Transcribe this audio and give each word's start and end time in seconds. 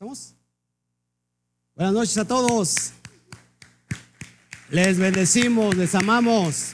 ¿Estamos? 0.00 0.34
Buenas 1.76 1.92
noches 1.92 2.16
a 2.16 2.24
todos. 2.24 2.92
Les 4.70 4.96
bendecimos, 4.96 5.76
les 5.76 5.94
amamos. 5.94 6.72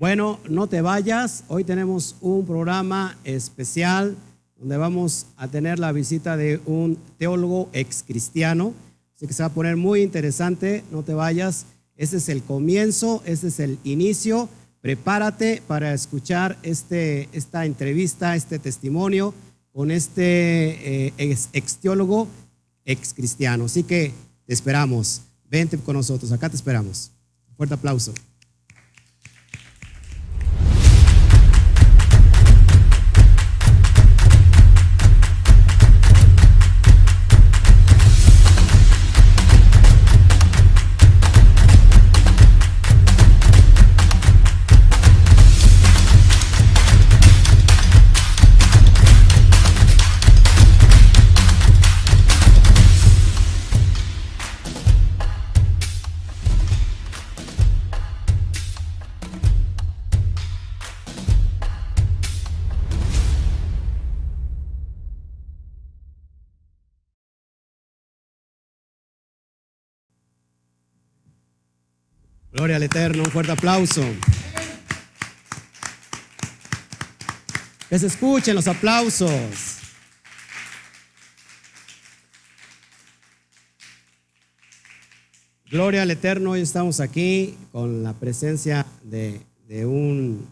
Bueno, 0.00 0.40
no 0.48 0.66
te 0.66 0.80
vayas. 0.80 1.44
Hoy 1.46 1.62
tenemos 1.62 2.16
un 2.20 2.44
programa 2.44 3.16
especial 3.22 4.16
donde 4.56 4.76
vamos 4.76 5.26
a 5.36 5.46
tener 5.46 5.78
la 5.78 5.92
visita 5.92 6.36
de 6.36 6.60
un 6.66 6.98
teólogo 7.18 7.70
ex 7.72 8.02
cristiano. 8.02 8.74
Así 9.14 9.28
que 9.28 9.32
se 9.32 9.44
va 9.44 9.46
a 9.46 9.54
poner 9.54 9.76
muy 9.76 10.02
interesante. 10.02 10.82
No 10.90 11.04
te 11.04 11.14
vayas. 11.14 11.66
Este 11.94 12.16
es 12.16 12.28
el 12.28 12.42
comienzo, 12.42 13.22
este 13.26 13.46
es 13.46 13.60
el 13.60 13.78
inicio. 13.84 14.48
Prepárate 14.80 15.62
para 15.66 15.92
escuchar 15.92 16.58
este, 16.62 17.28
esta 17.32 17.66
entrevista, 17.66 18.36
este 18.36 18.58
testimonio 18.58 19.34
con 19.72 19.90
este 19.90 21.08
eh, 21.08 21.12
ex, 21.18 21.76
teólogo 21.76 22.28
ex 22.84 23.12
cristiano. 23.14 23.64
Así 23.64 23.82
que 23.82 24.12
te 24.46 24.54
esperamos. 24.54 25.22
Vente 25.50 25.78
con 25.78 25.96
nosotros. 25.96 26.30
Acá 26.32 26.48
te 26.48 26.56
esperamos. 26.56 27.10
Fuerte 27.56 27.74
aplauso. 27.74 28.12
Gloria 72.58 72.74
al 72.74 72.82
Eterno, 72.82 73.22
un 73.22 73.30
fuerte 73.30 73.52
aplauso. 73.52 74.02
Que 77.88 77.96
se 78.00 78.08
escuchen 78.08 78.56
los 78.56 78.66
aplausos. 78.66 79.30
Gloria 85.70 86.02
al 86.02 86.10
Eterno, 86.10 86.50
hoy 86.50 86.62
estamos 86.62 86.98
aquí 86.98 87.56
con 87.70 88.02
la 88.02 88.14
presencia 88.14 88.84
de, 89.04 89.40
de 89.68 89.86
un, 89.86 90.44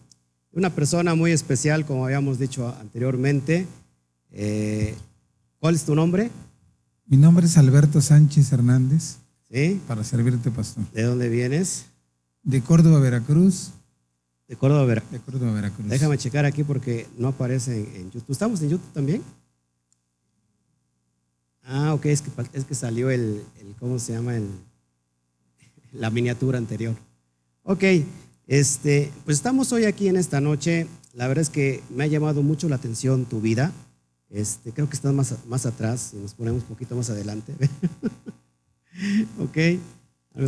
una 0.53 0.69
persona 0.69 1.13
muy 1.13 1.33
especial, 1.33 1.85
como 1.85 2.05
habíamos 2.05 2.39
dicho 2.39 2.73
anteriormente. 2.79 3.67
Eh, 4.31 4.95
¿Cuál 5.59 5.75
es 5.75 5.83
tu 5.83 5.93
nombre? 5.93 6.31
Mi 7.05 7.17
nombre 7.17 7.47
es 7.47 7.57
Alberto 7.57 7.99
Sánchez 7.99 8.53
Hernández. 8.53 9.17
¿Sí? 9.51 9.81
Para 9.89 10.05
servirte, 10.05 10.51
pastor. 10.51 10.85
¿De 10.93 11.03
dónde 11.03 11.27
vienes? 11.27 11.87
De 12.47 12.61
Córdoba, 12.61 13.01
Veracruz. 13.01 13.71
De 14.47 14.55
Córdoba, 14.55 14.85
Veracruz. 14.85 15.11
De 15.11 15.19
Córdoba, 15.19 15.51
Veracruz. 15.51 15.89
Déjame 15.89 16.17
checar 16.17 16.45
aquí 16.45 16.63
porque 16.63 17.05
no 17.17 17.27
aparece 17.27 17.77
en, 17.77 17.95
en, 17.97 18.11
YouTube. 18.11 18.31
¿Estamos 18.31 18.61
en 18.61 18.69
YouTube 18.69 18.93
también? 18.93 19.21
Ah, 21.63 21.93
ok, 21.93 22.05
es 22.05 22.21
que, 22.21 22.31
es 22.53 22.63
que 22.63 22.73
salió 22.73 23.09
el, 23.09 23.43
el, 23.59 23.75
¿cómo 23.81 23.99
se 23.99 24.13
llama? 24.13 24.37
El, 24.37 24.47
la 25.91 26.09
miniatura 26.09 26.57
anterior. 26.57 26.95
Ok, 27.63 27.83
este, 28.47 29.11
pues 29.25 29.35
estamos 29.35 29.73
hoy 29.73 29.83
aquí 29.83 30.07
en 30.07 30.15
esta 30.15 30.39
noche. 30.39 30.87
La 31.13 31.27
verdad 31.27 31.41
es 31.41 31.49
que 31.49 31.83
me 31.89 32.05
ha 32.05 32.07
llamado 32.07 32.43
mucho 32.43 32.69
la 32.69 32.77
atención 32.77 33.25
tu 33.25 33.41
vida. 33.41 33.73
Este, 34.29 34.71
creo 34.71 34.87
que 34.87 34.95
estás 34.95 35.13
más, 35.13 35.35
más 35.47 35.65
atrás, 35.65 36.11
si 36.11 36.17
nos 36.17 36.33
ponemos 36.33 36.61
un 36.61 36.69
poquito 36.69 36.95
más 36.95 37.09
adelante. 37.09 37.53
ok, 39.37 39.57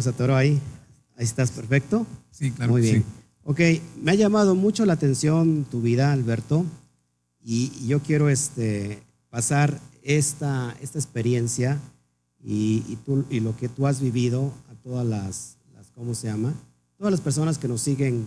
se 0.02 0.10
atoró 0.10 0.38
ahí. 0.38 0.62
Ahí 1.20 1.26
estás, 1.26 1.52
perfecto. 1.52 2.08
Sí, 2.32 2.52
claro. 2.52 2.72
Muy 2.72 2.82
bien. 2.82 3.02
Sí. 3.02 3.06
Ok, 3.44 3.60
me 4.02 4.12
ha 4.12 4.16
llamado 4.16 4.56
mucho 4.56 4.86
la 4.86 4.94
atención 4.94 5.66
tu 5.70 5.82
vida, 5.82 6.14
Alberto, 6.14 6.66
y, 7.42 7.74
y 7.82 7.88
yo 7.88 8.00
quiero 8.00 8.30
este, 8.30 9.04
pasar 9.30 9.82
esta, 10.02 10.74
esta 10.82 10.98
experiencia 10.98 11.78
y, 12.42 12.86
y, 12.88 12.98
tú, 13.06 13.26
y, 13.30 13.42
lo 13.42 13.58
que 13.58 13.68
tú 13.68 13.86
has 13.86 14.00
vivido 14.00 14.54
a 14.72 14.76
todas 14.76 15.06
las, 15.06 15.58
las, 15.74 15.92
¿cómo 15.92 16.16
se 16.16 16.28
llama? 16.28 16.54
Todas 16.98 17.12
las 17.12 17.20
personas 17.20 17.58
que 17.58 17.68
nos 17.68 17.82
siguen 17.82 18.26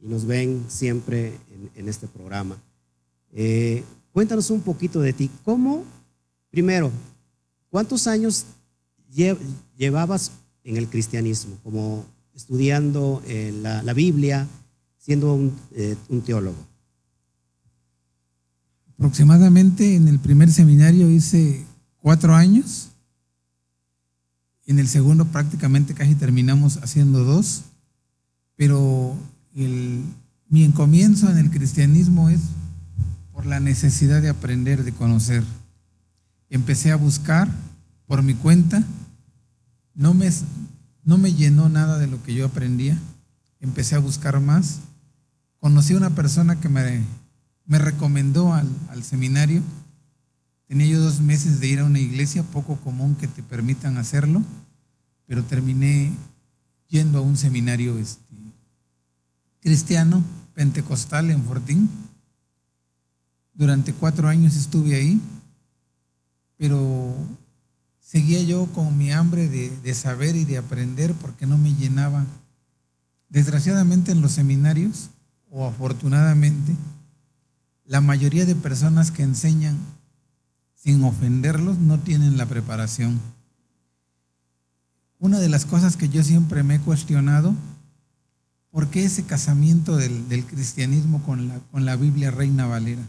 y 0.00 0.06
nos 0.06 0.24
ven 0.24 0.64
siempre 0.68 1.34
en, 1.50 1.70
en 1.74 1.86
este 1.86 2.08
programa. 2.08 2.56
Eh, 3.34 3.84
cuéntanos 4.10 4.48
un 4.48 4.62
poquito 4.62 5.00
de 5.00 5.12
ti. 5.12 5.30
¿Cómo, 5.44 5.84
primero, 6.50 6.90
cuántos 7.68 8.06
años 8.06 8.46
llevabas 9.76 10.32
en 10.64 10.78
el 10.78 10.88
cristianismo, 10.88 11.58
como 11.62 12.06
estudiando 12.34 13.22
eh, 13.26 13.52
la, 13.62 13.92
Biblia, 13.92 14.46
siendo 14.98 15.34
un, 15.34 15.52
eh, 15.72 15.96
un, 16.08 16.22
teólogo? 16.22 16.56
Aproximadamente 18.94 19.96
en 19.96 20.08
el 20.08 20.18
primer 20.18 20.50
seminario 20.50 21.10
hice 21.10 21.64
cuatro 21.98 22.34
años. 22.34 22.88
En 24.66 24.78
el 24.78 24.88
segundo 24.88 25.24
prácticamente 25.26 25.94
casi 25.94 26.14
terminamos 26.14 26.76
haciendo 26.78 27.24
dos. 27.24 27.62
Pero 28.56 29.16
el, 29.54 30.02
mi 30.48 30.68
comienzo 30.70 31.30
en 31.30 31.38
el 31.38 31.50
cristianismo 31.50 32.28
es 32.28 32.40
por 33.32 33.46
la 33.46 33.58
necesidad 33.58 34.22
de 34.22 34.28
aprender, 34.28 34.84
de 34.84 34.92
conocer. 34.92 35.42
Empecé 36.50 36.92
a 36.92 36.96
buscar 36.96 37.48
por 38.06 38.22
mi 38.22 38.34
cuenta. 38.34 38.84
No 39.94 40.12
me, 40.14 40.30
no 41.04 41.18
me 41.18 41.32
llenó 41.32 41.68
nada 41.68 41.98
de 41.98 42.06
lo 42.06 42.22
que 42.22 42.34
yo 42.34 42.46
aprendía. 42.46 42.98
Empecé 43.60 43.94
a 43.94 44.00
buscar 44.00 44.40
más. 44.40 44.80
Conocí 45.58 45.94
a 45.94 45.98
una 45.98 46.10
persona 46.10 46.60
que 46.60 46.68
me, 46.68 47.02
me 47.66 47.78
recomendó 47.78 48.52
al, 48.54 48.68
al, 48.88 49.02
seminario. 49.02 49.62
Tenía 50.66 50.86
yo 50.86 51.00
dos 51.00 51.20
meses 51.20 51.60
de 51.60 51.68
ir 51.68 51.80
a 51.80 51.84
una 51.84 51.98
iglesia, 51.98 52.42
poco 52.42 52.76
común 52.76 53.14
que 53.16 53.28
te 53.28 53.42
permitan 53.42 53.98
hacerlo, 53.98 54.42
pero 55.26 55.44
terminé 55.44 56.12
yendo 56.88 57.18
a 57.18 57.22
un 57.22 57.36
seminario 57.36 57.98
este, 57.98 58.36
cristiano, 59.60 60.22
pentecostal 60.54 61.30
en 61.30 61.42
Fortín. 61.44 61.88
Durante 63.54 63.92
cuatro 63.92 64.28
años 64.28 64.56
estuve 64.56 64.94
ahí, 64.94 65.20
pero 66.56 67.14
seguía 68.12 68.42
yo 68.42 68.66
con 68.66 68.98
mi 68.98 69.10
hambre 69.10 69.48
de, 69.48 69.94
saber 69.94 70.36
y 70.36 70.44
de 70.44 70.58
aprender 70.58 71.14
porque 71.14 71.46
no 71.46 71.56
me 71.56 71.74
llenaba. 71.74 72.26
Desgraciadamente 73.30 74.12
en 74.12 74.20
los 74.20 74.32
seminarios, 74.32 75.08
o 75.48 75.66
afortunadamente, 75.66 76.76
la 77.86 78.02
mayoría 78.02 78.44
de 78.44 78.54
personas 78.54 79.10
que 79.10 79.22
enseñan 79.22 79.78
sin 80.74 81.02
ofenderlos 81.04 81.78
no 81.78 81.98
tienen 82.00 82.36
la 82.36 82.44
preparación. 82.44 83.18
Una 85.18 85.38
de 85.38 85.48
las 85.48 85.64
cosas 85.64 85.96
que 85.96 86.10
yo 86.10 86.22
siempre 86.22 86.62
me 86.62 86.74
he 86.74 86.80
cuestionado, 86.80 87.54
¿por 88.70 88.88
qué 88.88 89.06
ese 89.06 89.24
casamiento 89.24 89.96
del, 89.96 90.44
cristianismo 90.44 91.22
con 91.22 91.86
la 91.86 91.96
Biblia 91.96 92.30
Reina 92.30 92.66
Valera? 92.66 93.08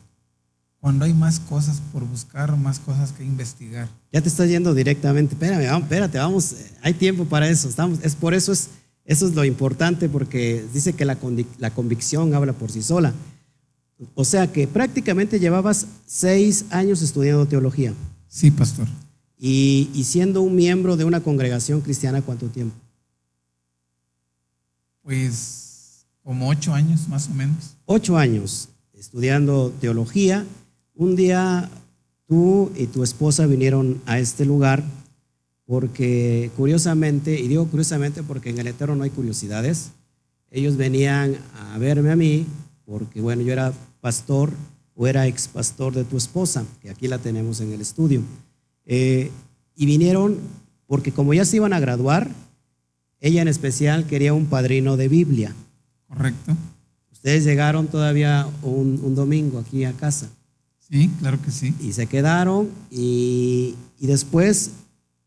Cuando 0.84 1.06
hay 1.06 1.14
más 1.14 1.40
cosas 1.40 1.82
por 1.94 2.04
buscar, 2.04 2.58
más 2.58 2.78
cosas 2.78 3.14
que 3.14 3.24
investigar. 3.24 3.88
Ya 4.12 4.20
te 4.20 4.28
estás 4.28 4.50
yendo 4.50 4.74
directamente. 4.74 5.34
Espérame, 5.34 5.66
vamos, 5.66 5.84
espérate, 5.84 6.18
vamos, 6.18 6.56
hay 6.82 6.94
tiempo 6.94 7.24
para 7.24 7.48
eso. 7.48 7.70
Estamos, 7.70 8.00
es 8.04 8.16
por 8.16 8.34
eso 8.34 8.52
es, 8.52 8.68
eso 9.06 9.26
es 9.26 9.34
lo 9.34 9.46
importante, 9.46 10.10
porque 10.10 10.66
dice 10.74 10.92
que 10.92 11.06
la, 11.06 11.18
la 11.58 11.70
convicción 11.70 12.34
habla 12.34 12.52
por 12.52 12.70
sí 12.70 12.84
sola. 12.84 13.14
O 14.14 14.26
sea 14.26 14.52
que 14.52 14.68
prácticamente 14.68 15.40
llevabas 15.40 15.88
seis 16.06 16.66
años 16.70 17.02
estudiando 17.02 17.46
teología. 17.46 17.94
Sí, 18.28 18.52
pastor. 18.52 18.86
Y, 19.40 19.90
y 19.94 20.04
siendo 20.04 20.42
un 20.42 20.54
miembro 20.54 20.98
de 20.98 21.06
una 21.06 21.22
congregación 21.22 21.80
cristiana, 21.80 22.22
¿cuánto 22.22 22.48
tiempo? 22.48 22.76
Pues 25.02 26.08
como 26.24 26.50
ocho 26.50 26.74
años 26.74 27.08
más 27.08 27.30
o 27.30 27.34
menos. 27.34 27.78
Ocho 27.86 28.18
años 28.18 28.68
estudiando 28.94 29.74
teología 29.80 30.46
un 30.96 31.16
día 31.16 31.70
tú 32.28 32.72
y 32.76 32.88
tu 32.88 33.04
esposa 33.04 33.46
vinieron 33.46 34.02
a 34.06 34.20
este 34.20 34.46
lugar 34.46 34.84
porque 35.66 36.52
curiosamente, 36.58 37.40
y 37.40 37.48
digo 37.48 37.68
curiosamente 37.68 38.24
porque 38.24 38.50
en 38.50 38.60
el 38.60 38.68
Eterno 38.68 38.96
no 38.96 39.04
hay 39.04 39.10
curiosidades, 39.10 39.92
ellos 40.52 40.78
venían 40.78 41.38
a 41.72 41.78
verme 41.78 42.12
a 42.12 42.16
mí 42.16 42.46
porque, 42.86 43.22
bueno, 43.22 43.42
yo 43.42 43.54
era 43.54 43.74
pastor 44.02 44.52
o 44.96 45.08
era 45.08 45.26
ex 45.26 45.48
pastor 45.48 45.94
de 45.94 46.04
tu 46.04 46.18
esposa, 46.18 46.66
que 46.82 46.90
aquí 46.90 47.08
la 47.08 47.18
tenemos 47.18 47.62
en 47.62 47.72
el 47.72 47.82
estudio. 47.82 48.22
Eh, 48.86 49.32
y 49.76 49.86
vinieron 49.86 50.38
porque 50.86 51.12
como 51.12 51.34
ya 51.34 51.46
se 51.46 51.56
iban 51.56 51.74
a 51.74 51.80
graduar, 51.80 52.30
ella 53.20 53.42
en 53.42 53.48
especial 53.48 54.06
quería 54.06 54.34
un 54.34 54.46
padrino 54.46 54.98
de 54.98 55.08
Biblia. 55.08 55.56
Correcto. 56.08 56.56
Ustedes 57.12 57.46
llegaron 57.46 57.88
todavía 57.88 58.48
un, 58.62 59.00
un 59.02 59.16
domingo 59.16 59.60
aquí 59.60 59.86
a 59.86 59.94
casa. 59.94 60.30
Sí, 60.94 61.10
claro 61.20 61.42
que 61.42 61.50
sí. 61.50 61.74
Y 61.82 61.94
se 61.94 62.06
quedaron 62.06 62.70
y, 62.92 63.74
y 64.00 64.06
después, 64.06 64.74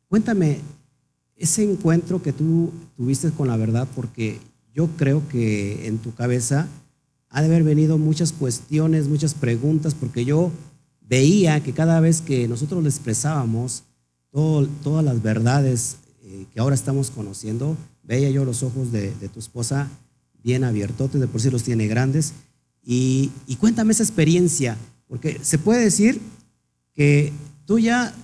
cuéntame 0.09 0.61
ese 1.35 1.65
encuentro 1.65 2.23
que 2.23 2.33
tú 2.33 2.71
tuviste 2.97 3.33
con 3.33 3.49
la 3.49 3.57
verdad, 3.57 3.89
porque 3.97 4.39
yo 4.73 4.87
creo 4.97 5.27
que 5.27 5.89
en 5.89 5.99
tu 5.99 6.15
cabeza 6.15 6.69
ha 7.31 7.41
de 7.41 7.49
haber 7.49 7.65
venido 7.65 7.99
muchas 7.99 8.31
cuestiones, 8.31 9.09
muchas 9.09 9.35
preguntas, 9.35 9.97
porque 9.97 10.25
yo 10.25 10.53
veía 11.01 11.61
que 11.61 11.73
cada 11.73 11.99
vez 11.99 12.21
que 12.21 12.47
nosotros 12.47 12.85
le 12.85 12.89
expresábamos 12.89 13.83
todas 14.31 15.05
las 15.05 15.21
verdades 15.21 15.97
eh, 16.23 16.47
que 16.55 16.61
ahora 16.61 16.77
estamos 16.77 17.11
conociendo, 17.11 17.77
veía 18.05 18.31
yo 18.31 18.45
los 18.45 18.63
ojos 18.63 18.93
de, 18.93 19.13
de 19.17 19.29
tu 19.29 19.41
esposa 19.41 19.91
bien 20.45 20.63
abiertos, 20.63 21.13
de 21.13 21.27
por 21.27 21.41
sí 21.41 21.51
los 21.51 21.65
tiene 21.65 21.89
grandes. 21.89 22.35
Y, 22.85 23.33
y 23.49 23.57
cuéntame 23.57 23.91
esa 23.91 24.05
experiencia, 24.05 24.79
porque 25.09 25.39
se 25.43 25.59
puede 25.59 25.85
decir 25.85 26.21
que 26.95 27.33
tú 27.65 27.79
ya 27.79 28.15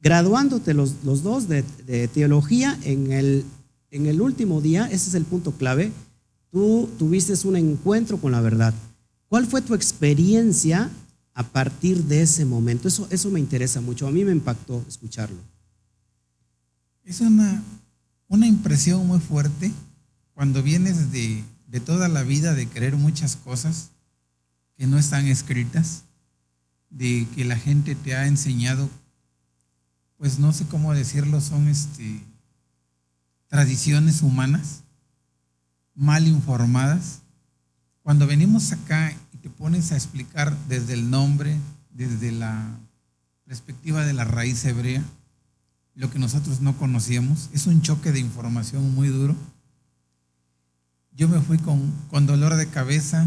graduándote 0.00 0.74
los, 0.74 1.02
dos 1.04 1.48
de, 1.48 1.64
de 1.86 2.08
teología 2.08 2.78
en 2.82 3.12
el, 3.12 3.44
en 3.90 4.06
el 4.06 4.20
último 4.20 4.60
día, 4.60 4.86
ese 4.86 5.10
es 5.10 5.14
el 5.14 5.24
punto 5.24 5.52
clave, 5.52 5.92
tú 6.50 6.90
tuviste 6.98 7.34
un 7.46 7.56
encuentro 7.56 8.18
con 8.18 8.32
la 8.32 8.40
verdad. 8.40 8.74
¿Cuál 9.28 9.46
fue 9.46 9.62
tu 9.62 9.74
experiencia 9.74 10.90
a 11.34 11.42
partir 11.44 12.04
de 12.04 12.22
ese 12.22 12.44
momento? 12.44 12.88
Eso, 12.88 13.06
eso 13.10 13.30
me 13.30 13.40
interesa 13.40 13.80
mucho, 13.80 14.06
a 14.06 14.10
mí 14.10 14.24
me 14.24 14.32
impactó 14.32 14.84
escucharlo. 14.88 15.38
Es 17.04 17.20
una, 17.20 17.62
una 18.28 18.46
impresión 18.46 19.06
muy 19.06 19.20
fuerte 19.20 19.72
cuando 20.34 20.62
vienes 20.62 21.12
de, 21.12 21.42
de 21.68 21.80
toda 21.80 22.08
la 22.08 22.22
vida 22.22 22.54
de 22.54 22.68
creer 22.68 22.96
muchas 22.96 23.36
cosas 23.36 23.90
que 24.76 24.86
no 24.86 24.98
están 24.98 25.26
escritas, 25.26 26.04
de 26.92 27.26
que 27.34 27.44
la 27.44 27.56
gente 27.56 27.94
te 27.94 28.14
ha 28.14 28.26
enseñado, 28.26 28.88
pues 30.18 30.38
no 30.38 30.52
sé 30.52 30.66
cómo 30.66 30.94
decirlo, 30.94 31.40
son 31.40 31.68
este, 31.68 32.20
tradiciones 33.48 34.22
humanas 34.22 34.82
mal 35.94 36.26
informadas. 36.26 37.22
Cuando 38.02 38.26
venimos 38.26 38.72
acá 38.72 39.12
y 39.32 39.38
te 39.38 39.50
pones 39.50 39.92
a 39.92 39.96
explicar 39.96 40.56
desde 40.68 40.94
el 40.94 41.10
nombre, 41.10 41.56
desde 41.90 42.32
la 42.32 42.78
perspectiva 43.44 44.04
de 44.04 44.12
la 44.12 44.24
raíz 44.24 44.64
hebrea, 44.64 45.02
lo 45.94 46.10
que 46.10 46.18
nosotros 46.18 46.60
no 46.60 46.76
conocíamos, 46.76 47.50
es 47.52 47.66
un 47.66 47.82
choque 47.82 48.12
de 48.12 48.20
información 48.20 48.94
muy 48.94 49.08
duro. 49.08 49.36
Yo 51.14 51.28
me 51.28 51.40
fui 51.40 51.58
con, 51.58 51.92
con 52.10 52.26
dolor 52.26 52.54
de 52.54 52.66
cabeza, 52.68 53.26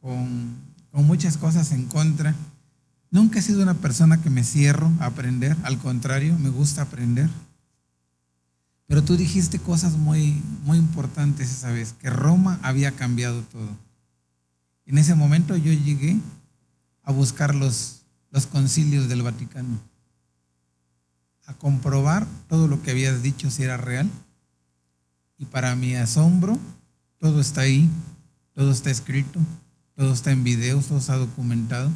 con, 0.00 0.54
con 0.90 1.06
muchas 1.06 1.38
cosas 1.38 1.72
en 1.72 1.86
contra. 1.86 2.34
Nunca 3.10 3.38
he 3.38 3.42
sido 3.42 3.62
una 3.62 3.74
persona 3.74 4.20
que 4.20 4.30
me 4.30 4.44
cierro 4.44 4.92
a 5.00 5.06
aprender, 5.06 5.56
al 5.62 5.78
contrario, 5.78 6.38
me 6.38 6.50
gusta 6.50 6.82
aprender. 6.82 7.30
Pero 8.86 9.02
tú 9.02 9.16
dijiste 9.16 9.58
cosas 9.58 9.96
muy, 9.96 10.42
muy 10.64 10.78
importantes 10.78 11.50
esa 11.50 11.70
vez, 11.70 11.94
que 11.94 12.10
Roma 12.10 12.58
había 12.62 12.92
cambiado 12.92 13.42
todo. 13.42 13.68
En 14.86 14.98
ese 14.98 15.14
momento 15.14 15.56
yo 15.56 15.72
llegué 15.72 16.18
a 17.02 17.12
buscar 17.12 17.54
los, 17.54 18.02
los 18.30 18.46
concilios 18.46 19.08
del 19.08 19.22
Vaticano, 19.22 19.78
a 21.46 21.54
comprobar 21.54 22.26
todo 22.48 22.68
lo 22.68 22.82
que 22.82 22.90
habías 22.90 23.22
dicho 23.22 23.50
si 23.50 23.62
era 23.62 23.76
real. 23.76 24.10
Y 25.38 25.44
para 25.46 25.76
mi 25.76 25.94
asombro, 25.94 26.58
todo 27.18 27.40
está 27.40 27.62
ahí, 27.62 27.88
todo 28.54 28.70
está 28.70 28.90
escrito, 28.90 29.40
todo 29.94 30.12
está 30.12 30.32
en 30.32 30.44
videos, 30.44 30.86
todo 30.86 30.98
está 30.98 31.16
documentado. 31.16 31.90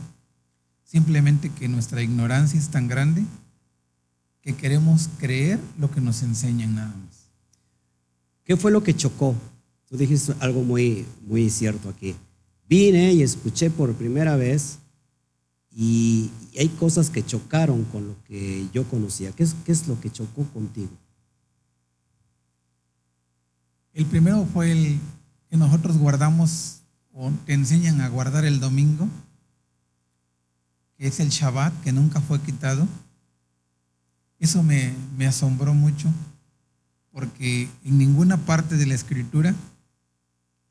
Simplemente 0.92 1.48
que 1.48 1.68
nuestra 1.68 2.02
ignorancia 2.02 2.60
es 2.60 2.68
tan 2.68 2.86
grande 2.86 3.24
que 4.42 4.54
queremos 4.54 5.08
creer 5.18 5.58
lo 5.78 5.90
que 5.90 6.02
nos 6.02 6.22
enseñan 6.22 6.74
nada 6.74 6.94
más. 6.94 7.30
¿Qué 8.44 8.58
fue 8.58 8.70
lo 8.70 8.82
que 8.82 8.94
chocó? 8.94 9.34
Tú 9.88 9.96
dijiste 9.96 10.34
algo 10.40 10.62
muy, 10.62 11.06
muy 11.26 11.48
cierto 11.48 11.88
aquí. 11.88 12.14
Vine 12.68 13.14
y 13.14 13.22
escuché 13.22 13.70
por 13.70 13.94
primera 13.94 14.36
vez 14.36 14.80
y, 15.70 16.30
y 16.52 16.58
hay 16.58 16.68
cosas 16.68 17.08
que 17.08 17.24
chocaron 17.24 17.84
con 17.84 18.08
lo 18.08 18.22
que 18.24 18.68
yo 18.74 18.84
conocía. 18.84 19.32
¿Qué 19.32 19.44
es, 19.44 19.56
qué 19.64 19.72
es 19.72 19.88
lo 19.88 19.98
que 19.98 20.12
chocó 20.12 20.44
contigo? 20.52 20.92
El 23.94 24.04
primero 24.04 24.44
fue 24.44 24.72
el 24.72 24.98
que 25.48 25.56
nosotros 25.56 25.96
guardamos 25.96 26.82
o 27.14 27.30
te 27.46 27.54
enseñan 27.54 28.02
a 28.02 28.10
guardar 28.10 28.44
el 28.44 28.60
domingo, 28.60 29.08
es 31.02 31.18
el 31.18 31.30
Shabbat, 31.30 31.72
que 31.82 31.90
nunca 31.90 32.20
fue 32.20 32.40
quitado. 32.40 32.86
Eso 34.38 34.62
me, 34.62 34.94
asombró 35.26 35.74
mucho, 35.74 36.08
porque 37.10 37.68
en 37.84 37.98
ninguna 37.98 38.36
parte 38.36 38.76
de 38.76 38.86
la 38.86 38.94
escritura 38.94 39.52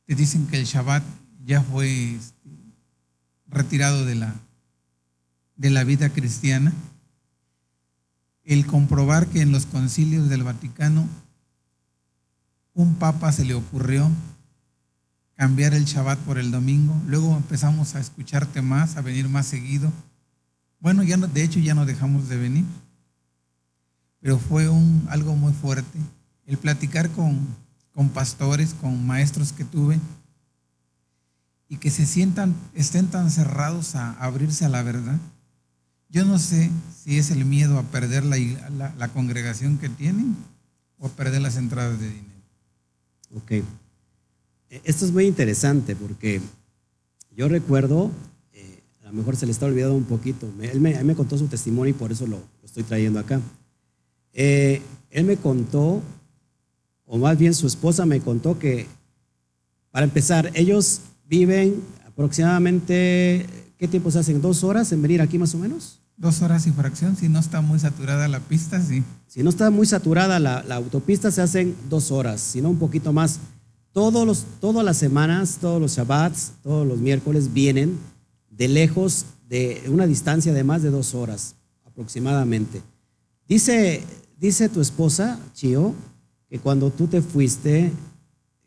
te 0.05 0.15
dicen 0.15 0.47
que 0.47 0.57
el 0.57 0.65
Shabbat 0.65 1.03
ya 1.45 1.61
fue 1.61 2.15
este, 2.15 2.49
retirado 3.47 4.05
de 4.05 4.15
la, 4.15 4.33
de 5.57 5.69
la 5.69 5.83
vida 5.83 6.09
cristiana. 6.09 6.71
El 8.45 8.65
comprobar 8.65 9.27
que 9.27 9.41
en 9.41 9.51
los 9.51 9.65
concilios 9.65 10.29
del 10.29 10.43
Vaticano 10.43 11.07
un 12.73 12.95
papa 12.95 13.33
se 13.33 13.43
le 13.43 13.53
ocurrió 13.53 14.09
cambiar 15.35 15.73
el 15.73 15.83
Shabbat 15.83 16.19
por 16.19 16.37
el 16.37 16.51
domingo. 16.51 16.95
Luego 17.05 17.35
empezamos 17.35 17.95
a 17.95 17.99
escucharte 17.99 18.61
más, 18.61 18.95
a 18.95 19.01
venir 19.01 19.27
más 19.27 19.45
seguido. 19.45 19.91
Bueno, 20.81 21.03
ya 21.03 21.15
no, 21.15 21.27
de 21.27 21.43
hecho 21.43 21.59
ya 21.59 21.73
no 21.73 21.85
dejamos 21.85 22.27
de 22.27 22.37
venir. 22.37 22.65
Pero 24.19 24.37
fue 24.37 24.67
un, 24.67 25.07
algo 25.09 25.35
muy 25.35 25.53
fuerte. 25.53 25.97
El 26.45 26.57
platicar 26.57 27.09
con, 27.11 27.39
con 27.93 28.09
pastores, 28.09 28.73
con 28.73 29.05
maestros 29.05 29.53
que 29.53 29.63
tuve, 29.63 29.99
y 31.69 31.77
que 31.77 31.89
se 31.89 32.05
sientan, 32.05 32.53
estén 32.73 33.07
tan 33.07 33.31
cerrados 33.31 33.95
a 33.95 34.11
abrirse 34.21 34.65
a 34.65 34.69
la 34.69 34.83
verdad. 34.83 35.17
Yo 36.09 36.25
no 36.25 36.37
sé 36.37 36.69
si 37.01 37.17
es 37.17 37.31
el 37.31 37.45
miedo 37.45 37.79
a 37.79 37.83
perder 37.83 38.25
la, 38.25 38.35
la, 38.71 38.93
la 38.97 39.07
congregación 39.07 39.77
que 39.77 39.87
tienen 39.87 40.35
o 40.97 41.07
a 41.07 41.09
perder 41.09 41.41
las 41.41 41.55
entradas 41.55 41.97
de 41.97 42.09
dinero. 42.09 42.41
Ok. 43.33 43.51
Esto 44.83 45.05
es 45.05 45.13
muy 45.13 45.25
interesante 45.25 45.95
porque 45.95 46.41
yo 47.35 47.47
recuerdo, 47.47 48.11
lo 49.11 49.17
mejor 49.17 49.35
se 49.35 49.45
le 49.45 49.51
está 49.51 49.65
olvidando 49.65 49.95
un 49.95 50.05
poquito, 50.05 50.47
él 50.61 50.79
me, 50.79 50.93
él 50.93 51.05
me 51.05 51.15
contó 51.15 51.37
su 51.37 51.47
testimonio 51.47 51.91
y 51.91 51.97
por 51.97 52.11
eso 52.11 52.25
lo, 52.25 52.37
lo 52.37 52.65
estoy 52.65 52.83
trayendo 52.83 53.19
acá. 53.19 53.41
Eh, 54.33 54.81
él 55.09 55.25
me 55.25 55.35
contó, 55.35 56.01
o 57.05 57.17
más 57.17 57.37
bien 57.37 57.53
su 57.53 57.67
esposa 57.67 58.05
me 58.05 58.21
contó 58.21 58.57
que, 58.57 58.87
para 59.91 60.05
empezar, 60.05 60.49
ellos 60.53 61.01
viven 61.25 61.81
aproximadamente, 62.07 63.45
¿qué 63.77 63.87
tiempo 63.87 64.09
se 64.11 64.19
hacen? 64.19 64.41
¿Dos 64.41 64.63
horas 64.63 64.91
en 64.93 65.01
venir 65.01 65.21
aquí 65.21 65.37
más 65.37 65.53
o 65.55 65.57
menos? 65.57 65.99
Dos 66.15 66.41
horas 66.41 66.65
y 66.67 66.71
fracción, 66.71 67.17
si 67.17 67.27
no 67.27 67.39
está 67.39 67.59
muy 67.59 67.79
saturada 67.79 68.27
la 68.29 68.39
pista, 68.39 68.81
sí. 68.81 69.03
Si 69.27 69.43
no 69.43 69.49
está 69.49 69.69
muy 69.71 69.87
saturada 69.87 70.39
la, 70.39 70.63
la 70.63 70.75
autopista, 70.75 71.31
se 71.31 71.41
hacen 71.41 71.75
dos 71.89 72.11
horas, 72.11 72.39
si 72.39 72.61
no 72.61 72.69
un 72.69 72.79
poquito 72.79 73.11
más. 73.11 73.39
Todos 73.91 74.25
los, 74.25 74.45
todas 74.61 74.85
las 74.85 74.95
semanas, 74.95 75.57
todos 75.59 75.81
los 75.81 75.97
Shabbats, 75.97 76.53
todos 76.63 76.87
los 76.87 76.99
miércoles 76.99 77.51
vienen 77.51 77.97
de 78.61 78.67
lejos, 78.67 79.25
de 79.49 79.81
una 79.87 80.05
distancia 80.05 80.53
de 80.53 80.63
más 80.63 80.83
de 80.83 80.91
dos 80.91 81.15
horas 81.15 81.55
aproximadamente. 81.83 82.83
Dice, 83.49 84.03
dice 84.39 84.69
tu 84.69 84.81
esposa, 84.81 85.39
Chio, 85.55 85.95
que 86.47 86.59
cuando 86.59 86.91
tú 86.91 87.07
te 87.07 87.23
fuiste, 87.23 87.91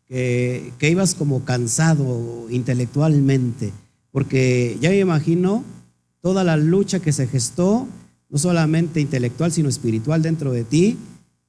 que, 0.05 0.73
ibas 0.81 1.15
como 1.15 1.45
cansado 1.45 2.49
intelectualmente, 2.51 3.73
porque 4.11 4.77
ya 4.81 4.91
me 4.91 4.99
imagino 4.99 5.63
toda 6.21 6.43
la 6.43 6.57
lucha 6.57 6.99
que 6.99 7.13
se 7.13 7.29
gestó, 7.29 7.87
no 8.29 8.39
solamente 8.39 9.01
intelectual, 9.01 9.53
sino 9.53 9.69
espiritual 9.69 10.23
dentro 10.23 10.51
de 10.51 10.65
ti, 10.65 10.99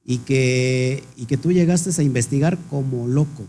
y 0.04 0.18
que, 0.18 1.02
y 1.16 1.24
que 1.24 1.36
tú 1.36 1.50
llegaste 1.50 1.90
a 2.00 2.04
investigar 2.04 2.56
como 2.70 3.08
loco. 3.08 3.44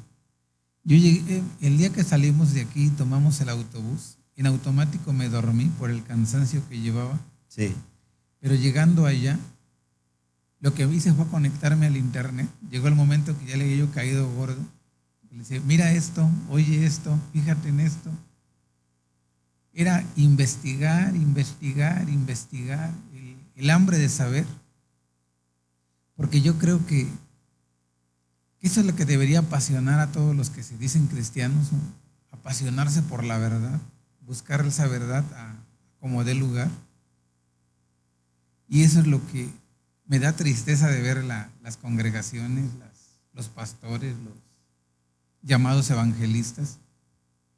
Yo 0.84 0.98
llegué, 0.98 1.44
el 1.62 1.78
día 1.78 1.92
que 1.92 2.04
salimos 2.04 2.56
de 2.56 2.62
aquí, 2.62 2.90
tomamos 2.90 3.40
el 3.42 3.50
autobús, 3.50 4.17
en 4.38 4.48
automático 4.48 5.14
me 5.14 5.30
dormí 5.30 5.66
por 5.80 5.90
el 5.90 6.04
cansancio 6.04 6.62
que 6.70 6.80
llevaba, 6.80 7.20
Sí. 7.48 7.74
pero 8.40 8.56
llegando 8.56 9.06
allá, 9.06 9.38
lo 10.60 10.74
que 10.74 10.86
hice 10.86 11.14
fue 11.14 11.28
conectarme 11.28 11.86
al 11.88 11.98
internet. 11.98 12.50
Llegó 12.72 12.88
el 12.88 12.96
momento 12.96 13.38
que 13.38 13.46
ya 13.46 13.58
le 13.58 13.64
había 13.66 13.78
yo 13.78 13.92
caído 13.92 14.28
gordo. 14.34 14.58
Le 15.32 15.40
decía, 15.40 15.62
mira 15.66 15.92
esto, 15.92 16.28
oye 16.50 16.86
esto, 16.86 17.18
fíjate 17.34 17.70
en 17.70 17.80
esto. 17.80 18.10
era 19.74 20.04
investigar, 20.16 21.16
investigar, 21.16 22.10
investigar, 22.10 22.92
el, 23.14 23.36
el 23.56 23.70
hambre 23.70 24.00
de 24.00 24.10
saber. 24.10 24.46
Porque 26.16 26.42
yo 26.42 26.58
creo 26.58 26.84
que 26.88 27.08
eso 28.62 28.80
es 28.80 28.88
lo 28.88 28.96
que 28.96 29.06
debería 29.06 29.40
apasionar 29.40 30.00
a 30.00 30.12
todos 30.12 30.36
los 30.36 30.50
que 30.50 30.64
se 30.64 30.76
dicen 30.80 31.06
cristianos, 31.06 31.68
apasionarse 32.32 33.04
por 33.04 33.24
la 33.24 33.38
verdad, 33.38 33.80
buscar 34.28 34.64
esa 34.66 34.88
verdad 34.88 35.24
como 36.00 36.24
dé 36.24 36.36
lugar. 36.36 36.70
Y 38.68 38.84
eso 38.84 39.00
es 39.00 39.08
lo 39.08 39.26
que 39.28 39.50
me 40.06 40.20
da 40.20 40.34
tristeza 40.34 40.90
de 40.90 41.02
ver 41.02 41.24
las 41.24 41.78
congregaciones, 41.78 42.70
los 43.34 43.48
pastores, 43.48 44.16
los 44.18 44.34
llamados 45.42 45.90
evangelistas, 45.90 46.80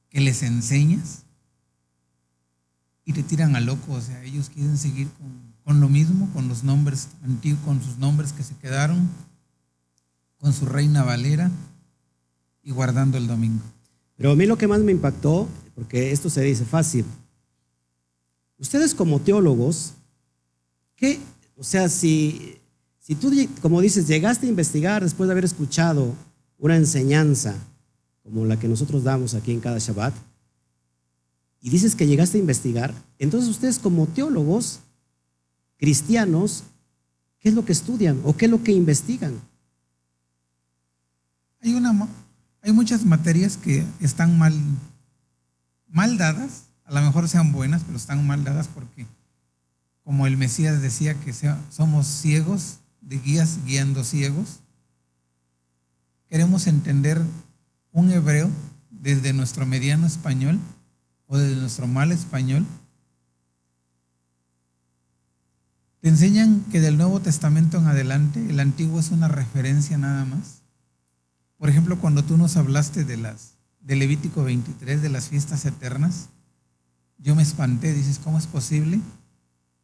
que 0.10 0.22
les 0.22 0.44
enseñas 0.44 1.24
y 3.04 3.14
te 3.14 3.24
tiran 3.24 3.56
a 3.56 3.60
loco. 3.60 3.94
O 3.94 4.02
sea, 4.02 4.24
ellos 4.24 4.50
quieren 4.50 4.78
seguir 4.78 5.10
con, 5.14 5.54
con 5.64 5.82
lo 5.82 5.90
mismo, 5.90 6.30
con 6.34 6.48
los 6.48 6.64
nombres 6.64 7.10
antiguos, 7.24 7.64
con 7.66 7.82
sus 7.82 7.98
nombres 7.98 8.32
que 8.32 8.44
se 8.44 8.56
quedaron, 8.56 9.10
con 10.38 10.54
su 10.54 10.68
reina 10.68 11.04
Valera 11.04 11.52
y 12.64 12.72
guardando 12.72 13.18
el 13.18 13.28
domingo. 13.28 13.64
Pero 14.16 14.32
a 14.32 14.36
mí 14.36 14.46
lo 14.46 14.58
que 14.58 14.68
más 14.68 14.82
me 14.82 14.92
impactó, 14.92 15.48
porque 15.80 16.12
esto 16.12 16.30
se 16.30 16.42
dice 16.42 16.66
fácil, 16.66 17.06
ustedes 18.58 18.94
como 18.94 19.22
teólogos, 19.22 19.94
¿qué? 20.98 21.20
O 21.56 21.64
sea, 21.64 21.88
si, 21.88 22.58
si 23.00 23.16
tú, 23.16 23.32
como 23.62 23.80
dices, 23.80 24.06
llegaste 24.06 24.46
a 24.46 24.50
investigar 24.50 25.02
después 25.02 25.30
de 25.30 25.32
haber 25.32 25.46
escuchado 25.46 26.14
una 26.58 26.76
enseñanza 26.76 27.56
como 28.24 28.46
la 28.46 28.60
que 28.60 28.68
nosotros 28.68 29.06
damos 29.06 29.36
aquí 29.36 29.54
en 29.54 29.62
cada 29.62 29.80
Shabbat, 29.80 30.14
y 31.62 31.70
dices 31.70 31.96
que 31.96 32.08
llegaste 32.08 32.38
a 32.38 32.42
investigar, 32.42 32.94
entonces 33.18 33.50
ustedes 33.50 33.80
como 33.80 34.06
teólogos 34.06 34.82
cristianos, 35.78 36.64
¿qué 37.40 37.48
es 37.48 37.56
lo 37.56 37.64
que 37.64 37.72
estudian 37.72 38.20
o 38.26 38.36
qué 38.36 38.46
es 38.46 38.52
lo 38.52 38.62
que 38.62 38.74
investigan? 38.74 39.40
Hay, 41.62 41.74
una, 41.74 42.06
hay 42.62 42.74
muchas 42.74 43.06
materias 43.06 43.56
que 43.56 43.86
están 44.02 44.38
mal, 44.38 44.54
mal 45.90 46.18
dadas, 46.18 46.66
a 46.86 46.94
lo 46.94 47.02
mejor 47.02 47.28
sean 47.28 47.52
buenas, 47.52 47.84
pero 47.84 47.98
están 47.98 48.26
mal 48.26 48.44
dadas 48.44 48.68
porque, 48.68 49.06
como 50.04 50.28
el 50.28 50.38
Mesías 50.38 50.82
decía 50.82 51.14
que 51.16 51.34
somos 51.70 52.08
ciegos, 52.08 52.80
de 53.02 53.20
guías 53.20 53.60
guiando 53.66 54.04
ciegos, 54.04 54.60
queremos 56.28 56.68
entender 56.68 57.22
un 57.92 58.12
hebreo 58.12 58.50
desde 58.90 59.34
nuestro 59.34 59.66
mediano 59.66 60.06
español 60.06 60.60
o 61.28 61.38
desde 61.38 61.60
nuestro 61.60 61.88
mal 61.88 62.12
español. 62.12 62.66
Te 66.02 66.10
enseñan 66.10 66.62
que 66.72 66.82
del 66.82 66.98
Nuevo 66.98 67.20
Testamento 67.20 67.78
en 67.78 67.88
adelante 67.88 68.46
el 68.50 68.60
Antiguo 68.60 69.00
es 69.00 69.12
una 69.12 69.28
referencia 69.28 69.98
nada 69.98 70.26
más 70.26 70.60
por 71.60 71.70
ejemplo, 71.70 72.00
cuando 72.00 72.24
tú 72.24 72.38
nos 72.38 72.56
hablaste 72.56 73.04
de 73.04 73.18
las 73.18 73.58
de 73.82 73.96
Levítico 73.96 74.44
23 74.44 75.02
de 75.02 75.10
las 75.10 75.30
fiestas 75.30 75.66
eternas, 75.66 76.30
yo 77.18 77.36
me 77.36 77.44
espanté, 77.44 77.94
dices, 77.94 78.20
¿cómo 78.24 78.38
es 78.38 78.48
posible 78.48 79.00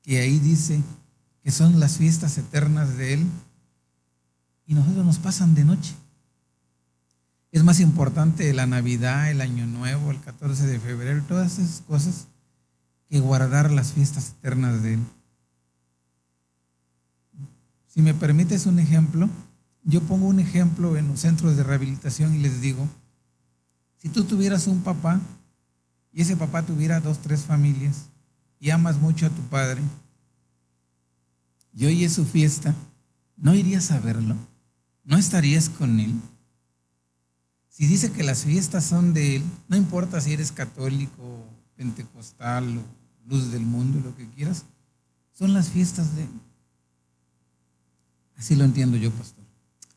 que 0.01 0.19
ahí 0.19 0.39
dice 0.39 0.81
que 1.43 1.51
son 1.51 1.79
las 1.79 1.97
fiestas 1.97 2.37
eternas 2.37 2.97
de 2.97 3.13
él 3.13 3.25
y 4.65 4.73
nosotros 4.73 5.05
nos 5.05 5.19
pasan 5.19 5.55
de 5.55 5.65
noche? 5.65 5.93
Es 7.51 7.63
más 7.63 7.79
importante 7.79 8.53
la 8.53 8.65
Navidad, 8.65 9.31
el 9.31 9.41
Año 9.41 9.65
Nuevo, 9.65 10.11
el 10.11 10.19
14 10.19 10.67
de 10.67 10.79
febrero, 10.79 11.23
todas 11.27 11.57
esas 11.57 11.81
cosas 11.81 12.27
que 13.09 13.19
guardar 13.19 13.71
las 13.71 13.93
fiestas 13.93 14.35
eternas 14.37 14.81
de 14.83 14.95
él. 14.95 14.99
Si 17.87 18.01
me 18.01 18.13
permites 18.13 18.65
un 18.65 18.79
ejemplo, 18.79 19.29
yo 19.83 20.01
pongo 20.01 20.27
un 20.27 20.39
ejemplo 20.39 20.97
en 20.97 21.07
los 21.07 21.21
centros 21.21 21.55
de 21.55 21.63
rehabilitación 21.63 22.35
y 22.35 22.39
les 22.39 22.59
digo, 22.59 22.89
si 24.05 24.09
tú 24.09 24.23
tuvieras 24.23 24.67
un 24.67 24.81
papá 24.81 25.19
y 26.13 26.21
ese 26.21 26.37
papá 26.37 26.61
tuviera 26.61 26.99
dos, 26.99 27.17
tres 27.23 27.41
familias 27.41 28.05
y 28.59 28.69
amas 28.69 28.99
mucho 28.99 29.25
a 29.25 29.31
tu 29.31 29.41
padre 29.49 29.81
y 31.73 31.87
hoy 31.87 32.03
es 32.03 32.13
su 32.13 32.23
fiesta, 32.23 32.75
¿no 33.35 33.55
irías 33.55 33.89
a 33.89 33.99
verlo? 33.99 34.35
¿No 35.05 35.17
estarías 35.17 35.69
con 35.69 35.99
él? 35.99 36.13
Si 37.67 37.87
dice 37.87 38.11
que 38.11 38.21
las 38.21 38.43
fiestas 38.43 38.85
son 38.85 39.15
de 39.15 39.37
él, 39.37 39.43
no 39.69 39.75
importa 39.75 40.21
si 40.21 40.33
eres 40.33 40.51
católico, 40.51 41.43
pentecostal 41.75 42.77
o 42.77 42.83
luz 43.27 43.51
del 43.51 43.65
mundo, 43.65 43.99
lo 44.03 44.15
que 44.15 44.29
quieras, 44.29 44.65
son 45.33 45.51
las 45.51 45.69
fiestas 45.69 46.15
de 46.15 46.25
él. 46.25 46.29
Así 48.37 48.55
lo 48.55 48.65
entiendo 48.65 48.97
yo, 48.97 49.09
pastor. 49.09 49.43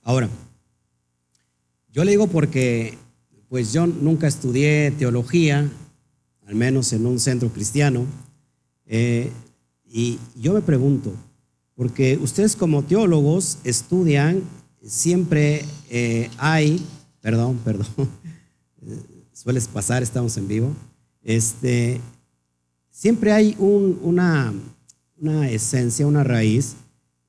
Ahora, 0.03 0.31
yo 1.93 2.05
le 2.05 2.13
digo 2.13 2.27
porque 2.29 2.97
pues 3.49 3.73
yo 3.73 3.87
nunca 3.87 4.27
estudié 4.27 4.91
teología, 4.93 5.71
al 6.47 6.55
menos 6.55 6.93
en 6.93 7.07
un 7.07 7.19
centro 7.19 7.49
cristiano, 7.51 8.05
eh, 8.87 9.31
y 9.85 10.19
yo 10.37 10.53
me 10.53 10.61
pregunto, 10.61 11.15
porque 11.75 12.19
ustedes 12.19 12.57
como 12.57 12.83
teólogos 12.83 13.59
estudian, 13.65 14.43
siempre 14.83 15.65
eh, 15.89 16.31
hay, 16.37 16.85
perdón, 17.21 17.59
perdón, 17.65 17.87
sueles 19.33 19.67
pasar, 19.69 20.03
estamos 20.03 20.37
en 20.37 20.49
vivo, 20.49 20.73
este, 21.23 22.01
siempre 22.91 23.33
hay 23.33 23.57
una, 23.59 24.53
esencia, 25.49 26.07
una 26.07 26.25
raíz, 26.25 26.77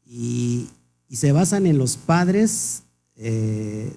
y, 0.05 0.67
se 1.11 1.31
basan 1.31 1.65
en 1.65 1.79
los 1.79 1.97
padres 1.97 2.83
eh, 3.15 3.91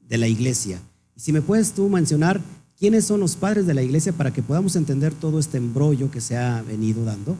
de 0.00 0.18
la 0.18 0.26
iglesia. 0.28 0.80
Y 1.16 1.20
si 1.20 1.32
me 1.32 1.42
puedes 1.42 1.72
tú 1.72 1.88
mencionar 1.88 2.40
quiénes 2.78 3.04
son 3.04 3.20
los 3.20 3.36
padres 3.36 3.66
de 3.66 3.74
la 3.74 3.82
iglesia 3.82 4.12
para 4.12 4.32
que 4.32 4.42
podamos 4.42 4.76
entender 4.76 5.14
todo 5.14 5.38
este 5.38 5.58
embrollo 5.58 6.10
que 6.10 6.20
se 6.20 6.36
ha 6.36 6.62
venido 6.62 7.04
dando. 7.04 7.36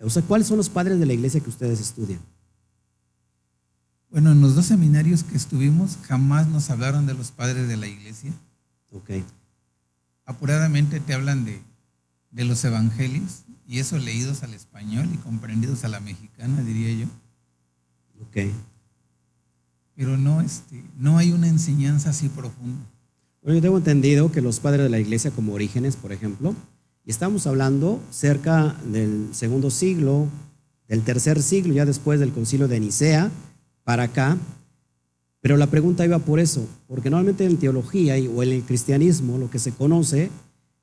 O 0.00 0.10
sea, 0.10 0.22
¿cuáles 0.22 0.46
son 0.46 0.56
los 0.56 0.68
padres 0.68 0.98
de 0.98 1.06
la 1.06 1.12
iglesia 1.12 1.40
que 1.40 1.50
ustedes 1.50 1.80
estudian? 1.80 2.20
Bueno, 4.10 4.32
en 4.32 4.40
los 4.40 4.54
dos 4.54 4.66
seminarios 4.66 5.24
que 5.24 5.36
estuvimos 5.36 5.98
jamás 6.02 6.46
nos 6.48 6.70
hablaron 6.70 7.06
de 7.06 7.14
los 7.14 7.30
padres 7.30 7.68
de 7.68 7.76
la 7.76 7.86
iglesia. 7.86 8.32
Ok. 8.90 9.10
Apuradamente 10.24 11.00
te 11.00 11.14
hablan 11.14 11.44
de, 11.44 11.62
de 12.30 12.44
los 12.44 12.64
evangelios 12.64 13.44
y 13.66 13.78
eso 13.78 13.96
leídos 13.98 14.42
al 14.42 14.54
español 14.54 15.08
y 15.12 15.16
comprendidos 15.16 15.84
a 15.84 15.88
la 15.88 16.00
mexicana, 16.00 16.62
diría 16.62 16.92
yo. 16.92 17.06
Ok. 18.20 18.52
Pero 19.94 20.16
no, 20.16 20.40
este, 20.40 20.84
no 20.98 21.16
hay 21.18 21.32
una 21.32 21.48
enseñanza 21.48 22.10
así 22.10 22.28
profunda. 22.28 22.84
Yo 23.44 23.60
tengo 23.60 23.76
entendido 23.76 24.30
que 24.30 24.40
los 24.40 24.60
padres 24.60 24.84
de 24.84 24.88
la 24.88 25.00
iglesia, 25.00 25.32
como 25.32 25.54
Orígenes, 25.54 25.96
por 25.96 26.12
ejemplo, 26.12 26.54
y 27.04 27.10
estamos 27.10 27.48
hablando 27.48 27.98
cerca 28.10 28.76
del 28.84 29.30
segundo 29.32 29.68
siglo, 29.70 30.28
del 30.86 31.02
tercer 31.02 31.42
siglo, 31.42 31.74
ya 31.74 31.84
después 31.84 32.20
del 32.20 32.30
concilio 32.30 32.68
de 32.68 32.78
Nicea, 32.78 33.32
para 33.82 34.04
acá. 34.04 34.38
Pero 35.40 35.56
la 35.56 35.66
pregunta 35.66 36.04
iba 36.04 36.20
por 36.20 36.38
eso, 36.38 36.64
porque 36.86 37.10
normalmente 37.10 37.44
en 37.44 37.56
teología 37.56 38.14
o 38.32 38.44
en 38.44 38.52
el 38.52 38.62
cristianismo 38.62 39.38
lo 39.38 39.50
que 39.50 39.58
se 39.58 39.72
conoce 39.72 40.30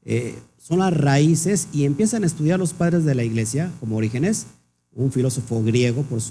eh, 0.03 0.37
son 0.57 0.79
las 0.79 0.93
raíces 0.93 1.69
y 1.71 1.85
empiezan 1.85 2.23
a 2.23 2.27
estudiar 2.27 2.59
los 2.59 2.73
padres 2.73 3.05
de 3.05 3.15
la 3.15 3.23
iglesia, 3.23 3.71
como 3.79 3.95
Orígenes, 3.95 4.47
un 4.93 5.13
filósofo 5.13 5.63
griego, 5.63 6.03
por 6.03 6.21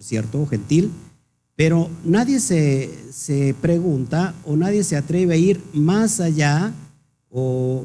cierto, 0.00 0.44
gentil, 0.48 0.90
pero 1.60 1.90
nadie 2.06 2.40
se, 2.40 3.54
pregunta 3.60 4.34
o 4.46 4.56
nadie 4.56 4.82
se 4.82 4.96
atreve 4.96 5.34
a 5.34 5.36
ir 5.36 5.60
más 5.74 6.18
allá 6.18 6.72
o 7.28 7.84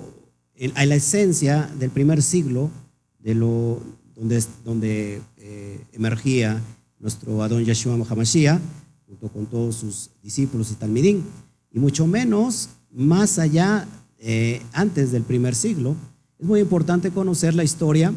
a 0.76 0.86
la 0.86 0.96
esencia 0.96 1.70
del 1.78 1.90
primer 1.90 2.24
siglo, 2.24 2.72
de 3.20 3.36
lo, 3.36 3.82
donde, 4.16 4.42
donde 4.64 5.22
eh, 5.36 5.82
emergía 5.92 6.62
nuestro 7.00 7.44
Adón 7.44 7.66
Yeshua 7.66 7.98
Mashiach, 7.98 8.62
junto 9.08 9.28
con 9.28 9.46
todos 9.46 9.76
sus 9.76 10.10
discípulos 10.24 10.72
y 10.72 10.76
talmidín, 10.76 11.26
y 11.70 11.78
mucho 11.78 12.08
menos 12.08 12.70
más 12.90 13.40
allá, 13.40 13.86
eh, 14.20 14.62
antes 14.72 15.12
del 15.12 15.24
primer 15.24 15.54
siglo. 15.54 15.98
Es 16.40 16.46
muy 16.46 16.62
importante 16.62 17.12
conocer 17.12 17.54
la 17.54 17.66
historia 17.66 18.14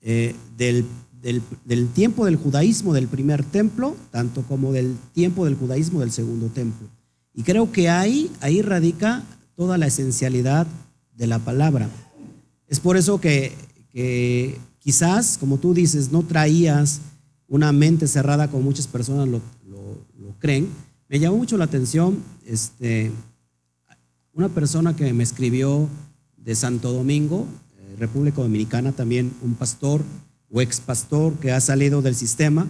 eh, 0.00 0.34
del 0.56 0.86
del, 1.22 1.88
tiempo 1.88 2.24
del 2.24 2.36
judaísmo 2.36 2.94
del 2.94 3.06
primer 3.06 3.44
templo, 3.44 3.94
tanto 4.10 4.42
como 4.42 4.72
del 4.72 4.96
tiempo 5.12 5.44
del 5.44 5.54
judaísmo 5.54 6.00
del 6.00 6.12
segundo 6.12 6.48
templo. 6.48 6.88
Y 7.34 7.42
creo 7.42 7.70
que 7.70 7.88
ahí, 7.88 8.30
ahí 8.40 8.62
radica 8.62 9.22
toda 9.54 9.78
la 9.78 9.86
esencialidad 9.86 10.66
de 11.16 11.26
la 11.26 11.38
palabra. 11.38 11.88
Es 12.68 12.80
por 12.80 12.96
eso 12.96 13.20
que, 13.20 13.54
quizás, 14.78 15.36
como 15.38 15.58
tú 15.58 15.74
dices, 15.74 16.10
no 16.10 16.22
traías 16.22 17.00
una 17.48 17.72
mente 17.72 18.06
cerrada 18.06 18.48
como 18.48 18.62
muchas 18.62 18.86
personas 18.86 19.28
lo, 19.28 19.40
creen. 20.38 20.68
Me 21.08 21.18
llamó 21.18 21.36
mucho 21.36 21.58
la 21.58 21.64
atención 21.64 22.16
este, 22.46 23.10
una 24.32 24.48
persona 24.48 24.96
que 24.96 25.12
me 25.12 25.22
escribió 25.22 25.86
de 26.38 26.54
Santo 26.54 26.92
Domingo, 26.92 27.46
eh, 27.76 27.96
República 27.98 28.40
Dominicana, 28.40 28.92
también 28.92 29.30
un 29.42 29.54
pastor 29.54 30.02
o 30.50 30.60
ex 30.60 30.80
pastor 30.80 31.34
que 31.34 31.52
ha 31.52 31.60
salido 31.60 32.02
del 32.02 32.14
sistema, 32.14 32.66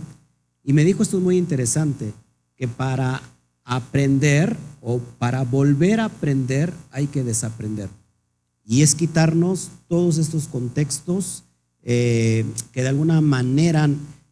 y 0.63 0.73
me 0.73 0.85
dijo 0.85 1.03
esto 1.03 1.17
es 1.17 1.23
muy 1.23 1.39
interesante, 1.39 2.13
que 2.57 2.69
para 2.69 3.23
aprender 3.65 4.57
o 4.83 4.99
para 5.19 5.43
volver 5.45 6.01
a 6.01 6.07
aprender 6.07 6.73
hay 6.91 7.07
que 7.07 7.25
desaprender. 7.25 7.89
Y 8.65 8.83
es 8.83 8.95
quitarnos 8.95 9.71
todos 9.89 10.19
estos 10.19 10.47
contextos 10.47 11.45
eh, 11.83 12.45
que 12.73 12.83
de 12.83 12.89
alguna 12.89 13.21
manera 13.21 13.89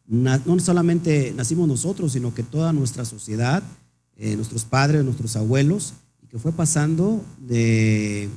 no 0.06 0.58
solamente 0.60 1.32
nacimos 1.36 1.68
nosotros, 1.68 2.12
sino 2.12 2.34
que 2.34 2.42
toda 2.42 2.72
nuestra 2.72 3.04
sociedad, 3.04 3.62
eh, 4.16 4.36
nuestros 4.36 4.64
padres, 4.64 5.04
nuestros 5.04 5.36
abuelos, 5.36 5.94
que 6.28 6.38
fue 6.38 6.52
pasando 6.52 7.24
de 7.38 8.28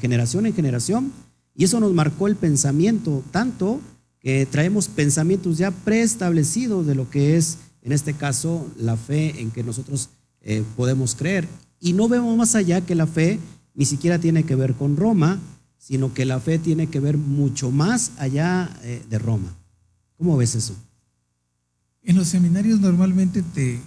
generación 0.00 0.46
en 0.46 0.54
generación. 0.54 1.12
Y 1.54 1.64
eso 1.64 1.80
nos 1.80 1.92
marcó 1.92 2.26
el 2.26 2.36
pensamiento, 2.36 3.22
tanto 3.30 3.80
que 4.22 4.46
traemos 4.46 4.88
pensamientos 4.88 5.58
ya 5.58 5.72
preestablecidos 5.72 6.86
de 6.86 6.94
lo 6.94 7.10
que 7.10 7.36
es, 7.36 7.58
en 7.82 7.92
este 7.92 8.14
caso, 8.14 8.70
la 8.76 8.96
fe 8.96 9.40
en 9.40 9.50
que 9.50 9.64
nosotros 9.64 10.10
eh, 10.40 10.62
podemos 10.76 11.16
creer. 11.16 11.48
Y 11.80 11.92
no 11.92 12.08
vemos 12.08 12.36
más 12.36 12.54
allá 12.54 12.80
que 12.80 12.94
la 12.94 13.08
fe 13.08 13.40
ni 13.74 13.84
siquiera 13.84 14.18
tiene 14.18 14.44
que 14.44 14.54
ver 14.54 14.74
con 14.74 14.96
Roma, 14.96 15.40
sino 15.76 16.14
que 16.14 16.24
la 16.24 16.38
fe 16.38 16.60
tiene 16.60 16.86
que 16.86 17.00
ver 17.00 17.18
mucho 17.18 17.72
más 17.72 18.12
allá 18.18 18.70
eh, 18.82 19.02
de 19.10 19.18
Roma. 19.18 19.52
¿Cómo 20.16 20.36
ves 20.36 20.54
eso? 20.54 20.76
En 22.02 22.16
los 22.16 22.28
seminarios 22.28 22.78
normalmente 22.78 23.42
te, 23.42 23.80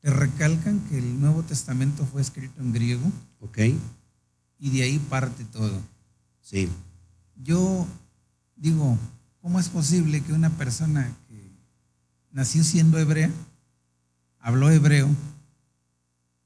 te, 0.00 0.10
recalcan 0.10 0.80
que 0.88 0.98
el 0.98 1.20
Nuevo 1.20 1.42
Testamento 1.42 2.06
fue 2.06 2.22
escrito 2.22 2.62
en 2.62 2.72
griego. 2.72 3.12
Ok. 3.40 3.58
Y 4.58 4.70
de 4.70 4.82
ahí 4.84 4.98
parte 4.98 5.44
todo. 5.44 5.78
Sí. 6.40 6.68
Yo 7.36 7.86
digo, 8.56 8.96
¿cómo 9.42 9.58
es 9.58 9.68
posible 9.68 10.22
que 10.22 10.32
una 10.32 10.50
persona 10.50 11.12
que 11.28 11.50
nació 12.30 12.62
siendo 12.62 12.98
hebrea, 12.98 13.30
habló 14.38 14.70
hebreo, 14.70 15.08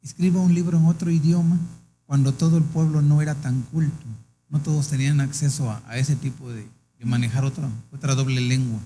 escriba 0.02 0.40
un 0.40 0.54
libro 0.54 0.78
en 0.78 0.86
otro 0.86 1.10
idioma 1.10 1.58
cuando 2.06 2.32
todo 2.32 2.56
el 2.56 2.64
pueblo 2.64 3.02
no 3.02 3.20
era 3.22 3.34
tan 3.34 3.62
culto? 3.62 4.06
No 4.48 4.60
todos 4.60 4.88
tenían 4.88 5.20
acceso 5.20 5.70
a, 5.70 5.96
ese 5.96 6.16
tipo 6.16 6.50
de, 6.50 6.66
de 6.98 7.04
manejar 7.04 7.44
otra, 7.44 7.68
otra 7.92 8.14
doble 8.14 8.40
lengua. 8.40 8.80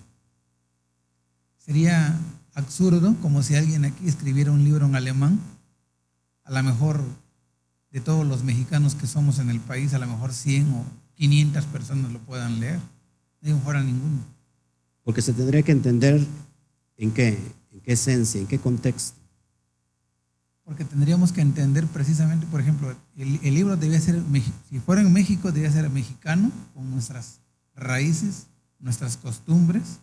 Sería 1.59 2.19
absurdo 2.55 3.14
como 3.23 3.43
si 3.43 3.55
alguien 3.55 3.85
aquí 3.85 4.09
escribiera 4.09 4.50
un 4.50 4.64
libro 4.64 4.87
en 4.87 4.97
alemán. 4.97 5.38
A 6.45 6.50
lo 6.50 6.62
mejor 6.64 7.05
de 7.93 8.00
todos 8.00 8.26
los 8.26 8.43
mexicanos 8.43 8.95
que 8.95 9.07
somos 9.07 9.38
en 9.38 9.50
el 9.50 9.61
país, 9.61 9.95
a 9.95 9.99
lo 9.99 10.07
mejor 10.07 10.33
100 10.33 10.73
o 10.73 10.85
500 11.14 11.64
personas 11.67 12.11
lo 12.11 12.19
puedan 12.21 12.59
leer. 12.59 12.81
No 13.40 13.59
fuera 13.61 13.82
ninguno. 13.82 14.25
Porque 15.04 15.23
se 15.23 15.32
tendría 15.32 15.62
que 15.62 15.73
entender 15.73 16.25
en 16.97 17.11
qué, 17.11 17.38
en 17.73 17.80
qué 17.80 17.92
esencia, 17.92 18.40
en 18.40 18.47
qué 18.47 18.59
contexto. 18.59 19.18
Porque 20.64 20.85
tendríamos 20.85 21.32
que 21.32 21.40
entender 21.40 21.87
precisamente, 21.87 22.47
por 22.47 22.61
ejemplo, 22.61 22.94
el, 23.16 23.40
el 23.42 23.54
libro 23.54 23.76
debía 23.76 24.00
ser, 24.00 24.23
si 24.68 24.78
fuera 24.78 25.02
en 25.02 25.12
México, 25.12 25.50
debía 25.50 25.73
ser 25.73 25.88
mexicano, 25.90 26.52
con 26.75 26.90
nuestras 26.90 27.40
raíces, 27.75 28.47
nuestras 28.78 29.16
costumbres, 29.16 29.99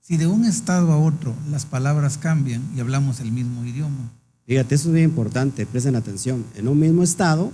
si 0.00 0.16
de 0.16 0.26
un 0.26 0.44
estado 0.44 0.92
a 0.92 0.98
otro 0.98 1.34
las 1.50 1.66
palabras 1.66 2.16
cambian 2.16 2.62
y 2.76 2.80
hablamos 2.80 3.20
el 3.20 3.32
mismo 3.32 3.64
idioma. 3.64 4.12
Fíjate, 4.46 4.76
eso 4.76 4.88
es 4.88 4.94
bien 4.94 5.10
importante, 5.10 5.66
presten 5.66 5.96
atención. 5.96 6.44
En 6.54 6.68
un 6.68 6.78
mismo 6.78 7.02
estado, 7.02 7.50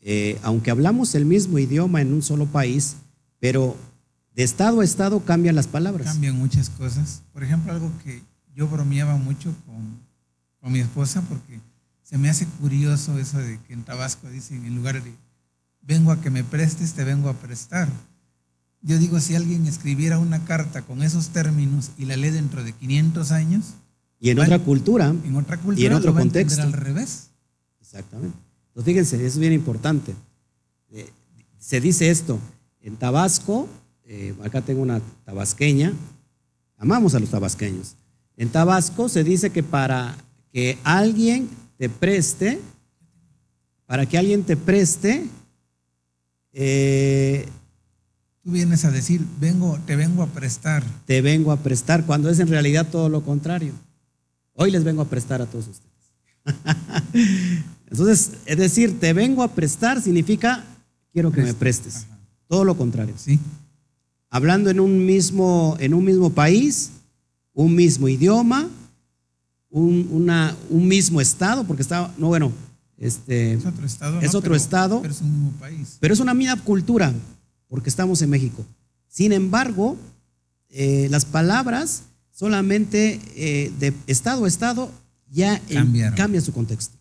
eh, 0.00 0.38
aunque 0.42 0.70
hablamos 0.70 1.14
el 1.14 1.26
mismo 1.26 1.58
idioma 1.58 2.00
en 2.00 2.14
un 2.14 2.22
solo 2.22 2.46
país, 2.46 2.96
pero 3.40 3.76
de 4.36 4.42
estado 4.42 4.80
a 4.80 4.84
estado 4.84 5.20
cambian 5.24 5.54
las 5.54 5.66
palabras. 5.66 6.06
Cambian 6.06 6.36
muchas 6.36 6.68
cosas. 6.68 7.22
Por 7.32 7.42
ejemplo, 7.42 7.72
algo 7.72 7.90
que 8.04 8.22
yo 8.54 8.68
bromeaba 8.68 9.16
mucho 9.16 9.54
con, 9.64 9.98
con 10.60 10.72
mi 10.72 10.80
esposa 10.80 11.22
porque 11.22 11.58
se 12.02 12.18
me 12.18 12.28
hace 12.28 12.46
curioso 12.60 13.18
eso 13.18 13.38
de 13.38 13.58
que 13.66 13.72
en 13.72 13.82
Tabasco 13.82 14.28
dicen 14.28 14.64
en 14.66 14.76
lugar 14.76 15.02
de 15.02 15.12
vengo 15.80 16.12
a 16.12 16.20
que 16.20 16.30
me 16.30 16.44
prestes, 16.44 16.92
te 16.92 17.04
vengo 17.04 17.28
a 17.30 17.34
prestar. 17.34 17.88
Yo 18.82 18.98
digo, 18.98 19.20
si 19.20 19.34
alguien 19.34 19.66
escribiera 19.66 20.18
una 20.18 20.44
carta 20.44 20.82
con 20.82 21.02
esos 21.02 21.30
términos 21.30 21.90
y 21.96 22.04
la 22.04 22.16
lee 22.16 22.30
dentro 22.30 22.62
de 22.62 22.72
500 22.72 23.32
años. 23.32 23.74
Y 24.20 24.30
en 24.30 24.38
otra 24.38 24.58
cultura. 24.58 25.14
En 25.24 25.34
otra 25.36 25.56
cultura. 25.56 25.82
Y 25.82 25.86
en 25.86 25.94
otro 25.94 26.14
contexto. 26.14 26.62
al 26.62 26.72
revés. 26.72 27.30
Exactamente. 27.80 28.36
Entonces, 28.68 28.84
fíjense, 28.84 29.16
eso 29.16 29.26
es 29.26 29.38
bien 29.38 29.54
importante. 29.54 30.14
Eh, 30.90 31.10
se 31.58 31.80
dice 31.80 32.10
esto, 32.10 32.38
en 32.82 32.96
Tabasco, 32.96 33.68
eh, 34.06 34.34
acá 34.44 34.62
tengo 34.62 34.82
una 34.82 35.00
tabasqueña, 35.24 35.92
amamos 36.78 37.14
a 37.14 37.20
los 37.20 37.30
tabasqueños. 37.30 37.96
En 38.36 38.50
Tabasco 38.50 39.08
se 39.08 39.24
dice 39.24 39.50
que 39.50 39.62
para 39.62 40.14
que 40.52 40.78
alguien 40.84 41.48
te 41.78 41.88
preste, 41.88 42.60
para 43.86 44.06
que 44.06 44.18
alguien 44.18 44.42
te 44.44 44.56
preste, 44.56 45.26
eh, 46.52 47.48
Tú 48.46 48.52
vienes 48.52 48.84
a 48.84 48.92
decir, 48.92 49.26
vengo, 49.40 49.76
te 49.86 49.96
vengo 49.96 50.22
a 50.22 50.28
prestar. 50.28 50.84
Te 51.04 51.20
vengo 51.20 51.50
a 51.50 51.56
prestar, 51.56 52.06
cuando 52.06 52.30
es 52.30 52.38
en 52.38 52.46
realidad 52.46 52.86
todo 52.88 53.08
lo 53.08 53.22
contrario. 53.22 53.72
Hoy 54.52 54.70
les 54.70 54.84
vengo 54.84 55.02
a 55.02 55.06
prestar 55.06 55.42
a 55.42 55.46
todos 55.46 55.66
ustedes. 55.66 56.62
Entonces, 57.90 58.34
es 58.46 58.56
decir, 58.56 59.00
te 59.00 59.12
vengo 59.12 59.42
a 59.42 59.48
prestar 59.48 60.00
significa 60.00 60.62
quiero 61.12 61.32
que 61.32 61.42
me 61.42 61.54
prestes. 61.54 62.06
Todo 62.46 62.62
lo 62.62 62.76
contrario. 62.76 63.14
Sí. 63.18 63.40
Hablando 64.30 64.70
en 64.70 64.80
un 64.80 65.04
mismo, 65.06 65.76
en 65.78 65.94
un 65.94 66.04
mismo 66.04 66.30
país, 66.30 66.90
un 67.52 67.74
mismo 67.74 68.08
idioma, 68.08 68.68
un, 69.70 70.08
una, 70.10 70.56
un 70.70 70.86
mismo 70.88 71.20
estado, 71.20 71.64
porque 71.64 71.82
está, 71.82 72.12
no, 72.18 72.28
bueno, 72.28 72.52
este, 72.98 73.54
es 73.54 73.66
otro 73.66 73.86
estado. 73.86 74.20
Es 74.20 74.34
otro 74.34 74.54
estado. 74.54 75.02
Pero 75.02 75.12
es 75.12 75.20
un 75.20 75.32
mismo 75.32 75.52
país. 75.58 75.96
Pero 76.00 76.14
es 76.14 76.20
una 76.20 76.34
misma 76.34 76.56
cultura 76.62 77.12
porque 77.68 77.90
estamos 77.90 78.22
en 78.22 78.30
México. 78.30 78.64
Sin 79.08 79.32
embargo, 79.32 79.96
eh, 80.68 81.08
las 81.10 81.24
palabras 81.24 82.04
solamente 82.32 83.20
eh, 83.34 83.72
de 83.78 83.94
estado 84.06 84.44
a 84.44 84.48
estado 84.48 84.90
ya 85.30 85.60
cambian 86.16 86.42
su 86.42 86.52
contexto. 86.52 86.96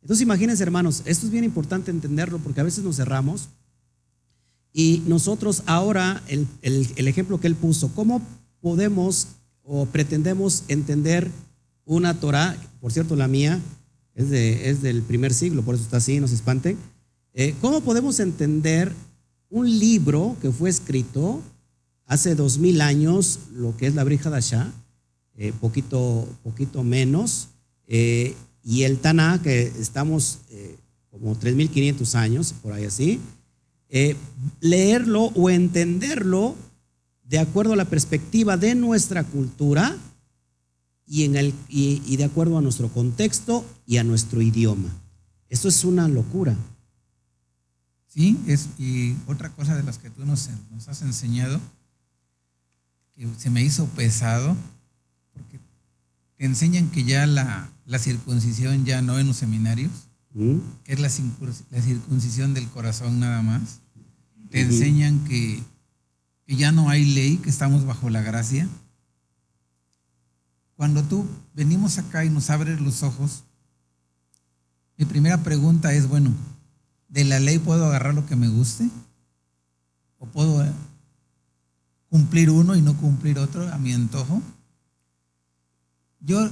Entonces 0.00 0.22
imagínense 0.22 0.62
hermanos, 0.62 1.02
esto 1.04 1.26
es 1.26 1.32
bien 1.32 1.44
importante 1.44 1.90
entenderlo 1.90 2.38
porque 2.38 2.60
a 2.60 2.64
veces 2.64 2.82
nos 2.82 2.96
cerramos 2.96 3.48
y 4.72 5.02
nosotros 5.06 5.62
ahora, 5.66 6.22
el, 6.28 6.46
el 6.62 7.08
ejemplo 7.08 7.40
que 7.40 7.46
él 7.46 7.54
puso, 7.54 7.88
¿cómo 7.94 8.22
podemos 8.60 9.28
o 9.64 9.86
pretendemos 9.86 10.64
entender 10.68 11.30
una 11.84 12.18
Torah? 12.18 12.56
Por 12.80 12.92
cierto, 12.92 13.16
la 13.16 13.28
mía 13.28 13.60
es, 14.14 14.30
de, 14.30 14.70
es 14.70 14.82
del 14.82 15.02
primer 15.02 15.34
siglo, 15.34 15.62
por 15.62 15.74
eso 15.74 15.84
está 15.84 15.98
así, 15.98 16.20
no 16.20 16.28
se 16.28 16.34
espanten. 16.34 16.78
Eh, 17.34 17.54
¿Cómo 17.60 17.80
podemos 17.80 18.20
entender 18.20 18.92
un 19.50 19.78
libro 19.78 20.36
que 20.40 20.50
fue 20.50 20.70
escrito 20.70 21.42
hace 22.06 22.34
dos 22.34 22.58
mil 22.58 22.80
años, 22.80 23.38
lo 23.54 23.76
que 23.76 23.86
es 23.86 23.94
la 23.94 24.04
Brija 24.04 24.30
Dasha, 24.30 24.72
eh, 25.36 25.52
poquito, 25.60 26.28
poquito 26.42 26.82
menos, 26.82 27.48
eh, 27.86 28.34
y 28.62 28.82
el 28.82 28.98
Taná, 28.98 29.40
que 29.42 29.62
estamos 29.62 30.38
eh, 30.50 30.76
como 31.10 31.34
3.500 31.34 32.14
años, 32.14 32.54
por 32.62 32.72
ahí 32.72 32.84
así, 32.84 33.18
leerlo 34.60 35.24
o 35.34 35.50
entenderlo 35.50 36.56
de 37.24 37.38
acuerdo 37.38 37.74
a 37.74 37.76
la 37.76 37.84
perspectiva 37.84 38.56
de 38.56 38.74
nuestra 38.74 39.24
cultura 39.24 39.96
y, 41.06 41.24
en 41.24 41.36
el, 41.36 41.54
y 41.68 42.16
de 42.16 42.24
acuerdo 42.24 42.58
a 42.58 42.62
nuestro 42.62 42.88
contexto 42.88 43.64
y 43.86 43.98
a 43.98 44.04
nuestro 44.04 44.40
idioma. 44.40 44.88
Eso 45.52 45.68
es 45.68 45.84
una 45.84 46.08
locura. 46.08 46.56
Sí, 48.06 48.38
es, 48.46 48.70
y 48.78 49.14
otra 49.26 49.50
cosa 49.50 49.76
de 49.76 49.82
las 49.82 49.98
que 49.98 50.08
tú 50.08 50.24
nos, 50.24 50.48
nos 50.70 50.88
has 50.88 51.02
enseñado, 51.02 51.60
que 53.14 53.28
se 53.36 53.50
me 53.50 53.62
hizo 53.62 53.84
pesado, 53.88 54.56
porque 55.34 55.60
te 56.38 56.46
enseñan 56.46 56.88
que 56.90 57.04
ya 57.04 57.26
la, 57.26 57.70
la 57.84 57.98
circuncisión 57.98 58.86
ya 58.86 59.02
no 59.02 59.18
en 59.18 59.26
los 59.26 59.36
seminarios, 59.36 59.90
¿Mm? 60.32 60.56
que 60.84 60.94
es 60.94 61.00
la, 61.00 61.10
la, 61.70 61.82
circuncisión 61.82 62.54
del 62.54 62.66
corazón 62.68 63.20
nada 63.20 63.42
más. 63.42 63.81
Te 64.52 64.60
enseñan 64.60 65.24
que, 65.24 65.62
que 66.46 66.56
ya 66.56 66.72
no 66.72 66.90
hay 66.90 67.06
ley, 67.06 67.38
que 67.38 67.48
estamos 67.48 67.86
bajo 67.86 68.10
la 68.10 68.20
gracia. 68.20 68.68
Cuando 70.76 71.02
tú 71.02 71.26
venimos 71.54 71.96
acá 71.96 72.24
y 72.24 72.28
nos 72.28 72.50
abres 72.50 72.78
los 72.78 73.02
ojos, 73.02 73.44
mi 74.98 75.06
primera 75.06 75.38
pregunta 75.38 75.94
es, 75.94 76.06
bueno, 76.06 76.32
de 77.08 77.24
la 77.24 77.40
ley 77.40 77.58
puedo 77.58 77.86
agarrar 77.86 78.14
lo 78.14 78.26
que 78.26 78.36
me 78.36 78.48
guste? 78.48 78.90
¿O 80.18 80.26
puedo 80.26 80.62
eh, 80.62 80.70
cumplir 82.10 82.50
uno 82.50 82.76
y 82.76 82.82
no 82.82 82.94
cumplir 82.98 83.38
otro 83.38 83.72
a 83.72 83.78
mi 83.78 83.94
antojo? 83.94 84.42
Yo, 86.20 86.46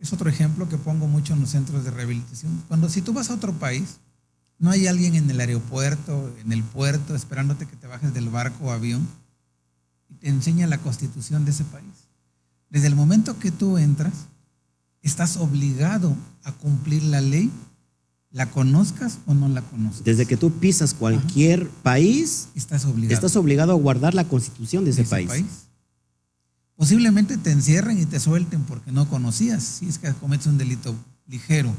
es 0.00 0.12
otro 0.12 0.30
ejemplo 0.30 0.70
que 0.70 0.78
pongo 0.78 1.06
mucho 1.06 1.34
en 1.34 1.40
los 1.40 1.50
centros 1.50 1.84
de 1.84 1.90
rehabilitación. 1.90 2.64
Cuando 2.66 2.88
si 2.88 3.02
tú 3.02 3.12
vas 3.12 3.30
a 3.30 3.34
otro 3.34 3.52
país, 3.52 4.00
no 4.62 4.70
hay 4.70 4.86
alguien 4.86 5.16
en 5.16 5.28
el 5.28 5.40
aeropuerto, 5.40 6.32
en 6.40 6.52
el 6.52 6.62
puerto, 6.62 7.16
esperándote 7.16 7.66
que 7.66 7.74
te 7.74 7.88
bajes 7.88 8.14
del 8.14 8.28
barco 8.28 8.66
o 8.66 8.70
avión 8.70 9.08
y 10.08 10.14
te 10.14 10.28
enseña 10.28 10.68
la 10.68 10.78
constitución 10.78 11.44
de 11.44 11.50
ese 11.50 11.64
país. 11.64 12.06
Desde 12.70 12.86
el 12.86 12.94
momento 12.94 13.40
que 13.40 13.50
tú 13.50 13.76
entras, 13.76 14.12
estás 15.02 15.36
obligado 15.36 16.16
a 16.44 16.52
cumplir 16.52 17.02
la 17.02 17.20
ley, 17.20 17.50
la 18.30 18.50
conozcas 18.50 19.18
o 19.26 19.34
no 19.34 19.48
la 19.48 19.62
conozcas. 19.62 20.04
Desde 20.04 20.26
que 20.26 20.36
tú 20.36 20.52
pisas 20.52 20.94
cualquier 20.94 21.68
país, 21.68 22.46
estás 22.54 22.84
obligado. 22.84 23.14
estás 23.14 23.34
obligado 23.34 23.72
a 23.72 23.74
guardar 23.74 24.14
la 24.14 24.28
constitución 24.28 24.84
de 24.84 24.92
ese, 24.92 25.02
país. 25.02 25.44
Posiblemente 26.76 27.36
te 27.36 27.50
encierren 27.50 28.00
y 28.00 28.06
te 28.06 28.20
suelten 28.20 28.62
porque 28.62 28.92
no 28.92 29.08
conocías, 29.08 29.64
si 29.64 29.88
es 29.88 29.98
que 29.98 30.12
cometes 30.14 30.46
un 30.46 30.56
delito 30.56 30.94
ligero. 31.26 31.74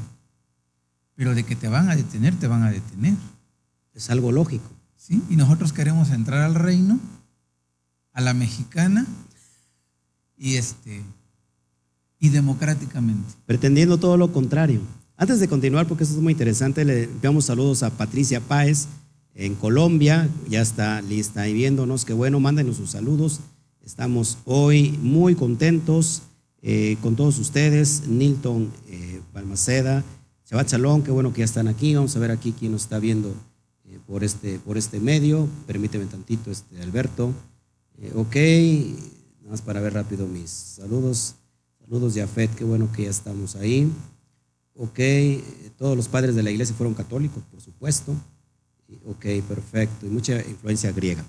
Pero 1.14 1.34
de 1.34 1.44
que 1.44 1.56
te 1.56 1.68
van 1.68 1.88
a 1.88 1.96
detener, 1.96 2.34
te 2.38 2.46
van 2.46 2.62
a 2.62 2.70
detener. 2.70 3.14
Es 3.92 4.10
algo 4.10 4.32
lógico. 4.32 4.68
¿Sí? 4.96 5.22
Y 5.28 5.36
nosotros 5.36 5.72
queremos 5.72 6.10
entrar 6.10 6.42
al 6.42 6.54
reino, 6.54 6.98
a 8.12 8.20
la 8.20 8.34
mexicana 8.34 9.06
y 10.36 10.56
este 10.56 11.02
y 12.18 12.30
democráticamente. 12.30 13.34
Pretendiendo 13.44 13.98
todo 13.98 14.16
lo 14.16 14.32
contrario. 14.32 14.80
Antes 15.16 15.40
de 15.40 15.48
continuar, 15.48 15.86
porque 15.86 16.04
eso 16.04 16.14
es 16.14 16.20
muy 16.20 16.32
interesante, 16.32 16.84
le 16.84 17.04
enviamos 17.04 17.44
saludos 17.44 17.82
a 17.82 17.90
Patricia 17.90 18.40
Páez 18.40 18.86
en 19.34 19.54
Colombia, 19.54 20.28
ya 20.48 20.62
está 20.62 21.02
lista 21.02 21.42
ahí 21.42 21.52
viéndonos, 21.52 22.04
que 22.04 22.12
bueno, 22.12 22.40
mándenos 22.40 22.76
sus 22.76 22.90
saludos. 22.90 23.40
Estamos 23.84 24.38
hoy 24.44 24.98
muy 25.02 25.34
contentos 25.34 26.22
eh, 26.62 26.96
con 27.02 27.14
todos 27.14 27.38
ustedes, 27.38 28.08
Nilton 28.08 28.72
eh, 28.88 29.20
Balmaceda, 29.34 30.02
Shabbat 30.54 31.04
qué 31.04 31.10
bueno 31.10 31.32
que 31.32 31.40
ya 31.40 31.46
están 31.46 31.66
aquí. 31.66 31.96
Vamos 31.96 32.14
a 32.14 32.20
ver 32.20 32.30
aquí 32.30 32.54
quién 32.56 32.70
nos 32.70 32.82
está 32.82 33.00
viendo 33.00 33.34
eh, 33.86 33.98
por, 34.06 34.22
este, 34.22 34.60
por 34.60 34.78
este 34.78 35.00
medio. 35.00 35.48
Permíteme 35.66 36.06
tantito, 36.06 36.52
este, 36.52 36.80
Alberto. 36.80 37.32
Eh, 37.98 38.12
ok, 38.14 38.36
nada 39.40 39.50
más 39.50 39.62
para 39.62 39.80
ver 39.80 39.94
rápido 39.94 40.28
mis 40.28 40.50
saludos. 40.50 41.34
Saludos 41.80 42.14
de 42.14 42.22
Afet, 42.22 42.54
qué 42.54 42.62
bueno 42.62 42.88
que 42.92 43.02
ya 43.02 43.10
estamos 43.10 43.56
ahí. 43.56 43.90
Ok, 44.76 45.00
todos 45.76 45.96
los 45.96 46.06
padres 46.06 46.36
de 46.36 46.44
la 46.44 46.52
iglesia 46.52 46.76
fueron 46.76 46.94
católicos, 46.94 47.42
por 47.50 47.60
supuesto. 47.60 48.14
Ok, 49.06 49.26
perfecto. 49.48 50.06
Y 50.06 50.10
mucha 50.10 50.38
influencia 50.38 50.92
griega. 50.92 51.24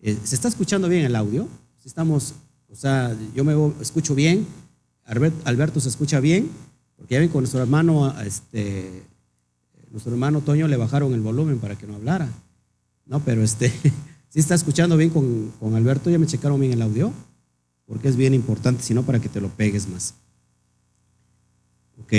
Eh, 0.00 0.18
¿Se 0.24 0.34
está 0.34 0.48
escuchando 0.48 0.88
bien 0.88 1.04
el 1.04 1.14
audio? 1.14 1.46
Estamos, 1.84 2.34
o 2.68 2.74
sea, 2.74 3.16
yo 3.36 3.44
me 3.44 3.54
escucho 3.80 4.16
bien. 4.16 4.44
Alberto 5.04 5.78
se 5.78 5.90
escucha 5.90 6.18
bien. 6.18 6.50
Porque 6.96 7.14
ya 7.14 7.20
ven 7.20 7.28
con 7.28 7.42
nuestro 7.42 7.60
hermano, 7.60 8.14
este, 8.20 9.02
nuestro 9.90 10.12
hermano 10.12 10.40
Toño 10.40 10.68
le 10.68 10.76
bajaron 10.76 11.12
el 11.14 11.20
volumen 11.20 11.58
para 11.58 11.76
que 11.76 11.86
no 11.86 11.94
hablara. 11.94 12.28
No, 13.06 13.20
pero 13.20 13.42
este, 13.42 13.70
si 14.28 14.40
está 14.40 14.54
escuchando 14.54 14.96
bien 14.96 15.10
con, 15.10 15.52
con 15.60 15.74
Alberto, 15.74 16.10
ya 16.10 16.18
me 16.18 16.26
checaron 16.26 16.60
bien 16.60 16.72
el 16.72 16.82
audio, 16.82 17.12
porque 17.86 18.08
es 18.08 18.16
bien 18.16 18.34
importante, 18.34 18.82
si 18.82 18.94
no 18.94 19.02
para 19.02 19.20
que 19.20 19.28
te 19.28 19.40
lo 19.40 19.48
pegues 19.48 19.88
más. 19.88 20.14
Ok. 22.02 22.12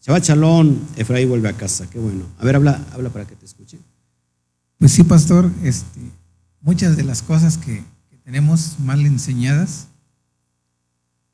Chaval 0.00 0.22
Chalón, 0.22 0.80
Efraín 0.96 1.28
vuelve 1.28 1.48
a 1.48 1.54
casa, 1.54 1.88
qué 1.88 1.98
bueno. 1.98 2.26
A 2.38 2.44
ver, 2.44 2.56
habla, 2.56 2.84
habla 2.92 3.08
para 3.10 3.26
que 3.26 3.34
te 3.36 3.46
escuchen. 3.46 3.80
Pues 4.78 4.92
sí, 4.92 5.02
pastor, 5.02 5.50
este, 5.62 6.00
muchas 6.60 6.96
de 6.96 7.04
las 7.04 7.22
cosas 7.22 7.56
que 7.56 7.82
tenemos 8.22 8.78
mal 8.80 9.04
enseñadas, 9.06 9.88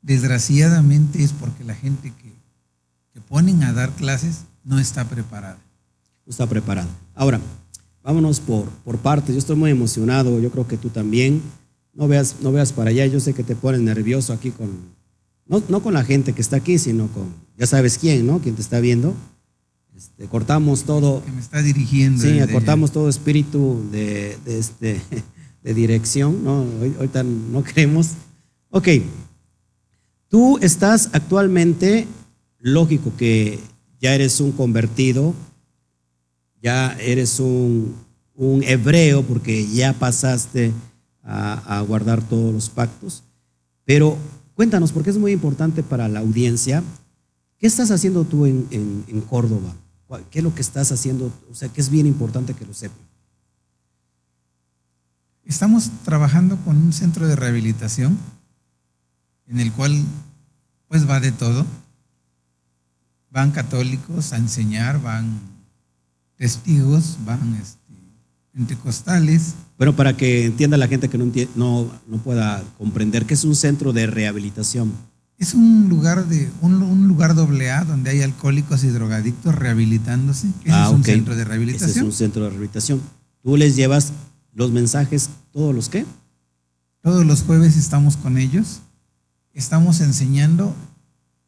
desgraciadamente 0.01 1.23
es 1.23 1.31
porque 1.33 1.63
la 1.63 1.75
gente 1.75 2.11
que, 2.11 2.31
ponen 3.27 3.63
a 3.63 3.71
dar 3.71 3.91
clases 3.91 4.43
no 4.65 4.77
está 4.77 5.07
preparada. 5.07 5.57
No 6.25 6.31
está 6.31 6.47
preparada. 6.47 6.89
Ahora, 7.15 7.39
vámonos 8.03 8.41
por, 8.41 8.67
por 8.83 8.97
partes. 8.97 9.33
Yo 9.33 9.39
estoy 9.39 9.55
muy 9.55 9.71
emocionado, 9.71 10.41
yo 10.41 10.51
creo 10.51 10.67
que 10.67 10.75
tú 10.75 10.89
también. 10.89 11.41
No 11.93 12.09
veas, 12.09 12.37
no 12.41 12.51
veas 12.51 12.73
para 12.73 12.89
allá, 12.89 13.05
yo 13.05 13.21
sé 13.21 13.33
que 13.33 13.43
te 13.43 13.55
pones 13.55 13.79
nervioso 13.79 14.33
aquí 14.33 14.51
con, 14.51 14.69
no, 15.47 15.81
con 15.81 15.93
la 15.93 16.03
gente 16.03 16.33
que 16.33 16.41
está 16.41 16.57
aquí, 16.57 16.77
sino 16.77 17.07
con, 17.07 17.33
ya 17.57 17.67
sabes 17.67 17.97
quién, 17.97 18.25
¿no? 18.27 18.39
Quién 18.39 18.55
te 18.55 18.61
está 18.61 18.79
viendo. 18.79 19.13
Este, 19.95 20.25
cortamos 20.27 20.83
todo. 20.83 21.23
Que 21.23 21.31
me 21.31 21.41
está 21.41 21.61
dirigiendo. 21.61 22.21
Sí, 22.21 22.39
cortamos 22.51 22.91
todo 22.91 23.07
espíritu 23.07 23.81
de, 23.91 24.37
este, 24.45 25.01
de 25.63 25.73
dirección, 25.73 26.43
¿no? 26.43 26.65
ahorita 26.97 27.23
no 27.23 27.63
queremos. 27.63 28.11
Ok, 28.69 28.87
Tú 30.31 30.57
estás 30.61 31.09
actualmente, 31.11 32.07
lógico 32.57 33.11
que 33.17 33.59
ya 33.99 34.15
eres 34.15 34.39
un 34.39 34.53
convertido, 34.53 35.33
ya 36.63 36.95
eres 37.01 37.41
un, 37.41 37.93
hebreo 38.63 39.23
porque 39.23 39.67
ya 39.67 39.91
pasaste 39.91 40.71
a, 41.21 41.83
guardar 41.85 42.23
todos 42.23 42.53
los 42.53 42.69
pactos, 42.69 43.25
pero 43.83 44.17
cuéntanos, 44.55 44.93
porque 44.93 45.09
es 45.09 45.17
muy 45.17 45.33
importante 45.33 45.83
para 45.83 46.07
la 46.07 46.21
audiencia, 46.21 46.81
¿qué 47.57 47.67
estás 47.67 47.91
haciendo 47.91 48.23
tú 48.23 48.45
en, 48.45 48.65
en 48.71 49.21
Córdoba? 49.29 49.75
¿Qué 50.29 50.39
es 50.39 50.43
lo 50.45 50.55
que 50.55 50.61
estás 50.61 50.93
haciendo? 50.93 51.29
O 51.51 51.55
sea, 51.55 51.67
que 51.67 51.81
es 51.81 51.89
bien 51.89 52.07
importante 52.07 52.53
que 52.53 52.65
lo 52.65 52.73
sepan. 52.73 53.05
Estamos 55.43 55.91
trabajando 56.05 56.55
con 56.63 56.77
un 56.77 56.93
centro 56.93 57.27
de 57.27 57.35
rehabilitación 57.35 58.17
en 59.47 59.59
el 59.59 59.71
cual 59.71 60.03
pues 60.87 61.09
va 61.09 61.19
de 61.19 61.31
todo. 61.31 61.65
Van 63.31 63.51
católicos 63.51 64.33
a 64.33 64.37
enseñar, 64.37 65.01
van 65.01 65.39
testigos, 66.35 67.17
van 67.25 67.55
este, 67.61 67.93
pentecostales. 68.51 69.53
Bueno, 69.77 69.95
para 69.95 70.17
que 70.17 70.45
entienda 70.45 70.75
la 70.75 70.89
gente 70.89 71.07
que 71.07 71.17
no, 71.17 71.31
no, 71.55 71.89
no 72.07 72.17
pueda 72.17 72.61
comprender, 72.77 73.25
¿qué 73.25 73.35
es 73.35 73.45
un 73.45 73.55
centro 73.55 73.93
de 73.93 74.05
rehabilitación? 74.07 74.91
Es 75.37 75.53
un 75.53 75.87
lugar 75.89 76.27
de 76.27 76.51
un, 76.61 77.07
lugar 77.07 77.33
doble 77.33 77.71
A 77.71 77.83
donde 77.83 78.11
hay 78.11 78.21
alcohólicos 78.21 78.83
y 78.83 78.89
drogadictos 78.89 79.55
rehabilitándose. 79.55 80.47
Ese 80.63 80.71
ah, 80.71 80.87
es 80.87 80.93
un 80.93 81.03
centro 81.03 81.35
de 81.35 81.45
rehabilitación. 81.45 81.89
Ese 81.89 81.99
es 81.99 82.05
un 82.05 82.11
centro 82.11 82.43
de 82.43 82.49
rehabilitación. 82.49 83.01
¿Tú 83.41 83.55
les 83.55 83.75
llevas 83.75 84.11
los 84.53 84.71
mensajes 84.71 85.29
todos 85.51 85.73
los 85.73 85.89
qué? 85.89 86.05
Todos 87.01 87.25
los 87.25 87.43
jueves 87.43 87.77
estamos 87.77 88.17
con 88.17 88.37
ellos 88.37 88.81
estamos 89.53 90.01
enseñando 90.01 90.75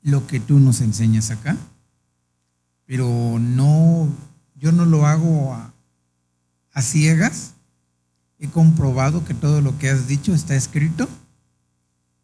lo 0.01 0.27
que 0.27 0.39
tú 0.39 0.59
nos 0.59 0.81
enseñas 0.81 1.31
acá, 1.31 1.57
pero 2.85 3.39
no, 3.39 4.09
yo 4.55 4.71
no 4.71 4.85
lo 4.85 5.05
hago 5.05 5.53
a, 5.53 5.71
ciegas. 6.81 7.53
He 8.39 8.49
comprobado 8.49 9.23
que 9.23 9.33
todo 9.33 9.61
lo 9.61 9.77
que 9.77 9.89
has 9.89 10.07
dicho 10.07 10.33
está 10.33 10.55
escrito 10.55 11.07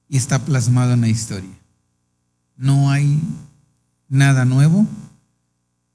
y 0.10 0.18
está 0.18 0.40
plasmado 0.40 0.94
en 0.94 1.02
la 1.02 1.08
historia. 1.08 1.50
No 2.58 2.92
hay 2.92 3.22
nada 4.10 4.44
nuevo, 4.44 4.86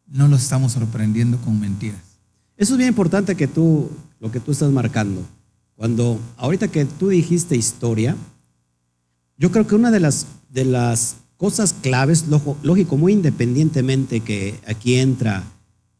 no 0.06 0.28
lo 0.28 0.36
estamos 0.36 0.72
sorprendiendo 0.72 1.38
con 1.38 1.60
mentiras. 1.60 2.00
Eso 2.56 2.74
es 2.74 2.78
bien 2.78 2.88
importante 2.88 3.34
que 3.34 3.48
tú, 3.48 3.90
lo 4.20 4.30
que 4.30 4.40
tú 4.40 4.52
estás 4.52 4.70
marcando. 4.70 5.26
Cuando, 5.76 6.20
ahorita 6.36 6.68
que 6.68 6.84
tú 6.84 7.08
dijiste 7.08 7.56
historia, 7.56 8.16
yo 9.36 9.50
creo 9.50 9.66
que 9.66 9.74
una 9.74 9.90
de 9.90 10.00
las, 10.00 10.26
de 10.50 10.64
las 10.64 11.16
cosas 11.36 11.72
claves, 11.72 12.26
lógico, 12.62 12.96
muy 12.96 13.12
independientemente 13.12 14.20
que 14.20 14.60
aquí 14.66 14.96
entra 14.96 15.42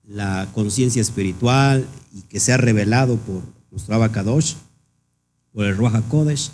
la 0.04 0.48
conciencia 0.54 1.02
espiritual 1.02 1.86
y 2.12 2.22
que 2.22 2.40
se 2.40 2.52
ha 2.52 2.56
revelado 2.56 3.16
por 3.16 3.42
nuestro 3.70 3.94
Abacadosh, 3.94 4.54
por 5.52 5.64
el 5.64 5.76
Ruach 5.76 6.06
Kodesh, 6.08 6.50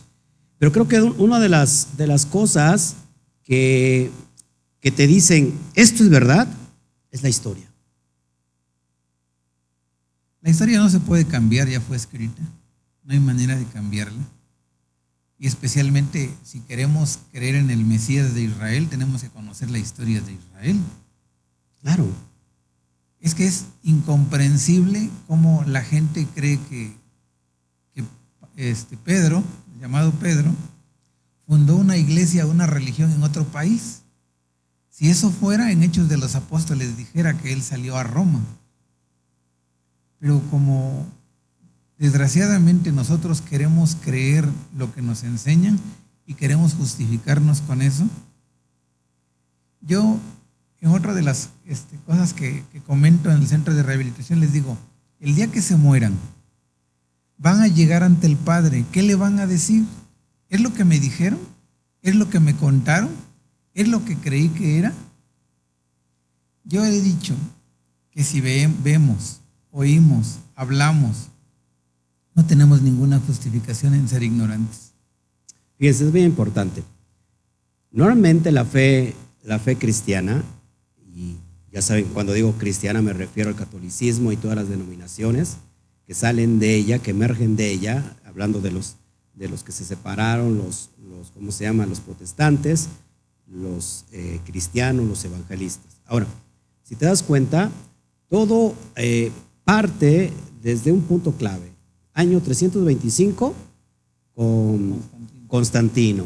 pero 0.58 0.72
creo 0.72 0.88
que 0.88 1.00
una 1.00 1.40
de 1.40 1.48
las, 1.48 1.96
de 1.96 2.06
las 2.06 2.26
cosas 2.26 2.96
que, 3.42 4.10
que 4.80 4.90
te 4.90 5.06
dicen, 5.06 5.58
esto 5.74 6.02
es 6.02 6.10
verdad, 6.10 6.46
es 7.10 7.22
la 7.22 7.28
historia. 7.28 7.70
La 10.42 10.50
historia 10.50 10.78
no 10.78 10.88
se 10.88 11.00
puede 11.00 11.26
cambiar, 11.26 11.68
ya 11.68 11.80
fue 11.80 11.96
escrita. 11.96 12.42
No 13.04 13.12
hay 13.12 13.20
manera 13.20 13.56
de 13.56 13.64
cambiarla. 13.66 14.22
Y 15.40 15.46
especialmente 15.46 16.30
si 16.44 16.60
queremos 16.60 17.18
creer 17.32 17.54
en 17.54 17.70
el 17.70 17.82
Mesías 17.82 18.34
de 18.34 18.42
Israel, 18.42 18.88
tenemos 18.90 19.22
que 19.22 19.30
conocer 19.30 19.70
la 19.70 19.78
historia 19.78 20.20
de 20.20 20.34
Israel. 20.34 20.78
Claro. 21.80 22.06
Es 23.20 23.34
que 23.34 23.46
es 23.46 23.64
incomprensible 23.82 25.08
cómo 25.26 25.64
la 25.66 25.80
gente 25.80 26.26
cree 26.34 26.60
que, 26.68 27.00
este 28.56 28.98
Pedro, 28.98 29.42
llamado 29.80 30.12
Pedro, 30.12 30.54
fundó 31.46 31.76
una 31.76 31.96
iglesia, 31.96 32.44
una 32.44 32.66
religión 32.66 33.10
en 33.10 33.22
otro 33.22 33.46
país. 33.46 34.02
Si 34.90 35.08
eso 35.08 35.30
fuera, 35.30 35.72
en 35.72 35.82
Hechos 35.82 36.10
de 36.10 36.18
los 36.18 36.34
Apóstoles 36.34 36.98
dijera 36.98 37.38
que 37.38 37.54
él 37.54 37.62
salió 37.62 37.96
a 37.96 38.02
Roma. 38.02 38.40
Pero 40.18 40.42
como 40.50 41.06
Desgraciadamente 42.00 42.92
nosotros 42.92 43.42
queremos 43.42 43.94
creer 44.02 44.48
lo 44.74 44.90
que 44.94 45.02
nos 45.02 45.22
enseñan 45.22 45.78
y 46.26 46.32
queremos 46.32 46.72
justificarnos 46.72 47.60
con 47.60 47.82
eso. 47.82 48.08
Yo 49.82 50.18
en 50.80 50.92
otra 50.92 51.12
de 51.12 51.20
las 51.20 51.50
este, 51.66 51.98
cosas 52.06 52.32
que, 52.32 52.64
comento 52.86 53.30
en 53.30 53.36
el 53.36 53.46
centro 53.46 53.74
de 53.74 53.82
rehabilitación, 53.82 54.40
les 54.40 54.54
digo, 54.54 54.78
el 55.18 55.34
día 55.34 55.48
que 55.48 55.60
se 55.60 55.76
mueran, 55.76 56.14
van 57.36 57.60
a 57.60 57.68
llegar 57.68 58.02
ante 58.02 58.26
el 58.26 58.38
Padre, 58.38 58.86
¿qué 58.92 59.02
le 59.02 59.14
van 59.14 59.38
a 59.38 59.46
decir? 59.46 59.84
¿Es 60.48 60.62
lo 60.62 60.72
que 60.72 60.86
me 60.86 60.98
dijeron? 60.98 61.38
¿Es 62.00 62.14
lo 62.14 62.30
que 62.30 62.40
me 62.40 62.56
contaron? 62.56 63.10
¿Es 63.74 63.88
lo 63.88 64.06
que 64.06 64.16
creí 64.16 64.48
que 64.48 64.78
era? 64.78 64.94
Yo 66.64 66.82
he 66.82 67.02
dicho 67.02 67.36
que 68.10 68.24
si 68.24 68.40
vemos, 68.40 69.42
oímos, 69.70 70.38
hablamos, 70.54 71.29
no 72.34 72.46
tenemos 72.46 72.82
ninguna 72.82 73.18
justificación 73.20 73.94
en 73.94 74.08
ser 74.08 74.22
ignorantes. 74.22 74.92
Fíjense, 75.78 76.06
es 76.06 76.12
muy 76.12 76.22
importante. 76.22 76.82
Normalmente 77.90 78.52
la 78.52 78.64
fe, 78.64 79.14
la 79.42 79.58
fe 79.58 79.76
cristiana, 79.76 80.42
y 81.14 81.36
ya 81.72 81.82
saben, 81.82 82.06
cuando 82.12 82.32
digo 82.32 82.52
cristiana 82.58 83.02
me 83.02 83.12
refiero 83.12 83.50
al 83.50 83.56
catolicismo 83.56 84.32
y 84.32 84.36
todas 84.36 84.56
las 84.56 84.68
denominaciones 84.68 85.56
que 86.06 86.14
salen 86.14 86.58
de 86.58 86.74
ella, 86.74 86.98
que 86.98 87.12
emergen 87.12 87.56
de 87.56 87.70
ella, 87.70 88.16
hablando 88.24 88.60
de 88.60 88.72
los, 88.72 88.96
de 89.34 89.48
los 89.48 89.62
que 89.62 89.72
se 89.72 89.84
separaron, 89.84 90.58
los, 90.58 90.90
los 91.08 91.30
¿cómo 91.30 91.52
se 91.52 91.64
llama? 91.64 91.86
Los 91.86 92.00
protestantes, 92.00 92.88
los 93.46 94.04
eh, 94.12 94.40
cristianos, 94.44 95.06
los 95.06 95.24
evangelistas. 95.24 96.00
Ahora, 96.06 96.26
si 96.82 96.96
te 96.96 97.06
das 97.06 97.22
cuenta, 97.22 97.70
todo 98.28 98.74
eh, 98.96 99.30
parte 99.64 100.32
desde 100.62 100.92
un 100.92 101.02
punto 101.02 101.32
clave. 101.32 101.69
Año 102.20 102.42
325 102.42 103.54
con 104.34 105.00
Constantino. 105.48 106.24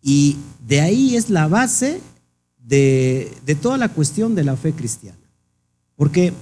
Y 0.00 0.36
de 0.68 0.80
ahí 0.80 1.16
es 1.16 1.30
la 1.30 1.48
base 1.48 2.00
de, 2.62 3.32
toda 3.60 3.76
la 3.76 3.88
cuestión 3.88 4.36
de 4.36 4.44
la 4.44 4.56
fe 4.56 4.72
cristiana. 4.72 5.18
Porque, 5.96 6.32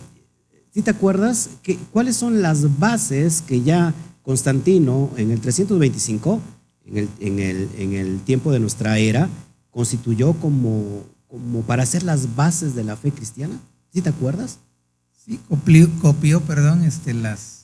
si 0.70 0.82
te 0.82 0.90
acuerdas, 0.90 1.48
que, 1.62 1.78
¿cuáles 1.92 2.16
son 2.16 2.42
las 2.42 2.78
bases 2.78 3.40
que 3.40 3.62
ya 3.62 3.94
Constantino 4.22 5.10
en 5.16 5.30
el 5.30 5.40
325, 5.40 6.40
en 6.84 6.98
el, 6.98 7.08
en 7.20 7.38
el, 7.38 7.68
en 7.78 7.94
el 7.94 8.20
tiempo 8.20 8.52
de 8.52 8.60
nuestra 8.60 8.98
era, 8.98 9.30
constituyó 9.70 10.34
como, 10.34 11.04
como 11.26 11.62
para 11.62 11.84
hacer 11.84 12.02
las 12.02 12.36
bases 12.36 12.74
de 12.74 12.84
la 12.84 12.96
fe 12.96 13.12
cristiana? 13.12 13.58
¿Sí 13.90 14.02
te 14.02 14.10
acuerdas? 14.10 14.58
Sí, 15.24 15.40
copió, 15.48 15.88
copió 16.02 16.42
perdón, 16.42 16.82
este, 16.82 17.14
las, 17.14 17.63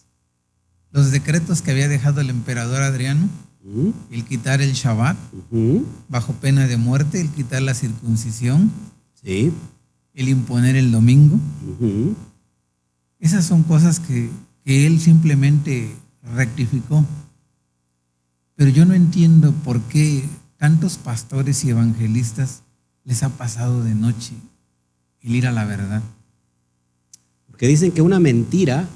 los 0.93 1.11
decretos 1.11 1.63
que 1.63 1.71
había 1.71 1.89
dejado 1.89 2.21
el 2.21 2.31
emperador 2.31 2.83
Adriano 2.83 3.29
el 4.11 4.25
quitar 4.25 4.63
el 4.63 4.73
Shabbat 4.73 5.17
bajo 6.09 6.33
pena 6.35 6.67
de 6.67 6.77
muerte, 6.77 7.21
el 7.21 7.29
quitar 7.29 7.63
la 7.63 7.75
circuncisión, 7.75 8.71
sí. 9.23 9.53
el 10.15 10.29
imponer 10.29 10.77
el 10.77 10.91
domingo. 10.91 11.39
Esas 13.19 13.45
son 13.45 13.63
cosas 13.63 14.01
que, 14.01 14.31
que 14.65 14.87
él 14.87 14.99
simplemente 15.01 15.95
rectificó. 16.35 17.05
Pero 18.57 18.71
yo 18.71 18.85
no 18.87 18.95
entiendo 18.95 19.53
por 19.53 19.81
qué 19.83 20.25
tantos 20.57 20.97
pastores 20.97 21.65
y 21.65 21.71
evangelistas 21.71 22.63
les 23.05 23.23
ha 23.23 23.29
pasado 23.31 23.83
de 23.85 23.95
noche 23.95 24.33
el 25.21 25.35
ir 25.35 25.47
a 25.47 25.53
la 25.53 25.65
verdad. 25.65 26.03
Porque 27.47 27.67
dicen 27.67 27.93
que 27.93 28.03
una 28.03 28.21
mentira, 28.21 28.89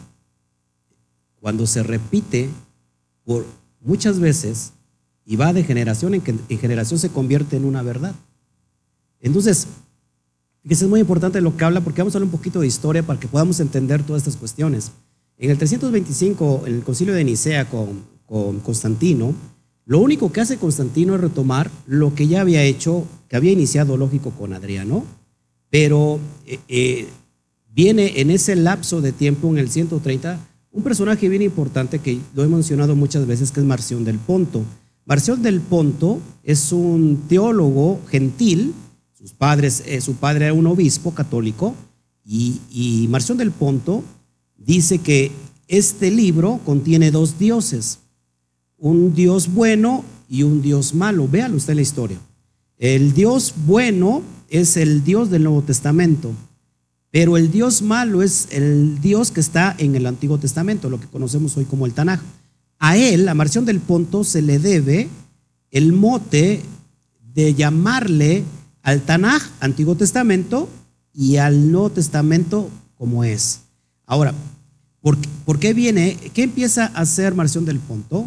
cuando 1.44 1.66
se 1.66 1.83
repite 1.83 2.48
por 3.22 3.44
muchas 3.83 4.18
veces 4.18 4.72
y 5.26 5.37
va 5.37 5.52
de 5.52 5.62
generación 5.62 6.14
en, 6.14 6.22
generación 6.59 6.98
se 6.98 7.11
convierte 7.11 7.59
en 7.59 7.66
una 7.66 7.83
verdad. 7.83 8.14
Entonces, 9.20 9.66
fíjese, 10.62 10.87
es 10.87 10.90
muy 10.90 11.00
importante 11.00 11.42
lo 11.42 11.54
que 11.54 11.62
habla 11.66 11.83
porque 11.83 12.00
vamos 12.00 12.14
a 12.14 12.16
hablar 12.16 12.28
un 12.28 12.38
poquito 12.38 12.61
de 12.61 12.66
historia 12.66 13.02
para 13.02 13.20
que 13.20 13.28
podamos 13.28 13.61
entender 13.61 14.02
todas 14.02 14.22
estas 14.22 14.38
cuestiones. 14.38 14.92
En 15.37 15.50
el 15.50 15.59
325, 15.59 16.62
en 16.64 16.76
el 16.76 16.83
concilio 16.83 17.12
de 17.12 17.24
Nicea 17.24 17.68
con, 17.68 18.04
con 18.24 18.61
Constantino, 18.61 19.35
lo 19.85 19.98
único 19.98 20.33
que 20.33 20.40
hace 20.40 20.57
Constantino 20.57 21.14
es 21.14 21.20
retomar 21.20 21.70
lo 21.87 22.14
que 22.14 22.26
ya 22.26 22.40
había 22.40 22.62
hecho, 22.62 23.04
que 23.28 23.37
había 23.37 23.52
iniciado 23.52 23.98
lógico 23.98 24.30
con 24.30 24.54
Adriano, 24.54 25.04
pero 25.68 26.20
eh, 26.46 26.59
eh, 26.68 27.09
viene 27.70 28.22
en 28.22 28.30
ese 28.30 28.57
lapso 28.57 29.02
de 29.02 29.12
tiempo, 29.12 29.48
en 29.48 29.59
el 29.59 29.68
130, 29.68 30.40
un 30.74 30.82
personaje 30.82 31.28
bien 31.28 31.42
importante 31.42 32.00
que 32.00 32.18
lo 32.34 32.42
he 32.42 32.48
mencionado 32.48 32.96
muchas 32.96 33.26
veces, 33.26 33.52
que 33.52 33.60
es 33.60 33.66
Marción 33.66 34.04
del 34.04 34.18
Ponto. 34.18 34.62
Marción 35.06 35.40
del 35.40 35.60
Ponto 35.60 36.18
es 36.42 36.72
un 36.72 37.22
teólogo 37.28 38.00
gentil, 38.08 38.74
sus 39.12 39.32
padres, 39.32 39.84
eh, 39.87 40.00
su 40.00 40.14
padre 40.14 40.46
era 40.46 40.54
un 40.54 40.66
obispo 40.66 41.14
católico, 41.14 41.74
y, 42.24 42.60
y 42.72 43.06
Marción 43.08 43.38
del 43.38 43.52
Ponto 43.52 44.02
dice 44.58 44.98
que 44.98 45.30
este 45.68 46.10
libro 46.10 46.58
contiene 46.64 47.12
dos 47.12 47.38
dioses, 47.38 48.00
un 48.76 49.14
dios 49.14 49.54
bueno 49.54 50.04
y 50.28 50.42
un 50.42 50.60
dios 50.60 50.92
malo. 50.92 51.28
Véalo 51.28 51.56
usted 51.56 51.74
la 51.74 51.82
historia. 51.82 52.18
El 52.78 53.14
dios 53.14 53.54
bueno 53.64 54.22
es 54.48 54.76
el 54.76 55.04
dios 55.04 55.30
del 55.30 55.44
Nuevo 55.44 55.62
Testamento 55.62 56.32
pero 57.14 57.37
el 57.37 57.53
Dios 57.53 57.81
malo 57.81 58.24
es 58.24 58.48
el 58.50 59.00
Dios 59.00 59.31
que 59.31 59.38
está 59.38 59.72
en 59.79 59.94
el 59.94 60.05
Antiguo 60.07 60.37
Testamento, 60.38 60.90
lo 60.90 60.98
que 60.98 61.07
conocemos 61.07 61.57
hoy 61.57 61.64
como 61.64 61.87
el 61.87 61.92
Tanaj. 61.92 62.18
A 62.81 62.96
él, 62.96 63.29
a 63.29 63.35
Marción 63.35 63.64
del 63.64 63.79
Ponto, 63.79 64.24
se 64.24 64.42
le 64.42 64.59
debe 64.59 65.09
el 65.70 65.92
mote 65.92 66.61
de 67.33 67.55
llamarle 67.55 68.42
al 68.83 69.03
Tanaj, 69.03 69.44
Antiguo 69.61 69.94
Testamento, 69.94 70.68
y 71.12 71.37
al 71.37 71.70
Nuevo 71.70 71.90
Testamento 71.90 72.68
como 72.96 73.22
es. 73.22 73.61
Ahora, 74.07 74.35
¿por, 75.00 75.61
qué 75.61 75.72
viene? 75.72 76.18
¿Qué 76.35 76.42
empieza 76.42 76.87
a 76.87 77.03
hacer 77.03 77.37
Marción 77.37 77.64
del 77.64 77.79
Ponto? 77.79 78.27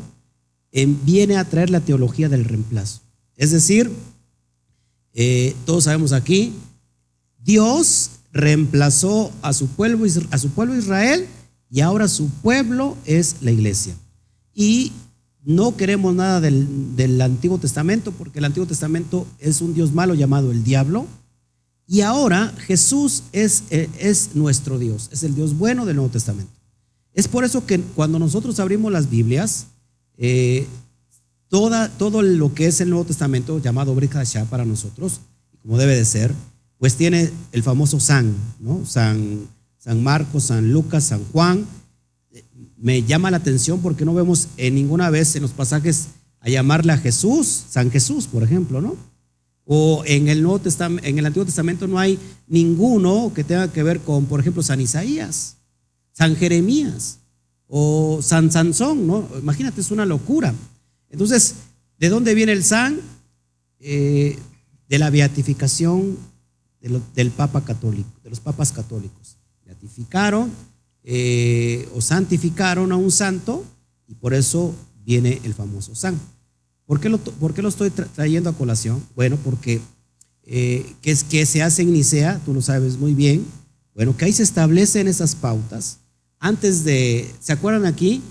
viene 1.04 1.36
a 1.36 1.43
traer 1.43 1.71
la 1.71 1.82
teología 1.82 2.30
del 2.30 2.45
reemplazo. 2.45 3.02
Es 3.36 3.52
decir, 3.52 3.91
eh, 5.13 5.54
todos 5.65 5.86
sabemos 5.86 6.13
aquí, 6.13 6.54
Dios 7.43 8.12
reemplazó 8.31 9.31
a 9.41 9.53
su 9.53 9.67
pueblo, 9.67 10.05
a 10.31 10.37
su 10.37 10.49
pueblo 10.49 10.75
Israel 10.75 11.27
y 11.69 11.81
ahora 11.81 12.07
su 12.07 12.29
pueblo 12.29 12.97
es 13.05 13.37
la 13.41 13.51
iglesia. 13.51 13.95
Y 14.53 14.91
no 15.43 15.77
queremos 15.77 16.13
nada 16.13 16.41
del, 16.41 17.21
Antiguo 17.21 17.57
Testamento 17.57 18.11
porque 18.11 18.39
el 18.39 18.45
Antiguo 18.45 18.67
Testamento 18.67 19.25
es 19.39 19.61
un 19.61 19.73
Dios 19.73 19.93
malo 19.93 20.13
llamado 20.13 20.51
el 20.51 20.63
diablo. 20.63 21.05
Y 21.87 22.01
ahora 22.01 22.53
Jesús 22.57 23.23
es, 23.31 23.63
es 23.69 24.31
nuestro 24.35 24.77
Dios, 24.77 25.09
es 25.11 25.23
el 25.23 25.35
Dios 25.35 25.57
bueno 25.57 25.85
del 25.85 25.95
Nuevo 25.95 26.11
Testamento. 26.11 26.51
Es 27.13 27.27
por 27.27 27.45
eso 27.45 27.65
que 27.65 27.79
cuando 27.79 28.19
nosotros 28.19 28.59
abrimos 28.59 28.91
las 28.91 29.09
Biblias, 29.09 29.67
eh, 30.17 30.67
toda, 31.47 31.89
todo 31.89 32.21
lo 32.21 32.53
que 32.53 32.67
es 32.67 32.81
el 32.81 32.89
Nuevo 32.89 33.05
Testamento, 33.05 33.59
llamado 33.59 33.95
Brit 33.95 34.13
para 34.49 34.65
nosotros, 34.65 35.21
como 35.61 35.77
debe 35.77 35.95
de 35.95 36.05
ser, 36.05 36.33
pues 36.79 36.95
tiene 36.95 37.31
el 37.51 37.63
famoso 37.63 37.99
San, 37.99 38.35
¿no? 38.59 38.85
San, 38.85 39.47
San 39.77 40.03
Marcos, 40.03 40.45
San 40.45 40.71
Lucas, 40.71 41.05
San 41.05 41.23
Juan. 41.31 41.65
Me 42.77 43.03
llama 43.03 43.31
la 43.31 43.37
atención 43.37 43.81
porque 43.81 44.05
no 44.05 44.13
vemos 44.13 44.49
en 44.57 44.75
ninguna 44.75 45.09
vez 45.09 45.35
en 45.35 45.41
los 45.41 45.51
pasajes 45.51 46.09
a 46.39 46.49
llamarle 46.49 46.93
a 46.93 46.97
Jesús, 46.97 47.65
San 47.69 47.89
Jesús, 47.89 48.27
por 48.27 48.43
ejemplo, 48.43 48.81
¿no? 48.81 48.95
O 49.65 50.03
en 50.05 50.27
el, 50.27 50.43
Nuevo 50.43 50.59
Testamento, 50.59 51.07
en 51.07 51.19
el 51.19 51.25
Antiguo 51.25 51.45
Testamento 51.45 51.87
no 51.87 51.99
hay 51.99 52.17
ninguno 52.47 53.31
que 53.35 53.43
tenga 53.43 53.71
que 53.71 53.83
ver 53.83 53.99
con, 53.99 54.25
por 54.25 54.39
ejemplo, 54.39 54.63
San 54.63 54.79
Isaías, 54.79 55.57
San 56.13 56.35
Jeremías 56.35 57.19
o 57.67 58.21
San 58.21 58.51
Sansón, 58.51 59.07
¿no? 59.07 59.27
Imagínate, 59.39 59.81
es 59.81 59.91
una 59.91 60.05
locura. 60.05 60.53
Entonces, 61.09 61.55
¿de 61.99 62.09
dónde 62.09 62.33
viene 62.33 62.53
el 62.53 62.63
San? 62.63 62.99
Eh, 63.79 64.37
de 64.87 64.99
la 64.99 65.09
beatificación 65.09 66.17
del 66.79 67.31
Papa 67.31 67.63
católico, 67.63 68.09
de 68.23 68.29
los 68.29 68.39
papas 68.39 68.71
católicos. 68.71 69.37
Beatificaron 69.65 70.51
eh, 71.03 71.87
o 71.95 72.01
santificaron 72.01 72.91
a 72.91 72.95
un 72.97 73.11
santo 73.11 73.63
y 74.07 74.15
por 74.15 74.33
eso 74.33 74.73
viene 75.03 75.41
el 75.43 75.53
famoso 75.53 75.95
san. 75.95 76.19
¿Por 76.85 76.99
qué 76.99 77.09
lo, 77.09 77.17
por 77.17 77.57
lo 77.57 77.69
estoy 77.69 77.89
trayendo 77.89 78.49
a 78.49 78.53
colación? 78.53 79.03
Bueno, 79.15 79.37
porque 79.43 79.81
eh, 80.43 80.85
es 81.03 81.23
que 81.23 81.45
se 81.45 81.61
hace 81.61 81.81
en 81.81 81.91
Nicea, 81.91 82.39
tú 82.45 82.53
lo 82.53 82.61
sabes 82.61 82.97
muy 82.97 83.13
bien. 83.13 83.45
Bueno, 83.93 84.15
que 84.15 84.25
ahí 84.25 84.33
se 84.33 84.43
establecen 84.43 85.07
esas 85.07 85.35
pautas. 85.35 85.99
Antes 86.39 86.83
de, 86.83 87.29
¿se 87.39 87.51
acuerdan 87.51 87.85
aquí? 87.85 88.21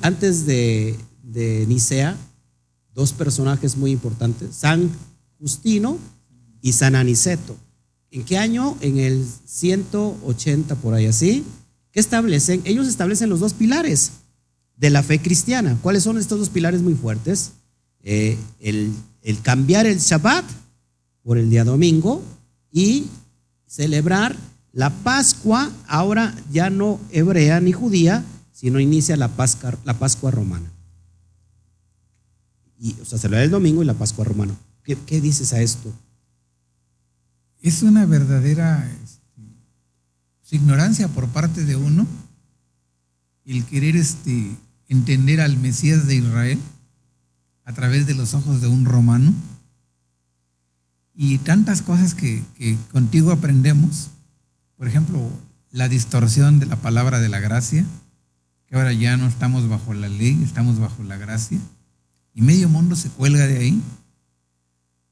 antes 0.00 0.46
de, 0.46 0.96
de 1.22 1.66
Nicea, 1.66 2.16
dos 2.94 3.12
personajes 3.12 3.76
muy 3.76 3.90
importantes, 3.90 4.56
San 4.56 4.90
Justino 5.38 5.98
y 6.62 6.72
San 6.72 6.94
Aniceto. 6.94 7.56
¿En 8.10 8.24
qué 8.24 8.38
año? 8.38 8.76
En 8.80 8.98
el 8.98 9.26
180 9.46 10.74
por 10.76 10.94
ahí 10.94 11.06
así. 11.06 11.44
¿Qué 11.92 12.00
establecen? 12.00 12.62
Ellos 12.64 12.88
establecen 12.88 13.28
los 13.28 13.40
dos 13.40 13.54
pilares 13.54 14.12
de 14.76 14.90
la 14.90 15.02
fe 15.02 15.20
cristiana. 15.20 15.76
¿Cuáles 15.82 16.04
son 16.04 16.18
estos 16.18 16.38
dos 16.38 16.48
pilares 16.48 16.82
muy 16.82 16.94
fuertes? 16.94 17.52
Eh, 18.02 18.38
el, 18.60 18.94
cambiar 19.42 19.86
el 19.86 19.98
Shabbat 19.98 20.44
por 21.22 21.36
el 21.36 21.50
día 21.50 21.64
domingo 21.64 22.22
y 22.72 23.06
celebrar 23.66 24.36
la 24.72 24.90
Pascua, 24.90 25.70
ahora 25.86 26.34
ya 26.50 26.70
no 26.70 27.00
hebrea 27.10 27.60
ni 27.60 27.72
judía, 27.72 28.24
sino 28.52 28.80
inicia 28.80 29.16
la 29.16 29.28
Pascua, 29.28 30.30
romana. 30.30 30.70
Y, 32.78 32.94
o 33.00 33.04
sea, 33.04 33.18
celebrar 33.18 33.44
el 33.44 33.50
domingo 33.50 33.82
y 33.82 33.86
la 33.86 33.94
Pascua 33.94 34.24
romana. 34.24 34.54
¿Qué, 34.84 34.96
qué 35.04 35.20
dices 35.20 35.52
a 35.52 35.60
esto? 35.60 35.92
Es 37.60 37.82
una 37.82 38.06
verdadera 38.06 38.88
este, 39.02 40.56
ignorancia 40.56 41.08
por 41.08 41.28
parte 41.28 41.64
de 41.64 41.76
uno 41.76 42.06
el 43.44 43.64
querer 43.64 43.96
este, 43.96 44.56
entender 44.88 45.40
al 45.40 45.56
Mesías 45.58 46.06
de 46.06 46.16
Israel 46.16 46.58
a 47.64 47.72
través 47.72 48.06
de 48.06 48.14
los 48.14 48.34
ojos 48.34 48.60
de 48.60 48.68
un 48.68 48.84
romano 48.84 49.32
y 51.14 51.38
tantas 51.38 51.82
cosas 51.82 52.14
que, 52.14 52.42
que 52.56 52.76
contigo 52.92 53.32
aprendemos, 53.32 54.10
por 54.76 54.86
ejemplo, 54.86 55.30
la 55.70 55.88
distorsión 55.88 56.60
de 56.60 56.66
la 56.66 56.76
palabra 56.76 57.18
de 57.20 57.28
la 57.28 57.40
gracia, 57.40 57.84
que 58.66 58.76
ahora 58.76 58.92
ya 58.92 59.16
no 59.16 59.26
estamos 59.26 59.68
bajo 59.68 59.94
la 59.94 60.08
ley, 60.08 60.40
estamos 60.44 60.78
bajo 60.78 61.02
la 61.02 61.16
gracia, 61.16 61.58
y 62.34 62.42
medio 62.42 62.68
mundo 62.68 62.94
se 62.94 63.08
cuelga 63.08 63.46
de 63.46 63.58
ahí. 63.58 63.82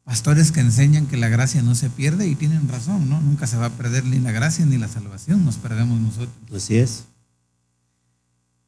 Pastores 0.06 0.52
que 0.52 0.60
enseñan 0.60 1.08
que 1.08 1.16
la 1.16 1.28
gracia 1.28 1.62
no 1.62 1.74
se 1.74 1.90
pierde 1.90 2.28
y 2.28 2.36
tienen 2.36 2.68
razón, 2.68 3.10
¿no? 3.10 3.20
Nunca 3.20 3.48
se 3.48 3.56
va 3.56 3.66
a 3.66 3.70
perder 3.70 4.04
ni 4.04 4.20
la 4.20 4.30
gracia 4.30 4.64
ni 4.64 4.78
la 4.78 4.86
salvación, 4.86 5.44
nos 5.44 5.56
perdemos 5.56 6.00
nosotros. 6.00 6.30
Así 6.54 6.76
es. 6.76 7.06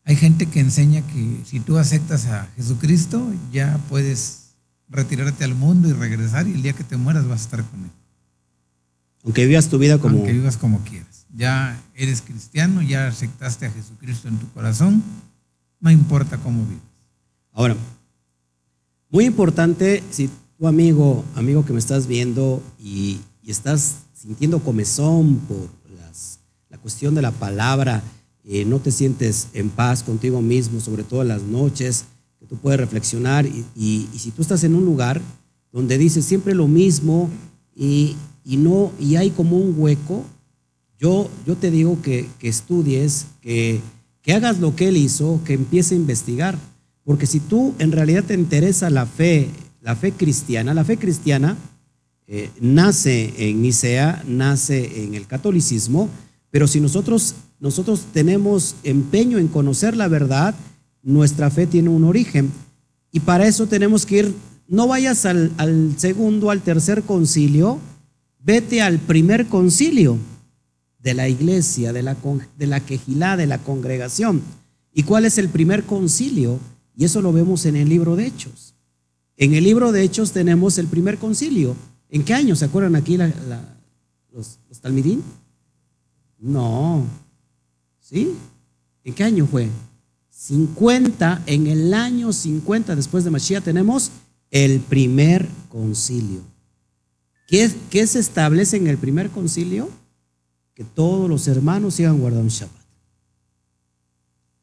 Hay 0.02 0.16
gente 0.16 0.46
que 0.46 0.58
enseña 0.58 1.00
que 1.06 1.40
si 1.46 1.60
tú 1.60 1.78
aceptas 1.78 2.26
a 2.26 2.48
Jesucristo, 2.56 3.32
ya 3.52 3.78
puedes 3.88 4.56
retirarte 4.88 5.44
al 5.44 5.54
mundo 5.54 5.88
y 5.88 5.92
regresar 5.92 6.48
y 6.48 6.54
el 6.54 6.62
día 6.62 6.72
que 6.72 6.82
te 6.82 6.96
mueras 6.96 7.28
vas 7.28 7.42
a 7.42 7.44
estar 7.44 7.64
con 7.64 7.84
Él. 7.84 7.90
Aunque 9.22 9.46
vivas 9.46 9.68
tu 9.68 9.78
vida 9.78 9.98
como... 9.98 10.16
Aunque 10.16 10.32
vivas 10.32 10.56
como 10.56 10.80
quieras. 10.80 11.24
Ya 11.32 11.80
eres 11.94 12.20
cristiano, 12.20 12.82
ya 12.82 13.06
aceptaste 13.06 13.66
a 13.66 13.70
Jesucristo 13.70 14.26
en 14.26 14.38
tu 14.38 14.50
corazón, 14.50 15.04
no 15.78 15.88
importa 15.92 16.36
cómo 16.38 16.64
vivas. 16.64 16.82
Ahora, 17.52 17.76
muy 19.08 19.26
importante, 19.26 20.02
si 20.10 20.28
tu 20.58 20.66
amigo, 20.66 21.24
amigo 21.36 21.64
que 21.64 21.72
me 21.72 21.78
estás 21.78 22.06
viendo 22.06 22.60
y, 22.82 23.20
estás 23.46 24.00
sintiendo 24.12 24.58
comezón 24.58 25.36
por 25.48 25.70
las, 25.98 26.40
la 26.68 26.76
cuestión 26.76 27.14
de 27.14 27.22
la 27.22 27.30
palabra, 27.30 28.02
eh, 28.44 28.66
no 28.66 28.78
te 28.78 28.90
sientes 28.90 29.48
en 29.54 29.70
paz 29.70 30.02
contigo 30.02 30.42
mismo, 30.42 30.80
sobre 30.80 31.02
todo 31.02 31.22
en 31.22 31.28
las 31.28 31.44
noches, 31.44 32.04
que 32.38 32.44
tú 32.44 32.56
puedes 32.56 32.78
reflexionar 32.78 33.46
y, 33.46 34.06
si 34.14 34.30
tú 34.32 34.42
estás 34.42 34.64
en 34.64 34.74
un 34.74 34.84
lugar 34.84 35.22
donde 35.72 35.96
dices 35.96 36.26
siempre 36.26 36.54
lo 36.54 36.68
mismo 36.68 37.30
y, 37.74 38.16
y, 38.44 38.58
no, 38.58 38.92
y 39.00 39.16
hay 39.16 39.30
como 39.30 39.56
un 39.56 39.72
hueco, 39.78 40.26
yo, 40.98 41.30
yo 41.46 41.56
te 41.56 41.70
digo 41.70 42.02
que, 42.02 42.28
que 42.38 42.48
estudies, 42.48 43.28
que, 43.40 43.80
que 44.20 44.34
hagas 44.34 44.58
lo 44.58 44.76
que 44.76 44.88
él 44.88 44.98
hizo, 44.98 45.40
que 45.46 45.54
empiece 45.54 45.94
a 45.94 45.98
investigar. 45.98 46.58
Porque 47.02 47.24
si 47.24 47.40
tú 47.40 47.72
en 47.78 47.92
realidad 47.92 48.24
te 48.24 48.34
interesa 48.34 48.90
la 48.90 49.06
fe, 49.06 49.48
la 49.88 49.96
fe 49.96 50.12
cristiana, 50.12 50.74
la 50.74 50.84
fe 50.84 50.98
cristiana 50.98 51.56
eh, 52.26 52.50
nace 52.60 53.32
en 53.38 53.62
Nicea, 53.62 54.22
nace 54.26 55.02
en 55.02 55.14
el 55.14 55.26
catolicismo, 55.26 56.10
pero 56.50 56.66
si 56.66 56.78
nosotros, 56.78 57.36
nosotros 57.58 58.04
tenemos 58.12 58.74
empeño 58.82 59.38
en 59.38 59.48
conocer 59.48 59.96
la 59.96 60.06
verdad, 60.06 60.54
nuestra 61.02 61.48
fe 61.48 61.66
tiene 61.66 61.88
un 61.88 62.04
origen. 62.04 62.52
Y 63.12 63.20
para 63.20 63.46
eso 63.46 63.66
tenemos 63.66 64.04
que 64.04 64.18
ir, 64.18 64.34
no 64.68 64.88
vayas 64.88 65.24
al, 65.24 65.52
al 65.56 65.94
segundo, 65.96 66.50
al 66.50 66.60
tercer 66.60 67.04
concilio, 67.04 67.78
vete 68.44 68.82
al 68.82 68.98
primer 68.98 69.46
concilio 69.46 70.18
de 70.98 71.14
la 71.14 71.30
iglesia, 71.30 71.94
de 71.94 72.02
la, 72.02 72.14
de 72.58 72.66
la 72.66 72.80
quejilá, 72.80 73.38
de 73.38 73.46
la 73.46 73.56
congregación. 73.56 74.42
¿Y 74.92 75.04
cuál 75.04 75.24
es 75.24 75.38
el 75.38 75.48
primer 75.48 75.84
concilio? 75.84 76.58
Y 76.94 77.06
eso 77.06 77.22
lo 77.22 77.32
vemos 77.32 77.64
en 77.64 77.76
el 77.76 77.88
libro 77.88 78.16
de 78.16 78.26
Hechos. 78.26 78.74
En 79.40 79.54
el 79.54 79.62
libro 79.62 79.92
de 79.92 80.02
Hechos 80.02 80.32
tenemos 80.32 80.78
el 80.78 80.88
primer 80.88 81.16
concilio. 81.16 81.76
¿En 82.10 82.24
qué 82.24 82.34
año? 82.34 82.56
¿Se 82.56 82.64
acuerdan 82.64 82.96
aquí 82.96 83.16
los, 83.16 83.30
los? 84.32 84.58
No. 86.40 87.06
¿Sí? 88.00 88.34
¿En 89.04 89.14
qué 89.14 89.22
año 89.22 89.46
fue? 89.46 89.68
50, 90.28 91.44
en 91.46 91.68
el 91.68 91.94
año 91.94 92.32
50 92.32 92.96
después 92.96 93.22
de 93.22 93.30
Mashiach 93.30 93.62
tenemos 93.62 94.10
el 94.50 94.80
primer 94.80 95.48
concilio. 95.68 96.40
¿Qué, 97.46 97.72
¿Qué, 97.90 98.06
se 98.08 98.18
establece 98.18 98.76
en 98.76 98.88
el 98.88 98.98
primer 98.98 99.30
concilio? 99.30 99.88
Que 100.74 100.82
todos 100.82 101.30
los 101.30 101.46
hermanos 101.46 101.94
sigan 101.94 102.18
guardando 102.18 102.48
Shabbat. 102.48 102.74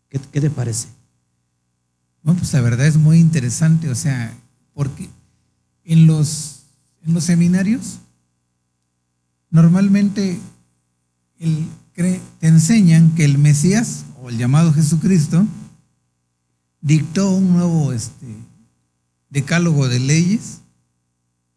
¿Qué, 0.10 0.20
¿Qué, 0.34 0.42
te 0.42 0.50
parece? 0.50 0.90
Bueno, 2.24 2.40
pues 2.40 2.52
la 2.52 2.62
verdad 2.62 2.88
es 2.88 2.98
muy 2.98 3.20
interesante, 3.20 3.90
o 3.90 3.96
sea, 3.96 4.38
porque 4.76 5.10
en 5.86 6.06
los, 6.06 6.66
en 7.04 7.16
los 7.16 7.24
seminarios 7.24 8.00
normalmente 9.50 10.40
te 11.96 12.22
enseñan 12.42 13.16
que 13.16 13.26
el 13.26 13.40
Mesías 13.40 14.04
o 14.22 14.30
el 14.30 14.38
llamado 14.38 14.74
Jesucristo 14.74 15.48
dictó 16.82 17.32
un 17.32 17.54
nuevo 17.54 17.94
este, 17.94 18.28
decálogo 19.30 19.88
de 19.88 20.00
leyes 20.00 20.62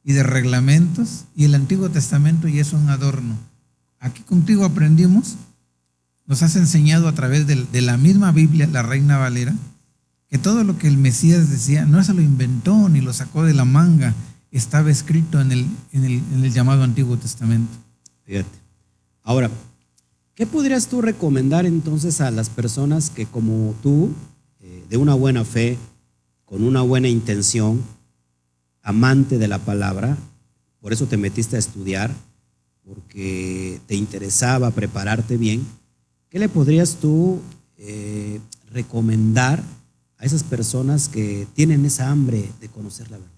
y 0.04 0.12
de 0.12 0.22
reglamentos 0.22 1.24
y 1.34 1.44
el 1.44 1.54
Antiguo 1.54 1.90
Testamento 1.90 2.48
ya 2.48 2.62
es 2.62 2.72
un 2.72 2.88
adorno. 2.88 3.36
Aquí 3.98 4.22
contigo 4.22 4.64
aprendimos, 4.64 5.36
nos 6.26 6.42
has 6.42 6.54
enseñado 6.56 7.08
a 7.08 7.14
través 7.14 7.46
de 7.46 7.80
la 7.82 7.96
misma 7.96 8.30
Biblia, 8.30 8.68
la 8.68 8.82
Reina 8.82 9.18
Valera, 9.18 9.54
que 10.28 10.38
todo 10.38 10.62
lo 10.62 10.76
que 10.78 10.88
el 10.88 10.98
Mesías 10.98 11.50
decía 11.50 11.86
no 11.86 12.02
se 12.04 12.14
lo 12.14 12.20
inventó 12.20 12.88
ni 12.88 13.00
lo 13.00 13.12
sacó 13.12 13.44
de 13.44 13.54
la 13.54 13.64
manga, 13.64 14.14
estaba 14.50 14.90
escrito 14.90 15.40
en 15.40 15.52
el, 15.52 15.66
en 15.92 16.04
el, 16.04 16.52
llamado 16.52 16.82
Antiguo 16.82 17.16
Testamento. 17.16 17.72
Fíjate. 18.24 18.58
Ahora, 19.22 19.50
¿qué 20.34 20.46
podrías 20.46 20.88
tú 20.88 21.02
recomendar 21.02 21.66
entonces 21.66 22.20
a 22.20 22.30
las 22.30 22.48
personas 22.48 23.10
que 23.10 23.26
como 23.26 23.74
tú, 23.82 24.10
eh, 24.60 24.84
de 24.88 24.96
una 24.96 25.14
buena 25.14 25.44
fe, 25.44 25.78
con 26.44 26.62
una 26.62 26.82
buena 26.82 27.08
intención, 27.08 27.82
amante 28.82 29.38
de 29.38 29.48
la 29.48 29.58
palabra, 29.58 30.16
por 30.80 30.92
eso 30.92 31.06
te 31.06 31.16
metiste 31.16 31.56
a 31.56 31.58
estudiar, 31.58 32.10
porque 32.84 33.80
te 33.86 33.94
interesaba 33.94 34.70
prepararte 34.70 35.36
bien, 35.36 35.66
¿qué 36.30 36.38
le 36.38 36.48
podrías 36.48 36.96
tú 36.96 37.40
eh, 37.76 38.40
recomendar 38.70 39.62
a 40.18 40.24
esas 40.24 40.42
personas 40.42 41.08
que 41.08 41.46
tienen 41.54 41.84
esa 41.84 42.10
hambre 42.10 42.50
de 42.60 42.68
conocer 42.68 43.10
la 43.10 43.18
verdad? 43.18 43.32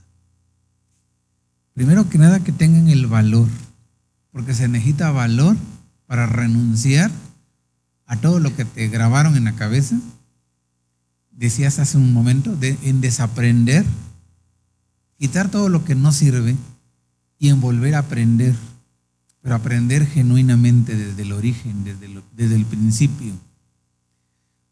Primero 1.75 2.09
que 2.09 2.19
nada 2.19 2.41
que 2.41 2.53
tengan 2.53 2.89
el 2.89 3.07
valor, 3.07 3.49
porque 4.33 4.55
se 4.55 4.69
necesita 4.69 5.11
valor 5.13 5.57
para 6.07 6.27
renunciar 6.27 7.11
a 8.07 8.17
todo 8.17 8.41
lo 8.41 8.55
que 8.57 8.65
te 8.65 8.89
grabaron 8.89 9.37
en 9.37 9.45
la 9.45 9.55
cabeza. 9.55 9.97
Decías 11.31 11.79
hace 11.79 11.97
un 11.97 12.13
momento, 12.13 12.57
de, 12.57 12.77
en 12.83 13.01
desaprender, 13.01 13.87
quitar 15.17 15.51
todo 15.51 15.69
lo 15.69 15.85
que 15.85 15.95
no 15.95 16.13
sirve 16.13 16.57
y 17.39 17.49
en 17.49 17.61
volver 17.61 17.95
a 17.95 18.01
aprender, 18.01 18.55
pero 19.41 19.55
aprender 19.55 20.07
genuinamente 20.07 20.97
desde 20.97 21.23
el 21.23 21.33
origen, 21.33 21.85
desde, 21.85 22.09
desde 22.37 22.57
el 22.57 22.67
principio. 22.67 23.33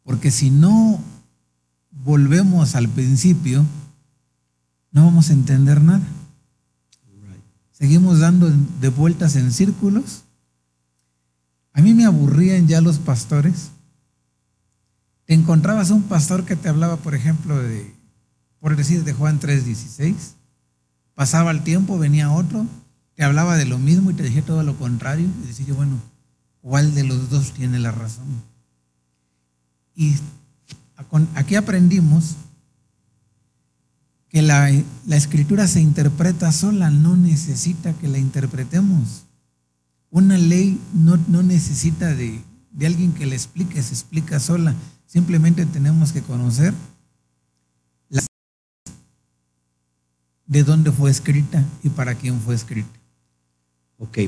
Porque 0.02 0.30
si 0.30 0.50
no 0.50 1.00
volvemos 2.08 2.74
al 2.74 2.88
principio, 2.88 3.66
no 4.92 5.04
vamos 5.04 5.28
a 5.28 5.34
entender 5.34 5.82
nada. 5.82 6.06
Seguimos 7.70 8.18
dando 8.18 8.50
de 8.80 8.88
vueltas 8.88 9.36
en 9.36 9.52
círculos. 9.52 10.24
A 11.74 11.82
mí 11.82 11.92
me 11.92 12.06
aburrían 12.06 12.66
ya 12.66 12.80
los 12.80 12.98
pastores. 12.98 13.72
Te 15.26 15.34
encontrabas 15.34 15.90
un 15.90 16.02
pastor 16.04 16.46
que 16.46 16.56
te 16.56 16.70
hablaba, 16.70 16.96
por 16.96 17.14
ejemplo, 17.14 17.58
de, 17.58 17.94
por 18.58 18.74
decir, 18.74 19.04
de 19.04 19.12
Juan 19.12 19.38
3:16. 19.38 20.14
Pasaba 21.14 21.50
el 21.50 21.62
tiempo, 21.62 21.98
venía 21.98 22.32
otro, 22.32 22.64
te 23.16 23.22
hablaba 23.22 23.58
de 23.58 23.66
lo 23.66 23.78
mismo 23.78 24.12
y 24.12 24.14
te 24.14 24.22
decía 24.22 24.40
todo 24.40 24.62
lo 24.62 24.78
contrario. 24.78 25.28
Y 25.44 25.46
decía, 25.46 25.74
bueno, 25.74 26.00
¿cuál 26.62 26.94
de 26.94 27.04
los 27.04 27.28
dos 27.28 27.52
tiene 27.52 27.78
la 27.78 27.90
razón? 27.90 28.42
Y 29.94 30.16
aquí 31.34 31.54
aprendimos 31.54 32.36
que 34.28 34.42
la, 34.42 34.70
la, 35.06 35.16
escritura 35.16 35.66
se 35.66 35.80
interpreta 35.80 36.52
sola, 36.52 36.90
no 36.90 37.16
necesita 37.16 37.94
que 37.94 38.08
la 38.08 38.18
interpretemos. 38.18 39.24
Una 40.10 40.36
ley 40.36 40.78
no, 40.92 41.16
no 41.28 41.42
necesita 41.42 42.14
de, 42.14 42.40
de, 42.72 42.86
alguien 42.86 43.12
que 43.12 43.26
la 43.26 43.34
explique, 43.34 43.82
se 43.82 43.94
explica 43.94 44.38
sola. 44.38 44.74
Simplemente 45.06 45.64
tenemos 45.64 46.12
que 46.12 46.20
conocer 46.20 46.74
la, 48.10 48.22
de 50.46 50.62
dónde 50.62 50.92
fue 50.92 51.10
escrita 51.10 51.64
y 51.82 51.88
para 51.88 52.14
quién 52.14 52.38
fue 52.40 52.54
escrita. 52.54 52.98
Ok. 53.98 54.18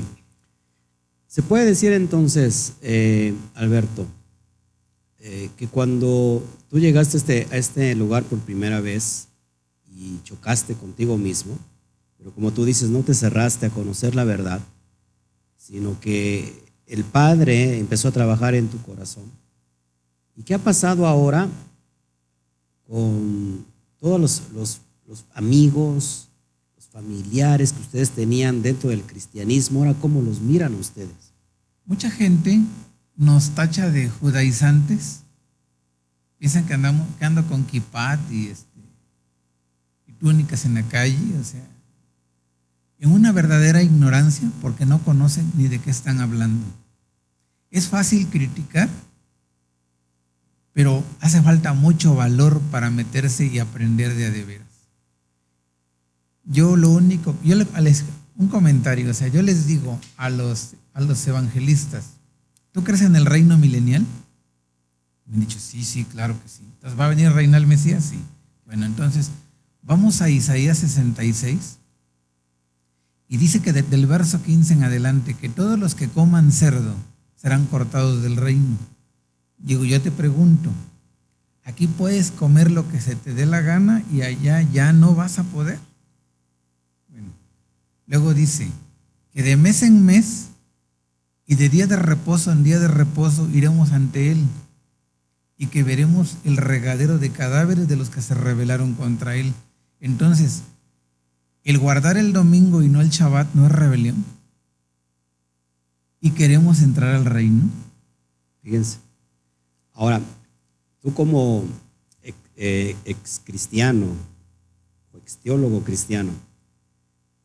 Se 1.27 1.43
puede 1.43 1.67
decir 1.67 1.93
entonces, 1.93 2.73
eh, 2.81 3.35
Alberto, 3.55 4.07
eh, 5.19 5.51
que 5.57 5.69
cuando 5.69 6.43
tú 6.71 6.79
llegaste 6.79 7.17
a 7.17 7.21
este, 7.21 7.49
a 7.51 7.57
este 7.57 7.95
lugar 7.95 8.23
por 8.23 8.39
primera 8.39 8.81
vez 8.81 9.27
y 9.93 10.21
chocaste 10.23 10.75
contigo 10.75 11.19
mismo, 11.19 11.59
pero 12.17 12.33
como 12.33 12.53
tú 12.53 12.65
dices, 12.65 12.89
no 12.89 13.01
te 13.01 13.13
cerraste 13.13 13.67
a 13.67 13.71
conocer 13.71 14.15
la 14.15 14.25
verdad, 14.25 14.61
sino 15.57 15.99
que 16.01 16.65
el 16.87 17.05
Padre 17.05 17.79
empezó 17.79 18.09
a 18.09 18.13
trabajar 18.13 18.55
en 18.55 18.69
tu 18.69 18.81
corazón. 18.83 19.25
¿Y 20.37 20.43
qué 20.43 20.55
ha 20.55 20.59
pasado 20.59 21.07
ahora 21.07 21.49
con 22.87 23.67
todos 23.99 24.21
los, 24.21 24.43
los 24.55 25.25
amigos, 25.35 26.29
los 26.77 26.87
familiares 26.87 27.73
que 27.73 27.81
ustedes 27.83 28.11
tenían 28.11 28.63
dentro 28.63 28.91
del 28.91 29.03
cristianismo? 29.03 29.81
Ahora, 29.81 29.95
¿cómo 29.95 30.23
los 30.23 30.41
miran 30.41 30.75
ustedes? 30.75 31.33
Mucha 31.85 32.11
gente 32.11 32.61
nos 33.17 33.51
tacha 33.51 33.91
de 33.91 34.09
judaizantes. 34.09 35.21
Piensan 36.41 36.65
que 36.65 36.73
andamos, 36.73 37.07
que 37.19 37.25
ando 37.27 37.47
con 37.47 37.65
kipat 37.65 38.19
y, 38.33 38.49
este, 38.49 38.81
y 40.07 40.13
túnicas 40.15 40.65
en 40.65 40.73
la 40.73 40.83
calle, 40.83 41.39
o 41.39 41.45
sea, 41.45 41.63
en 42.99 43.13
una 43.13 43.31
verdadera 43.31 43.83
ignorancia 43.83 44.51
porque 44.63 44.87
no 44.87 45.05
conocen 45.05 45.53
ni 45.55 45.69
de 45.69 45.79
qué 45.81 45.91
están 45.91 46.19
hablando. 46.21 46.65
Es 47.71 47.89
fácil 47.89 48.27
criticar, 48.29 48.89
pero 50.73 51.05
hace 51.21 51.43
falta 51.43 51.75
mucho 51.75 52.15
valor 52.15 52.59
para 52.71 52.89
meterse 52.89 53.45
y 53.45 53.59
aprender 53.59 54.15
de 54.15 54.25
a 54.25 54.31
de 54.31 54.45
veras. 54.45 54.67
Yo 56.45 56.75
lo 56.75 56.89
único, 56.89 57.37
yo 57.45 57.55
les, 57.55 58.05
un 58.37 58.49
comentario, 58.49 59.11
o 59.11 59.15
sea, 59.15 59.29
yo 59.29 59.43
les 59.43 59.67
digo 59.67 60.01
a 60.17 60.31
los, 60.31 60.71
a 60.95 61.03
los 61.03 61.27
evangelistas, 61.27 62.15
¿tú 62.73 62.83
crees 62.83 63.03
en 63.03 63.15
el 63.15 63.27
reino 63.27 63.59
milenial? 63.59 64.07
Me 65.31 65.37
han 65.37 65.41
dicho, 65.41 65.61
sí, 65.61 65.85
sí, 65.85 66.05
claro 66.05 66.35
que 66.43 66.49
sí. 66.49 66.63
Entonces, 66.65 66.99
¿va 66.99 67.07
a 67.07 67.09
venir 67.09 67.29
a 67.29 67.31
reinar 67.31 67.61
el 67.61 67.69
Mesías? 67.69 68.05
Sí. 68.05 68.19
Bueno, 68.67 68.85
entonces, 68.85 69.31
vamos 69.83 70.23
a 70.23 70.29
Isaías 70.29 70.79
66 70.79 71.79
y 73.29 73.37
dice 73.37 73.61
que 73.61 73.73
desde 73.73 73.95
el 73.95 74.07
verso 74.07 74.43
15 74.43 74.73
en 74.75 74.83
adelante, 74.83 75.35
que 75.35 75.49
todos 75.49 75.79
los 75.79 75.95
que 75.95 76.09
coman 76.09 76.51
cerdo 76.51 76.97
serán 77.37 77.67
cortados 77.67 78.23
del 78.23 78.37
reino. 78.37 78.77
Digo, 79.57 79.85
yo 79.85 80.01
te 80.03 80.11
pregunto, 80.11 80.69
aquí 81.63 81.87
puedes 81.87 82.33
comer 82.33 82.73
lo 82.73 82.89
que 82.89 83.01
se 83.01 83.15
te 83.15 83.33
dé 83.33 83.47
la 83.47 83.61
gana 83.61 84.03
y 84.13 84.23
allá 84.23 84.63
ya 84.63 84.93
no 84.93 85.15
vas 85.15 85.39
a 85.39 85.45
poder. 85.45 85.79
Bueno, 87.09 87.29
luego 88.09 88.35
dice 88.35 88.69
que 89.33 89.45
de 89.45 89.57
mes 89.57 89.85
en 89.85 90.05
mes 90.05 90.49
y 91.47 91.55
de 91.55 91.69
día 91.69 91.87
de 91.87 91.97
reposo 91.97 92.51
en 92.51 92.65
día 92.65 92.81
de 92.81 92.89
reposo 92.89 93.49
iremos 93.53 93.93
ante 93.93 94.33
Él 94.33 94.45
y 95.61 95.67
que 95.67 95.83
veremos 95.83 96.39
el 96.45 96.57
regadero 96.57 97.19
de 97.19 97.29
cadáveres 97.29 97.87
de 97.87 97.95
los 97.95 98.09
que 98.09 98.23
se 98.23 98.33
rebelaron 98.33 98.95
contra 98.95 99.37
Él. 99.37 99.53
Entonces, 100.01 100.63
el 101.65 101.79
guardar 101.79 102.17
el 102.17 102.33
domingo 102.33 102.83
y 102.83 102.89
no 102.89 103.03
el 103.03 103.11
Shabbat 103.11 103.53
no 103.53 103.67
es 103.67 103.73
rebelión. 103.73 104.25
Y 106.19 106.31
queremos 106.31 106.81
entrar 106.81 107.15
al 107.15 107.27
reino. 107.27 107.65
Fíjense. 108.63 109.01
Ahora, 109.93 110.23
tú 111.03 111.13
como 111.13 111.65
eh, 112.57 112.97
ex 113.05 113.43
cristiano 113.45 114.07
o 115.13 115.19
ex 115.19 115.37
teólogo 115.37 115.83
cristiano, 115.83 116.31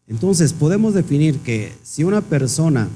entonces 0.08 0.54
podemos 0.54 0.94
definir 0.94 1.40
que 1.40 1.76
si 1.84 2.06
una 2.06 2.22
persona, 2.22 2.88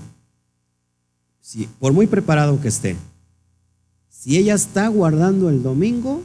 si, 1.41 1.67
por 1.77 1.91
muy 1.91 2.07
preparado 2.07 2.61
que 2.61 2.69
esté, 2.69 2.95
si 4.19 4.35
ella 4.35 4.53
está 4.53 4.89
guardando 4.89 5.49
el 5.49 5.63
domingo, 5.63 6.21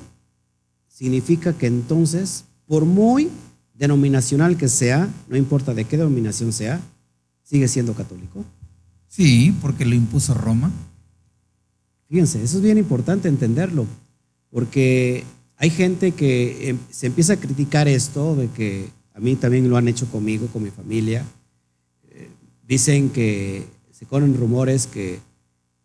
significa 0.88 1.52
que 1.52 1.68
entonces, 1.68 2.44
por 2.66 2.86
muy 2.86 3.30
denominacional 3.72 4.56
que 4.56 4.66
sea, 4.66 5.08
no 5.28 5.36
importa 5.36 5.74
de 5.74 5.84
qué 5.84 5.96
denominación 5.96 6.52
sea, 6.52 6.80
sigue 7.44 7.68
siendo 7.68 7.94
católico. 7.94 8.44
Sí, 9.06 9.54
porque 9.62 9.84
lo 9.84 9.94
impuso 9.94 10.34
Roma. 10.34 10.72
Fíjense, 12.08 12.42
eso 12.42 12.56
es 12.56 12.64
bien 12.64 12.78
importante 12.78 13.28
entenderlo, 13.28 13.86
porque 14.50 15.22
hay 15.56 15.70
gente 15.70 16.10
que 16.10 16.70
em, 16.70 16.78
se 16.90 17.06
empieza 17.06 17.34
a 17.34 17.40
criticar 17.40 17.86
esto, 17.86 18.34
de 18.34 18.48
que 18.48 18.88
a 19.14 19.20
mí 19.20 19.36
también 19.36 19.70
lo 19.70 19.76
han 19.76 19.86
hecho 19.86 20.06
conmigo, 20.10 20.48
con 20.48 20.64
mi 20.64 20.70
familia. 20.70 21.24
Eh, 22.10 22.28
dicen 22.66 23.10
que 23.10 23.64
se 23.92 24.04
corren 24.04 24.36
rumores 24.36 24.88
que, 24.88 25.20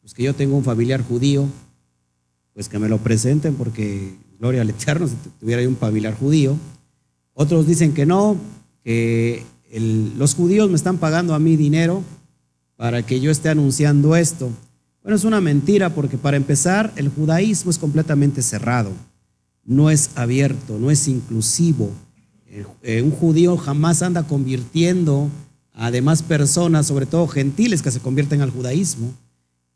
pues 0.01 0.15
que 0.15 0.23
yo 0.23 0.33
tengo 0.33 0.57
un 0.57 0.63
familiar 0.63 1.03
judío, 1.03 1.47
pues 2.53 2.69
que 2.69 2.79
me 2.79 2.89
lo 2.89 2.97
presenten 2.97 3.55
porque, 3.55 4.15
gloria 4.39 4.61
al 4.61 4.69
Eterno, 4.69 5.07
si 5.07 5.15
tuviera 5.39 5.61
yo 5.61 5.69
un 5.69 5.77
familiar 5.77 6.15
judío. 6.17 6.57
Otros 7.33 7.67
dicen 7.67 7.93
que 7.93 8.05
no, 8.05 8.37
que 8.83 9.45
los 10.17 10.35
judíos 10.35 10.69
me 10.69 10.75
están 10.75 10.97
pagando 10.97 11.33
a 11.33 11.39
mí 11.39 11.55
dinero 11.55 12.03
para 12.75 13.05
que 13.05 13.19
yo 13.19 13.31
esté 13.31 13.49
anunciando 13.49 14.15
esto. 14.15 14.49
Bueno, 15.03 15.15
es 15.15 15.23
una 15.23 15.41
mentira 15.41 15.93
porque 15.93 16.17
para 16.17 16.37
empezar, 16.37 16.91
el 16.95 17.09
judaísmo 17.09 17.71
es 17.71 17.77
completamente 17.77 18.41
cerrado, 18.41 18.91
no 19.63 19.89
es 19.89 20.11
abierto, 20.15 20.77
no 20.79 20.91
es 20.91 21.07
inclusivo. 21.07 21.91
Eh, 22.81 23.01
un 23.01 23.11
judío 23.11 23.57
jamás 23.57 24.01
anda 24.01 24.23
convirtiendo 24.23 25.29
a 25.73 25.91
demás 25.91 26.23
personas, 26.23 26.87
sobre 26.87 27.05
todo 27.05 27.27
gentiles 27.27 27.81
que 27.81 27.91
se 27.91 27.99
convierten 27.99 28.41
al 28.41 28.49
judaísmo, 28.49 29.13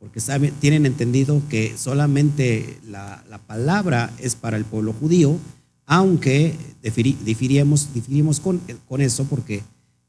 porque 0.04 0.20
tienen 0.60 0.86
entendido 0.86 1.41
que 1.49 1.78
solamente 1.78 2.78
la, 2.86 3.24
la 3.30 3.38
palabra 3.38 4.12
es 4.20 4.36
para 4.36 4.58
el 4.58 4.66
pueblo 4.66 4.91
judío 4.91 5.39
aunque 5.86 6.56
difirimos, 6.82 8.39
con, 8.39 8.62
eso 9.01 9.26
porque 9.26 9.64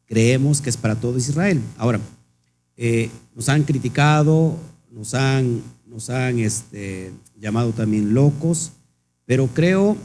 creemos 0.07 0.61
que 0.61 0.71
es 0.71 0.77
para 0.77 0.95
todo 0.95 1.19
Israel. 1.19 1.61
Ahora, 1.77 2.01
eh, 2.77 3.11
nos 3.35 3.49
han 3.49 3.65
criticado, 3.65 4.57
nos 4.91 5.15
han, 5.15 5.63
este, 6.39 7.13
llamado 7.39 7.73
también 7.73 8.15
locos, 8.15 8.73
pero 9.27 9.49
creo 9.49 9.97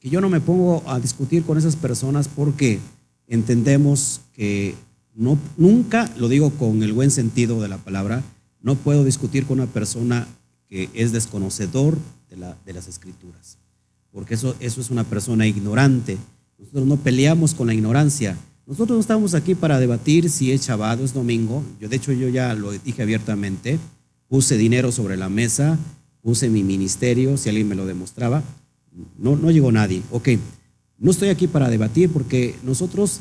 que 0.00 0.10
yo 0.10 0.20
no 0.20 0.28
me 0.28 0.40
pongo 0.40 0.82
a 0.86 1.00
discutir 1.00 1.44
con 1.44 1.56
esas 1.56 1.76
personas 1.76 2.28
porque 2.28 2.78
entendemos 3.26 4.20
que 4.32 4.74
nunca, 5.14 6.10
lo 6.18 6.28
digo 6.28 6.50
con 6.50 6.82
el 6.82 6.92
buen 6.92 7.10
sentido 7.10 7.62
de 7.62 7.68
la 7.68 7.78
palabra, 7.78 8.22
no 8.64 8.74
puedo 8.74 9.04
discutir 9.04 9.46
con 9.46 9.60
una 9.60 9.70
persona 9.70 10.26
que 10.68 10.90
es 10.92 11.12
desconocedor 11.12 11.96
de, 12.28 12.36
la, 12.36 12.56
las 12.66 12.88
escrituras 12.88 13.58
porque 14.14 14.34
eso, 14.34 14.54
eso 14.60 14.80
es 14.80 14.90
una 14.90 15.02
persona 15.02 15.44
ignorante. 15.46 16.16
Nosotros 16.56 16.86
no 16.86 16.96
peleamos 16.96 17.52
con 17.52 17.66
la 17.66 17.74
ignorancia. 17.74 18.36
Nosotros 18.64 18.96
no 18.96 19.00
estamos 19.00 19.34
aquí 19.34 19.56
para 19.56 19.80
debatir 19.80 20.30
si 20.30 20.52
es 20.52 20.62
Shabbat 20.62 21.00
o 21.00 21.04
es 21.04 21.12
domingo. 21.12 21.64
Yo, 21.80 21.88
de 21.88 21.96
hecho, 21.96 22.12
yo 22.12 22.28
ya 22.28 22.54
lo 22.54 22.70
dije 22.70 23.02
abiertamente. 23.02 23.78
Puse 24.28 24.56
dinero 24.56 24.92
sobre 24.92 25.16
la 25.16 25.28
mesa, 25.28 25.76
puse 26.22 26.48
mi 26.48 26.62
ministerio, 26.62 27.36
si 27.36 27.48
alguien 27.48 27.68
me 27.68 27.74
lo 27.74 27.86
demostraba. 27.86 28.42
No, 29.18 29.34
no 29.34 29.50
llegó 29.50 29.72
nadie. 29.72 30.00
Ok, 30.12 30.28
no 30.96 31.10
estoy 31.10 31.28
aquí 31.28 31.48
para 31.48 31.68
debatir 31.68 32.08
porque 32.10 32.54
nosotros 32.62 33.20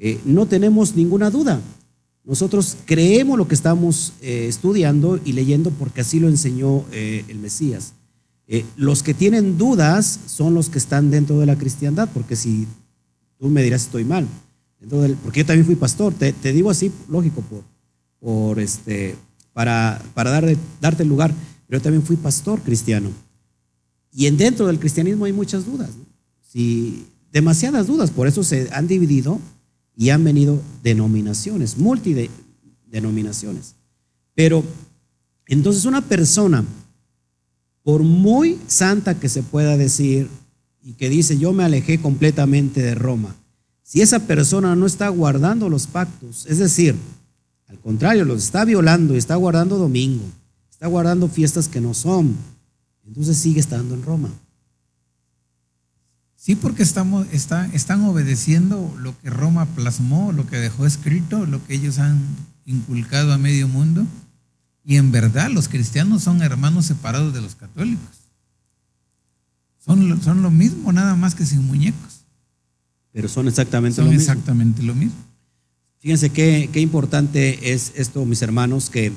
eh, 0.00 0.20
no 0.24 0.46
tenemos 0.46 0.96
ninguna 0.96 1.30
duda. 1.30 1.60
Nosotros 2.24 2.76
creemos 2.84 3.36
lo 3.36 3.48
que 3.48 3.54
estamos 3.54 4.12
eh, 4.20 4.46
estudiando 4.48 5.18
y 5.24 5.32
leyendo 5.32 5.70
porque 5.70 6.02
así 6.02 6.20
lo 6.20 6.28
enseñó 6.28 6.84
eh, 6.92 7.24
el 7.28 7.38
Mesías. 7.38 7.94
Eh, 8.46 8.64
los 8.76 9.02
que 9.02 9.12
tienen 9.12 9.58
dudas 9.58 10.20
son 10.26 10.54
los 10.54 10.68
que 10.68 10.78
están 10.78 11.10
dentro 11.10 11.38
de 11.40 11.46
la 11.46 11.56
cristiandad, 11.56 12.08
porque 12.12 12.36
si 12.36 12.66
tú 13.38 13.48
me 13.48 13.62
dirás 13.62 13.82
estoy 13.82 14.04
mal, 14.04 14.26
porque 15.22 15.40
yo 15.40 15.46
también 15.46 15.64
fui 15.64 15.76
pastor, 15.76 16.12
te, 16.12 16.52
digo 16.52 16.70
así, 16.70 16.92
lógico, 17.08 17.40
por, 17.42 17.62
por 18.20 18.60
este, 18.60 19.16
para, 19.52 20.02
para 20.14 20.30
dar, 20.30 20.56
darte 20.80 21.04
el 21.04 21.08
lugar, 21.08 21.32
pero 21.66 21.78
yo 21.78 21.82
también 21.82 22.02
fui 22.02 22.16
pastor 22.16 22.60
cristiano. 22.60 23.10
Y 24.12 24.26
en 24.26 24.36
dentro 24.36 24.66
del 24.66 24.78
cristianismo 24.78 25.24
hay 25.24 25.32
muchas 25.32 25.64
dudas, 25.64 25.90
si, 26.40 27.06
demasiadas 27.32 27.86
dudas, 27.86 28.10
por 28.10 28.28
eso 28.28 28.44
se 28.44 28.68
han 28.72 28.86
dividido 28.86 29.40
y 29.96 30.10
han 30.10 30.24
venido 30.24 30.60
denominaciones, 30.82 31.78
multidenominaciones. 31.78 33.74
Pero 34.34 34.64
entonces 35.46 35.84
una 35.84 36.00
persona 36.00 36.64
por 37.82 38.02
muy 38.02 38.58
santa 38.66 39.18
que 39.18 39.28
se 39.28 39.42
pueda 39.42 39.76
decir 39.76 40.28
y 40.82 40.94
que 40.94 41.08
dice 41.08 41.38
yo 41.38 41.52
me 41.52 41.64
alejé 41.64 42.00
completamente 42.00 42.80
de 42.80 42.94
Roma, 42.94 43.34
si 43.82 44.00
esa 44.00 44.20
persona 44.20 44.74
no 44.74 44.86
está 44.86 45.08
guardando 45.08 45.68
los 45.68 45.86
pactos, 45.86 46.46
es 46.46 46.58
decir, 46.58 46.94
al 47.68 47.78
contrario, 47.78 48.24
los 48.24 48.42
está 48.42 48.64
violando 48.64 49.14
y 49.14 49.18
está 49.18 49.36
guardando 49.36 49.76
domingo, 49.76 50.24
está 50.70 50.86
guardando 50.86 51.28
fiestas 51.28 51.68
que 51.68 51.80
no 51.80 51.92
son, 51.92 52.36
entonces 53.04 53.36
sigue 53.36 53.60
estando 53.60 53.94
en 53.94 54.02
Roma. 54.02 54.30
Sí, 56.44 56.56
porque 56.56 56.82
estamos, 56.82 57.24
está, 57.30 57.66
están 57.66 58.02
obedeciendo 58.02 58.92
lo 58.98 59.16
que 59.20 59.30
Roma 59.30 59.64
plasmó, 59.64 60.32
lo 60.32 60.44
que 60.44 60.56
dejó 60.56 60.86
escrito, 60.86 61.46
lo 61.46 61.64
que 61.64 61.74
ellos 61.74 62.00
han 62.00 62.20
inculcado 62.64 63.32
a 63.32 63.38
medio 63.38 63.68
mundo. 63.68 64.04
Y 64.84 64.96
en 64.96 65.12
verdad 65.12 65.52
los 65.52 65.68
cristianos 65.68 66.24
son 66.24 66.42
hermanos 66.42 66.86
separados 66.86 67.32
de 67.32 67.42
los 67.42 67.54
católicos. 67.54 68.26
Son, 69.78 70.08
lo- 70.08 70.20
son 70.20 70.42
lo 70.42 70.50
mismo, 70.50 70.90
nada 70.92 71.14
más 71.14 71.36
que 71.36 71.46
sin 71.46 71.64
muñecos. 71.64 72.24
Pero 73.12 73.28
son 73.28 73.46
exactamente 73.46 73.94
Son 73.96 74.06
lo 74.06 74.10
mismo. 74.10 74.22
exactamente 74.22 74.82
lo 74.82 74.96
mismo. 74.96 75.14
Fíjense 76.00 76.30
qué, 76.30 76.68
qué 76.72 76.80
importante 76.80 77.72
es 77.72 77.92
esto, 77.94 78.24
mis 78.24 78.42
hermanos, 78.42 78.90
que, 78.90 79.12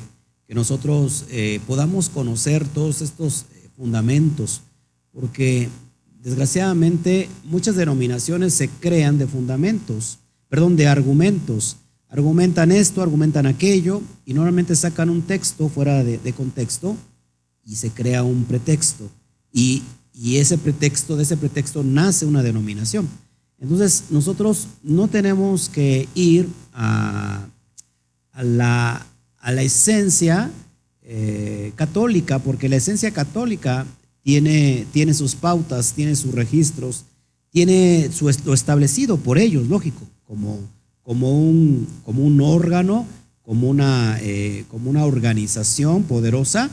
que 0.47 0.53
nosotros 0.53 1.25
eh, 1.31 1.59
podamos 1.65 2.09
conocer 2.09 2.67
todos 2.67 3.01
estos 3.01 3.47
eh, 3.55 3.67
fundamentos, 3.75 4.61
porque 5.11 5.69
desgraciadamente 6.25 7.29
muchas 7.43 7.75
denominaciones 7.75 8.55
se 8.55 8.67
crean 8.67 9.19
de 9.19 9.27
fundamentos, 9.27 10.17
perdón, 10.49 10.75
de 10.75 10.87
argumentos. 10.87 11.77
Argumentan 12.09 12.71
esto, 12.71 13.03
argumentan 13.03 13.45
aquello, 13.45 14.01
y 14.25 14.33
normalmente 14.33 14.75
sacan 14.75 15.11
un 15.11 15.21
texto 15.21 15.69
fuera 15.69 16.03
de, 16.03 16.33
contexto 16.33 16.97
y 17.63 17.75
se 17.75 17.91
crea 17.91 18.23
un 18.23 18.45
pretexto. 18.45 19.07
Y, 19.53 19.83
y 20.13 20.37
ese 20.37 20.57
pretexto, 20.57 21.15
de 21.15 21.23
ese 21.23 21.37
pretexto 21.37 21.83
nace 21.83 22.25
una 22.25 22.41
denominación. 22.41 23.07
Entonces, 23.59 24.05
nosotros 24.09 24.67
no 24.81 25.07
tenemos 25.07 25.69
que 25.69 26.07
ir 26.15 26.47
a, 26.73 27.45
a 28.31 28.43
la, 28.43 29.05
a 29.37 29.51
la 29.51 29.61
esencia 29.61 30.49
eh, 31.03 31.71
católica, 31.75 32.39
porque 32.39 32.67
la 32.67 32.77
esencia 32.77 33.11
católica 33.11 33.85
tiene, 34.25 34.87
tiene 34.91 35.13
sus 35.13 35.35
pautas, 35.35 35.93
tiene 35.93 36.15
sus 36.15 36.33
registros, 36.33 37.05
tiene 37.51 38.09
su, 38.11 38.25
lo 38.43 38.55
establecido 38.55 39.17
por 39.17 39.37
ellos, 39.37 39.67
lógico, 39.67 40.01
como, 40.23 40.57
como, 41.03 41.29
un, 41.29 41.87
como 42.03 42.23
un 42.23 42.41
órgano, 42.41 43.05
como 43.43 43.69
una, 43.69 44.17
eh, 44.21 44.65
como 44.67 44.89
una 44.89 45.05
organización 45.05 46.01
poderosa, 46.05 46.71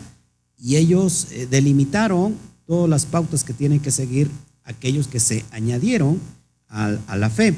y 0.57 0.77
ellos 0.77 1.27
eh, 1.33 1.47
delimitaron 1.47 2.37
todas 2.67 2.89
las 2.89 3.05
pautas 3.05 3.45
que 3.45 3.53
tienen 3.53 3.81
que 3.81 3.91
seguir 3.91 4.31
aquellos 4.65 5.07
que 5.07 5.21
se 5.21 5.45
añadieron 5.51 6.19
a 6.69 7.17
la 7.19 7.29
fe, 7.29 7.55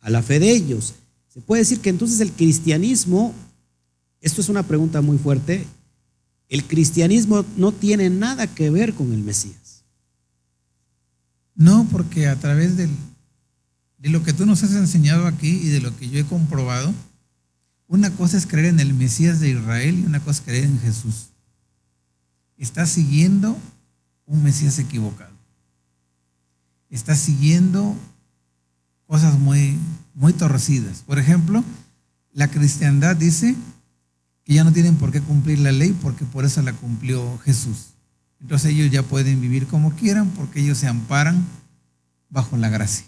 a 0.00 0.10
la 0.10 0.22
fe 0.22 0.38
de 0.40 0.50
ellos. 0.50 0.92
Se 1.28 1.40
puede 1.40 1.62
decir 1.62 1.80
que 1.80 1.88
entonces 1.88 2.20
el 2.20 2.32
cristianismo, 2.32 3.32
esto 4.20 4.42
es 4.42 4.50
una 4.50 4.62
pregunta 4.62 5.00
muy 5.00 5.16
fuerte, 5.16 5.64
el 6.48 6.64
cristianismo 6.64 7.44
no 7.56 7.72
tiene 7.72 8.10
nada 8.10 8.46
que 8.46 8.70
ver 8.70 8.94
con 8.94 9.12
el 9.12 9.22
Mesías. 9.22 9.84
No, 11.54 11.86
porque 11.90 12.28
a 12.28 12.36
través 12.36 12.76
de 12.76 12.88
lo 14.02 14.22
que 14.22 14.32
tú 14.32 14.46
nos 14.46 14.62
has 14.62 14.72
enseñado 14.72 15.26
aquí 15.26 15.48
y 15.48 15.68
de 15.68 15.80
lo 15.80 15.94
que 15.96 16.08
yo 16.08 16.18
he 16.20 16.24
comprobado, 16.24 16.94
una 17.86 18.10
cosa 18.10 18.36
es 18.36 18.46
creer 18.46 18.66
en 18.66 18.80
el 18.80 18.94
Mesías 18.94 19.40
de 19.40 19.50
Israel 19.50 19.98
y 19.98 20.06
una 20.06 20.20
cosa 20.20 20.40
es 20.40 20.46
creer 20.46 20.64
en 20.64 20.80
Jesús. 20.80 21.30
Estás 22.56 22.90
siguiendo 22.90 23.58
un 24.26 24.42
Mesías 24.42 24.78
equivocado. 24.78 25.36
Estás 26.90 27.18
siguiendo 27.18 27.96
cosas 29.06 29.38
muy, 29.38 29.76
muy 30.14 30.32
torcidas. 30.32 31.02
Por 31.02 31.18
ejemplo, 31.18 31.64
la 32.32 32.48
cristiandad 32.48 33.16
dice 33.16 33.56
que 34.48 34.54
ya 34.54 34.64
no 34.64 34.72
tienen 34.72 34.96
por 34.96 35.12
qué 35.12 35.20
cumplir 35.20 35.58
la 35.58 35.72
ley 35.72 35.94
porque 36.00 36.24
por 36.24 36.46
eso 36.46 36.62
la 36.62 36.72
cumplió 36.72 37.36
Jesús. 37.40 37.88
Entonces 38.40 38.70
ellos 38.70 38.90
ya 38.90 39.02
pueden 39.02 39.42
vivir 39.42 39.66
como 39.66 39.94
quieran 39.94 40.30
porque 40.30 40.60
ellos 40.60 40.78
se 40.78 40.86
amparan 40.86 41.44
bajo 42.30 42.56
la 42.56 42.70
gracia. 42.70 43.04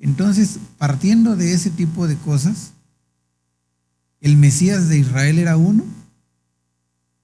Entonces, 0.00 0.58
partiendo 0.76 1.36
de 1.36 1.52
ese 1.52 1.70
tipo 1.70 2.08
de 2.08 2.16
cosas, 2.16 2.72
el 4.20 4.36
Mesías 4.36 4.88
de 4.88 4.98
Israel 4.98 5.38
era 5.38 5.56
uno 5.56 5.84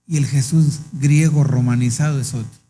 y 0.07 0.17
el 0.17 0.25
Jesús 0.25 0.79
griego 0.93 1.43
romanizado 1.43 2.21
es 2.21 2.33
otro. 2.33 2.61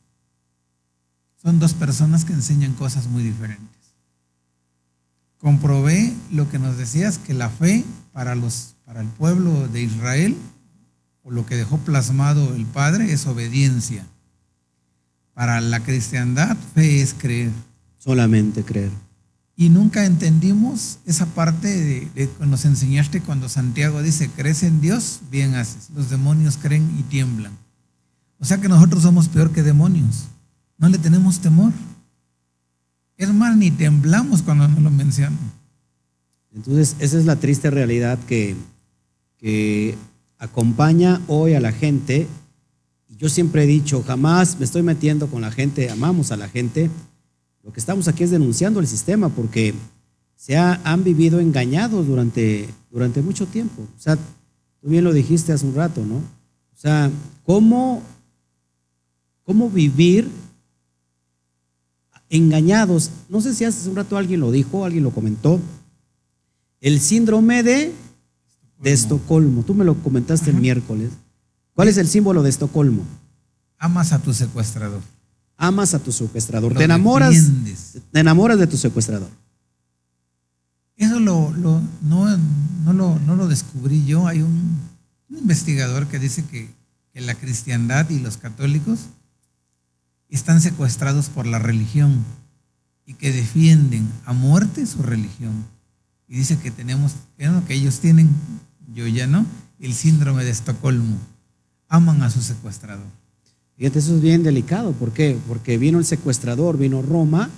Son 1.43 1.59
dos 1.59 1.75
personas 1.75 2.25
que 2.25 2.33
enseñan 2.33 2.73
cosas 2.73 3.09
muy 3.09 3.23
diferentes. 3.23 3.77
Comprobé 5.37 6.15
lo 6.33 6.49
que 6.49 6.59
nos 6.59 6.79
decías, 6.79 7.19
que 7.19 7.35
la 7.35 7.51
fe 7.51 7.85
para, 8.15 8.35
los, 8.35 8.76
para 8.87 9.01
el 9.01 9.09
pueblo 9.09 9.67
de 9.69 9.83
Israel, 9.83 10.37
o 11.25 11.33
lo 11.33 11.45
que 11.45 11.57
dejó 11.57 11.77
plasmado 11.79 12.55
el 12.55 12.65
Padre, 12.67 13.13
es 13.13 13.27
obediencia. 13.27 14.07
Para 15.35 15.61
la 15.61 15.81
cristiandad, 15.81 16.57
fe 16.75 17.03
es 17.03 17.13
creer. 17.13 17.51
Solamente 17.99 18.63
creer. 18.63 18.93
Y 19.57 19.71
nunca 19.71 20.07
entendimos 20.07 20.99
esa 21.05 21.27
parte 21.27 21.67
de, 21.67 22.09
de 22.15 22.31
que 22.31 22.47
nos 22.47 22.65
enseñaste 22.65 23.23
cuando 23.23 23.49
Santiago 23.49 24.03
dice, 24.03 24.31
crees 24.31 24.63
en 24.63 24.81
Dios, 24.81 25.21
bien 25.31 25.57
haces. 25.57 25.91
Los 25.91 26.09
demonios 26.09 26.57
creen 26.57 26.89
y 26.97 27.03
tiemblan. 27.03 27.53
O 28.39 28.45
sea 28.45 28.61
que 28.61 28.69
nosotros 28.69 29.03
somos 29.03 29.29
peor 29.29 29.51
que 29.51 29.65
demonios. 29.65 30.27
No 30.79 30.89
le 30.89 30.99
tenemos 30.99 31.41
temor. 31.41 31.73
Es 33.17 33.33
más, 33.33 33.57
ni 33.57 33.73
temblamos 33.73 34.43
cuando 34.43 34.69
nos 34.69 34.81
lo 34.81 34.91
mencionan. 34.91 35.39
Entonces, 36.55 36.95
esa 37.01 37.19
es 37.19 37.25
la 37.25 37.37
triste 37.37 37.71
realidad 37.71 38.19
que, 38.29 38.55
que 39.39 39.95
acompaña 40.39 41.21
hoy 41.29 41.55
a 41.55 41.61
la 41.61 41.73
gente. 41.73 42.27
Yo 43.19 43.29
siempre 43.29 43.65
he 43.65 43.67
dicho, 43.67 44.03
jamás 44.03 44.59
me 44.59 44.65
estoy 44.65 44.83
metiendo 44.83 45.29
con 45.29 45.41
la 45.43 45.51
gente, 45.51 45.91
amamos 45.91 46.33
a 46.33 46.37
la 46.37 46.49
gente. 46.49 46.91
Lo 47.63 47.73
que 47.73 47.81
estamos 47.81 48.09
aquí 48.09 48.25
es 48.25 48.31
denunciando 48.31 48.81
el 48.81 48.87
sistema 48.87 49.29
porque 49.29 49.75
se 50.37 50.57
ha- 50.57 50.81
han 50.85 51.03
vivido 51.03 51.41
engañados 51.41 52.07
durante, 52.07 52.69
durante 52.91 53.23
mucho 53.23 53.47
tiempo. 53.47 53.83
O 53.83 54.01
sea, 54.01 54.17
tú 54.17 54.89
bien 54.89 55.05
lo 55.05 55.13
dijiste 55.13 55.53
hace 55.53 55.67
un 55.67 55.75
rato, 55.75 56.05
¿no? 56.05 56.17
O 56.17 56.79
sea, 56.79 57.11
¿cómo, 57.45 58.03
cómo 59.45 59.71
vivir 59.71 60.29
engañados? 62.29 63.11
No 63.29 63.41
sé 63.41 63.55
si 63.55 63.65
hace 63.65 63.89
un 63.89 63.97
rato 63.97 64.17
alguien 64.17 64.41
lo 64.41 64.51
dijo, 64.51 64.85
alguien 64.85 65.05
lo 65.05 65.11
comentó. 65.11 65.61
El 66.81 67.01
síndrome 67.01 67.63
de, 67.63 67.93
de 68.81 68.93
Estocolmo. 68.93 69.63
Tú 69.63 69.75
me 69.75 69.85
lo 69.85 69.95
comentaste 70.03 70.51
el 70.51 70.57
miércoles. 70.57 71.11
¿Cuál 71.75 71.89
es 71.89 71.97
el 71.99 72.09
símbolo 72.09 72.43
de 72.43 72.51
Estocolmo? 72.51 73.03
Amas 73.79 74.13
a 74.13 74.19
tu 74.19 74.33
secuestrador. 74.33 75.01
Amas 75.57 75.95
a 75.95 75.99
tu 75.99 76.13
secuestrador. 76.13 76.73
Lo 76.73 76.79
Te 76.79 76.85
enamoras, 76.85 77.35
defiendes. 77.35 77.99
te 78.13 78.21
enamoras 78.21 78.59
de 78.59 78.67
tu 78.67 78.77
secuestrador. 78.77 79.29
Eso 80.97 81.21
lo, 81.21 81.53
lo- 81.53 81.83
no, 82.03 82.37
no 82.85 82.93
lo, 82.93 83.19
no 83.21 83.37
lo 83.37 83.49
descubrí 83.49 84.05
yo. 84.07 84.27
Hay 84.27 84.41
un, 84.43 84.79
un 85.29 85.39
investigador 85.39 86.07
que 86.07 86.19
dice 86.19 86.45
que, 86.45 86.71
que 87.13 87.21
la 87.21 87.35
cristiandad 87.35 88.09
y 88.11 88.19
los 88.19 88.37
católicos 88.39 89.01
están 90.29 90.61
secuestrados 90.61 91.29
por 91.29 91.47
la 91.47 91.59
religión 91.59 92.25
y 93.05 93.15
que 93.15 93.31
defienden 93.33 94.11
a 94.25 94.33
muerte 94.33 94.87
su 94.87 95.03
religión. 95.03 95.65
Y 96.29 96.37
dice 96.37 96.59
que 96.59 96.71
tenemos, 96.71 97.13
que 97.37 97.75
ellos 97.75 98.01
tienen, 98.01 98.31
yo 98.95 99.07
ya 99.07 99.27
no, 99.27 99.47
el 99.81 99.95
síndrome 99.95 100.45
de 100.45 100.51
Estocolmo. 100.51 101.19
Aman 101.89 102.23
a 102.23 102.31
su 102.31 102.43
secuestrador. 102.43 103.07
Fíjate, 103.77 103.99
eso 103.99 104.17
es 104.17 104.23
bien 104.23 104.43
delicado. 104.43 104.93
¿Por 104.93 105.13
qué? 105.13 105.37
Porque 105.47 105.79
vino 105.79 105.99
el 105.99 106.05
secuestrador, 106.05 106.79
vino 106.79 107.03
Roma, 107.03 107.51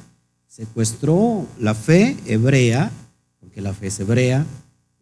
secuestró 0.47 1.47
la 1.61 1.75
fe 1.75 2.17
hebrea, 2.27 2.91
porque 3.41 3.61
la 3.61 3.73
fe 3.73 3.87
es 3.87 4.01
hebrea, 4.01 4.45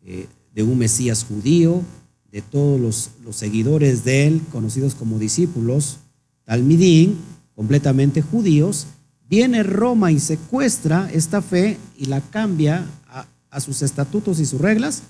eh, 0.04 0.26
de 0.54 0.62
un 0.62 0.78
Mesías 0.78 1.24
judío, 1.24 1.82
de 2.30 2.42
todos 2.42 2.80
los, 2.80 3.10
seguidores 3.34 4.04
de 4.04 4.26
él, 4.26 4.42
conocidos 4.52 4.94
como 4.94 5.18
discípulos, 5.18 5.98
talmidín, 6.44 7.16
completamente 7.54 8.20
judíos. 8.20 8.86
Viene 9.28 9.62
Roma 9.62 10.12
y 10.12 10.20
secuestra 10.20 11.10
esta 11.12 11.40
fe 11.40 11.78
y 11.96 12.06
la 12.06 12.20
cambia 12.20 12.84
a 13.50 13.60
sus 13.60 13.80
estatutos 13.80 14.38
y 14.38 14.44
sus 14.44 14.60
reglas. 14.60 15.02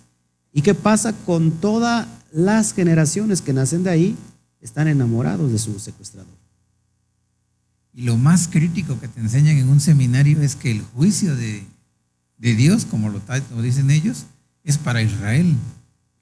¿Y 0.53 0.63
qué 0.63 0.75
pasa 0.75 1.13
con 1.13 1.51
todas 1.53 2.07
las 2.33 2.73
generaciones 2.73 3.43
que 3.43 3.53
nacen 3.53 3.83
de 3.83 3.91
ahí? 3.91 4.17
Están 4.61 4.89
enamorados 4.89 5.53
de 5.53 5.59
su 5.59 5.79
secuestrador. 5.79 6.35
Y 7.93 8.03
lo 8.03 8.17
más 8.17 8.49
crítico 8.49 8.99
que 9.01 9.09
te 9.09 9.21
enseñan 9.21 9.57
en 9.57 9.69
un 9.69 9.81
seminario 9.81 10.41
es 10.43 10.57
que 10.57 10.71
el 10.71 10.83
juicio 10.83 11.35
de, 11.35 11.65
de 12.39 12.55
Dios, 12.55 12.85
como 12.85 13.09
lo, 13.09 13.21
dicen 13.63 13.91
ellos, 13.91 14.27
es 14.65 14.77
para 14.77 15.03
Israel. 15.03 15.55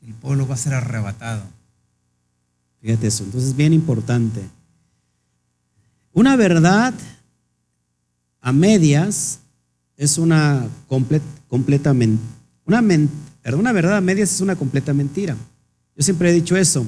El 0.00 0.14
pueblo 0.14 0.46
va 0.46 0.54
a 0.54 0.58
ser 0.58 0.74
arrebatado. 0.74 1.42
Fíjate 2.80 3.06
eso, 3.06 3.24
entonces 3.24 3.50
es 3.50 3.56
bien 3.56 3.72
importante. 3.72 4.42
Una 6.12 6.36
verdad 6.36 6.94
a 8.40 8.52
medias 8.52 9.40
es 9.96 10.18
una 10.18 10.68
comple- 10.88 11.22
completa 11.48 11.94
men- 11.94 12.20
una, 12.66 12.82
perdón, 13.44 13.60
una 13.60 13.72
verdad 13.72 13.98
a 13.98 14.00
medias 14.00 14.32
es 14.32 14.40
una 14.40 14.56
completa 14.56 14.92
mentira. 14.92 15.36
Yo 15.96 16.02
siempre 16.02 16.30
he 16.30 16.32
dicho 16.32 16.56
eso. 16.56 16.84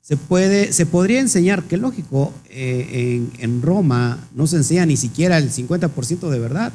Se, 0.00 0.16
puede, 0.16 0.72
se 0.72 0.84
podría 0.84 1.20
enseñar, 1.20 1.64
que 1.64 1.78
lógico, 1.78 2.32
eh, 2.50 3.16
en, 3.16 3.32
en 3.38 3.62
Roma 3.62 4.28
no 4.34 4.46
se 4.46 4.56
enseña 4.56 4.84
ni 4.84 4.96
siquiera 4.96 5.38
el 5.38 5.50
50% 5.50 6.28
de 6.28 6.38
verdad. 6.38 6.72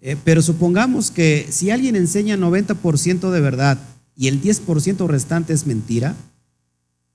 Eh, 0.00 0.16
pero 0.22 0.42
supongamos 0.42 1.10
que 1.10 1.48
si 1.50 1.70
alguien 1.70 1.96
enseña 1.96 2.36
90% 2.36 3.30
de 3.30 3.40
verdad 3.40 3.78
y 4.14 4.28
el 4.28 4.40
10% 4.40 5.08
restante 5.08 5.52
es 5.52 5.66
mentira, 5.66 6.14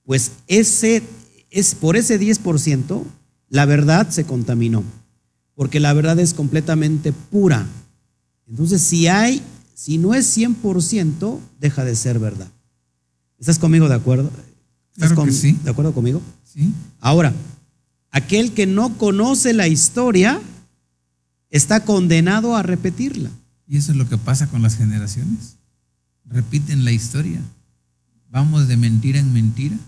pues 0.04 0.32
ese, 0.48 1.02
es, 1.50 1.74
por 1.74 1.96
ese 1.96 2.20
10%, 2.20 3.04
la 3.48 3.64
verdad 3.64 4.10
se 4.10 4.24
contaminó, 4.24 4.82
porque 5.54 5.80
la 5.80 5.92
verdad 5.92 6.18
es 6.18 6.34
completamente 6.34 7.12
pura. 7.12 7.64
Entonces, 8.48 8.82
si 8.82 9.06
hay, 9.06 9.40
si 9.80 9.96
no 9.96 10.12
es 10.14 10.36
100%, 10.36 11.40
deja 11.58 11.84
de 11.86 11.96
ser 11.96 12.18
verdad. 12.18 12.48
¿Estás 13.38 13.58
conmigo 13.58 13.88
de 13.88 13.94
acuerdo? 13.94 14.24
¿Estás 14.92 15.08
Claro 15.08 15.14
con- 15.14 15.26
que 15.28 15.32
sí. 15.32 15.58
¿De 15.64 15.70
acuerdo 15.70 15.94
conmigo? 15.94 16.20
¿Sí? 16.44 16.70
Ahora, 17.00 17.32
aquel 18.10 18.52
que 18.52 18.66
no 18.66 18.98
conoce 18.98 19.54
la 19.54 19.68
historia 19.68 20.38
está 21.48 21.82
condenado 21.86 22.56
a 22.56 22.62
repetirla. 22.62 23.30
Y 23.66 23.78
eso 23.78 23.92
es 23.92 23.96
lo 23.96 24.06
que 24.06 24.18
pasa 24.18 24.48
con 24.48 24.60
las 24.60 24.76
generaciones. 24.76 25.56
Repiten 26.26 26.84
la 26.84 26.92
historia. 26.92 27.40
Vamos 28.28 28.68
de 28.68 28.76
mentira 28.76 29.18
en 29.18 29.32
mentira. 29.32 29.78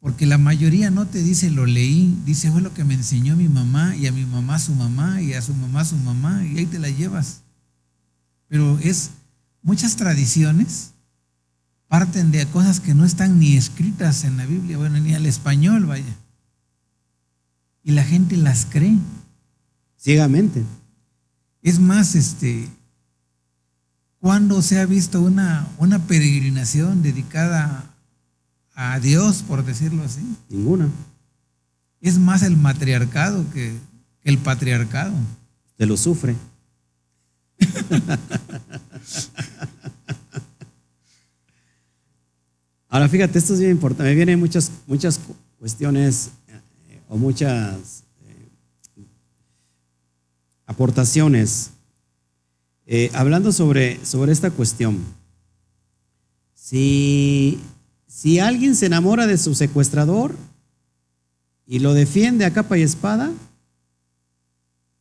Porque 0.00 0.24
la 0.24 0.38
mayoría 0.38 0.90
no 0.90 1.06
te 1.06 1.22
dice 1.22 1.50
lo 1.50 1.66
leí, 1.66 2.16
dice 2.24 2.50
fue 2.50 2.62
lo 2.62 2.72
que 2.72 2.84
me 2.84 2.94
enseñó 2.94 3.36
mi 3.36 3.50
mamá 3.50 3.94
y 3.96 4.06
a 4.06 4.12
mi 4.12 4.24
mamá 4.24 4.58
su 4.58 4.74
mamá 4.74 5.20
y 5.20 5.34
a 5.34 5.42
su 5.42 5.52
mamá 5.52 5.84
su 5.84 5.96
mamá 5.98 6.42
y 6.46 6.56
ahí 6.56 6.64
te 6.64 6.78
la 6.78 6.88
llevas. 6.88 7.42
Pero 8.48 8.78
es 8.78 9.10
muchas 9.62 9.96
tradiciones 9.96 10.92
parten 11.88 12.30
de 12.30 12.46
cosas 12.46 12.80
que 12.80 12.94
no 12.94 13.04
están 13.04 13.38
ni 13.38 13.56
escritas 13.56 14.24
en 14.24 14.36
la 14.36 14.46
Biblia, 14.46 14.78
bueno, 14.78 14.98
ni 14.98 15.14
al 15.14 15.26
español, 15.26 15.86
vaya. 15.86 16.16
Y 17.82 17.92
la 17.92 18.04
gente 18.04 18.36
las 18.36 18.66
cree. 18.66 18.98
Ciegamente. 19.96 20.64
Es 21.62 21.78
más, 21.78 22.14
este, 22.14 22.68
¿cuándo 24.20 24.62
se 24.62 24.80
ha 24.80 24.86
visto 24.86 25.20
una, 25.20 25.68
una 25.78 26.00
peregrinación 26.00 27.02
dedicada 27.02 27.94
a 28.74 28.98
Dios, 29.00 29.42
por 29.42 29.64
decirlo 29.64 30.02
así? 30.02 30.22
Ninguna. 30.48 30.88
Es 32.00 32.18
más 32.18 32.42
el 32.42 32.56
matriarcado 32.56 33.48
que, 33.52 33.76
que 34.22 34.30
el 34.30 34.38
patriarcado. 34.38 35.14
Te 35.76 35.86
lo 35.86 35.96
sufre. 35.96 36.34
Ahora 42.88 43.08
fíjate, 43.08 43.38
esto 43.38 43.54
es 43.54 43.60
bien 43.60 43.72
importante. 43.72 44.04
Me 44.10 44.14
vienen 44.14 44.38
muchas, 44.38 44.70
muchas 44.86 45.18
cu- 45.18 45.34
cuestiones 45.58 46.30
eh, 46.48 47.00
o 47.08 47.16
muchas 47.16 48.04
eh, 48.26 48.48
aportaciones 50.66 51.70
Eh, 52.88 53.10
hablando 53.14 53.50
sobre, 53.50 53.98
sobre 54.06 54.30
esta 54.30 54.52
cuestión. 54.52 54.98
Si, 56.54 57.58
si 58.06 58.38
alguien 58.38 58.76
se 58.76 58.86
enamora 58.86 59.26
de 59.26 59.36
su 59.38 59.56
secuestrador 59.56 60.36
y 61.66 61.80
lo 61.80 61.94
defiende 61.94 62.44
a 62.44 62.52
capa 62.52 62.78
y 62.78 62.82
espada, 62.82 63.32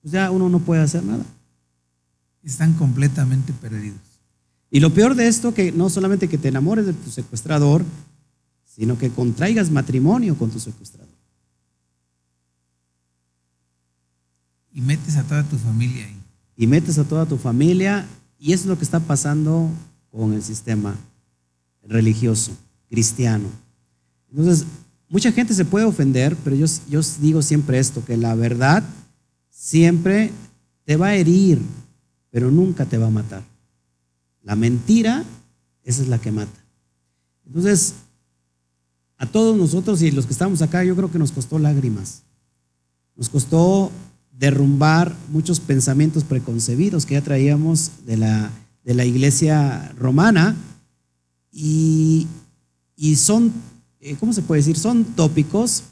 pues 0.01 0.13
ya 0.13 0.31
uno 0.31 0.49
no 0.49 0.57
puede 0.57 0.81
hacer 0.81 1.03
nada. 1.03 1.23
Están 2.45 2.73
completamente 2.73 3.51
perdidos. 3.51 3.99
Y 4.69 4.79
lo 4.79 4.93
peor 4.93 5.15
de 5.15 5.27
esto, 5.27 5.53
que 5.53 5.71
no 5.71 5.89
solamente 5.89 6.29
que 6.29 6.37
te 6.37 6.47
enamores 6.47 6.85
de 6.85 6.93
tu 6.93 7.09
secuestrador, 7.09 7.83
sino 8.65 8.97
que 8.97 9.09
contraigas 9.09 9.71
matrimonio 9.71 10.37
con 10.37 10.51
tu 10.51 10.59
secuestrador. 10.59 11.13
Y 14.71 14.81
metes 14.81 15.15
a 15.15 15.23
toda 15.23 15.43
tu 15.43 15.57
familia 15.57 16.05
ahí. 16.05 16.17
Y 16.57 16.67
metes 16.67 16.97
a 16.97 17.03
toda 17.03 17.25
tu 17.25 17.37
familia, 17.37 18.05
y 18.37 18.53
eso 18.53 18.63
es 18.63 18.69
lo 18.69 18.77
que 18.77 18.83
está 18.83 18.99
pasando 18.99 19.69
con 20.11 20.33
el 20.33 20.43
sistema 20.43 20.95
religioso, 21.83 22.51
cristiano. 22.89 23.47
Entonces, 24.29 24.65
mucha 25.09 25.31
gente 25.31 25.53
se 25.53 25.65
puede 25.65 25.85
ofender, 25.85 26.35
pero 26.43 26.55
yo, 26.55 26.65
yo 26.89 26.99
digo 27.21 27.41
siempre 27.41 27.79
esto, 27.79 28.03
que 28.03 28.17
la 28.17 28.35
verdad 28.35 28.83
siempre 29.49 30.31
te 30.83 30.97
va 30.97 31.07
a 31.07 31.15
herir, 31.15 31.61
pero 32.35 32.51
nunca 32.51 32.85
te 32.85 32.97
va 32.97 33.07
a 33.07 33.11
matar. 33.11 33.43
La 34.43 34.57
mentira, 34.57 35.23
esa 35.85 36.01
es 36.01 36.09
la 36.09 36.19
que 36.19 36.33
mata. 36.33 36.65
Entonces, 37.47 37.93
a 39.15 39.25
todos 39.25 39.55
nosotros 39.55 40.01
y 40.01 40.11
los 40.11 40.25
que 40.25 40.33
estamos 40.33 40.61
acá, 40.61 40.83
yo 40.83 40.97
creo 40.97 41.09
que 41.09 41.17
nos 41.17 41.31
costó 41.31 41.59
lágrimas. 41.59 42.23
Nos 43.15 43.29
costó 43.29 43.89
derrumbar 44.37 45.15
muchos 45.31 45.61
pensamientos 45.61 46.25
preconcebidos 46.25 47.05
que 47.05 47.13
ya 47.13 47.21
traíamos 47.21 47.91
de 48.05 48.17
la, 48.17 48.51
de 48.83 48.95
la 48.95 49.05
iglesia 49.05 49.93
romana 49.97 50.57
y, 51.53 52.27
y 52.97 53.15
son, 53.15 53.53
eh, 54.01 54.17
¿cómo 54.19 54.33
se 54.33 54.41
puede 54.41 54.59
decir? 54.59 54.77
Son 54.77 55.05
tópicos 55.05 55.83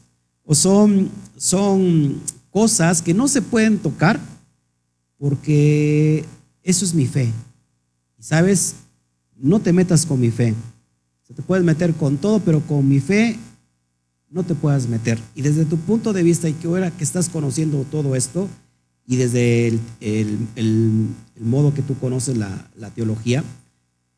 o 0.44 0.54
son, 0.54 1.10
son 1.38 2.20
cosas 2.52 3.02
que 3.02 3.14
no 3.14 3.30
se 3.30 3.42
pueden 3.42 3.78
tocar 3.78 4.20
porque 5.24 6.26
eso 6.64 6.84
es 6.84 6.94
mi 6.94 7.06
fe. 7.06 7.32
Sabes, 8.20 8.76
no 9.38 9.62
te 9.62 9.72
metas 9.72 10.06
con 10.06 10.20
mi 10.20 10.32
fe. 10.32 10.54
Se 11.26 11.34
te 11.34 11.42
puedes 11.42 11.64
meter 11.64 11.94
con 11.94 12.18
todo, 12.18 12.42
pero 12.42 12.60
con 12.60 12.86
mi 12.86 13.00
fe 13.00 13.40
no 14.30 14.44
te 14.44 14.54
puedas 14.54 14.86
meter. 14.90 15.18
Y 15.34 15.42
desde 15.42 15.64
tu 15.64 15.78
punto 15.78 16.12
de 16.12 16.24
vista, 16.24 16.50
y 16.50 16.54
que 16.54 16.68
ahora 16.68 16.92
que 16.92 17.06
estás 17.06 17.30
conociendo 17.30 17.86
todo 17.90 18.18
esto, 18.18 18.50
y 19.08 19.16
desde 19.16 19.80
el 20.02 21.08
modo 21.40 21.74
que 21.74 21.84
tú 21.84 21.98
conoces 22.00 22.36
la, 22.36 22.70
la 22.76 22.90
teología, 22.90 23.46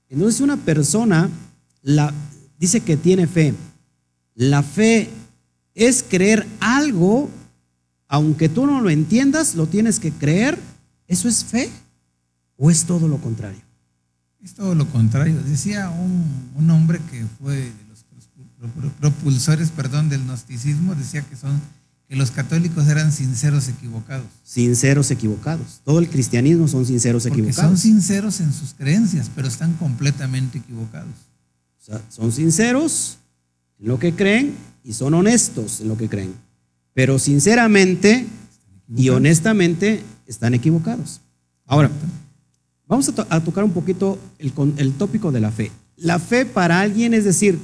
entonces 0.10 0.41
una 0.41 0.58
persona 0.58 1.30
la, 1.84 2.12
dice 2.58 2.80
que 2.80 2.97
tiene 2.97 3.28
fe. 3.28 3.53
La 4.34 4.64
fe 4.64 5.10
es 5.76 6.01
creer 6.01 6.47
algo, 6.60 7.30
aunque 8.08 8.49
tú 8.49 8.66
no 8.66 8.82
lo 8.82 8.89
entiendas, 8.89 9.53
lo 9.53 9.68
tienes 9.68 9.99
que 9.99 10.12
creer. 10.12 10.58
¿Eso 11.08 11.28
es 11.28 11.43
fe? 11.43 11.70
¿O 12.58 12.72
es 12.72 12.86
todo 12.86 13.08
lo 13.08 13.18
contrario? 13.20 13.62
Es 14.43 14.53
todo 14.53 14.76
lo 14.76 14.88
contrario. 14.89 15.41
Decía 15.43 15.89
un, 15.89 16.51
un 16.56 16.70
hombre 16.70 16.99
que 17.12 17.26
fue 17.41 17.56
de 17.56 17.72
los 17.89 18.03
pro- 18.60 18.70
pro- 18.70 18.91
propulsores 18.99 19.70
perdón, 19.72 20.10
del 20.10 20.24
gnosticismo, 20.24 20.95
decía 20.95 21.22
que, 21.24 21.36
son, 21.36 21.60
que 22.08 22.16
los 22.16 22.32
católicos 22.32 22.88
eran 22.88 23.12
sinceros 23.12 23.68
equivocados. 23.68 24.26
Sinceros 24.43 25.12
equivocados. 25.12 25.82
Todo 25.84 25.99
el 25.99 26.10
cristianismo 26.10 26.68
son 26.68 26.86
sinceros 26.86 27.24
Porque 27.24 27.39
son 27.41 27.49
equivocados. 27.49 27.80
sinceros 27.80 28.39
en 28.39 28.53
sus 28.53 28.74
creencias, 28.74 29.30
pero 29.36 29.47
están 29.47 29.74
completamente 29.74 30.60
equivocados. 30.60 31.14
O 31.82 31.86
sea, 31.86 32.01
son 32.10 32.32
sinceros 32.32 33.18
en 33.80 33.88
lo 33.89 33.99
que 33.99 34.14
creen 34.16 34.56
y 34.84 34.93
son 34.93 35.14
honestos 35.14 35.82
en 35.82 35.88
lo 35.88 35.97
que 35.97 36.08
creen. 36.10 36.34
Pero 36.93 37.20
sinceramente 37.20 38.26
y 38.95 39.10
honestamente 39.10 40.01
están 40.28 40.53
equivocados. 40.53 41.21
Ahora, 41.65 41.89
vamos 42.88 43.07
a, 43.09 43.15
to- 43.15 43.28
a 43.30 43.39
tocar 43.41 43.63
un 43.63 43.71
poquito 43.71 44.17
el, 44.39 44.51
el 44.78 44.93
tópico 44.93 45.32
de 45.32 45.39
la 45.39 45.51
fe. 45.51 45.71
La 45.97 46.19
fe 46.19 46.45
para 46.45 46.82
alguien 46.82 47.13
es 47.13 47.23
decir, 47.23 47.57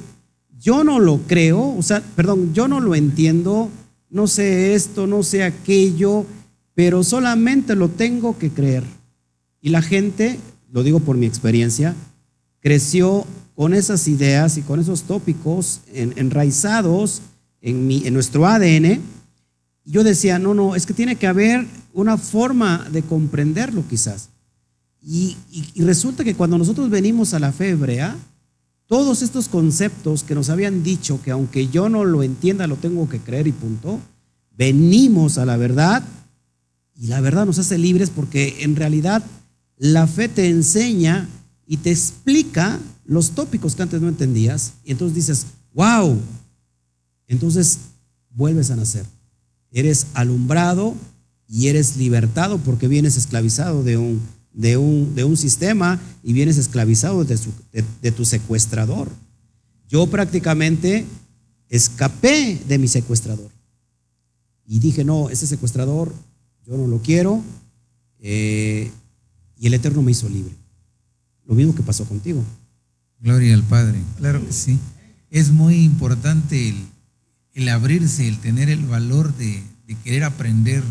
yo 0.58 0.84
no 0.84 0.98
lo 0.98 1.18
creo, 1.26 1.74
o 1.76 1.82
sea, 1.82 2.02
perdón, 2.16 2.54
yo 2.54 2.68
no 2.68 2.80
lo 2.80 2.94
entiendo, 2.94 3.68
no 4.10 4.26
sé 4.26 4.74
esto, 4.74 5.06
no 5.06 5.22
sé 5.22 5.42
aquello, 5.42 6.24
pero 6.74 7.02
solamente 7.04 7.74
lo 7.76 7.88
tengo 7.88 8.38
que 8.38 8.50
creer. 8.50 8.84
Y 9.60 9.70
la 9.70 9.82
gente, 9.82 10.38
lo 10.70 10.82
digo 10.82 11.00
por 11.00 11.16
mi 11.16 11.26
experiencia, 11.26 11.94
creció 12.60 13.26
con 13.54 13.74
esas 13.74 14.08
ideas 14.08 14.56
y 14.56 14.62
con 14.62 14.80
esos 14.80 15.02
tópicos 15.02 15.80
en- 15.92 16.14
enraizados 16.16 17.20
en, 17.60 18.12
nuestro 18.14 18.46
ADN. 18.46 19.00
Yo 19.84 20.04
decía, 20.04 20.38
no, 20.38 20.54
no, 20.54 20.74
es 20.74 20.86
que 20.86 20.94
tiene 20.94 21.16
que 21.16 21.26
haber 21.26 21.66
una 21.92 22.16
forma 22.16 22.88
de 22.90 23.02
comprenderlo 23.02 23.84
quizás. 23.88 24.28
Y, 25.04 25.36
resulta 25.76 26.22
que 26.22 26.34
cuando 26.34 26.58
nosotros 26.58 26.88
venimos 26.88 27.34
a 27.34 27.40
la 27.40 27.52
fe 27.52 27.70
hebrea, 27.70 28.16
todos 28.86 29.22
estos 29.22 29.48
conceptos 29.48 30.22
que 30.22 30.34
nos 30.34 30.48
habían 30.48 30.82
dicho 30.82 31.20
que 31.22 31.30
aunque 31.30 31.68
yo 31.68 31.88
no 31.88 32.04
lo 32.04 32.22
entienda, 32.22 32.66
lo 32.66 32.76
tengo 32.76 33.08
que 33.08 33.18
creer 33.18 33.46
y 33.46 33.52
punto, 33.52 33.98
venimos 34.56 35.38
a 35.38 35.46
la 35.46 35.56
verdad 35.56 36.04
y 36.94 37.08
la 37.08 37.20
verdad 37.20 37.46
nos 37.46 37.58
hace 37.58 37.78
libres 37.78 38.10
porque 38.10 38.58
en 38.60 38.76
realidad 38.76 39.24
la 39.76 40.06
fe 40.06 40.28
te 40.28 40.48
enseña 40.48 41.28
y 41.66 41.78
te 41.78 41.90
explica 41.90 42.78
los 43.04 43.30
tópicos 43.30 43.74
que 43.74 43.82
antes 43.82 44.00
no 44.00 44.08
entendías 44.08 44.74
y 44.84 44.92
entonces 44.92 45.16
dices, 45.16 45.46
wow, 45.74 46.20
entonces 47.26 47.78
vuelves 48.30 48.70
a 48.70 48.76
nacer. 48.76 49.06
Eres 49.72 50.06
alumbrado 50.14 50.94
y 51.54 51.68
eres 51.68 51.98
libertado 51.98 52.56
porque 52.56 52.88
vienes 52.88 53.18
esclavizado 53.18 53.84
de 53.84 53.98
un, 53.98 54.22
de 54.54 54.78
un, 54.78 55.14
de 55.14 55.24
un 55.24 55.36
sistema 55.36 56.00
y 56.22 56.32
vienes 56.32 56.56
esclavizado 56.56 57.24
de, 57.24 57.36
su- 57.36 57.52
de- 57.72 57.84
de 58.00 58.10
tu 58.10 58.24
secuestrador. 58.24 59.10
Yo 59.86 60.06
prácticamente 60.06 61.04
escapé 61.68 62.58
de 62.66 62.78
mi 62.78 62.88
secuestrador 62.88 63.50
y 64.66 64.78
dije, 64.78 65.04
no, 65.04 65.28
ese 65.28 65.46
secuestrador 65.46 66.14
yo 66.66 66.78
no 66.78 66.86
lo 66.86 67.02
quiero 67.02 67.42
eh, 68.20 68.90
y 69.58 69.66
el 69.66 69.74
Eterno 69.74 70.00
me 70.00 70.12
hizo 70.12 70.30
libre. 70.30 70.54
Lo 71.44 71.54
mismo 71.54 71.74
que 71.74 71.82
pasó 71.82 72.06
contigo. 72.06 72.42
Gloria 73.20 73.52
al 73.54 73.62
Padre, 73.62 73.98
claro 74.16 74.44
que 74.46 74.52
sí. 74.54 74.78
es 75.30 75.50
muy 75.50 75.74
importante 75.84 76.70
el, 76.70 76.76
el 77.52 77.68
abrirse, 77.68 78.26
el 78.26 78.38
tener 78.38 78.70
el 78.70 78.86
valor 78.86 79.36
de, 79.36 79.62
de 79.86 79.94
querer 79.96 80.24
aprender. 80.24 80.82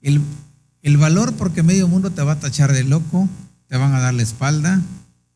El, 0.00 0.20
el 0.82 0.96
valor 0.96 1.34
porque 1.34 1.62
medio 1.62 1.88
mundo 1.88 2.10
te 2.10 2.22
va 2.22 2.32
a 2.32 2.40
tachar 2.40 2.72
de 2.72 2.84
loco, 2.84 3.28
te 3.68 3.76
van 3.76 3.94
a 3.94 4.00
dar 4.00 4.14
la 4.14 4.22
espalda. 4.22 4.80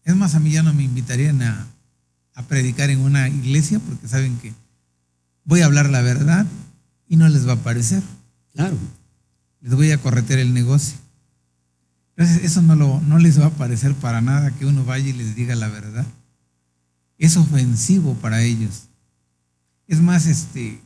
Es 0.04 0.16
más, 0.16 0.34
a 0.34 0.40
mí 0.40 0.50
ya 0.50 0.62
no 0.62 0.74
me 0.74 0.84
invitarían 0.84 1.42
a, 1.42 1.66
a 2.34 2.42
predicar 2.42 2.90
en 2.90 3.00
una 3.00 3.28
iglesia 3.28 3.78
porque 3.78 4.08
saben 4.08 4.36
que 4.38 4.52
voy 5.44 5.60
a 5.60 5.66
hablar 5.66 5.90
la 5.90 6.02
verdad 6.02 6.46
y 7.08 7.16
no 7.16 7.28
les 7.28 7.46
va 7.46 7.52
a 7.52 7.62
parecer. 7.62 8.02
Claro. 8.52 8.76
Les 9.60 9.74
voy 9.74 9.90
a 9.92 9.98
corretear 9.98 10.38
el 10.38 10.52
negocio. 10.52 10.98
Entonces, 12.16 12.44
eso 12.44 12.62
no, 12.62 12.76
lo, 12.76 13.00
no 13.00 13.18
les 13.18 13.40
va 13.40 13.46
a 13.46 13.50
parecer 13.50 13.94
para 13.94 14.20
nada 14.20 14.50
que 14.52 14.66
uno 14.66 14.84
vaya 14.84 15.08
y 15.08 15.12
les 15.12 15.34
diga 15.34 15.56
la 15.56 15.68
verdad. 15.68 16.06
Es 17.18 17.36
ofensivo 17.36 18.14
para 18.14 18.42
ellos. 18.42 18.88
Es 19.86 20.00
más, 20.00 20.26
este, 20.26 20.80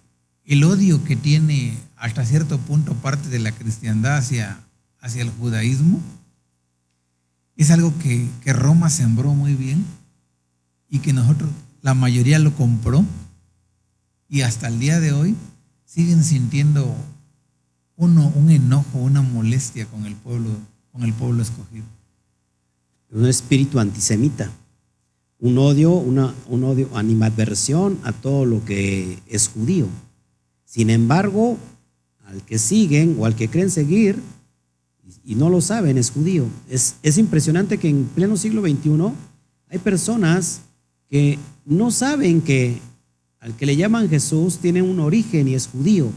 el 0.44 0.64
odio 0.64 1.04
que 1.04 1.16
tiene 1.16 1.76
hasta 1.98 2.24
cierto 2.24 2.58
punto 2.58 2.94
parte 2.94 3.28
de 3.28 3.38
la 3.38 3.52
cristiandad 3.52 4.16
hacia, 4.16 4.60
hacia 5.00 5.22
el 5.22 5.30
judaísmo 5.30 6.00
es 7.56 7.70
algo 7.72 7.92
que, 7.98 8.28
que 8.42 8.52
Roma 8.52 8.88
sembró 8.88 9.34
muy 9.34 9.54
bien 9.54 9.84
y 10.88 11.00
que 11.00 11.12
nosotros, 11.12 11.50
la 11.82 11.94
mayoría 11.94 12.38
lo 12.38 12.54
compró 12.54 13.04
y 14.28 14.42
hasta 14.42 14.68
el 14.68 14.78
día 14.78 15.00
de 15.00 15.12
hoy 15.12 15.34
siguen 15.84 16.22
sintiendo 16.22 16.94
uno, 17.96 18.32
un 18.36 18.50
enojo, 18.50 18.98
una 18.98 19.22
molestia 19.22 19.86
con 19.86 20.06
el 20.06 20.14
pueblo, 20.14 20.50
con 20.92 21.02
el 21.02 21.12
pueblo 21.12 21.42
escogido. 21.42 21.84
Un 23.10 23.26
espíritu 23.26 23.80
antisemita, 23.80 24.50
un 25.40 25.58
odio, 25.58 25.92
una, 25.92 26.32
un 26.46 26.62
odio, 26.62 26.90
animadversión 26.96 27.98
a 28.04 28.12
todo 28.12 28.44
lo 28.44 28.64
que 28.64 29.18
es 29.26 29.48
judío. 29.48 29.88
Sin 30.64 30.90
embargo, 30.90 31.58
al 32.28 32.44
que 32.44 32.58
siguen 32.58 33.16
o 33.18 33.24
al 33.24 33.34
que 33.34 33.48
creen 33.48 33.70
seguir 33.70 34.20
y 35.24 35.34
no 35.34 35.48
lo 35.48 35.60
saben, 35.60 35.98
es 35.98 36.10
judío. 36.10 36.44
Es, 36.68 36.96
es 37.02 37.18
impresionante 37.18 37.78
que 37.78 37.88
en 37.88 38.04
pleno 38.04 38.36
siglo 38.36 38.62
XXI 38.62 39.12
hay 39.70 39.78
personas 39.78 40.60
que 41.08 41.38
no 41.64 41.90
saben 41.90 42.40
que 42.42 42.78
al 43.40 43.54
que 43.54 43.66
le 43.66 43.76
llaman 43.76 44.08
Jesús 44.08 44.58
tiene 44.58 44.82
un 44.82 45.00
origen 45.00 45.48
y 45.48 45.54
es 45.54 45.68
judío, 45.68 46.10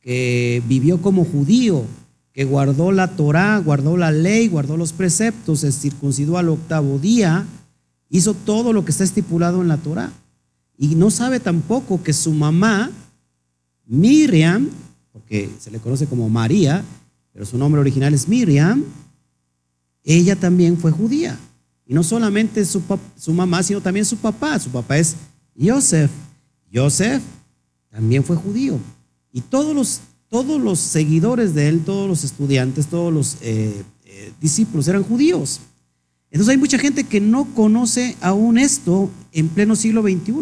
que 0.00 0.62
vivió 0.66 1.02
como 1.02 1.24
judío, 1.24 1.84
que 2.32 2.44
guardó 2.44 2.92
la 2.92 3.08
Torá, 3.16 3.58
guardó 3.58 3.96
la 3.96 4.12
ley, 4.12 4.48
guardó 4.48 4.76
los 4.76 4.92
preceptos, 4.92 5.60
se 5.60 5.72
circuncidó 5.72 6.38
al 6.38 6.48
octavo 6.48 6.98
día, 6.98 7.44
hizo 8.08 8.34
todo 8.34 8.72
lo 8.72 8.84
que 8.84 8.92
está 8.92 9.04
estipulado 9.04 9.60
en 9.60 9.68
la 9.68 9.76
Torá. 9.76 10.12
Y 10.78 10.94
no 10.94 11.10
sabe 11.10 11.40
tampoco 11.40 12.02
que 12.02 12.12
su 12.12 12.32
mamá, 12.32 12.90
Miriam, 13.86 14.70
porque 15.12 15.50
se 15.58 15.70
le 15.70 15.78
conoce 15.78 16.06
como 16.06 16.28
María, 16.28 16.84
pero 17.32 17.44
su 17.46 17.58
nombre 17.58 17.80
original 17.80 18.14
es 18.14 18.28
Miriam, 18.28 18.84
ella 20.04 20.36
también 20.36 20.76
fue 20.76 20.90
judía. 20.90 21.38
Y 21.86 21.94
no 21.94 22.02
solamente 22.02 22.64
su, 22.64 22.82
mamá, 23.32 23.62
sino 23.62 23.80
también 23.80 24.06
su 24.06 24.16
papá. 24.16 24.58
Su 24.58 24.70
papá 24.70 24.98
es 24.98 25.16
Joseph. 25.60 26.10
Joseph 26.72 27.22
también 27.90 28.22
fue 28.22 28.36
judío. 28.36 28.78
Y 29.32 29.40
todos 29.40 29.74
los, 29.74 30.00
todos 30.28 30.60
los 30.60 30.78
seguidores 30.78 31.54
de 31.54 31.68
él, 31.68 31.80
todos 31.84 32.08
los 32.08 32.22
estudiantes, 32.22 32.86
todos 32.86 33.12
los 33.12 33.38
eh, 33.40 33.82
eh, 34.04 34.32
discípulos 34.40 34.86
eran 34.86 35.02
judíos. 35.02 35.60
Entonces 36.30 36.52
hay 36.52 36.58
mucha 36.58 36.78
gente 36.78 37.02
que 37.04 37.20
no 37.20 37.46
conoce 37.56 38.16
aún 38.20 38.58
esto 38.58 39.10
en 39.32 39.48
pleno 39.48 39.74
siglo 39.74 40.02
XXI. 40.02 40.32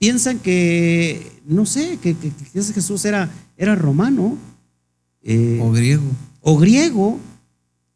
Piensan 0.00 0.38
que, 0.38 1.30
no 1.46 1.66
sé, 1.66 1.98
que, 1.98 2.16
que, 2.16 2.30
que 2.32 2.62
Jesús 2.62 3.04
era, 3.04 3.30
era 3.58 3.74
romano. 3.76 4.36
Eh, 5.22 5.60
o 5.62 5.70
griego. 5.70 6.10
O 6.40 6.56
griego. 6.58 7.20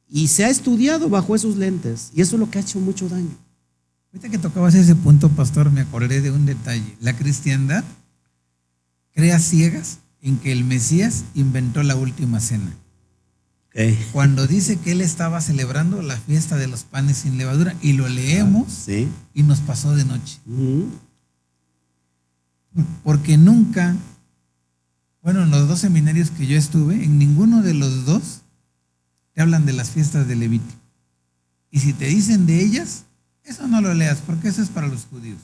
Y 0.07 0.28
se 0.28 0.44
ha 0.44 0.50
estudiado 0.50 1.09
bajo 1.09 1.34
esos 1.34 1.57
lentes. 1.57 2.11
Y 2.14 2.20
eso 2.20 2.36
es 2.36 2.40
lo 2.40 2.50
que 2.50 2.59
ha 2.59 2.61
hecho 2.61 2.78
mucho 2.78 3.09
daño. 3.09 3.30
Ahorita 4.12 4.28
que 4.28 4.36
tocabas 4.36 4.74
ese 4.74 4.94
punto, 4.94 5.30
pastor, 5.30 5.72
me 5.72 5.80
acordé 5.80 6.20
de 6.20 6.30
un 6.30 6.44
detalle. 6.44 6.94
La 7.00 7.16
cristiandad 7.16 7.82
crea 9.14 9.38
ciegas 9.38 10.00
en 10.20 10.36
que 10.36 10.52
el 10.52 10.62
Mesías 10.64 11.24
inventó 11.34 11.82
la 11.82 11.96
última 11.96 12.38
cena. 12.40 12.76
Okay. 13.70 13.98
Cuando 14.12 14.46
dice 14.46 14.76
que 14.76 14.92
él 14.92 15.00
estaba 15.00 15.40
celebrando 15.40 16.02
la 16.02 16.16
fiesta 16.18 16.57
de 16.59 16.68
los 16.68 16.84
panes 16.84 17.16
sin 17.16 17.38
levadura 17.38 17.74
y 17.80 17.94
lo 17.94 18.07
leemos 18.09 18.66
Ah, 18.68 18.82
sí. 18.86 19.09
y 19.32 19.42
nos 19.42 19.61
pasó 19.61 19.96
de 19.96 20.05
noche. 20.05 20.38
Porque 23.03 23.37
nunca, 23.37 23.97
bueno, 25.22 25.45
en 25.45 25.51
los 25.51 25.68
dos 25.68 25.81
seminarios 25.81 26.31
que 26.31 26.47
yo 26.47 26.57
estuve, 26.57 27.05
en 27.05 27.18
ninguno 27.18 27.62
de 27.62 27.75
los 27.75 28.05
dos 28.05 28.43
te 29.33 29.43
hablan 29.43 29.66
de 29.66 29.72
las 29.72 29.91
fiestas 29.91 30.27
de 30.27 30.37
Levítico. 30.37 30.81
Y 31.70 31.81
si 31.81 31.93
te 31.93 32.07
dicen 32.07 32.47
de 32.47 32.64
ellas, 32.64 33.05
eso 33.43 33.66
no 33.68 33.81
lo 33.81 33.95
leas, 33.95 34.20
porque 34.20 34.49
eso 34.49 34.62
es 34.62 34.68
para 34.68 34.87
los 34.87 35.07
judíos. 35.07 35.41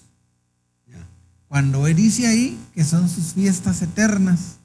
Cuando 1.49 1.89
él 1.89 1.97
dice 1.97 2.29
ahí 2.29 2.57
que 2.75 2.85
son 2.85 3.09
sus 3.09 3.33
fiestas 3.33 3.83
eternas 3.83 4.59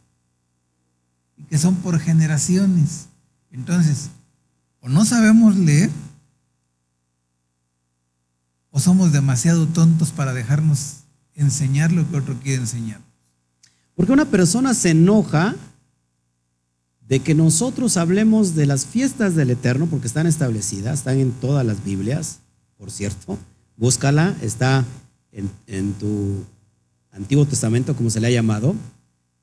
y 1.35 1.41
que 1.43 1.57
son 1.57 1.75
por 1.77 1.99
generaciones, 1.99 3.07
entonces, 3.49 4.11
o 4.81 4.89
no 4.89 5.03
sabemos 5.03 5.55
leer, 5.55 5.89
o 8.69 8.79
somos 8.79 9.11
demasiado 9.11 9.65
tontos 9.65 10.11
para 10.11 10.33
dejarnos 10.33 11.04
enseñar 11.35 11.91
lo 11.91 12.09
que 12.09 12.17
otro 12.17 12.35
quiere 12.41 12.61
enseñar. 12.61 13.01
Porque 13.95 14.11
una 14.11 14.25
persona 14.25 14.73
se 14.73 14.91
enoja 14.91 15.55
de 17.07 17.19
que 17.19 17.35
nosotros 17.35 17.97
hablemos 17.97 18.55
de 18.55 18.65
las 18.65 18.85
fiestas 18.85 19.35
del 19.35 19.51
Eterno, 19.51 19.85
porque 19.85 20.07
están 20.07 20.27
establecidas, 20.27 20.99
están 20.99 21.19
en 21.19 21.31
todas 21.31 21.65
las 21.65 21.83
Biblias, 21.83 22.39
por 22.77 22.89
cierto. 22.89 23.37
Búscala, 23.77 24.35
está 24.41 24.83
en, 25.31 25.49
en 25.67 25.93
tu 25.93 26.43
Antiguo 27.11 27.45
Testamento, 27.45 27.95
como 27.95 28.09
se 28.09 28.19
le 28.19 28.27
ha 28.27 28.31
llamado, 28.31 28.75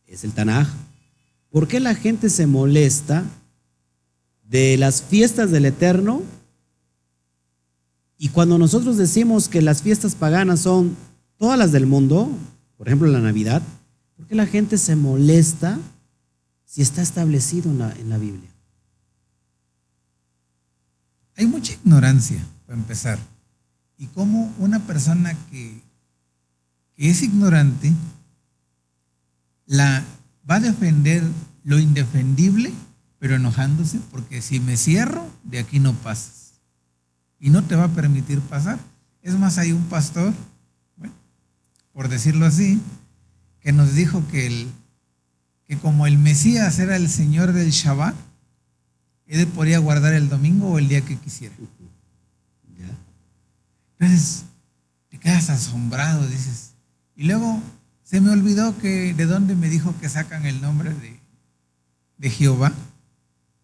es 0.07 0.25
el 0.25 0.33
Tanaj. 0.33 0.69
¿Por 1.51 1.69
qué 1.69 1.81
la 1.81 1.95
gente 1.95 2.29
se 2.29 2.47
molesta 2.47 3.25
de 4.45 4.77
las 4.77 5.03
fiestas 5.03 5.51
del 5.51 5.67
Eterno? 5.67 6.23
Y 8.19 8.29
cuando 8.29 8.59
nosotros 8.59 8.97
decimos 8.97 9.49
que 9.49 9.63
las 9.63 9.83
fiestas 9.83 10.15
paganas 10.15 10.61
son 10.61 10.97
todas 11.43 11.59
las 11.59 11.73
del 11.73 11.87
mundo, 11.87 12.31
por 12.77 12.87
ejemplo 12.87 13.09
la 13.09 13.19
Navidad, 13.19 13.63
¿por 14.17 14.29
qué 14.29 14.37
la 14.37 14.47
gente 14.47 14.79
se 14.79 14.95
molesta 14.95 15.77
si 16.65 16.83
está 16.83 17.03
establecido 17.03 17.69
en 17.69 17.81
la, 17.81 17.91
en 17.95 18.11
la 18.11 18.17
Biblia? 18.17 18.49
Hay 21.37 21.47
mucha 21.47 21.73
ignorancia, 21.73 22.39
para 22.65 22.79
empezar. 22.79 23.19
Y 23.99 24.07
cómo 24.07 24.55
una 24.61 24.87
persona 24.87 25.37
que, 25.51 25.83
es 26.97 27.23
ignorante 27.25 27.93
la 29.67 30.05
va 30.49 30.55
a 30.55 30.61
defender 30.61 31.25
lo 31.65 31.81
indefendible, 31.81 32.73
pero 33.19 33.35
enojándose, 33.35 33.99
porque 34.13 34.43
si 34.43 34.61
me 34.61 34.77
cierro, 34.77 35.27
de 35.43 35.59
aquí 35.59 35.81
no 35.81 35.93
pasas. 35.93 36.61
Y 37.41 37.51
no 37.51 37.65
te 37.65 37.75
va 37.75 37.87
a 37.87 37.89
permitir 37.89 38.39
pasar. 38.43 38.79
Es 39.23 39.37
más, 39.37 39.59
hay 39.59 39.73
un 39.73 39.83
pastor, 39.87 40.33
por 41.93 42.09
decirlo 42.09 42.47
así, 42.47 42.81
que 43.61 43.73
nos 43.73 43.95
dijo 43.95 44.27
que, 44.29 44.47
el, 44.47 44.69
que 45.67 45.77
como 45.79 46.07
el 46.07 46.19
Mesías 46.19 46.79
era 46.79 46.97
el 46.97 47.09
Señor 47.09 47.53
del 47.53 47.71
Shabbat, 47.71 48.15
él 49.27 49.47
podía 49.47 49.79
guardar 49.79 50.13
el 50.15 50.29
domingo 50.29 50.71
o 50.71 50.79
el 50.79 50.89
día 50.89 51.01
que 51.01 51.17
quisiera. 51.17 51.55
Entonces, 53.99 54.45
te 55.11 55.19
quedas 55.19 55.49
asombrado, 55.49 56.27
dices. 56.27 56.73
Y 57.15 57.25
luego 57.25 57.63
se 58.03 58.21
me 58.21 58.31
olvidó 58.31 58.77
que 58.79 59.15
de 59.15 59.27
dónde 59.27 59.55
me 59.55 59.69
dijo 59.69 59.95
que 60.01 60.09
sacan 60.09 60.45
el 60.45 60.61
nombre 60.61 60.93
de, 60.93 61.21
de 62.19 62.31
Jehová, 62.31 62.73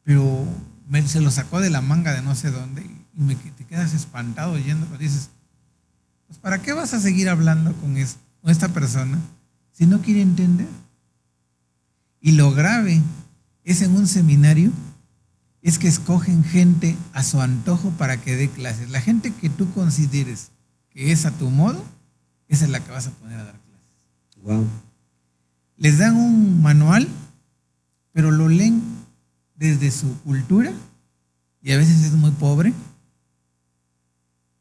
pero 0.04 0.46
me, 0.88 1.06
se 1.06 1.20
lo 1.20 1.30
sacó 1.30 1.60
de 1.60 1.70
la 1.70 1.80
manga 1.80 2.12
de 2.12 2.22
no 2.22 2.34
sé 2.34 2.50
dónde 2.50 2.82
y 2.82 3.20
me, 3.20 3.34
te 3.34 3.64
quedas 3.64 3.94
espantado 3.94 4.52
oyéndolo. 4.52 4.96
Dices, 4.96 5.30
pues 6.28 6.38
¿para 6.38 6.62
qué 6.62 6.72
vas 6.72 6.94
a 6.94 7.00
seguir 7.00 7.28
hablando 7.28 7.72
con, 7.74 7.96
es, 7.96 8.18
con 8.40 8.50
esta 8.50 8.68
persona 8.68 9.18
si 9.72 9.86
no 9.86 10.00
quiere 10.00 10.22
entender? 10.22 10.68
Y 12.20 12.32
lo 12.32 12.52
grave 12.52 13.02
es 13.64 13.82
en 13.82 13.96
un 13.96 14.06
seminario 14.06 14.70
es 15.62 15.78
que 15.78 15.88
escogen 15.88 16.44
gente 16.44 16.96
a 17.12 17.22
su 17.22 17.40
antojo 17.40 17.90
para 17.92 18.16
que 18.18 18.36
dé 18.36 18.48
clases. 18.48 18.90
La 18.90 19.00
gente 19.00 19.32
que 19.32 19.50
tú 19.50 19.70
consideres 19.72 20.50
que 20.90 21.12
es 21.12 21.26
a 21.26 21.30
tu 21.32 21.50
modo, 21.50 21.84
esa 22.46 22.64
es 22.64 22.70
la 22.70 22.80
que 22.80 22.90
vas 22.90 23.06
a 23.06 23.10
poner 23.10 23.38
a 23.38 23.44
dar 23.44 23.60
clases. 23.60 24.42
Wow. 24.42 24.66
Les 25.76 25.98
dan 25.98 26.16
un 26.16 26.62
manual, 26.62 27.08
pero 28.12 28.30
lo 28.30 28.48
leen 28.48 28.82
desde 29.56 29.90
su 29.90 30.18
cultura 30.22 30.72
y 31.62 31.72
a 31.72 31.76
veces 31.76 32.04
es 32.04 32.12
muy 32.12 32.30
pobre 32.32 32.72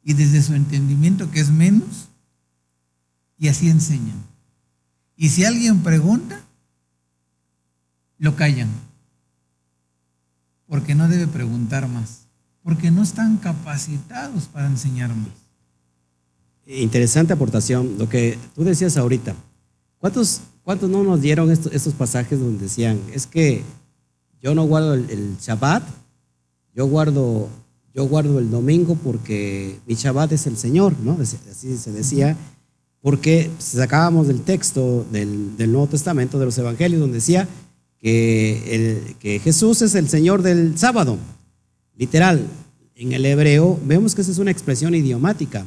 y 0.08 0.14
desde 0.14 0.42
su 0.42 0.54
entendimiento 0.54 1.30
que 1.32 1.42
es 1.42 1.52
menos 1.52 2.08
y 3.38 3.50
así 3.50 3.70
enseñan. 3.70 4.16
Y 5.18 5.28
si 5.28 5.44
alguien 5.44 5.84
pregunta, 5.84 6.42
lo 8.18 8.38
callan, 8.38 8.70
porque 10.66 10.96
no 10.96 11.10
debe 11.10 11.28
preguntar 11.28 11.90
más, 11.90 12.30
porque 12.64 12.90
no 12.90 13.04
están 13.04 13.36
capacitados 13.36 14.46
para 14.46 14.68
enseñar 14.68 15.14
más. 15.14 15.28
Interesante 16.66 17.34
aportación, 17.34 17.98
lo 17.98 18.08
que 18.08 18.40
tú 18.56 18.64
decías 18.64 18.96
ahorita. 18.96 19.36
¿Cuántos, 19.98 20.40
cuántos 20.64 20.90
no 20.90 21.04
nos 21.04 21.20
dieron 21.20 21.52
estos, 21.52 21.74
estos 21.74 21.94
pasajes 21.94 22.40
donde 22.40 22.64
decían, 22.64 22.98
es 23.12 23.28
que 23.28 23.62
yo 24.42 24.56
no 24.56 24.64
guardo 24.64 24.94
el, 24.94 25.10
el 25.10 25.38
Shabbat, 25.38 25.84
yo 26.74 26.86
guardo, 26.86 27.50
yo 27.98 28.06
guardo 28.06 28.38
el 28.38 28.52
domingo 28.52 28.96
porque 29.04 29.80
mi 29.88 29.96
Shabbat 29.96 30.32
es 30.32 30.46
el 30.46 30.56
Señor, 30.56 30.94
¿no? 31.04 31.18
Así 31.20 31.78
se 31.78 31.92
decía, 31.92 32.38
porque 33.02 33.50
sacábamos 33.58 34.28
del 34.28 34.42
texto 34.42 35.04
del, 35.12 35.58
Nuevo 35.58 35.88
Testamento, 35.88 36.38
de 36.38 36.46
los 36.46 36.56
Evangelios, 36.60 37.02
donde 37.02 37.16
decía 37.16 37.48
que, 37.98 39.16
que 39.20 39.40
Jesús 39.40 39.82
es 39.82 39.96
el 39.96 40.10
Señor 40.10 40.44
del 40.44 40.78
sábado. 40.78 41.18
Literal, 41.96 42.46
en 42.94 43.14
el 43.14 43.26
hebreo 43.26 43.80
vemos 43.84 44.14
que 44.14 44.22
esa 44.22 44.30
es 44.30 44.38
una 44.38 44.52
expresión 44.52 44.94
idiomática. 44.94 45.66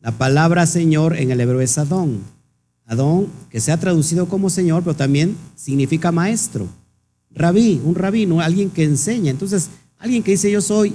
La 0.00 0.10
palabra 0.10 0.66
Señor 0.66 1.16
en 1.16 1.30
el 1.30 1.40
hebreo 1.40 1.60
es 1.60 1.78
Adón. 1.78 2.18
Adón, 2.86 3.28
que 3.50 3.60
se 3.60 3.70
ha 3.70 3.78
traducido 3.78 4.26
como 4.26 4.50
Señor, 4.50 4.82
pero 4.82 4.96
también 4.96 5.36
significa 5.54 6.10
maestro. 6.10 6.66
Rabí, 7.30 7.80
un 7.84 7.94
rabino, 7.94 8.40
alguien 8.40 8.68
que 8.68 8.82
enseña. 8.82 9.30
Entonces, 9.30 9.68
alguien 9.96 10.24
que 10.24 10.32
dice 10.32 10.50
yo 10.50 10.60
soy 10.60 10.92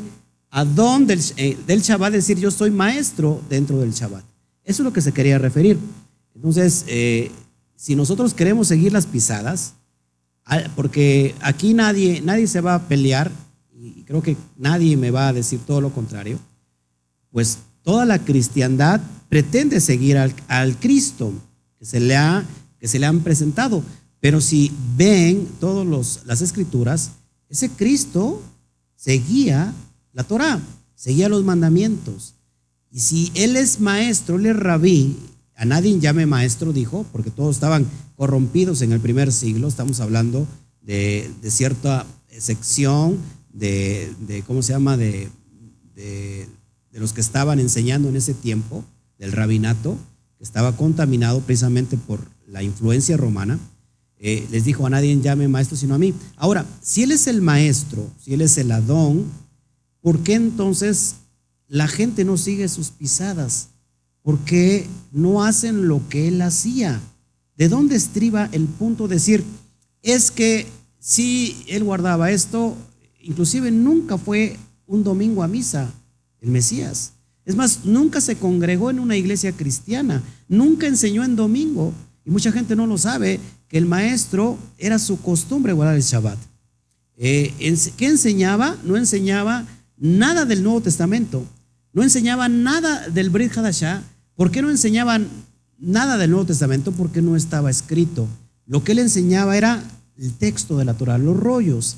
Adón 0.55 1.07
del, 1.07 1.19
eh, 1.37 1.57
del 1.65 1.81
Shabbat, 1.81 2.13
decir, 2.13 2.37
yo 2.37 2.51
soy 2.51 2.69
maestro 2.69 3.41
dentro 3.49 3.79
del 3.79 3.91
Shabbat. 3.91 4.23
Eso 4.63 4.83
es 4.83 4.85
lo 4.85 4.93
que 4.93 5.01
se 5.01 5.11
quería 5.11 5.39
referir. 5.39 5.79
Entonces, 6.35 6.85
eh, 6.87 7.31
si 7.75 7.95
nosotros 7.95 8.35
queremos 8.35 8.67
seguir 8.67 8.93
las 8.93 9.07
pisadas, 9.07 9.73
porque 10.75 11.33
aquí 11.41 11.73
nadie, 11.73 12.21
nadie 12.21 12.45
se 12.45 12.61
va 12.61 12.75
a 12.75 12.87
pelear, 12.87 13.31
y 13.75 14.03
creo 14.03 14.21
que 14.21 14.37
nadie 14.55 14.95
me 14.95 15.09
va 15.09 15.29
a 15.29 15.33
decir 15.33 15.59
todo 15.65 15.81
lo 15.81 15.91
contrario, 15.91 16.37
pues 17.31 17.57
toda 17.81 18.05
la 18.05 18.19
cristiandad 18.19 19.01
pretende 19.29 19.81
seguir 19.81 20.19
al, 20.19 20.35
al 20.47 20.77
Cristo 20.77 21.33
que 21.79 21.85
se, 21.85 21.99
le 21.99 22.15
ha, 22.15 22.45
que 22.77 22.87
se 22.87 22.99
le 22.99 23.07
han 23.07 23.21
presentado. 23.21 23.83
Pero 24.19 24.39
si 24.39 24.71
ven 24.95 25.47
todas 25.59 26.23
las 26.27 26.41
escrituras, 26.41 27.13
ese 27.49 27.69
Cristo 27.71 28.39
seguía 28.95 29.73
la 30.13 30.23
Torah, 30.23 30.61
seguía 30.95 31.29
los 31.29 31.43
mandamientos. 31.43 32.35
Y 32.91 32.99
si 32.99 33.31
él 33.35 33.57
es 33.57 33.79
maestro, 33.79 34.37
él 34.37 34.45
es 34.45 34.55
rabí, 34.55 35.17
a 35.55 35.65
nadie 35.65 35.99
llame 35.99 36.25
maestro, 36.25 36.73
dijo, 36.73 37.05
porque 37.11 37.31
todos 37.31 37.55
estaban 37.55 37.85
corrompidos 38.15 38.81
en 38.81 38.91
el 38.91 38.99
primer 38.99 39.31
siglo, 39.31 39.67
estamos 39.67 39.99
hablando 39.99 40.47
de, 40.81 41.29
cierta 41.47 42.05
sección 42.39 43.17
de, 43.51 44.13
de, 44.27 44.41
¿cómo 44.43 44.61
se 44.61 44.73
llama?, 44.73 44.97
de, 44.97 45.29
de, 45.95 46.47
de 46.91 46.99
los 46.99 47.13
que 47.13 47.21
estaban 47.21 47.59
enseñando 47.59 48.09
en 48.09 48.15
ese 48.15 48.33
tiempo, 48.33 48.83
del 49.17 49.31
rabinato, 49.31 49.97
que 50.37 50.43
estaba 50.43 50.75
contaminado 50.75 51.39
precisamente 51.41 51.97
por 51.97 52.19
la 52.47 52.63
influencia 52.63 53.17
romana. 53.17 53.59
Eh, 54.17 54.47
les 54.51 54.63
dijo 54.65 54.85
a 54.85 54.89
nadie 54.89 55.19
llame 55.21 55.47
maestro 55.47 55.75
sino 55.77 55.95
a 55.95 55.97
mí. 55.97 56.13
Ahora, 56.37 56.65
si 56.81 57.03
él 57.03 57.11
es 57.11 57.27
el 57.27 57.41
maestro, 57.41 58.09
si 58.21 58.33
él 58.33 58.41
es 58.41 58.57
el 58.57 58.71
Adón, 58.71 59.25
¿por 60.03 60.19
qué 60.19 60.35
entonces 60.35 61.15
la 61.67 61.87
gente 61.87 62.25
no 62.25 62.37
sigue 62.37 62.67
sus 62.67 62.91
pisadas? 62.91 63.69
¿Por 64.21 64.37
qué 64.39 64.85
no 65.11 65.43
hacen 65.43 65.87
lo 65.87 66.07
que 66.09 66.27
él 66.27 66.39
hacía? 66.43 67.01
¿De 67.57 67.69
dónde 67.69 67.95
estriba 67.95 68.49
el 68.51 68.65
punto 68.65 69.07
de 69.07 69.15
decir, 69.15 69.43
es 70.03 70.29
que 70.29 70.67
si 70.99 71.63
él 71.67 71.83
guardaba 71.83 72.31
esto, 72.31 72.75
inclusive 73.21 73.71
nunca 73.71 74.17
fue 74.17 74.57
un 74.85 75.03
domingo 75.03 75.41
a 75.41 75.47
misa, 75.47 75.91
el 76.41 76.49
Mesías. 76.49 77.13
Es 77.45 77.55
más, 77.55 77.85
nunca 77.85 78.21
se 78.21 78.35
congregó 78.35 78.89
en 78.89 78.99
una 78.99 79.17
iglesia 79.17 79.53
cristiana, 79.53 80.21
nunca 80.47 80.87
enseñó 80.87 81.23
en 81.23 81.35
domingo. 81.35 81.93
Y 82.25 82.29
mucha 82.29 82.51
gente 82.51 82.75
no 82.75 82.87
lo 82.87 82.97
sabe, 82.97 83.39
que 83.67 83.77
el 83.77 83.85
maestro 83.85 84.57
era 84.77 84.99
su 84.99 85.19
costumbre 85.21 85.73
guardar 85.73 85.95
el 85.95 86.03
Shabbat. 86.03 86.37
Eh, 87.17 87.53
¿Qué 87.97 88.07
enseñaba? 88.07 88.77
No 88.83 88.97
enseñaba 88.97 89.65
nada 89.97 90.45
del 90.45 90.63
Nuevo 90.63 90.81
Testamento, 90.81 91.45
no 91.93 92.03
enseñaba 92.03 92.49
nada 92.49 93.07
del 93.09 93.29
Brit 93.29 93.55
Hadashah. 93.55 94.01
¿Por 94.35 94.49
qué 94.49 94.61
no 94.61 94.71
enseñaban 94.71 95.27
nada 95.77 96.17
del 96.17 96.31
Nuevo 96.31 96.45
Testamento? 96.45 96.91
Porque 96.91 97.21
no 97.21 97.35
estaba 97.35 97.69
escrito. 97.69 98.27
Lo 98.65 98.83
que 98.83 98.93
él 98.93 98.99
enseñaba 98.99 99.55
era 99.55 99.83
el 100.17 100.33
texto 100.33 100.77
de 100.77 100.85
la 100.85 100.95
Torah, 100.95 101.17
los 101.17 101.37
rollos. 101.37 101.97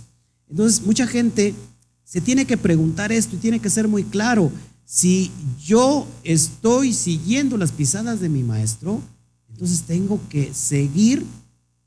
Entonces, 0.49 0.81
mucha 0.85 1.07
gente 1.07 1.55
se 2.03 2.21
tiene 2.21 2.45
que 2.45 2.57
preguntar 2.57 3.11
esto 3.11 3.35
y 3.35 3.39
tiene 3.39 3.59
que 3.59 3.69
ser 3.69 3.87
muy 3.87 4.03
claro. 4.03 4.51
Si 4.83 5.31
yo 5.63 6.05
estoy 6.23 6.93
siguiendo 6.93 7.57
las 7.57 7.71
pisadas 7.71 8.19
de 8.19 8.29
mi 8.29 8.43
maestro, 8.43 9.01
entonces 9.49 9.83
tengo 9.83 10.19
que 10.29 10.53
seguir 10.53 11.25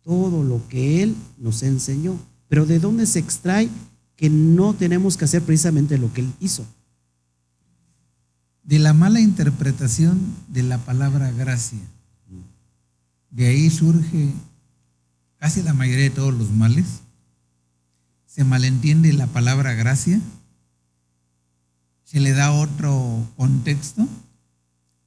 todo 0.03 0.43
lo 0.43 0.67
que 0.69 1.03
él 1.03 1.15
nos 1.37 1.63
enseñó. 1.63 2.19
Pero 2.49 2.65
¿de 2.65 2.79
dónde 2.79 3.05
se 3.05 3.19
extrae 3.19 3.69
que 4.19 4.29
no 4.29 4.75
tenemos 4.75 5.17
que 5.17 5.25
hacer 5.25 5.43
precisamente 5.43 5.97
lo 5.97 6.13
que 6.13 6.21
él 6.21 6.35
hizo? 6.41 6.67
De 8.65 8.79
la 8.79 8.93
mala 8.93 9.21
interpretación 9.21 10.21
de 10.49 10.65
la 10.65 10.77
palabra 10.77 11.31
gracia. 11.31 11.81
De 13.31 13.47
ahí 13.47 13.71
surge 13.71 14.35
casi 15.39 15.63
la 15.63 15.73
mayoría 15.73 16.05
de 16.05 16.11
todos 16.11 16.35
los 16.35 16.51
males. 16.51 17.01
Se 18.27 18.45
malentiende 18.45 19.15
la 19.15 19.27
palabra 19.27 19.73
gracia 19.73 20.21
se 22.09 22.21
le 22.21 22.33
da 22.33 22.53
otro 22.53 23.23
contexto 23.37 24.09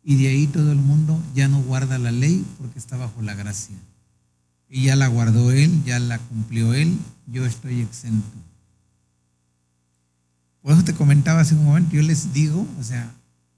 y 0.03 0.21
de 0.21 0.27
ahí 0.27 0.45
todo 0.45 0.71
el 0.71 0.77
mundo 0.77 1.19
ya 1.33 1.47
no 1.47 1.59
guarda 1.63 1.97
la 1.97 2.11
ley 2.11 2.45
porque 2.59 2.77
está 2.77 2.95
bajo 2.95 3.23
la 3.23 3.33
gracia. 3.33 3.75
Y 4.69 4.83
ya 4.83 4.95
la 4.95 5.07
guardó 5.07 5.51
él, 5.51 5.83
ya 5.83 5.97
la 5.97 6.19
cumplió 6.19 6.75
él, 6.75 6.95
yo 7.25 7.43
estoy 7.43 7.81
exento. 7.81 8.37
Por 10.61 10.73
eso 10.73 10.83
te 10.83 10.93
comentaba 10.93 11.41
hace 11.41 11.55
un 11.55 11.65
momento, 11.65 11.95
yo 11.95 12.03
les 12.03 12.33
digo, 12.33 12.67
o 12.79 12.83
sea, 12.83 13.11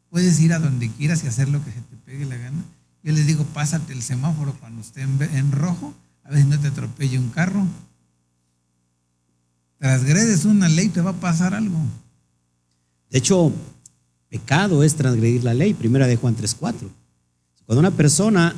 puedes 0.10 0.40
ir 0.40 0.54
a 0.54 0.60
donde 0.60 0.90
quieras 0.90 1.24
y 1.24 1.28
hacer 1.28 1.50
lo 1.50 1.64
que 1.64 1.72
se 1.72 1.82
te 1.82 1.98
pegue 1.98 2.26
la 2.26 2.38
gana. 2.38 2.64
Yo 3.04 3.12
les 3.12 3.28
digo, 3.28 3.44
pásate 3.46 3.92
el 3.92 4.02
semáforo 4.02 4.56
cuando 4.60 4.82
esté 4.82 5.02
en, 5.02 5.52
rojo, 5.52 5.94
a 6.24 6.36
si 6.38 6.46
no 6.46 6.58
te 6.58 6.68
atropelle 6.68 7.20
un 7.20 7.30
carro. 7.30 7.68
Transgredes 9.78 10.46
una 10.46 10.70
ley, 10.70 10.88
te 10.88 11.02
va 11.02 11.12
a 11.12 11.20
pasar 11.20 11.54
algo. 11.54 11.78
De 13.10 13.18
hecho, 13.18 13.52
pecado 14.30 14.84
es 14.84 14.96
transgredir 14.96 15.44
la 15.44 15.54
ley, 15.54 15.74
primera 15.74 16.08
de 16.08 16.16
Juan 16.16 16.38
3.4. 16.38 16.90
Cuando 17.66 17.80
una 17.80 17.92
persona 17.92 18.56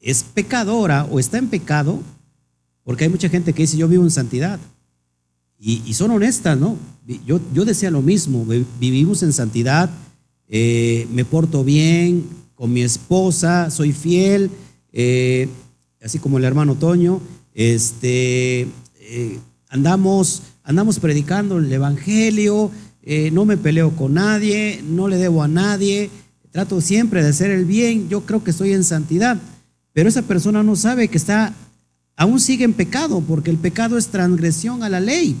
es 0.00 0.24
pecadora 0.24 1.04
o 1.04 1.20
está 1.20 1.38
en 1.38 1.48
pecado, 1.48 2.02
porque 2.82 3.04
hay 3.04 3.10
mucha 3.10 3.28
gente 3.28 3.52
que 3.52 3.62
dice 3.62 3.76
yo 3.76 3.86
vivo 3.86 4.02
en 4.02 4.10
santidad, 4.10 4.58
y, 5.58 5.94
son 5.94 6.10
honestas, 6.10 6.58
¿no? 6.58 6.76
Yo, 7.26 7.40
yo 7.54 7.64
decía 7.64 7.90
lo 7.90 8.02
mismo, 8.02 8.44
vivimos 8.78 9.22
en 9.22 9.32
santidad, 9.32 9.90
eh, 10.48 11.08
me 11.12 11.24
porto 11.24 11.64
bien 11.64 12.24
con 12.54 12.72
mi 12.72 12.82
esposa, 12.82 13.70
soy 13.70 13.92
fiel, 13.92 14.50
eh, 14.92 15.48
así 16.02 16.18
como 16.18 16.38
el 16.38 16.44
hermano 16.44 16.74
Toño, 16.74 17.20
este, 17.54 18.68
eh, 19.00 19.38
andamos, 19.68 20.42
andamos 20.62 20.98
predicando 20.98 21.58
el 21.58 21.72
Evangelio, 21.72 22.70
no 23.32 23.44
me 23.44 23.56
peleo 23.56 23.92
con 23.92 24.14
nadie, 24.14 24.82
no 24.84 25.06
le 25.06 25.16
debo 25.16 25.44
a 25.44 25.48
nadie, 25.48 26.10
trato 26.50 26.80
siempre 26.80 27.22
de 27.22 27.28
hacer 27.28 27.52
el 27.52 27.64
bien, 27.64 28.08
yo 28.08 28.22
creo 28.22 28.42
que 28.42 28.50
estoy 28.50 28.72
en 28.72 28.82
santidad, 28.82 29.38
pero 29.92 30.08
esa 30.08 30.22
persona 30.22 30.64
no 30.64 30.74
sabe 30.74 31.06
que 31.06 31.16
está, 31.16 31.54
aún 32.16 32.40
sigue 32.40 32.64
en 32.64 32.72
pecado, 32.72 33.20
porque 33.20 33.50
el 33.50 33.58
pecado 33.58 33.98
es 33.98 34.08
transgresión 34.08 34.82
a 34.82 34.88
la 34.88 35.00
ley. 35.00 35.36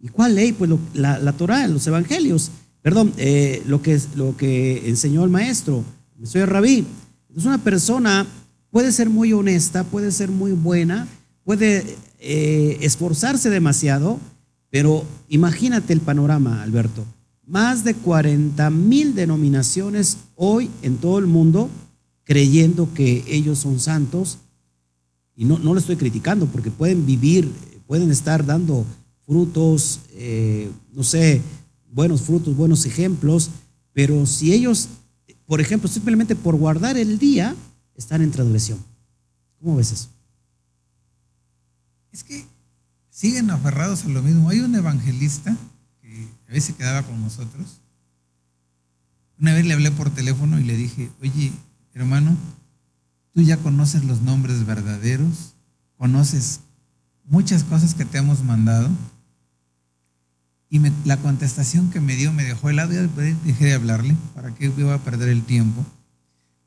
¿Y 0.00 0.08
cuál 0.08 0.34
ley? 0.34 0.52
Pues 0.52 0.70
la, 0.94 1.18
la 1.18 1.32
Torah, 1.32 1.66
los 1.66 1.86
evangelios, 1.86 2.50
perdón, 2.82 3.12
eh, 3.16 3.62
lo, 3.66 3.82
que, 3.82 4.00
lo 4.14 4.36
que 4.36 4.88
enseñó 4.88 5.24
el 5.24 5.30
maestro, 5.30 5.84
soy 6.22 6.42
el 6.42 6.46
rabí. 6.46 6.86
Entonces 7.28 7.46
una 7.46 7.58
persona 7.58 8.26
puede 8.70 8.92
ser 8.92 9.10
muy 9.10 9.32
honesta, 9.32 9.84
puede 9.84 10.12
ser 10.12 10.30
muy 10.30 10.52
buena, 10.52 11.08
puede 11.44 11.96
eh, 12.20 12.78
esforzarse 12.80 13.50
demasiado, 13.50 14.20
pero 14.70 15.04
imagínate 15.28 15.92
el 15.92 16.00
panorama, 16.00 16.62
Alberto. 16.62 17.04
Más 17.46 17.82
de 17.84 17.94
40 17.94 18.68
mil 18.70 19.14
denominaciones 19.14 20.18
hoy 20.36 20.70
en 20.82 20.98
todo 20.98 21.18
el 21.18 21.26
mundo 21.26 21.70
creyendo 22.24 22.92
que 22.92 23.24
ellos 23.26 23.58
son 23.58 23.80
santos. 23.80 24.38
Y 25.38 25.44
no, 25.44 25.56
no 25.56 25.72
lo 25.72 25.78
estoy 25.78 25.94
criticando 25.94 26.46
porque 26.46 26.72
pueden 26.72 27.06
vivir, 27.06 27.48
pueden 27.86 28.10
estar 28.10 28.44
dando 28.44 28.84
frutos, 29.24 30.00
eh, 30.14 30.68
no 30.92 31.04
sé, 31.04 31.40
buenos 31.92 32.22
frutos, 32.22 32.56
buenos 32.56 32.84
ejemplos, 32.86 33.50
pero 33.92 34.26
si 34.26 34.52
ellos, 34.52 34.88
por 35.46 35.60
ejemplo, 35.60 35.88
simplemente 35.88 36.34
por 36.34 36.56
guardar 36.56 36.98
el 36.98 37.20
día, 37.20 37.54
están 37.94 38.20
en 38.20 38.32
transgresión. 38.32 38.80
¿Cómo 39.60 39.76
ves 39.76 39.92
eso? 39.92 40.08
Es 42.10 42.24
que 42.24 42.44
siguen 43.08 43.52
aferrados 43.52 44.04
a 44.06 44.08
lo 44.08 44.24
mismo. 44.24 44.48
Hay 44.48 44.58
un 44.58 44.74
evangelista 44.74 45.56
que 46.02 46.26
a 46.48 46.52
veces 46.52 46.74
quedaba 46.74 47.04
con 47.04 47.22
nosotros. 47.22 47.80
Una 49.38 49.54
vez 49.54 49.64
le 49.64 49.74
hablé 49.74 49.92
por 49.92 50.10
teléfono 50.10 50.58
y 50.58 50.64
le 50.64 50.76
dije, 50.76 51.12
oye, 51.22 51.52
hermano, 51.94 52.36
tú 53.38 53.42
ya 53.42 53.56
conoces 53.56 54.02
los 54.02 54.20
nombres 54.20 54.66
verdaderos, 54.66 55.54
conoces 55.96 56.58
muchas 57.24 57.62
cosas 57.62 57.94
que 57.94 58.04
te 58.04 58.18
hemos 58.18 58.42
mandado. 58.42 58.90
Y 60.68 60.80
la 61.04 61.18
contestación 61.18 61.88
que 61.90 62.00
me 62.00 62.16
dio 62.16 62.32
me 62.32 62.42
dejó 62.42 62.68
helado 62.68 62.94
y 62.94 63.06
dejé 63.46 63.66
de 63.66 63.74
hablarle, 63.74 64.16
¿para 64.34 64.52
qué 64.56 64.72
iba 64.76 64.92
a 64.92 65.04
perder 65.04 65.28
el 65.28 65.44
tiempo? 65.44 65.86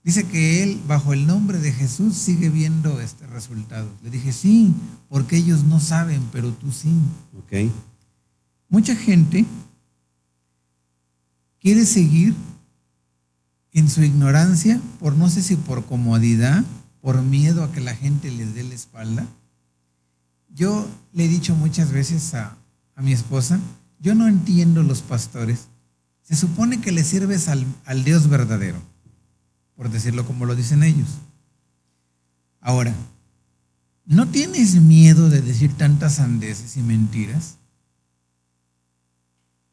Dice 0.06 0.24
que 0.24 0.64
él, 0.64 0.82
bajo 0.88 1.12
el 1.12 1.28
nombre 1.28 1.60
de 1.60 1.74
Jesús, 1.74 2.16
sigue 2.16 2.48
viendo 2.48 3.02
este 3.02 3.28
resultado. 3.28 3.90
Le 4.02 4.10
dije, 4.10 4.32
sí, 4.32 4.74
porque 5.10 5.36
ellos 5.36 5.66
no 5.66 5.82
saben, 5.82 6.22
pero 6.32 6.54
tú 6.54 6.72
sí. 6.72 6.94
Ok. 7.38 7.70
Mucha 8.70 8.96
gente 8.96 9.46
quiere 11.60 11.86
seguir 11.86 12.34
en 13.72 13.90
su 13.90 14.04
ignorancia, 14.04 14.80
por 15.00 15.16
no 15.16 15.30
sé 15.30 15.42
si 15.42 15.56
por 15.56 15.86
comodidad, 15.86 16.64
por 17.02 17.22
miedo 17.22 17.64
a 17.64 17.72
que 17.72 17.82
la 17.82 17.96
gente 17.96 18.32
les 18.32 18.54
dé 18.54 18.64
la 18.64 18.76
espalda. 18.76 19.26
Yo 20.54 20.88
le 21.14 21.26
he 21.26 21.28
dicho 21.28 21.56
muchas 21.56 21.92
veces 21.92 22.34
a, 22.34 22.58
a 22.96 23.02
mi 23.02 23.14
esposa, 23.14 23.60
yo 24.00 24.16
no 24.16 24.28
entiendo 24.28 24.84
los 24.84 25.02
pastores. 25.02 25.68
Se 26.22 26.36
supone 26.36 26.82
que 26.82 26.92
le 26.92 27.04
sirves 27.04 27.48
al, 27.48 27.66
al 27.86 28.04
Dios 28.04 28.30
verdadero 28.30 28.92
por 29.82 29.90
decirlo 29.90 30.28
como 30.28 30.46
lo 30.46 30.56
dicen 30.56 30.84
ellos. 30.84 31.08
Ahora, 32.60 32.94
¿no 34.06 34.28
tienes 34.28 34.76
miedo 34.76 35.28
de 35.28 35.42
decir 35.42 35.74
tantas 35.74 36.18
sandeces 36.18 36.78
y 36.78 36.84
mentiras? 36.84 37.58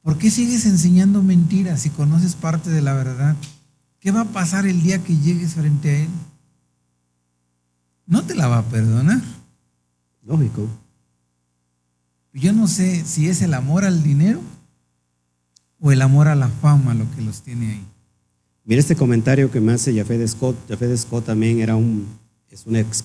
¿Por 0.00 0.16
qué 0.16 0.30
sigues 0.30 0.64
enseñando 0.64 1.22
mentiras 1.22 1.82
si 1.82 1.90
conoces 1.90 2.36
parte 2.36 2.70
de 2.70 2.80
la 2.80 2.94
verdad? 2.94 3.36
¿Qué 4.08 4.12
va 4.12 4.22
a 4.22 4.24
pasar 4.24 4.66
el 4.66 4.82
día 4.82 5.04
que 5.04 5.14
llegues 5.14 5.52
frente 5.52 5.90
a 5.90 5.98
Él? 5.98 6.08
No 8.06 8.24
te 8.24 8.34
la 8.34 8.48
va 8.48 8.56
a 8.56 8.62
perdonar. 8.62 9.20
Lógico. 10.24 10.66
Yo 12.32 12.54
no 12.54 12.68
sé 12.68 13.04
si 13.04 13.28
es 13.28 13.42
el 13.42 13.52
amor 13.52 13.84
al 13.84 14.02
dinero 14.02 14.40
o 15.78 15.92
el 15.92 16.00
amor 16.00 16.26
a 16.28 16.34
la 16.34 16.48
fama 16.48 16.94
lo 16.94 17.04
que 17.10 17.20
los 17.20 17.42
tiene 17.42 17.72
ahí. 17.72 17.84
Mira 18.64 18.80
este 18.80 18.96
comentario 18.96 19.50
que 19.50 19.60
me 19.60 19.72
hace 19.72 19.94
Jafet 19.94 20.26
Scott. 20.26 20.56
Jafet 20.70 20.96
Scott 20.96 21.26
también 21.26 21.60
era 21.60 21.76
un, 21.76 22.06
es 22.48 22.64
un 22.64 22.76
ex, 22.76 23.04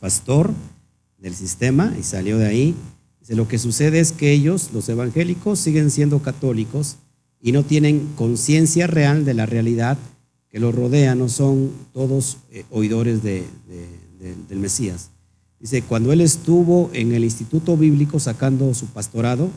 pastor 0.00 0.52
del 1.16 1.36
sistema 1.36 1.94
y 1.96 2.02
salió 2.02 2.38
de 2.38 2.48
ahí. 2.48 2.74
Dice, 3.20 3.36
lo 3.36 3.46
que 3.46 3.60
sucede 3.60 4.00
es 4.00 4.10
que 4.10 4.32
ellos, 4.32 4.70
los 4.72 4.88
evangélicos, 4.88 5.60
siguen 5.60 5.92
siendo 5.92 6.22
católicos 6.22 6.96
y 7.40 7.52
no 7.52 7.62
tienen 7.62 8.10
conciencia 8.16 8.88
real 8.88 9.24
de 9.24 9.34
la 9.34 9.46
realidad 9.46 9.96
que 10.54 10.60
los 10.60 10.72
rodea, 10.72 11.16
no 11.16 11.28
son 11.28 11.72
todos 11.92 12.36
eh, 12.52 12.62
oidores 12.70 13.24
de, 13.24 13.44
del 14.48 14.58
Mesías. 14.60 15.10
Dice, 15.58 15.82
cuando 15.82 16.12
él 16.12 16.20
estuvo 16.20 16.90
en 16.92 17.12
el 17.12 17.24
Instituto 17.24 17.76
Bíblico 17.76 18.20
sacando 18.20 18.72
su 18.72 18.86
pastorado, 18.86 19.50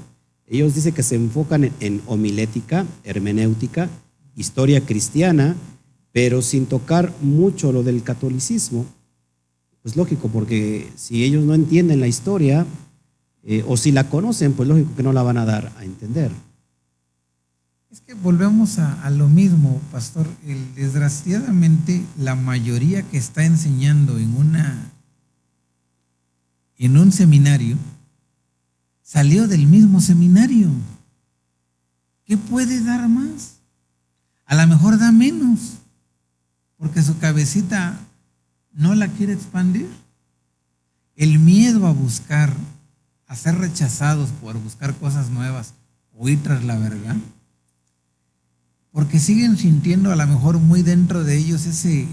ellos 0.47 0.73
dicen 0.73 0.95
que 0.95 1.03
se 1.03 1.13
enfocan 1.13 1.71
en 1.81 2.01
homilética, 2.07 2.87
hermenéutica, 3.03 3.91
historia 4.35 4.81
cristiana, 4.81 5.55
pero 6.13 6.41
sin 6.41 6.65
tocar 6.65 7.13
mucho 7.21 7.71
lo 7.71 7.83
del 7.83 8.01
catolicismo. 8.01 8.83
Pues 9.83 9.95
lógico, 9.95 10.29
porque 10.29 10.89
si 10.95 11.23
ellos 11.23 11.45
no 11.45 11.53
entienden 11.53 11.99
la 11.99 12.07
historia, 12.07 12.65
eh, 13.43 13.63
o 13.67 13.77
si 13.77 13.91
la 13.91 14.09
conocen, 14.09 14.53
pues 14.53 14.67
lógico 14.67 14.95
que 14.97 15.03
no 15.03 15.13
la 15.13 15.21
van 15.21 15.37
a 15.37 15.45
dar 15.45 15.71
a 15.77 15.85
entender. 15.85 16.31
Es 17.89 18.01
que 18.01 18.13
volvemos 18.13 18.79
a, 18.79 19.09
lo 19.09 19.29
mismo, 19.29 19.79
pastor. 19.91 20.27
desgraciadamente, 20.75 22.05
la 22.17 22.35
mayoría 22.35 23.01
que 23.03 23.17
está 23.17 23.45
enseñando 23.45 24.17
en 24.17 24.35
una 24.35 24.91
en 26.79 26.95
un 26.97 27.11
seminario 27.11 27.75
salió 29.01 29.47
del 29.47 29.65
mismo 29.67 29.99
seminario. 29.99 30.69
¿Qué 32.25 32.37
puede 32.37 32.83
dar 32.83 33.07
más? 33.07 33.57
a 34.47 34.55
lo 34.55 34.65
mejor 34.65 34.97
da 34.97 35.11
menos, 35.11 35.73
porque 36.77 37.03
su 37.03 37.19
cabecita 37.19 37.99
no 38.71 38.95
la 38.95 39.09
quiere 39.09 39.33
expandir. 39.33 39.89
El 41.15 41.39
miedo 41.39 41.85
a 41.85 41.91
buscar, 41.91 42.53
a 43.27 43.35
ser 43.35 43.55
rechazados 43.55 44.29
por 44.29 44.57
buscar 44.57 44.95
cosas 44.95 45.29
nuevas 45.29 45.73
o 46.13 46.29
ir 46.29 46.41
tras 46.41 46.63
la 46.63 46.77
verdad, 46.77 47.17
porque 48.97 49.19
siguen 49.19 49.57
sintiendo 49.57 50.11
a 50.11 50.15
lo 50.15 50.25
mejor 50.25 50.57
muy 50.57 50.81
dentro 50.81 51.23
de 51.23 51.37
ellos 51.37 51.67
ese 51.67 52.07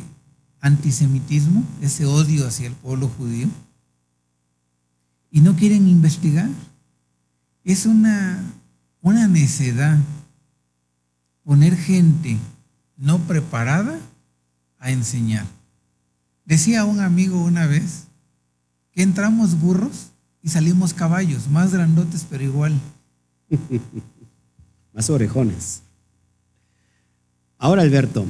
antisemitismo, 0.61 1.65
ese 1.81 2.05
odio 2.05 2.47
hacia 2.47 2.67
el 2.67 2.75
pueblo 2.75 3.09
judío, 3.09 3.49
y 5.31 5.41
no 5.41 5.57
quieren 5.57 5.89
investigar. 5.89 6.51
Es 7.65 7.87
una, 7.87 8.45
una 9.01 9.29
necedad 9.29 9.99
poner 11.43 11.75
gente 11.75 12.37
no 12.99 13.19
preparada 13.21 13.99
a 14.79 14.91
enseñar. 14.91 15.47
Decía 16.45 16.85
un 16.85 17.01
amigo 17.01 17.43
una 17.43 17.67
vez 17.67 18.09
que 18.93 19.03
entramos 19.03 19.59
burros 19.59 20.11
y 20.43 20.51
salimos 20.51 20.93
caballos, 20.93 21.49
más 21.49 21.73
grandotes 21.73 22.27
pero 22.29 22.45
igual. 22.45 22.79
más 24.93 25.09
orejones. 25.09 25.84
Ahora, 27.65 27.81
Alberto, 27.81 28.27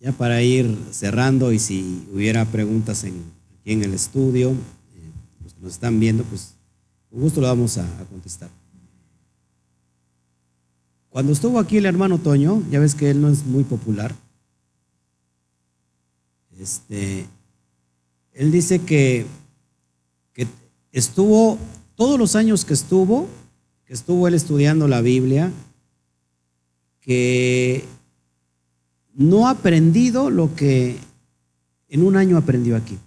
ya 0.00 0.10
para 0.10 0.42
ir 0.42 0.76
cerrando 0.90 1.52
y 1.52 1.60
si 1.60 2.08
hubiera 2.12 2.44
preguntas 2.44 3.04
en, 3.04 3.22
aquí 3.60 3.70
en 3.70 3.84
el 3.84 3.94
estudio, 3.94 4.50
eh, 4.50 5.12
los 5.44 5.54
que 5.54 5.60
nos 5.60 5.72
están 5.74 6.00
viendo, 6.00 6.24
pues 6.24 6.56
con 7.08 7.20
gusto 7.20 7.40
lo 7.40 7.46
vamos 7.46 7.78
a 7.78 7.86
contestar. 8.10 8.50
Cuando 11.08 11.30
estuvo 11.30 11.60
aquí 11.60 11.76
el 11.76 11.86
hermano 11.86 12.18
Toño, 12.18 12.64
ya 12.68 12.80
ves 12.80 12.96
que 12.96 13.10
él 13.10 13.20
no 13.20 13.28
es 13.28 13.46
muy 13.46 13.62
popular, 13.62 14.12
este, 16.58 17.26
él 18.32 18.50
dice 18.50 18.80
que, 18.80 19.24
que 20.32 20.48
estuvo, 20.90 21.58
todos 21.94 22.18
los 22.18 22.34
años 22.34 22.64
que 22.64 22.74
estuvo, 22.74 23.28
que 23.84 23.94
estuvo 23.94 24.26
él 24.26 24.34
estudiando 24.34 24.88
la 24.88 25.00
Biblia, 25.00 25.52
que 26.98 27.84
no 29.18 29.46
ha 29.46 29.50
aprendido 29.50 30.30
lo 30.30 30.54
que 30.54 30.96
en 31.88 32.02
un 32.02 32.16
año 32.16 32.38
aprendió 32.38 32.74
aquí. 32.74 32.98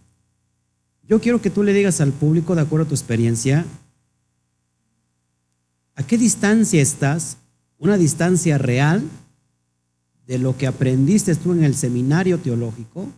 Yo 1.08 1.20
quiero 1.20 1.42
que 1.42 1.50
tú 1.50 1.64
le 1.64 1.74
digas 1.74 2.02
al 2.02 2.12
público, 2.12 2.54
de 2.54 2.62
acuerdo 2.62 2.86
a 2.86 2.90
tu 2.90 2.94
experiencia, 2.94 3.66
¿a 5.96 6.04
qué 6.04 6.20
distancia 6.20 6.80
estás 6.80 7.38
una 7.82 7.98
distancia 7.98 8.60
real 8.60 9.04
de 10.28 10.38
lo 10.38 10.56
que 10.56 10.68
aprendiste 10.68 11.36
tú 11.36 11.52
en 11.52 11.64
el 11.64 11.76
seminario 11.76 12.38
teológico 12.38 13.10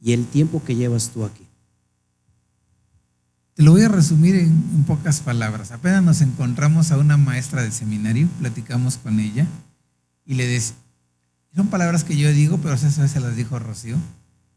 y 0.00 0.14
el 0.14 0.24
tiempo 0.24 0.64
que 0.64 0.74
llevas 0.74 1.10
tú 1.10 1.26
aquí. 1.26 1.46
Te 3.54 3.62
lo 3.62 3.72
voy 3.72 3.82
a 3.82 3.88
resumir 3.88 4.36
en, 4.36 4.84
pocas 4.86 5.20
palabras. 5.20 5.70
Apenas 5.70 6.02
nos 6.02 6.22
encontramos 6.22 6.92
a 6.92 6.96
una 6.96 7.18
maestra 7.18 7.62
del 7.62 7.72
seminario, 7.72 8.26
platicamos 8.38 8.96
con 8.96 9.20
ella 9.20 9.46
y 10.24 10.34
le 10.34 10.46
decía, 10.46 10.76
son 11.54 11.68
palabras 11.68 12.04
que 12.04 12.16
yo 12.16 12.30
digo, 12.32 12.58
pero 12.58 12.74
esas 12.74 12.98
veces 12.98 13.22
las 13.22 13.36
dijo 13.36 13.58
Rocío, 13.58 13.96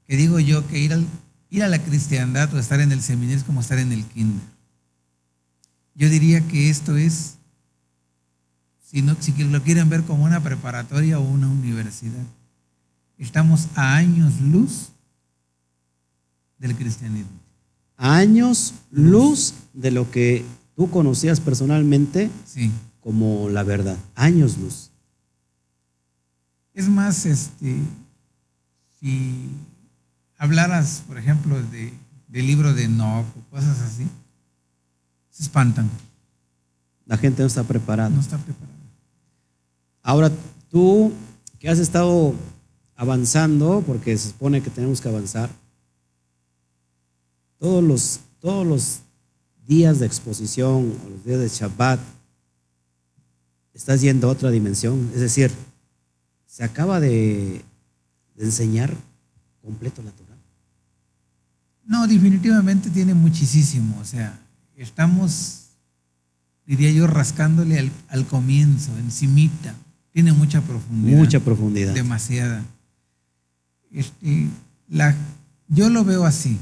que 0.05 0.15
digo 0.15 0.39
yo 0.39 0.67
que 0.67 0.79
ir, 0.79 0.93
al, 0.93 1.05
ir 1.49 1.63
a 1.63 1.67
la 1.67 1.79
cristiandad 1.79 2.53
o 2.53 2.59
estar 2.59 2.79
en 2.81 2.91
el 2.91 3.01
seminario 3.01 3.37
es 3.37 3.43
como 3.43 3.61
estar 3.61 3.79
en 3.79 3.91
el 3.91 4.03
kinder. 4.05 4.45
Yo 5.95 6.09
diría 6.09 6.41
que 6.41 6.69
esto 6.69 6.97
es 6.97 7.37
si, 8.81 9.03
si 9.19 9.43
lo 9.43 9.63
quieren 9.63 9.89
ver 9.89 10.03
como 10.03 10.23
una 10.23 10.41
preparatoria 10.41 11.19
o 11.19 11.23
una 11.23 11.47
universidad. 11.47 12.25
Estamos 13.17 13.67
a 13.75 13.95
años 13.95 14.39
luz 14.41 14.89
del 16.57 16.75
cristianismo. 16.75 17.39
Años 17.97 18.73
luz 18.91 19.53
de 19.73 19.91
lo 19.91 20.09
que 20.09 20.43
tú 20.75 20.89
conocías 20.89 21.39
personalmente 21.39 22.29
sí. 22.45 22.71
como 23.01 23.49
la 23.49 23.63
verdad. 23.63 23.97
Años 24.15 24.57
luz. 24.57 24.92
Es 26.73 26.89
más, 26.89 27.25
este, 27.25 27.77
si 28.99 29.49
hablaras, 30.37 31.03
por 31.07 31.17
ejemplo, 31.17 31.61
de, 31.61 31.93
del 32.27 32.47
libro 32.47 32.73
de 32.73 32.85
Enoch 32.85 33.25
o 33.37 33.49
cosas 33.51 33.79
así, 33.79 34.07
se 35.29 35.43
espantan. 35.43 35.89
La 37.05 37.17
gente 37.17 37.41
no 37.41 37.47
está 37.47 37.63
preparada. 37.63 38.09
No 38.09 38.21
está 38.21 38.37
preparada. 38.37 38.73
Ahora, 40.01 40.31
tú 40.69 41.11
que 41.59 41.69
has 41.69 41.79
estado 41.79 42.33
avanzando, 42.95 43.83
porque 43.85 44.17
se 44.17 44.29
supone 44.29 44.61
que 44.61 44.69
tenemos 44.69 44.99
que 44.99 45.09
avanzar, 45.09 45.49
todos 47.57 47.83
los, 47.83 48.19
todos 48.39 48.65
los 48.65 48.99
días 49.65 49.99
de 49.99 50.05
exposición 50.05 50.93
o 51.05 51.09
los 51.09 51.23
días 51.23 51.39
de 51.39 51.47
Shabbat, 51.47 51.99
estás 53.73 54.01
yendo 54.01 54.27
a 54.27 54.31
otra 54.31 54.51
dimensión. 54.51 55.09
Es 55.13 55.21
decir, 55.21 55.51
se 56.53 56.63
acaba 56.63 56.99
de, 56.99 57.65
de 58.35 58.45
enseñar 58.45 58.95
completo 59.63 60.03
la 60.03 60.11
Torah. 60.11 60.37
No, 61.83 62.05
definitivamente 62.05 62.91
tiene 62.91 63.15
muchísimo. 63.15 63.97
O 63.99 64.05
sea, 64.05 64.39
estamos, 64.75 65.69
diría 66.67 66.91
yo, 66.91 67.07
rascándole 67.07 67.79
al, 67.79 67.91
al 68.07 68.27
comienzo, 68.27 68.95
encimita. 68.99 69.73
Tiene 70.11 70.31
mucha 70.31 70.61
profundidad. 70.61 71.17
Mucha 71.17 71.39
profundidad. 71.39 71.95
Demasiada. 71.95 72.63
Este, 73.91 74.47
la, 74.87 75.15
yo 75.69 75.89
lo 75.89 76.05
veo 76.05 76.23
así. 76.23 76.59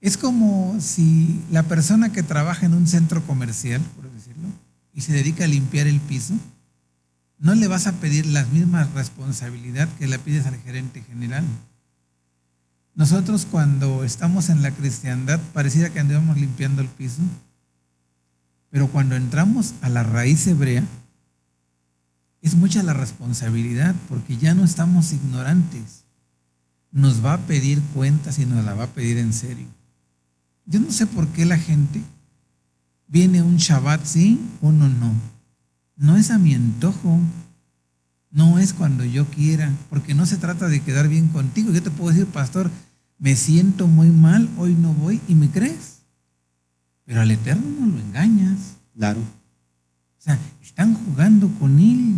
Es 0.00 0.16
como 0.16 0.80
si 0.80 1.42
la 1.50 1.64
persona 1.64 2.10
que 2.10 2.22
trabaja 2.22 2.64
en 2.64 2.72
un 2.72 2.86
centro 2.86 3.22
comercial, 3.26 3.82
por 3.94 4.10
decirlo, 4.10 4.48
y 4.94 5.02
se 5.02 5.12
dedica 5.12 5.44
a 5.44 5.48
limpiar 5.48 5.86
el 5.86 6.00
piso, 6.00 6.32
no 7.38 7.54
le 7.54 7.68
vas 7.68 7.86
a 7.86 7.92
pedir 7.92 8.26
la 8.26 8.44
misma 8.46 8.84
responsabilidad 8.94 9.88
que 9.98 10.06
le 10.06 10.18
pides 10.18 10.46
al 10.46 10.56
gerente 10.60 11.02
general. 11.02 11.44
Nosotros 12.94 13.46
cuando 13.50 14.04
estamos 14.04 14.48
en 14.50 14.62
la 14.62 14.70
cristiandad 14.70 15.40
pareciera 15.52 15.90
que 15.90 16.00
andamos 16.00 16.38
limpiando 16.38 16.80
el 16.80 16.88
piso, 16.88 17.22
pero 18.70 18.88
cuando 18.88 19.16
entramos 19.16 19.74
a 19.82 19.88
la 19.88 20.02
raíz 20.02 20.46
hebrea, 20.46 20.84
es 22.40 22.54
mucha 22.54 22.82
la 22.82 22.92
responsabilidad 22.92 23.94
porque 24.08 24.36
ya 24.36 24.54
no 24.54 24.64
estamos 24.64 25.12
ignorantes. 25.12 26.04
Nos 26.92 27.24
va 27.24 27.32
a 27.32 27.38
pedir 27.38 27.80
cuentas 27.94 28.38
y 28.38 28.46
nos 28.46 28.64
la 28.64 28.74
va 28.74 28.84
a 28.84 28.94
pedir 28.94 29.18
en 29.18 29.32
serio. 29.32 29.66
Yo 30.66 30.78
no 30.78 30.92
sé 30.92 31.06
por 31.06 31.26
qué 31.28 31.44
la 31.44 31.58
gente 31.58 32.00
viene 33.08 33.42
un 33.42 33.56
Shabbat 33.56 34.04
sí, 34.04 34.40
uno 34.60 34.88
no. 34.88 35.33
No 35.96 36.16
es 36.16 36.30
a 36.30 36.38
mi 36.38 36.54
antojo. 36.54 37.18
No 38.30 38.58
es 38.58 38.72
cuando 38.72 39.04
yo 39.04 39.26
quiera, 39.26 39.72
porque 39.88 40.12
no 40.12 40.26
se 40.26 40.36
trata 40.36 40.68
de 40.68 40.80
quedar 40.80 41.08
bien 41.08 41.28
contigo. 41.28 41.70
Yo 41.70 41.82
te 41.82 41.90
puedo 41.90 42.10
decir, 42.10 42.26
pastor, 42.26 42.68
me 43.18 43.36
siento 43.36 43.86
muy 43.86 44.08
mal, 44.08 44.48
hoy 44.58 44.74
no 44.74 44.92
voy 44.92 45.20
y 45.28 45.36
me 45.36 45.48
crees. 45.50 46.00
Pero 47.04 47.20
al 47.20 47.30
Eterno 47.30 47.62
no 47.80 47.86
lo 47.86 48.00
engañas. 48.00 48.76
Claro. 48.96 49.20
O 49.20 50.22
sea, 50.24 50.38
están 50.62 50.94
jugando 50.94 51.48
con 51.60 51.78
él. 51.78 52.14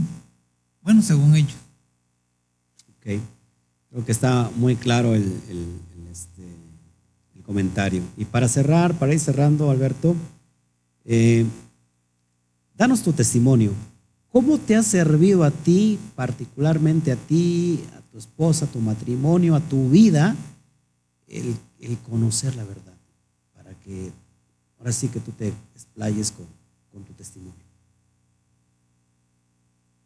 Bueno, 0.80 1.02
según 1.02 1.34
ellos. 1.34 1.56
Ok. 2.96 3.20
Creo 3.90 4.04
que 4.04 4.12
está 4.12 4.50
muy 4.56 4.76
claro 4.76 5.14
el, 5.14 5.22
el, 5.22 5.80
el, 5.96 6.06
este, 6.10 6.42
el 7.34 7.42
comentario. 7.42 8.02
Y 8.16 8.24
para 8.24 8.48
cerrar, 8.48 8.94
para 8.94 9.12
ir 9.12 9.20
cerrando, 9.20 9.70
Alberto, 9.70 10.16
eh, 11.04 11.44
danos 12.76 13.02
tu 13.02 13.12
testimonio. 13.12 13.72
¿Cómo 14.30 14.58
te 14.58 14.76
ha 14.76 14.82
servido 14.82 15.44
a 15.44 15.50
ti, 15.50 15.98
particularmente 16.14 17.12
a 17.12 17.16
ti, 17.16 17.82
a 17.96 18.00
tu 18.10 18.18
esposa, 18.18 18.66
a 18.66 18.68
tu 18.68 18.80
matrimonio, 18.80 19.54
a 19.54 19.60
tu 19.60 19.88
vida, 19.88 20.36
el, 21.26 21.56
conocer 22.08 22.54
la 22.54 22.64
verdad? 22.64 22.92
Para 23.54 23.72
que 23.80 24.12
ahora 24.78 24.92
sí 24.92 25.08
que 25.08 25.20
tú 25.20 25.32
te 25.32 25.52
explayes 25.74 26.32
con, 26.32 26.46
tu 27.04 27.12
testimonio. 27.12 27.54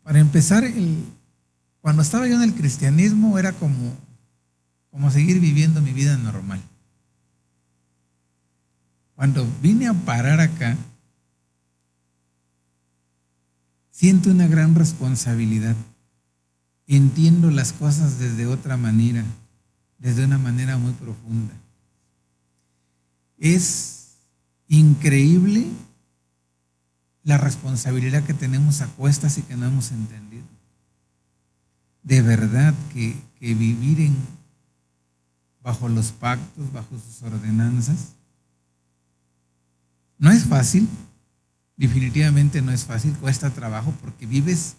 Para 0.03 0.19
empezar, 0.19 0.65
cuando 1.81 2.03
estaba 2.03 2.27
yo 2.27 2.35
en 2.35 2.43
el 2.43 2.55
cristianismo 2.55 3.39
era 3.39 3.53
como, 3.53 3.97
como 4.91 5.11
seguir 5.11 5.39
viviendo 5.39 5.81
mi 5.81 5.93
vida 5.93 6.17
normal. 6.17 6.61
Cuando 9.15 9.47
vine 9.63 9.87
a 9.87 9.95
parar 9.95 10.41
acá, 10.41 10.77
siento 14.01 14.31
una 14.31 14.49
gran 14.49 14.75
responsabilidad. 14.75 15.77
Entiendo 16.87 17.51
las 17.51 17.75
cosas 17.75 18.19
desde 18.19 18.47
otra 18.47 18.79
manera, 18.79 19.23
desde 19.99 20.25
una 20.25 20.39
manera 20.39 20.79
muy 20.79 20.93
profunda. 20.93 21.53
Es 23.37 24.13
increíble 24.69 25.67
la 27.25 27.37
responsabilidad 27.37 28.25
que 28.25 28.33
tenemos 28.33 28.81
a 28.81 28.87
cuestas 28.87 29.37
y 29.37 29.43
que 29.43 29.55
no 29.55 29.67
hemos 29.67 29.93
entendido. 29.93 30.47
De 32.03 32.23
verdad 32.23 32.73
que, 32.95 33.15
vivir 33.39 34.13
bajo 35.63 35.91
los 35.91 36.11
pactos, 36.11 36.73
bajo 36.73 36.99
sus 36.99 37.23
ordenanzas, 37.23 38.15
no 40.17 40.31
es 40.31 40.45
fácil, 40.45 40.89
definitivamente 41.81 42.61
no 42.61 42.73
es 42.73 42.85
fácil, 42.85 43.15
cuesta 43.15 43.49
trabajo 43.49 43.95
porque 44.03 44.27
vives 44.27 44.77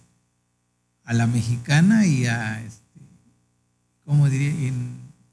a 1.03 1.13
la 1.13 1.25
mexicana 1.25 2.05
y 2.05 2.27
a, 2.27 2.61
este, 2.61 3.01
¿cómo 4.05 4.29
diría? 4.29 4.71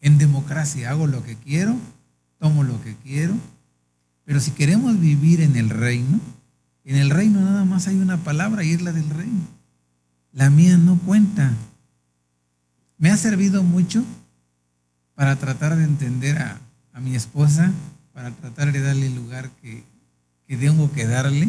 En, 0.00 0.16
democracia, 0.16 0.88
hago 0.88 1.06
lo 1.06 1.22
que 1.22 1.36
quiero, 1.36 1.76
tomo 2.38 2.64
lo 2.64 2.82
que 2.82 2.96
quiero, 2.96 3.34
pero 4.24 4.40
si 4.40 4.52
queremos 4.52 4.98
vivir 4.98 5.42
en 5.42 5.56
el 5.56 5.68
reino, 5.68 6.18
en 6.84 6.96
el 6.96 7.10
reino 7.10 7.42
nada 7.42 7.66
más 7.66 7.86
hay 7.86 7.96
una 7.96 8.16
palabra 8.16 8.64
y 8.64 8.72
es 8.72 8.80
la 8.80 8.92
del 8.92 9.10
reino. 9.10 9.46
La 10.32 10.48
mía 10.48 10.78
no 10.78 10.98
cuenta. 10.98 11.52
Me 12.96 13.10
ha 13.10 13.16
servido 13.18 13.62
mucho 13.62 14.02
para 15.14 15.36
tratar 15.36 15.76
de 15.76 15.84
entender 15.84 16.38
a, 16.38 16.58
a 16.94 17.00
mi 17.00 17.14
esposa, 17.14 17.70
para 18.14 18.30
tratar 18.30 18.72
de 18.72 18.80
darle 18.80 19.08
el 19.08 19.14
lugar 19.14 19.50
que, 19.60 19.84
que 20.48 20.56
tengo 20.56 20.90
que 20.90 21.06
darle. 21.06 21.48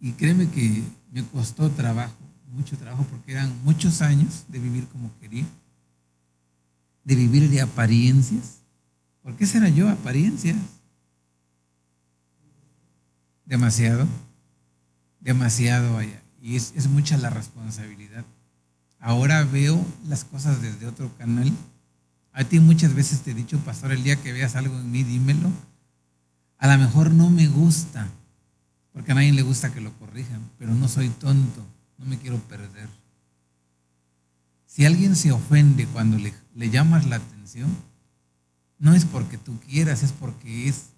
Y 0.00 0.12
créeme 0.12 0.48
que 0.48 0.82
me 1.12 1.22
costó 1.22 1.70
trabajo, 1.70 2.16
mucho 2.50 2.76
trabajo, 2.76 3.06
porque 3.10 3.32
eran 3.32 3.54
muchos 3.62 4.00
años 4.02 4.46
de 4.48 4.58
vivir 4.58 4.88
como 4.88 5.10
quería, 5.20 5.44
de 7.04 7.14
vivir 7.14 7.48
de 7.50 7.60
apariencias. 7.60 8.62
¿Por 9.22 9.36
qué 9.36 9.46
será 9.46 9.68
yo 9.68 9.88
apariencias? 9.88 10.56
Demasiado, 13.44 14.08
demasiado 15.20 15.98
allá. 15.98 16.20
Y 16.40 16.56
es, 16.56 16.72
es 16.74 16.88
mucha 16.88 17.18
la 17.18 17.30
responsabilidad. 17.30 18.24
Ahora 18.98 19.44
veo 19.44 19.84
las 20.08 20.24
cosas 20.24 20.62
desde 20.62 20.86
otro 20.86 21.14
canal. 21.18 21.52
A 22.32 22.44
ti 22.44 22.58
muchas 22.60 22.94
veces 22.94 23.20
te 23.20 23.32
he 23.32 23.34
dicho, 23.34 23.58
pastor, 23.58 23.92
el 23.92 24.02
día 24.02 24.16
que 24.16 24.32
veas 24.32 24.56
algo 24.56 24.78
en 24.80 24.90
mí, 24.90 25.04
dímelo. 25.04 25.50
A 26.62 26.68
lo 26.68 26.78
mejor 26.78 27.10
no 27.10 27.28
me 27.28 27.48
gusta, 27.48 28.06
porque 28.92 29.10
a 29.10 29.16
nadie 29.16 29.32
le 29.32 29.42
gusta 29.42 29.72
que 29.72 29.80
lo 29.80 29.92
corrijan, 29.98 30.48
pero 30.60 30.72
no 30.72 30.86
soy 30.86 31.08
tonto, 31.08 31.66
no 31.98 32.04
me 32.04 32.18
quiero 32.18 32.38
perder. 32.38 32.88
Si 34.64 34.86
alguien 34.86 35.16
se 35.16 35.32
ofende 35.32 35.88
cuando 35.88 36.18
le, 36.18 36.32
le 36.54 36.70
llamas 36.70 37.04
la 37.08 37.16
atención, 37.16 37.68
no 38.78 38.94
es 38.94 39.04
porque 39.04 39.38
tú 39.38 39.58
quieras, 39.58 40.04
es 40.04 40.12
porque 40.12 40.68
es, 40.68 40.90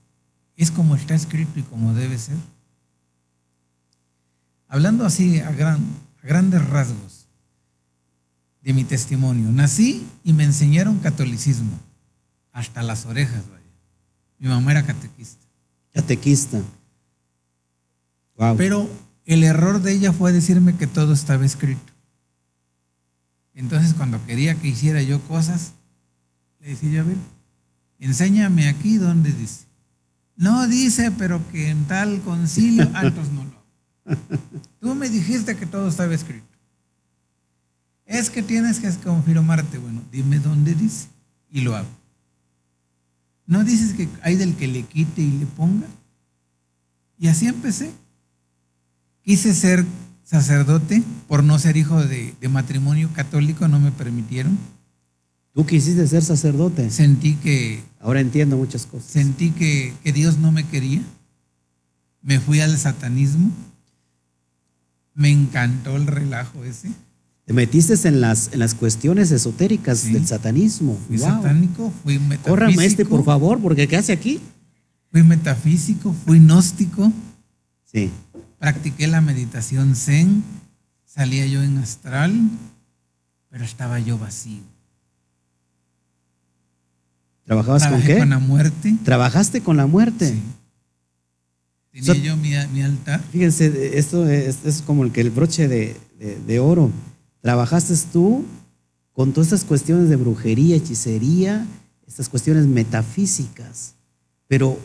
es 0.54 0.70
como 0.70 0.96
está 0.96 1.14
escrito 1.14 1.58
y 1.58 1.62
como 1.62 1.94
debe 1.94 2.18
ser. 2.18 2.36
Hablando 4.68 5.06
así 5.06 5.40
a, 5.40 5.50
gran, 5.50 5.78
a 6.22 6.26
grandes 6.26 6.62
rasgos 6.68 7.26
de 8.60 8.74
mi 8.74 8.84
testimonio, 8.84 9.50
nací 9.50 10.06
y 10.24 10.34
me 10.34 10.44
enseñaron 10.44 10.98
catolicismo, 10.98 11.80
hasta 12.52 12.82
las 12.82 13.06
orejas, 13.06 13.48
vaya. 13.48 13.64
Mi 14.38 14.48
mamá 14.48 14.72
era 14.72 14.84
catequista. 14.84 15.43
Catequista. 15.94 16.60
Wow. 18.36 18.56
Pero 18.56 18.90
el 19.24 19.44
error 19.44 19.80
de 19.80 19.92
ella 19.92 20.12
fue 20.12 20.32
decirme 20.32 20.76
que 20.76 20.86
todo 20.86 21.14
estaba 21.14 21.46
escrito. 21.46 21.92
Entonces, 23.54 23.94
cuando 23.94 24.24
quería 24.26 24.56
que 24.56 24.68
hiciera 24.68 25.00
yo 25.00 25.20
cosas, 25.22 25.72
le 26.60 26.70
decía, 26.70 27.00
a 27.00 27.04
ver, 27.04 27.16
enséñame 28.00 28.68
aquí 28.68 28.98
donde 28.98 29.32
dice. 29.32 29.66
No 30.36 30.66
dice, 30.66 31.12
pero 31.12 31.40
que 31.52 31.70
en 31.70 31.84
tal 31.84 32.20
concilio, 32.22 32.90
altos 32.94 33.30
no 33.30 33.44
lo. 33.44 34.16
Tú 34.80 34.94
me 34.94 35.08
dijiste 35.08 35.56
que 35.56 35.66
todo 35.66 35.88
estaba 35.88 36.12
escrito. 36.12 36.46
Es 38.04 38.30
que 38.30 38.42
tienes 38.42 38.80
que 38.80 38.90
confirmarte. 39.02 39.78
Bueno, 39.78 40.02
dime 40.10 40.40
dónde 40.40 40.74
dice 40.74 41.06
y 41.48 41.60
lo 41.60 41.76
hago. 41.76 41.88
¿No 43.46 43.64
dices 43.64 43.94
que 43.94 44.08
hay 44.22 44.36
del 44.36 44.54
que 44.54 44.68
le 44.68 44.82
quite 44.84 45.22
y 45.22 45.30
le 45.32 45.46
ponga? 45.46 45.86
Y 47.18 47.28
así 47.28 47.46
empecé. 47.46 47.90
Quise 49.22 49.54
ser 49.54 49.84
sacerdote 50.22 51.02
por 51.28 51.44
no 51.44 51.58
ser 51.58 51.76
hijo 51.76 52.02
de, 52.02 52.34
de, 52.40 52.48
matrimonio 52.48 53.10
católico, 53.12 53.68
no 53.68 53.78
me 53.78 53.92
permitieron. 53.92 54.58
¿Tú 55.52 55.66
quisiste 55.66 56.06
ser 56.08 56.22
sacerdote? 56.22 56.90
Sentí 56.90 57.34
que... 57.36 57.82
Ahora 58.00 58.20
entiendo 58.20 58.56
muchas 58.56 58.86
cosas. 58.86 59.10
Sentí 59.10 59.50
que, 59.50 59.94
que, 60.02 60.12
Dios 60.12 60.38
no 60.38 60.50
me 60.50 60.64
quería. 60.66 61.00
Me 62.22 62.40
fui 62.40 62.60
al 62.60 62.76
satanismo. 62.76 63.50
Me 65.14 65.30
encantó 65.30 65.96
el 65.96 66.06
relajo 66.06 66.64
ese. 66.64 66.90
Te 67.46 67.52
metiste 67.52 67.94
en 68.08 68.20
las, 68.22 68.52
en 68.52 68.58
las 68.58 68.74
cuestiones 68.74 69.30
esotéricas 69.30 69.98
Sí. 69.98 70.12
del 70.12 70.26
satanismo. 70.26 70.98
Fui 71.06 71.18
Wow. 71.18 71.26
satánico, 71.28 71.92
fui 72.02 72.18
metafísico. 72.18 72.48
Córrame 72.50 72.84
este, 72.86 73.04
por 73.04 73.24
favor, 73.24 73.60
porque 73.60 73.86
¿qué 73.86 73.96
hace 73.98 74.12
aquí? 74.12 74.40
Fui 75.12 75.22
metafísico, 75.22 76.14
fui 76.24 76.38
gnóstico, 76.38 77.12
Sí. 77.84 78.10
practiqué 78.58 79.06
la 79.06 79.20
meditación 79.20 79.94
zen, 79.94 80.42
salía 81.04 81.46
yo 81.46 81.62
en 81.62 81.76
astral, 81.78 82.32
pero 83.50 83.64
estaba 83.64 83.98
yo 84.00 84.18
vacío. 84.18 84.62
¿Trabajabas 87.44 87.86
con 87.86 88.02
qué? 88.02 88.18
con 88.18 88.30
la 88.30 88.38
muerte. 88.38 88.96
Trabajaste 89.04 89.60
con 89.60 89.76
la 89.76 89.86
muerte. 89.86 90.30
Sí. 90.30 90.42
Tenía 91.92 92.14
yo 92.14 92.36
mi, 92.36 92.52
mi 92.72 92.82
altar. 92.82 93.22
Fíjense, 93.30 93.98
esto 93.98 94.26
es, 94.28 94.64
es 94.64 94.80
como 94.82 95.04
el 95.04 95.12
que 95.12 95.20
el 95.20 95.30
broche 95.30 95.68
de, 95.68 95.96
de- 96.18 96.38
de 96.46 96.58
oro. 96.58 96.90
Trabajaste 97.44 97.94
tú 98.10 98.42
con 99.12 99.34
todas 99.34 99.48
estas 99.48 99.64
cuestiones 99.66 100.08
de 100.08 100.16
brujería, 100.16 100.76
hechicería, 100.76 101.66
estas 102.06 102.30
cuestiones 102.30 102.66
metafísicas, 102.66 103.96
pero 104.48 104.78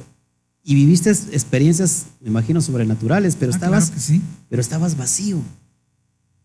y 0.61 0.75
viviste 0.75 1.09
experiencias, 1.09 2.07
me 2.19 2.27
imagino, 2.27 2.59
sobrenaturales, 2.59 3.37
pero 3.37 3.53
Ah, 3.53 3.55
estabas, 3.55 3.85
claro 3.85 3.95
que 3.95 4.01
sí. 4.01 4.21
pero 4.49 4.61
estabas 4.61 4.97
vacío. 4.97 5.41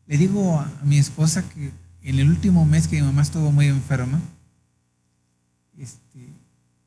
Le 0.07 0.17
digo 0.17 0.61
a, 0.61 0.71
a 0.81 0.85
mi 0.85 0.99
esposa 0.99 1.43
que 1.49 1.73
en 2.03 2.19
el 2.21 2.29
último 2.29 2.65
mes 2.65 2.87
que 2.87 2.95
mi 3.01 3.03
mamá 3.03 3.23
estuvo 3.23 3.51
muy 3.51 3.67
enferma, 3.67 4.21
este, 5.77 6.29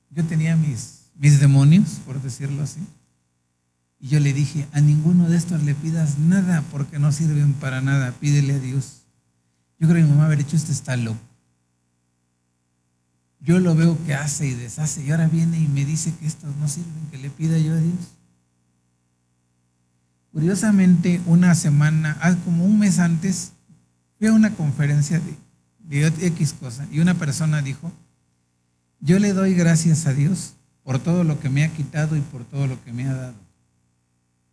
yo 0.09 0.23
tenía 0.23 0.55
mis, 0.55 1.01
mis 1.19 1.41
demonios, 1.41 1.99
por 2.05 2.21
decirlo 2.21 2.63
así, 2.63 2.79
y 3.99 4.07
yo 4.07 4.21
le 4.21 4.31
dije, 4.31 4.67
a 4.71 4.79
ninguno 4.79 5.27
de 5.27 5.35
estos 5.35 5.61
le 5.63 5.75
pidas 5.75 6.17
nada 6.17 6.63
porque 6.71 6.97
no 6.97 7.11
sirven 7.11 7.51
para 7.55 7.81
nada, 7.81 8.13
pídele 8.21 8.53
a 8.53 8.59
Dios. 8.59 8.96
Yo 9.79 9.87
creo 9.87 10.01
que 10.01 10.03
mi 10.03 10.09
mamá 10.09 10.25
haber 10.25 10.39
dicho, 10.39 10.55
este 10.55 10.71
está 10.71 10.97
loco. 10.97 11.19
Yo 13.39 13.59
lo 13.59 13.75
veo 13.75 13.97
que 14.05 14.15
hace 14.15 14.47
y 14.47 14.53
deshace 14.53 15.03
y 15.03 15.11
ahora 15.11 15.27
viene 15.27 15.59
y 15.59 15.67
me 15.67 15.85
dice 15.85 16.13
que 16.19 16.25
estos 16.25 16.55
no 16.55 16.67
sirven, 16.67 17.07
que 17.11 17.17
le 17.17 17.29
pida 17.29 17.57
yo 17.57 17.73
a 17.73 17.77
Dios. 17.77 18.17
Curiosamente, 20.33 21.21
una 21.25 21.55
semana, 21.55 22.17
ah, 22.21 22.35
como 22.43 22.65
un 22.65 22.79
mes 22.79 22.99
antes, 22.99 23.53
fui 24.17 24.27
a 24.27 24.33
una 24.33 24.53
conferencia 24.53 25.19
de, 25.19 26.11
de 26.11 26.27
X 26.27 26.53
cosa 26.53 26.87
y 26.91 26.99
una 26.99 27.13
persona 27.13 27.61
dijo, 27.61 27.91
yo 28.99 29.19
le 29.19 29.33
doy 29.33 29.53
gracias 29.53 30.07
a 30.07 30.13
Dios 30.13 30.55
por 30.83 30.99
todo 30.99 31.23
lo 31.23 31.39
que 31.39 31.49
me 31.49 31.63
ha 31.63 31.69
quitado 31.69 32.15
y 32.15 32.21
por 32.21 32.43
todo 32.43 32.67
lo 32.67 32.83
que 32.83 32.93
me 32.93 33.07
ha 33.07 33.13
dado. 33.13 33.35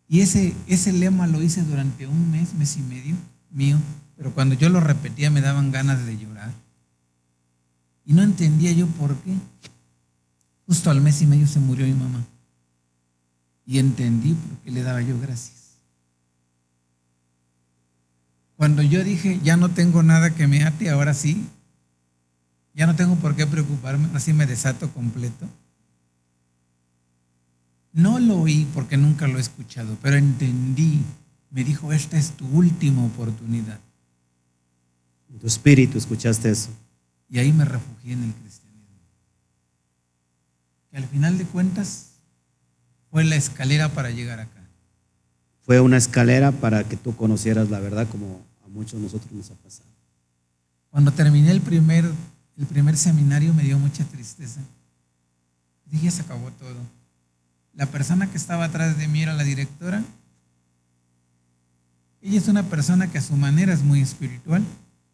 Y 0.08 0.20
ese, 0.20 0.54
ese 0.66 0.92
lema 0.92 1.26
lo 1.26 1.42
hice 1.42 1.62
durante 1.62 2.06
un 2.06 2.30
mes, 2.30 2.54
mes 2.54 2.76
y 2.76 2.82
medio 2.82 3.16
mío, 3.50 3.78
pero 4.16 4.32
cuando 4.32 4.54
yo 4.54 4.68
lo 4.68 4.80
repetía 4.80 5.30
me 5.30 5.40
daban 5.40 5.70
ganas 5.70 6.04
de 6.06 6.16
llorar. 6.16 6.52
Y 8.04 8.12
no 8.12 8.22
entendía 8.22 8.72
yo 8.72 8.86
por 8.86 9.16
qué. 9.16 9.34
Justo 10.66 10.90
al 10.90 11.00
mes 11.00 11.20
y 11.22 11.26
medio 11.26 11.46
se 11.46 11.60
murió 11.60 11.86
mi 11.86 11.94
mamá. 11.94 12.24
Y 13.66 13.78
entendí 13.78 14.34
por 14.34 14.58
qué 14.58 14.70
le 14.70 14.82
daba 14.82 15.02
yo 15.02 15.18
gracias. 15.18 15.78
Cuando 18.56 18.82
yo 18.82 19.02
dije, 19.02 19.40
ya 19.42 19.56
no 19.56 19.70
tengo 19.70 20.02
nada 20.02 20.30
que 20.30 20.46
me 20.46 20.64
ate, 20.64 20.88
ahora 20.88 21.12
sí, 21.12 21.46
ya 22.74 22.86
no 22.86 22.94
tengo 22.94 23.16
por 23.16 23.34
qué 23.34 23.46
preocuparme, 23.46 24.08
así 24.14 24.32
me 24.32 24.46
desato 24.46 24.90
completo. 24.92 25.48
No 27.92 28.18
lo 28.18 28.40
oí 28.40 28.66
porque 28.74 28.96
nunca 28.96 29.26
lo 29.26 29.38
he 29.38 29.40
escuchado, 29.40 29.96
pero 30.02 30.16
entendí. 30.16 31.02
Me 31.50 31.62
dijo, 31.62 31.92
esta 31.92 32.16
es 32.18 32.32
tu 32.32 32.46
última 32.48 33.04
oportunidad. 33.04 33.78
En 35.34 35.40
tu 35.40 35.48
espíritu 35.48 35.98
escuchaste 35.98 36.48
eso. 36.48 36.70
Y 37.28 37.40
ahí 37.40 37.52
me 37.52 37.64
refugié 37.64 38.12
en 38.12 38.22
el 38.22 38.32
cristianismo. 38.34 39.00
Que 40.90 40.96
al 40.96 41.04
final 41.06 41.36
de 41.36 41.44
cuentas 41.44 42.10
fue 43.10 43.24
la 43.24 43.34
escalera 43.34 43.88
para 43.88 44.10
llegar 44.10 44.38
acá. 44.38 44.62
Fue 45.62 45.80
una 45.80 45.96
escalera 45.96 46.52
para 46.52 46.84
que 46.84 46.96
tú 46.96 47.16
conocieras 47.16 47.68
la 47.68 47.80
verdad 47.80 48.06
como 48.08 48.42
a 48.64 48.68
muchos 48.68 48.92
de 48.92 49.00
nosotros 49.00 49.32
nos 49.32 49.50
ha 49.50 49.54
pasado. 49.54 49.88
Cuando 50.90 51.10
terminé 51.10 51.50
el 51.50 51.60
primer, 51.60 52.04
el 52.56 52.66
primer 52.66 52.96
seminario 52.96 53.52
me 53.54 53.64
dio 53.64 53.76
mucha 53.76 54.04
tristeza. 54.04 54.60
Dije, 55.86 56.12
se 56.12 56.22
acabó 56.22 56.52
todo. 56.52 56.78
La 57.72 57.86
persona 57.86 58.30
que 58.30 58.36
estaba 58.36 58.66
atrás 58.66 58.96
de 58.98 59.08
mí 59.08 59.24
era 59.24 59.34
la 59.34 59.42
directora. 59.42 60.00
Ella 62.22 62.38
es 62.38 62.46
una 62.46 62.62
persona 62.62 63.10
que 63.10 63.18
a 63.18 63.22
su 63.22 63.34
manera 63.36 63.72
es 63.72 63.82
muy 63.82 64.00
espiritual 64.00 64.62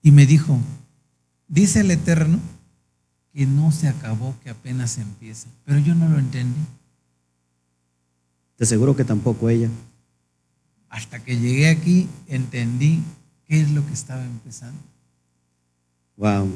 y 0.02 0.10
me 0.10 0.26
dijo, 0.26 0.58
dice 1.48 1.80
el 1.80 1.90
Eterno 1.90 2.38
que 3.32 3.46
no 3.46 3.70
se 3.72 3.88
acabó, 3.88 4.34
que 4.42 4.50
apenas 4.50 4.98
empieza. 4.98 5.48
Pero 5.64 5.78
yo 5.78 5.94
no 5.94 6.08
lo 6.08 6.18
entendí. 6.18 6.60
Te 8.56 8.64
aseguro 8.64 8.96
que 8.96 9.04
tampoco 9.04 9.48
ella. 9.48 9.68
Hasta 10.88 11.20
que 11.20 11.38
llegué 11.38 11.68
aquí 11.68 12.08
entendí 12.26 13.02
qué 13.46 13.60
es 13.60 13.70
lo 13.70 13.86
que 13.86 13.92
estaba 13.92 14.24
empezando. 14.24 14.80
Wow. 16.16 16.52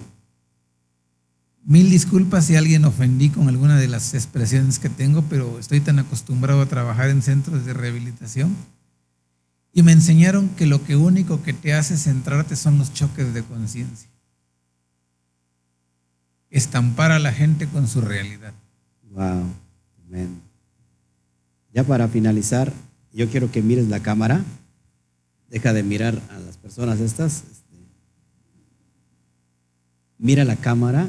Mil 1.65 1.89
disculpas 1.89 2.45
si 2.45 2.57
alguien 2.57 2.85
ofendí 2.85 3.31
con 3.31 3.49
alguna 3.49 3.79
de 3.79 3.89
las 3.89 4.13
expresiones 4.13 4.79
que 4.79 4.91
tengo, 4.91 5.23
pero 5.23 5.59
estoy 5.59 5.81
tan 5.81 5.99
acostumbrado 5.99 6.61
a 6.61 6.67
trabajar 6.67 7.09
en 7.09 7.23
centros 7.23 7.65
de 7.65 7.73
rehabilitación. 7.73 8.55
Y 9.77 9.83
me 9.83 9.91
enseñaron 9.91 10.51
que 10.51 10.67
lo 10.67 10.85
que 10.85 10.95
único 10.95 11.43
que 11.43 11.53
te 11.53 11.75
hace 11.75 11.97
centrarte 11.97 12.55
son 12.55 12.79
los 12.79 12.93
choques 12.93 13.35
de 13.35 13.43
conciencia. 13.43 14.09
Estampar 16.49 17.11
a 17.11 17.19
la 17.19 17.33
gente 17.33 17.67
con 17.67 17.89
su 17.89 18.01
realidad. 18.01 18.55
Wow. 19.11 19.43
Amén. 20.07 20.41
Ya 21.73 21.83
para 21.83 22.07
finalizar, 22.07 22.73
yo 23.13 23.29
quiero 23.29 23.51
que 23.51 23.63
mires 23.63 23.89
la 23.89 23.99
cámara. 23.99 24.45
Deja 25.51 25.73
de 25.73 25.83
mirar 25.83 26.23
a 26.31 26.39
las 26.39 26.57
personas 26.57 27.01
estas. 27.01 27.43
este, 27.51 27.77
mira 30.19 30.45
la 30.45 30.55
cámara. 30.55 31.09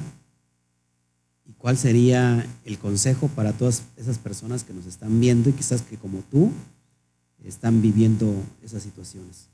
¿Y 1.45 1.53
cuál 1.53 1.77
sería 1.77 2.43
el 2.63 2.79
consejo 2.79 3.27
para 3.27 3.53
todas 3.53 3.83
esas 3.95 4.17
personas 4.17 4.63
que 4.63 4.73
nos 4.73 4.87
están 4.87 5.19
viendo 5.19 5.51
y 5.51 5.53
quizás 5.53 5.83
que 5.83 5.97
como 5.97 6.23
tú 6.31 6.51
están 7.45 7.81
viviendo 7.81 8.43
esas 8.63 8.83
situaciones? 8.83 9.47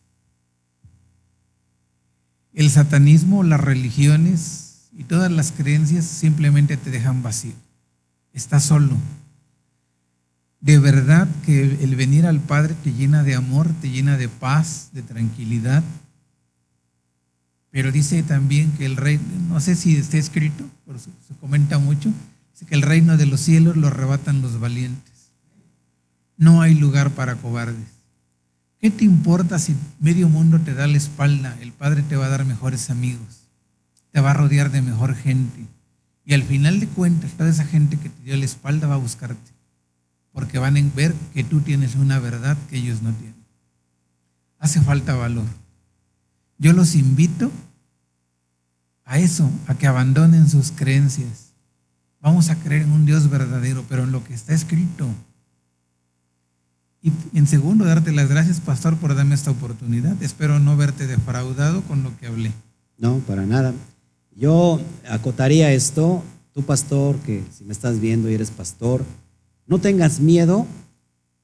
El 2.54 2.70
satanismo, 2.70 3.44
las 3.44 3.62
religiones 3.62 4.90
y 4.98 5.04
todas 5.04 5.32
las 5.32 5.52
creencias 5.52 6.06
simplemente 6.06 6.78
te 6.78 6.92
dejan 6.92 7.24
vacío. 7.24 7.54
Estás 8.34 8.64
solo. 8.64 8.98
De 10.60 10.78
verdad 10.78 11.28
que 11.46 11.64
el 11.64 11.96
venir 11.96 12.26
al 12.26 12.40
Padre 12.40 12.76
te 12.84 12.94
llena 12.94 13.24
de 13.24 13.36
amor, 13.36 13.68
te 13.82 13.90
llena 13.90 14.18
de 14.18 14.30
paz, 14.30 14.90
de 14.94 15.02
tranquilidad. 15.02 15.84
Pero 17.72 17.92
dice 17.92 18.22
también 18.22 18.72
que 18.74 18.86
el 18.86 18.98
reino, 18.98 19.24
no 19.48 19.60
sé 19.60 19.76
si 19.76 19.96
está 19.96 20.18
escrito, 20.18 20.66
pero 20.86 21.00
se, 21.00 21.10
comenta 21.40 21.80
mucho, 21.80 22.12
dice 22.54 22.66
que 22.66 22.76
el 22.76 22.82
reino 22.84 23.18
de 23.18 23.26
los 23.26 23.40
cielos 23.40 23.78
lo 23.78 23.88
arrebatan 23.88 24.42
los 24.42 24.60
valientes. 24.60 25.11
No 26.42 26.60
hay 26.64 26.74
lugar 26.74 27.12
para 27.12 27.36
cobardes. 27.36 27.88
¿Qué 28.80 28.90
te 28.90 29.06
importa 29.06 29.60
si 29.60 29.76
medio 30.00 30.28
mundo 30.28 30.60
te 30.60 30.74
da 30.74 30.88
la 30.88 30.98
espalda? 30.98 31.56
El 31.62 31.72
Padre 31.72 32.02
te 32.02 32.16
va 32.16 32.26
a 32.26 32.30
dar 32.30 32.46
mejores 32.46 32.90
amigos, 32.90 33.48
te 34.10 34.22
va 34.22 34.32
a 34.32 34.34
rodear 34.34 34.72
de 34.72 34.82
mejor 34.82 35.14
gente. 35.14 35.68
Y 36.26 36.34
al 36.34 36.42
final 36.42 36.80
de 36.80 36.88
cuentas, 36.88 37.34
toda 37.34 37.48
esa 37.48 37.64
gente 37.64 37.96
que 37.98 38.10
te 38.10 38.24
dio 38.24 38.36
la 38.36 38.46
espalda 38.46 38.88
va 38.88 38.96
a 38.96 38.98
buscarte, 38.98 39.52
porque 40.32 40.58
van 40.58 40.78
a 40.78 40.96
ver 40.96 41.14
que 41.32 41.44
tú 41.44 41.62
tienes 41.62 41.94
una 41.94 42.18
verdad 42.18 42.58
que 42.72 42.78
ellos 42.78 43.04
no 43.04 43.12
tienen. 43.12 43.46
Hace 44.58 44.82
falta 44.82 45.14
valor. 45.14 45.46
Yo 46.58 46.74
los 46.74 46.96
invito 46.96 47.52
a 49.06 49.20
eso, 49.20 49.48
a 49.68 49.76
que 49.76 49.86
abandonen 49.86 50.50
sus 50.50 50.72
creencias. 50.72 51.54
Vamos 52.20 52.50
a 52.50 52.56
creer 52.56 52.82
en 52.82 52.94
un 52.94 53.06
Dios 53.06 53.30
verdadero, 53.30 53.86
pero 53.88 54.06
en 54.06 54.12
lo 54.12 54.24
que 54.24 54.34
está 54.34 54.56
escrito. 54.56 55.08
Y 57.04 57.12
en 57.34 57.48
segundo, 57.48 57.84
darte 57.86 58.12
las 58.12 58.30
gracias, 58.30 58.60
pastor, 58.60 58.96
por 58.98 59.16
darme 59.16 59.34
esta 59.34 59.50
oportunidad. 59.50 60.22
Espero 60.22 60.60
no 60.60 60.78
verte 60.78 61.08
defraudado 61.08 61.82
con 61.82 62.04
lo 62.04 62.16
que 62.18 62.28
hablé. 62.28 62.52
No, 63.00 63.18
para 63.20 63.48
nada. 63.48 63.74
Yo 64.36 64.80
acotaría 65.10 65.74
esto, 65.74 66.24
tú 66.54 66.62
pastor, 66.62 67.16
que 67.18 67.44
si 67.52 67.64
me 67.64 67.72
estás 67.72 68.00
viendo 68.00 68.30
y 68.30 68.36
eres 68.36 68.52
pastor, 68.52 69.04
no 69.66 69.80
tengas 69.80 70.20
miedo 70.20 70.68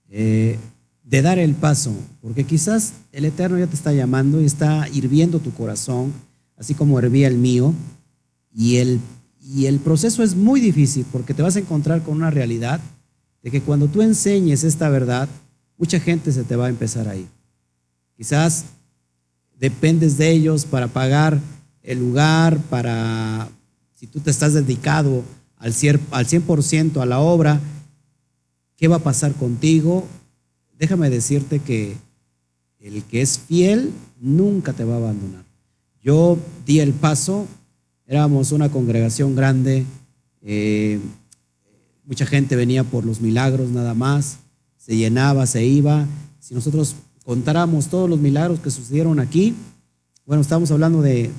eh, 0.10 0.60
de 1.04 1.22
dar 1.22 1.40
el 1.40 1.56
paso, 1.56 1.92
porque 2.22 2.44
quizás 2.44 2.94
el 3.12 3.26
Eterno 3.26 3.58
ya 3.58 3.68
te 3.68 3.76
está 3.76 3.94
llamando 3.94 4.40
y 4.42 4.46
está 4.46 4.88
hirviendo 4.90 5.40
tu 5.40 5.54
corazón, 5.54 6.14
así 6.58 6.76
como 6.76 7.00
hervía 7.00 7.28
el 7.28 7.38
mío, 7.38 7.74
y 8.54 8.78
el, 8.78 9.00
y 9.42 9.66
el 9.66 9.80
proceso 9.80 10.22
es 10.22 10.36
muy 10.36 10.60
difícil, 10.60 11.06
porque 11.12 11.34
te 11.34 11.42
vas 11.42 11.56
a 11.56 11.60
encontrar 11.60 12.04
con 12.04 12.16
una 12.16 12.30
realidad 12.30 12.80
de 13.42 13.52
que 13.52 13.62
cuando 13.62 13.88
tú 13.88 14.02
enseñes 14.02 14.64
esta 14.64 14.90
verdad, 14.90 15.30
mucha 15.78 16.00
gente 16.00 16.32
se 16.32 16.44
te 16.44 16.56
va 16.56 16.66
a 16.66 16.70
empezar 16.70 17.08
a 17.08 17.16
ir. 17.16 17.28
Quizás 18.16 18.66
dependes 19.60 20.18
de 20.18 20.32
ellos 20.32 20.66
para 20.66 20.88
pagar 20.88 21.40
el 21.84 22.00
lugar, 22.00 22.60
para, 22.70 23.50
si 23.96 24.08
tú 24.08 24.20
te 24.20 24.30
estás 24.30 24.54
dedicado 24.54 25.24
al 25.58 25.74
100% 25.74 27.02
a 27.02 27.06
la 27.06 27.20
obra, 27.20 27.60
¿qué 28.76 28.88
va 28.88 28.98
a 28.98 29.04
pasar 29.04 29.34
contigo? 29.34 30.06
Déjame 30.78 31.10
decirte 31.10 31.60
que 31.60 31.96
el 32.80 33.04
que 33.04 33.22
es 33.22 33.40
fiel 33.40 33.92
nunca 34.20 34.74
te 34.74 34.84
va 34.84 34.96
a 34.96 34.98
abandonar. 34.98 35.44
Yo 36.02 36.38
di 36.66 36.80
el 36.80 36.94
paso, 36.94 37.48
éramos 38.06 38.52
una 38.52 38.70
congregación 38.70 39.36
grande, 39.36 39.86
eh, 40.42 41.00
mucha 42.06 42.26
gente 42.26 42.56
venía 42.56 42.84
por 42.84 43.06
los 43.06 43.20
milagros 43.20 43.70
nada 43.70 43.94
más, 43.94 44.40
se 44.88 44.96
llenaba, 44.96 45.46
se 45.46 45.66
iba. 45.66 46.06
Si 46.40 46.56
nosotros 46.56 46.96
contáramos 47.26 47.88
todos 47.88 48.10
los 48.10 48.20
milagros 48.20 48.62
que 48.62 48.72
sucedieron 48.72 49.20
aquí, 49.20 49.54
bueno, 50.26 50.42
estamos 50.42 50.72
hablando 50.72 51.02
de, 51.02 51.30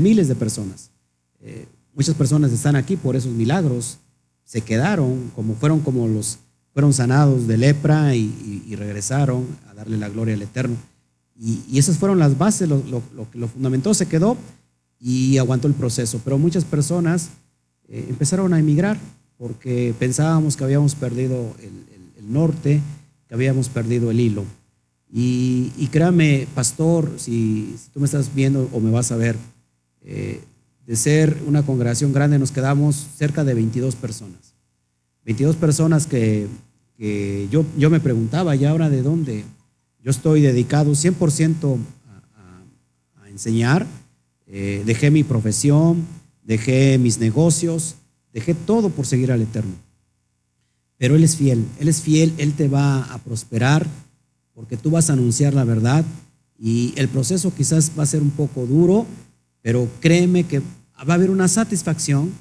miles 0.00 0.28
de 0.28 0.36
personas. 0.36 0.92
Eh, 1.40 1.66
muchas 1.92 2.14
personas 2.14 2.52
están 2.52 2.76
aquí 2.76 2.96
por 2.96 3.16
esos 3.16 3.32
milagros, 3.32 3.98
se 4.44 4.60
quedaron, 4.60 5.32
como 5.34 5.56
fueron 5.56 5.80
como 5.80 6.06
los 6.06 6.38
fueron 6.72 6.92
sanados 6.92 7.48
de 7.48 7.56
lepra 7.56 8.14
y, 8.14 8.76
regresaron 8.76 9.44
a 9.68 9.74
darle 9.74 9.96
la 9.96 10.08
gloria 10.08 10.34
al 10.34 10.42
Eterno. 10.42 10.76
Y, 11.36 11.76
esas 11.78 11.98
fueron 11.98 12.20
las 12.20 12.38
bases, 12.38 12.68
lo, 12.68 12.80
que 13.32 13.38
lo 13.38 13.48
fundamentó, 13.48 13.92
se 13.92 14.06
quedó 14.06 14.36
y 15.00 15.36
aguantó 15.38 15.66
el 15.66 15.74
proceso. 15.74 16.20
Pero 16.22 16.38
muchas 16.38 16.64
personas 16.64 17.30
eh, 17.88 18.06
empezaron 18.08 18.54
a 18.54 18.60
emigrar 18.60 18.96
porque 19.36 19.92
pensábamos 19.98 20.56
que 20.56 20.62
habíamos 20.62 20.94
perdido 20.94 21.56
el, 21.60 21.97
norte, 22.22 22.80
que 23.28 23.34
habíamos 23.34 23.68
perdido 23.68 24.10
el 24.10 24.20
hilo. 24.20 24.44
Y, 25.10 25.88
créame, 25.90 26.46
pastor, 26.54 27.10
si, 27.16 27.76
tú 27.92 28.00
me 28.00 28.06
estás 28.06 28.34
viendo 28.34 28.68
o 28.72 28.80
me 28.80 28.90
vas 28.90 29.10
a 29.10 29.16
ver, 29.16 29.36
eh, 30.02 30.40
de 30.86 30.96
ser 30.96 31.42
una 31.46 31.62
congregación 31.62 32.12
grande 32.12 32.38
nos 32.38 32.50
quedamos 32.50 33.06
cerca 33.16 33.44
de 33.44 33.54
22 33.54 33.94
personas. 33.96 34.54
22 35.24 35.56
personas 35.56 36.06
que 36.06 36.48
yo, 37.50 37.64
yo 37.76 37.90
me 37.90 38.00
preguntaba, 38.00 38.56
¿y 38.56 38.64
ahora 38.64 38.90
de 38.90 39.02
dónde? 39.02 39.44
Yo 40.02 40.10
estoy 40.10 40.40
dedicado 40.40 40.92
100% 40.92 41.76
a, 43.16 43.22
a, 43.22 43.28
enseñar, 43.28 43.86
eh, 44.46 44.82
dejé 44.86 45.10
mi 45.10 45.24
profesión, 45.24 46.04
dejé 46.44 46.98
mis 46.98 47.18
negocios, 47.18 47.96
dejé 48.32 48.54
todo 48.54 48.90
por 48.90 49.06
seguir 49.06 49.30
al 49.32 49.42
Eterno. 49.42 49.74
Pero 50.98 51.16
Él 51.16 51.24
es 51.24 51.36
fiel, 51.36 51.64
Él 51.78 51.88
es 51.88 52.02
fiel, 52.02 52.34
Él 52.38 52.52
te 52.54 52.68
va 52.68 53.02
a 53.04 53.18
prosperar 53.18 53.86
porque 54.54 54.76
tú 54.76 54.90
vas 54.90 55.08
a 55.08 55.12
anunciar 55.12 55.54
la 55.54 55.64
verdad. 55.64 56.04
Y 56.58 56.92
el 56.96 57.08
proceso 57.08 57.54
quizás 57.54 57.92
va 57.96 58.02
a 58.02 58.06
ser 58.06 58.20
un 58.20 58.30
poco 58.30 58.66
duro, 58.66 59.06
pero 59.62 59.88
créeme 60.00 60.44
que 60.44 60.58
va 60.58 61.12
a 61.12 61.14
haber 61.14 61.30
una 61.30 61.46
satisfacción. 61.46 62.32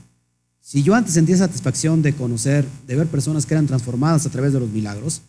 Si 0.60 0.82
yo 0.82 0.96
antes 0.96 1.14
sentía 1.14 1.38
satisfacción 1.38 2.02
de 2.02 2.14
conocer, 2.14 2.66
de 2.88 2.96
ver 2.96 3.08
personas 3.08 3.46
que 3.46 3.54
eran 3.54 3.68
transformadas 3.68 4.26
a 4.26 4.30
través 4.32 4.52
de 4.52 4.60
los 4.60 4.70
milagros, 4.70 5.22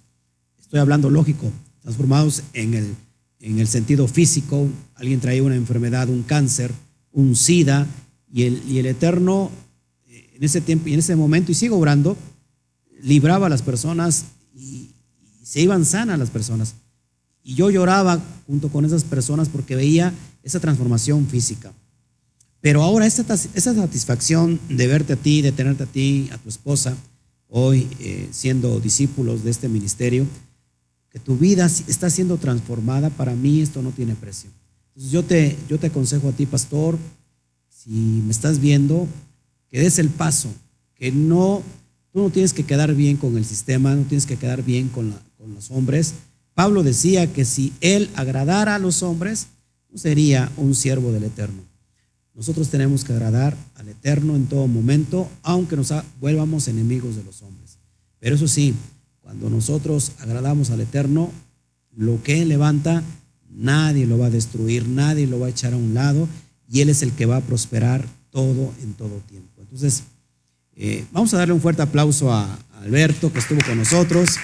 estoy 0.59 0.81
hablando 0.81 1.11
lógico, 1.11 1.53
transformados 1.83 2.43
en 2.55 2.73
el, 2.73 2.95
en 3.41 3.59
el 3.59 3.69
sentido 3.69 4.09
físico, 4.09 4.67
alguien 4.95 5.21
traía 5.21 5.43
una 5.43 5.57
enfermedad, 5.57 6.09
un 6.09 6.23
cáncer, 6.23 6.73
un 7.13 7.37
SIDA, 7.37 7.87
y 8.33 8.45
el, 8.45 8.63
y 8.69 8.79
el 8.79 8.87
Eterno 8.87 9.51
eh, 10.07 10.31
en 10.37 10.45
ese 10.45 10.61
tiempo 10.61 10.89
y 10.89 10.95
en 10.95 10.99
ese 11.01 11.17
momento, 11.17 11.53
y 11.53 11.55
sigo 11.55 11.79
orando, 11.79 12.17
libraba 13.03 13.47
a 13.47 13.51
las 13.51 13.63
personas 13.63 14.25
y, 14.55 14.91
se 15.43 15.63
iban 15.63 15.87
sanas 15.87 16.19
las 16.19 16.29
personas. 16.29 16.75
Y 17.43 17.55
yo 17.55 17.71
lloraba 17.71 18.21
junto 18.47 18.69
con 18.69 18.85
esas 18.85 19.03
personas 19.03 19.49
porque 19.49 19.77
veía 19.77 20.13
esa 20.43 20.61
transformación 20.61 21.27
física. 21.27 21.73
Pero 22.61 22.83
ahora 22.83 23.07
esa, 23.07 23.25
satisfacción 23.35 24.61
de 24.69 24.87
verte 24.87 25.15
a 25.15 25.17
ti, 25.17 25.41
de 25.41 25.53
tenerte 25.53 25.85
a 25.85 25.87
ti, 25.87 26.29
a 26.33 26.37
tu 26.39 26.51
esposa, 26.51 26.95
hoy 27.49 27.89
eh, 28.01 28.29
siendo 28.31 28.79
discípulos 28.79 29.43
de 29.43 29.51
este 29.51 29.71
ministerio, 29.71 30.27
que 31.09 31.19
tu 31.19 31.39
vida 31.39 31.65
está 31.65 32.11
siendo 32.11 32.37
transformada, 32.37 33.09
para 33.09 33.35
mí 33.35 33.63
esto 33.63 33.81
no 33.81 33.93
tiene 33.93 34.15
precio. 34.15 34.51
Entonces 34.89 35.13
yo 35.13 35.25
te, 35.25 35.57
yo 35.69 35.79
te 35.79 35.87
aconsejo 35.87 36.29
a 36.29 36.33
ti, 36.33 36.45
pastor, 36.45 36.99
si 37.71 37.91
me 37.91 38.33
estás 38.33 38.59
viendo, 38.59 39.07
que 39.71 39.81
des 39.81 39.99
el 39.99 40.11
paso, 40.11 40.51
que 40.95 41.13
no, 41.13 41.63
no 42.23 42.31
tienes 42.31 42.53
que 42.53 42.65
quedar 42.65 42.95
bien 42.95 43.17
con 43.17 43.37
el 43.37 43.45
sistema, 43.45 43.95
no 43.95 44.03
tienes 44.03 44.27
que 44.27 44.37
quedar 44.37 44.63
bien 44.63 44.89
con, 44.89 45.15
con 45.37 45.55
los 45.55 45.71
hombres. 45.71 46.15
Pablo 46.55 46.83
decía 46.83 47.33
que 47.33 47.45
si 47.45 47.73
él 47.81 48.11
agradara 48.15 48.75
a 48.75 48.79
los 48.79 49.03
hombres, 49.03 49.47
no 49.91 49.99
sería 49.99 50.51
un 50.57 50.75
siervo 50.75 51.13
del 51.13 51.25
Eterno. 51.25 51.63
Nosotros 52.35 52.69
tenemos 52.69 53.05
que 53.05 53.13
agradar 53.13 53.57
al 53.75 53.89
Eterno 53.89 54.37
en 54.37 54.47
todo 54.47 54.69
momento, 54.69 55.29
aunque 55.43 55.77
nos 55.77 55.93
vuelvamos 56.21 56.69
enemigos 56.69 57.17
de 57.17 57.25
los 57.25 57.43
hombres. 57.43 57.79
Pero 58.21 58.37
eso 58.37 58.47
sí, 58.47 58.75
cuando 59.21 59.51
nosotros 59.51 60.13
agradamos 60.21 60.71
al 60.71 60.81
Eterno, 60.81 61.31
lo 61.97 62.23
que 62.23 62.43
Él 62.43 62.49
levanta, 62.49 63.03
nadie 63.51 64.07
lo 64.07 64.19
va 64.19 64.27
a 64.27 64.31
destruir, 64.31 64.87
nadie 64.89 65.27
lo 65.27 65.41
va 65.41 65.47
a 65.47 65.51
echar 65.51 65.75
a 65.75 65.77
un 65.77 65.95
lado, 65.95 66.29
y 66.69 66.81
Él 66.81 66.91
es 66.91 67.03
el 67.03 67.13
que 67.13 67.27
va 67.27 67.39
a 67.39 67.41
prosperar 67.41 68.07
todo 68.31 68.73
en 68.83 68.95
todo 68.95 69.21
tiempo. 69.29 69.61
Entonces, 69.61 70.05
eh, 70.81 71.05
vamos 71.11 71.35
a 71.35 71.39
darle 71.39 71.55
un 71.55 71.61
fuerte 71.61 71.83
aplauso 71.83 72.33
a 72.33 72.57
Alberto, 72.81 73.33
que 73.33 73.41
estuvo 73.41 73.59
con 73.67 73.79
nosotros. 73.79 74.37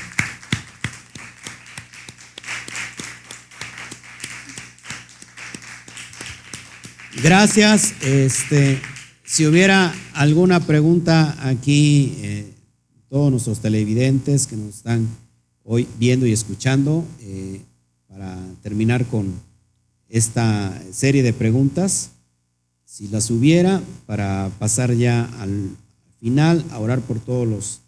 Gracias. 7.23 7.95
Este, 8.03 8.81
si 9.25 9.47
hubiera 9.47 9.95
alguna 10.13 10.59
pregunta 10.59 11.37
aquí, 11.49 12.19
eh, 12.19 12.53
todos 13.09 13.31
nuestros 13.31 13.61
televidentes 13.61 14.49
que 14.49 14.57
nos 14.57 14.75
están 14.75 15.07
hoy 15.63 15.87
viendo 16.01 16.27
y 16.27 16.33
escuchando, 16.33 17.07
eh, 17.21 17.61
para 18.09 18.37
terminar 18.61 19.07
con 19.07 19.33
esta 20.09 20.83
serie 20.93 21.23
de 21.23 21.33
preguntas, 21.33 22.11
si 22.85 23.07
las 23.07 23.31
hubiera, 23.31 23.81
para 24.07 24.51
pasar 24.59 24.93
ya 24.95 25.25
al 25.39 25.77
final 26.21 26.65
a 26.71 26.79
orar 26.79 27.01
por 27.01 27.19
todas 27.21 27.81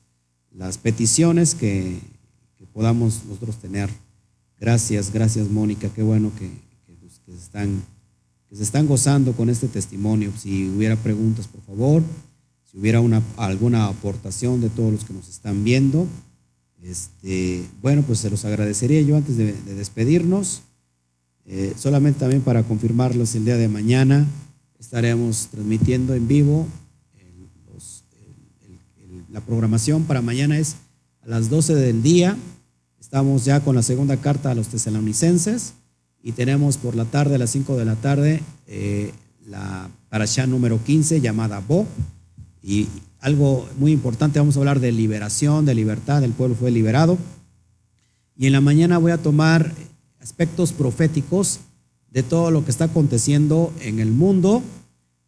las 0.53 0.79
peticiones 0.79 1.55
que, 1.55 1.99
podamos 2.73 3.25
nosotros 3.25 3.57
tener. 3.57 3.89
Gracias, 4.61 5.11
gracias 5.11 5.49
Mónica, 5.49 5.89
qué 5.95 6.03
bueno 6.03 6.31
que, 6.39 6.51
que 7.25 7.35
están 7.35 7.83
que 8.49 8.57
se 8.57 8.63
están 8.63 8.87
gozando 8.87 9.33
con 9.33 9.51
este 9.51 9.69
testimonio. 9.69 10.33
Si 10.39 10.69
hubiera 10.69 10.97
preguntas, 10.97 11.49
por 11.49 11.63
favor, 11.63 12.03
si 12.71 12.79
hubiera 12.79 13.01
una, 13.01 13.23
alguna 13.37 13.87
aportación 13.87 14.61
de 14.61 14.69
todos 14.69 14.93
los 14.93 15.05
que 15.05 15.15
nos 15.15 15.29
están 15.29 15.65
viendo, 15.65 16.07
este, 16.83 17.65
bueno, 17.83 18.03
pues 18.03 18.21
se 18.21 18.31
los 18.31 18.45
agradecería 18.45 19.01
yo 19.03 19.17
antes 19.17 19.37
de, 19.37 19.53
despedirnos. 19.53 20.63
Eh, 21.47 21.75
solamente 21.77 22.21
también 22.21 22.43
para 22.43 22.63
confirmarlos, 22.63 23.35
el 23.35 23.45
día 23.45 23.57
de 23.57 23.69
mañana 23.69 24.27
estaremos 24.79 25.49
transmitiendo 25.51 26.15
en 26.15 26.29
vivo. 26.29 26.67
La 29.37 29.43
programación 29.43 30.05
para 30.05 30.23
mañana 30.23 30.57
es 30.57 30.77
a 31.23 31.29
las 31.29 31.51
12 31.51 31.75
del 31.75 32.03
día. 32.03 32.39
Estamos 32.99 33.45
ya 33.45 33.61
con 33.61 33.77
la 33.77 33.83
segunda 33.83 34.17
carta 34.17 34.51
a 34.51 34.55
los 34.55 34.69
tesalonicenses 34.69 35.75
y 36.23 36.33
tenemos 36.33 36.79
por 36.79 36.97
la 36.97 37.05
tarde, 37.05 37.35
a 37.35 37.39
las 37.39 37.51
5 37.51 37.77
de 37.77 37.85
la 37.85 37.97
tarde, 37.97 38.43
eh, 38.67 39.13
la 39.47 39.91
parashá 40.09 40.47
número 40.47 40.83
15 40.83 41.21
llamada 41.21 41.61
Bo. 41.61 41.87
Y 42.63 42.89
algo 43.21 43.69
muy 43.79 43.93
importante, 43.93 44.39
vamos 44.39 44.57
a 44.57 44.61
hablar 44.61 44.81
de 44.81 44.91
liberación, 44.91 45.67
de 45.67 45.75
libertad, 45.75 46.25
el 46.25 46.33
pueblo 46.33 46.57
fue 46.57 46.71
liberado. 46.71 47.19
Y 48.39 48.47
en 48.47 48.55
la 48.55 48.63
mañana 48.63 48.97
voy 48.97 49.13
a 49.13 49.19
tomar 49.19 49.71
aspectos 50.19 50.73
proféticos 50.73 51.61
de 52.11 52.23
todo 52.23 52.51
lo 52.51 52.65
que 52.65 52.71
está 52.71 52.85
aconteciendo 52.85 53.71
en 53.83 54.01
el 54.01 54.13
mundo. 54.13 54.63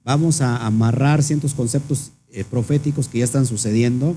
Vamos 0.02 0.40
a 0.40 0.64
amarrar 0.64 1.22
ciertos 1.22 1.52
conceptos 1.52 2.12
eh, 2.32 2.44
proféticos 2.44 3.08
que 3.08 3.18
ya 3.18 3.24
están 3.24 3.46
sucediendo. 3.46 4.14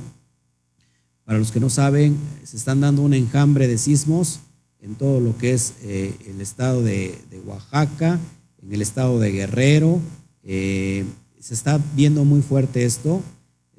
Para 1.24 1.40
los 1.40 1.52
que 1.52 1.60
no 1.60 1.70
saben, 1.70 2.18
se 2.44 2.58
están 2.58 2.82
dando 2.82 3.02
un 3.04 3.14
enjambre 3.14 3.68
de 3.68 3.78
sismos 3.78 4.40
en 4.82 4.96
todo 4.96 5.20
lo 5.20 5.38
que 5.38 5.54
es 5.54 5.76
eh, 5.84 6.14
el 6.28 6.42
estado 6.42 6.82
de, 6.82 7.18
Oaxaca, 7.46 8.20
en 8.62 8.74
el 8.74 8.82
estado 8.82 9.20
de 9.20 9.32
Guerrero. 9.32 10.00
Eh, 10.44 11.06
se 11.40 11.54
está 11.54 11.80
viendo 11.96 12.26
muy 12.26 12.42
fuerte 12.42 12.86
esto, 12.86 13.22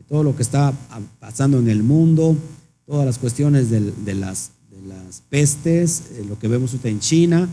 todo 0.08 0.22
lo 0.22 0.36
que 0.36 0.42
está 0.42 0.72
pasando 1.20 1.58
en 1.58 1.68
el 1.68 1.82
mundo, 1.82 2.36
todas 2.86 3.06
las 3.06 3.18
cuestiones 3.18 3.70
de, 3.70 3.80
las, 3.80 4.50
de 4.70 4.82
las, 4.86 5.22
pestes, 5.28 6.02
eh, 6.12 6.24
lo 6.28 6.38
que 6.38 6.48
vemos 6.48 6.76
en 6.84 7.00
China, 7.00 7.48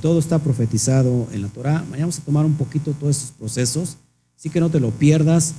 todo 0.00 0.20
está 0.20 0.38
profetizado 0.38 1.26
en 1.32 1.42
la 1.42 1.48
Torah. 1.48 1.84
Vamos 1.90 2.18
a 2.18 2.22
tomar 2.22 2.46
un 2.46 2.54
poquito 2.54 2.92
todos 2.92 3.16
estos 3.16 3.32
procesos, 3.32 3.96
así 4.36 4.48
que 4.48 4.60
no 4.60 4.70
te 4.70 4.80
lo 4.80 4.90
pierdas. 4.90 5.54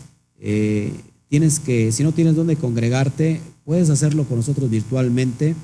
Tienes 1.29 1.59
que, 1.59 1.91
si 1.91 2.03
no 2.03 2.11
tienes 2.11 2.35
dónde 2.35 2.55
congregarte, 2.55 3.39
puedes 3.63 3.89
hacerlo 3.89 4.25
con 4.25 4.37
nosotros 4.37 4.69
virtualmente 4.69 5.55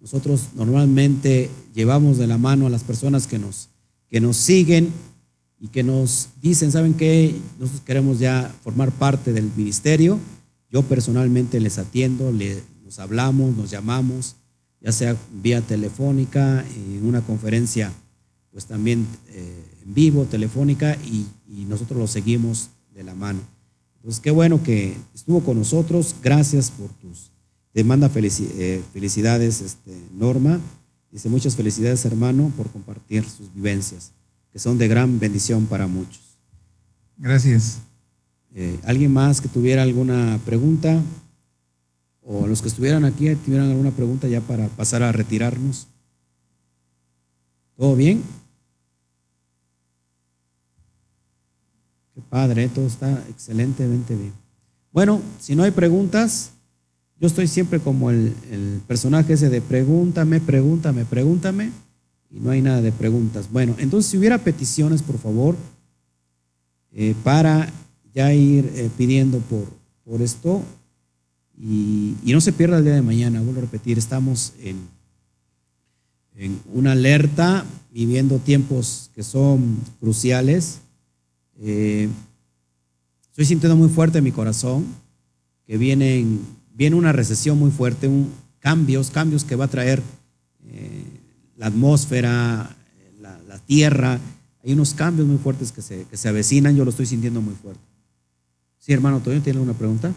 nosotros 0.00 0.50
normalmente 0.54 1.50
llevamos 1.74 2.18
de 2.18 2.26
la 2.26 2.38
mano 2.38 2.66
a 2.66 2.70
las 2.70 2.84
personas 2.84 3.26
que 3.26 3.38
nos, 3.38 3.70
que 4.08 4.20
nos 4.20 4.36
siguen 4.36 4.90
y 5.60 5.68
que 5.68 5.82
nos 5.82 6.28
dicen, 6.40 6.70
¿saben 6.70 6.94
qué? 6.94 7.34
Nosotros 7.58 7.82
queremos 7.84 8.20
ya 8.20 8.54
formar 8.62 8.92
parte 8.92 9.32
del 9.32 9.50
ministerio. 9.56 10.18
Yo 10.70 10.82
personalmente 10.82 11.58
les 11.58 11.78
atiendo, 11.78 12.32
nos 12.84 12.98
hablamos, 13.00 13.56
nos 13.56 13.70
llamamos, 13.70 14.36
ya 14.80 14.92
sea 14.92 15.16
vía 15.42 15.62
telefónica, 15.62 16.64
en 16.76 17.04
una 17.04 17.22
conferencia, 17.22 17.92
pues 18.52 18.66
también 18.66 19.04
eh, 19.30 19.64
en 19.84 19.94
vivo, 19.94 20.24
telefónica, 20.24 20.96
y, 21.04 21.26
nosotros 21.68 21.98
lo 21.98 22.06
seguimos 22.06 22.70
de 22.94 23.02
la 23.02 23.14
mano. 23.14 23.40
Entonces, 24.08 24.22
qué 24.22 24.30
bueno 24.30 24.62
que 24.62 24.96
estuvo 25.14 25.40
con 25.40 25.58
nosotros. 25.58 26.16
Gracias 26.22 26.70
por 26.70 26.88
tus. 26.94 27.30
Te 27.74 27.84
manda 27.84 28.10
eh, 28.16 28.82
felicidades, 28.90 29.60
este, 29.60 29.94
Norma. 30.14 30.58
Dice 31.12 31.28
muchas 31.28 31.56
felicidades, 31.56 32.06
hermano, 32.06 32.50
por 32.56 32.70
compartir 32.70 33.28
sus 33.28 33.52
vivencias 33.52 34.12
que 34.50 34.58
son 34.58 34.78
de 34.78 34.88
gran 34.88 35.18
bendición 35.18 35.66
para 35.66 35.86
muchos. 35.86 36.38
Gracias. 37.18 37.80
Eh, 38.54 38.80
¿Alguien 38.84 39.12
más 39.12 39.42
que 39.42 39.48
tuviera 39.48 39.82
alguna 39.82 40.40
pregunta? 40.46 41.02
¿O 42.22 42.46
los 42.46 42.62
que 42.62 42.68
estuvieran 42.68 43.04
aquí 43.04 43.34
tuvieran 43.34 43.68
alguna 43.68 43.90
pregunta 43.90 44.26
ya 44.26 44.40
para 44.40 44.68
pasar 44.68 45.02
a 45.02 45.12
retirarnos? 45.12 45.86
¿Todo 47.76 47.94
bien? 47.94 48.22
Padre, 52.22 52.68
todo 52.68 52.86
está 52.86 53.24
excelentemente 53.28 54.14
bien. 54.14 54.32
Bueno, 54.92 55.20
si 55.40 55.54
no 55.54 55.62
hay 55.62 55.70
preguntas, 55.70 56.50
yo 57.20 57.26
estoy 57.26 57.48
siempre 57.48 57.80
como 57.80 58.10
el, 58.10 58.32
personaje 58.86 59.34
ese 59.34 59.50
de 59.50 59.60
pregúntame, 59.60 60.40
pregúntame, 60.40 61.04
pregúntame 61.04 61.72
y 62.30 62.40
no 62.40 62.50
hay 62.50 62.62
nada 62.62 62.80
de 62.80 62.92
preguntas. 62.92 63.50
Bueno, 63.50 63.74
entonces 63.78 64.10
si 64.10 64.18
hubiera 64.18 64.38
peticiones, 64.38 65.02
por 65.02 65.18
favor, 65.18 65.56
eh, 66.92 67.14
para 67.24 67.70
ya 68.14 68.32
ir 68.32 68.70
eh, 68.74 68.90
pidiendo 68.96 69.38
por, 69.38 69.66
por 70.04 70.22
esto 70.22 70.62
y, 71.60 72.14
no 72.24 72.40
se 72.40 72.52
pierda 72.52 72.78
el 72.78 72.84
día 72.84 72.94
de 72.94 73.02
mañana, 73.02 73.40
vuelvo 73.40 73.60
a 73.60 73.62
repetir, 73.62 73.98
estamos 73.98 74.52
en, 74.60 74.76
en 76.36 76.60
una 76.72 76.92
alerta, 76.92 77.64
viviendo 77.92 78.38
tiempos 78.38 79.10
que 79.14 79.24
son 79.24 79.76
cruciales. 79.98 80.80
Eh, 81.60 82.08
estoy 83.30 83.44
sintiendo 83.44 83.76
muy 83.76 83.88
fuerte 83.88 84.18
en 84.18 84.24
mi 84.24 84.32
corazón 84.32 84.86
que 85.66 85.76
vienen, 85.76 86.40
viene 86.74 86.96
una 86.96 87.12
recesión 87.12 87.58
muy 87.58 87.70
fuerte, 87.70 88.08
un, 88.08 88.32
cambios, 88.60 89.10
cambios 89.10 89.44
que 89.44 89.56
va 89.56 89.66
a 89.66 89.68
traer 89.68 90.02
la 91.56 91.66
atmósfera, 91.66 92.76
la, 93.20 93.58
tierra. 93.66 94.18
Hay 94.64 94.72
unos 94.72 94.94
cambios 94.94 95.26
muy 95.26 95.36
fuertes 95.38 95.72
que 95.72 95.82
se, 95.82 96.04
que 96.04 96.16
se 96.16 96.28
avecinan, 96.28 96.74
yo 96.74 96.84
lo 96.84 96.90
estoy 96.90 97.06
sintiendo 97.06 97.42
muy 97.42 97.54
fuerte. 97.54 97.82
Sí, 98.78 98.92
hermano, 98.92 99.18
¿todavía 99.20 99.42
tiene 99.42 99.58
alguna 99.58 99.76
pregunta? 99.76 100.12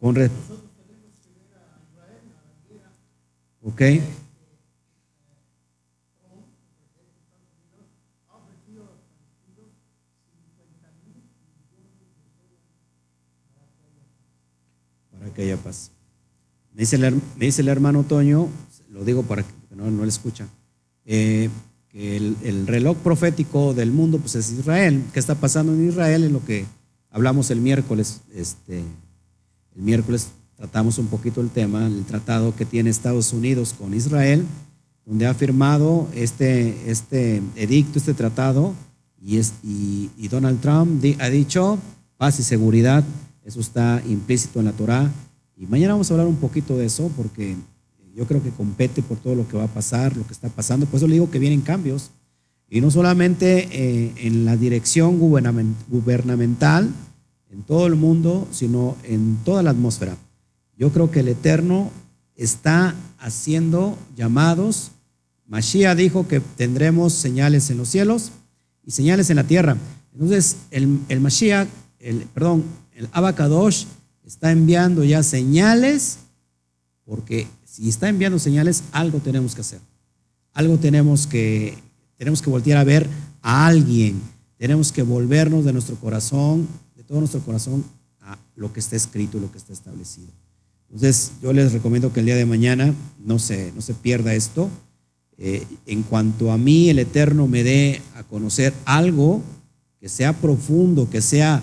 Con 0.00 0.14
red. 0.14 0.30
Ok. 3.62 3.82
Que 15.34 15.42
haya 15.42 15.56
paz. 15.56 15.90
Me 16.74 16.80
dice, 16.80 17.62
el, 17.62 17.68
hermano 17.68 18.02
Toño, 18.02 18.48
lo 18.90 19.04
digo 19.04 19.22
para 19.22 19.42
que 19.42 19.76
no, 19.76 19.90
no 19.90 20.02
le 20.02 20.08
escuchan, 20.08 20.48
eh, 21.04 21.48
que 21.88 22.16
el, 22.16 22.66
reloj 22.66 22.96
profético 22.96 23.74
del 23.74 23.92
mundo 23.92 24.18
pues 24.18 24.34
es 24.34 24.50
Israel. 24.50 25.02
¿Qué 25.12 25.20
está 25.20 25.36
pasando 25.36 25.72
en 25.72 25.88
Israel? 25.88 26.24
En 26.24 26.32
lo 26.32 26.44
que 26.44 26.66
hablamos 27.10 27.50
el 27.50 27.60
miércoles. 27.60 28.22
Este, 28.34 28.78
el 28.78 29.82
miércoles 29.82 30.28
tratamos 30.56 30.98
un 30.98 31.06
poquito 31.06 31.40
el 31.40 31.50
tema, 31.50 31.86
el 31.86 32.04
tratado 32.04 32.56
que 32.56 32.64
tiene 32.64 32.90
Estados 32.90 33.32
Unidos 33.32 33.74
con 33.78 33.94
Israel, 33.94 34.44
donde 35.06 35.26
ha 35.26 35.34
firmado 35.34 36.08
este, 36.14 36.90
este 36.90 37.40
edicto, 37.54 38.00
este 38.00 38.14
tratado, 38.14 38.74
y, 39.20 39.38
es, 39.38 39.52
y 39.62 40.28
Donald 40.28 40.60
Trump 40.60 41.02
ha 41.20 41.30
dicho 41.30 41.78
paz 42.16 42.40
y 42.40 42.42
seguridad. 42.42 43.04
Eso 43.44 43.60
está 43.60 44.02
implícito 44.06 44.58
en 44.58 44.66
la 44.66 44.72
Torah 44.72 45.10
y 45.56 45.66
mañana 45.66 45.92
vamos 45.92 46.10
a 46.10 46.14
hablar 46.14 46.26
un 46.26 46.36
poquito 46.36 46.76
de 46.76 46.86
eso 46.86 47.10
porque 47.16 47.56
yo 48.14 48.26
creo 48.26 48.42
que 48.42 48.50
compete 48.50 49.02
por 49.02 49.18
todo 49.18 49.34
lo 49.34 49.46
que 49.46 49.56
va 49.56 49.64
a 49.64 49.68
pasar, 49.68 50.16
lo 50.16 50.26
que 50.26 50.32
está 50.32 50.48
pasando. 50.48 50.86
Por 50.86 50.98
eso 50.98 51.06
le 51.06 51.14
digo 51.14 51.30
que 51.30 51.38
vienen 51.38 51.60
cambios. 51.60 52.10
Y 52.68 52.80
no 52.80 52.90
solamente 52.90 53.68
eh, 53.70 54.12
en 54.16 54.44
la 54.44 54.56
dirección 54.56 55.18
gubernamental, 55.18 56.90
en 57.50 57.62
todo 57.62 57.86
el 57.86 57.94
mundo, 57.94 58.48
sino 58.50 58.96
en 59.04 59.36
toda 59.44 59.62
la 59.62 59.70
atmósfera. 59.70 60.16
Yo 60.76 60.90
creo 60.90 61.10
que 61.10 61.20
el 61.20 61.28
Eterno 61.28 61.90
está 62.36 62.94
haciendo 63.18 63.96
llamados. 64.16 64.90
Mashiach 65.46 65.96
dijo 65.96 66.26
que 66.26 66.40
tendremos 66.40 67.12
señales 67.12 67.70
en 67.70 67.78
los 67.78 67.88
cielos 67.88 68.32
y 68.84 68.90
señales 68.90 69.30
en 69.30 69.36
la 69.36 69.44
tierra. 69.44 69.76
Entonces, 70.12 70.56
el, 70.70 70.98
el 71.08 71.20
Mashiach, 71.20 71.68
perdón, 72.32 72.64
el 72.94 73.08
Abacadosh 73.12 73.86
está 74.24 74.52
enviando 74.52 75.04
ya 75.04 75.22
señales, 75.22 76.18
porque 77.04 77.46
si 77.64 77.88
está 77.88 78.08
enviando 78.08 78.38
señales, 78.38 78.84
algo 78.92 79.18
tenemos 79.18 79.54
que 79.54 79.60
hacer. 79.60 79.80
Algo 80.52 80.78
tenemos 80.78 81.26
que, 81.26 81.76
tenemos 82.16 82.40
que 82.40 82.50
voltear 82.50 82.78
a 82.78 82.84
ver 82.84 83.08
a 83.42 83.66
alguien. 83.66 84.20
Tenemos 84.56 84.92
que 84.92 85.02
volvernos 85.02 85.64
de 85.64 85.72
nuestro 85.72 85.96
corazón, 85.96 86.68
de 86.96 87.02
todo 87.02 87.18
nuestro 87.18 87.40
corazón, 87.40 87.84
a 88.20 88.38
lo 88.54 88.72
que 88.72 88.80
está 88.80 88.96
escrito, 88.96 89.38
lo 89.38 89.50
que 89.50 89.58
está 89.58 89.72
establecido. 89.72 90.28
Entonces, 90.88 91.32
yo 91.42 91.52
les 91.52 91.72
recomiendo 91.72 92.12
que 92.12 92.20
el 92.20 92.26
día 92.26 92.36
de 92.36 92.46
mañana 92.46 92.94
no 93.18 93.40
se, 93.40 93.72
no 93.72 93.82
se 93.82 93.94
pierda 93.94 94.34
esto. 94.34 94.70
Eh, 95.36 95.66
en 95.86 96.04
cuanto 96.04 96.52
a 96.52 96.58
mí, 96.58 96.88
el 96.88 97.00
Eterno 97.00 97.48
me 97.48 97.64
dé 97.64 98.00
a 98.14 98.22
conocer 98.22 98.72
algo 98.84 99.42
que 100.00 100.08
sea 100.08 100.32
profundo, 100.32 101.10
que 101.10 101.20
sea 101.20 101.62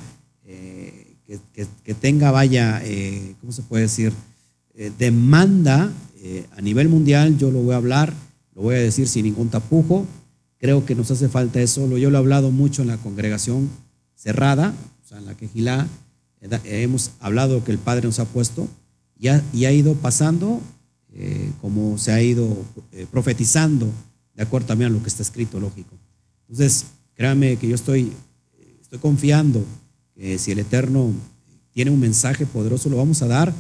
que, 1.84 1.94
tenga, 1.94 2.32
vaya, 2.32 2.82
eh, 2.84 3.36
¿cómo 3.40 3.52
se 3.52 3.62
puede 3.62 3.84
decir? 3.84 4.14
Eh, 4.74 4.91
demanda 4.98 5.91
eh, 6.18 6.45
a 6.56 6.62
nivel 6.62 6.90
mundial, 6.90 7.38
yo 7.38 7.52
lo 7.52 7.62
voy 7.62 7.74
a 7.74 7.78
hablar, 7.78 8.14
lo 8.56 8.64
voy 8.64 8.76
a 8.76 8.80
decir 8.80 9.08
sin 9.08 9.26
ningún 9.26 9.49
tapujo. 9.49 10.06
Creo 10.58 10.86
que 10.86 10.95
nos 10.95 11.10
hace 11.12 11.30
falta 11.30 11.62
eso. 11.62 11.98
Yo 11.98 12.10
lo 12.10 12.18
he 12.18 12.20
hablado 12.20 12.52
mucho 12.52 12.82
en 12.82 12.90
la 12.90 12.98
congregación 12.98 13.70
cerrada, 14.16 14.74
o 15.03 15.08
sea, 15.08 15.18
en 15.18 15.26
la 15.26 15.36
quejilá. 15.36 15.88
Hemos 16.66 17.12
hablado 17.20 17.64
que 17.64 17.72
el 17.72 17.78
Padre 17.78 18.06
nos 18.06 18.20
ha 18.20 18.26
puesto 18.26 18.68
y 19.18 19.30
ha, 19.30 19.44
y 19.53 19.66
ha 19.66 19.72
ido 19.72 19.95
pasando 19.95 20.62
como 21.60 21.98
se 21.98 22.14
ha 22.14 22.22
ido 22.22 22.48
profetizando, 23.12 23.91
de 24.34 24.44
acuerdo 24.44 24.68
también 24.68 24.91
a 24.91 24.94
lo 24.94 25.03
que 25.03 25.10
está 25.10 25.24
escrito, 25.24 25.60
lógico. 25.60 25.95
Entonces, 26.48 26.86
créame 27.16 27.58
que 27.58 27.68
yo 27.68 27.76
estoy, 27.76 28.14
estoy 28.82 28.99
confiando 28.99 29.66
eh, 30.22 30.38
si 30.38 30.52
el 30.52 30.60
Eterno 30.60 31.11
tiene 31.72 31.89
un 31.89 31.99
mensaje 31.99 32.45
poderoso, 32.45 32.89
lo 32.89 32.98
vamos 32.98 33.23
a 33.23 33.27
dar, 33.27 33.52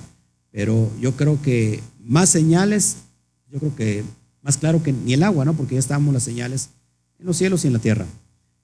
pero 0.51 0.91
yo 1.01 1.15
creo 1.15 1.41
que 1.41 1.81
más 2.03 2.29
señales, 2.29 2.97
yo 3.51 3.57
creo 3.57 3.75
que 3.75 4.03
más 4.43 4.57
claro 4.57 4.83
que 4.83 4.93
ni 4.93 5.13
el 5.13 5.23
agua, 5.23 5.43
¿no? 5.43 5.55
Porque 5.55 5.73
ya 5.73 5.79
estamos 5.79 6.13
las 6.13 6.21
señales 6.21 6.69
en 7.17 7.25
los 7.25 7.37
cielos 7.37 7.63
y 7.63 7.67
en 7.67 7.73
la 7.73 7.79
tierra. 7.79 8.05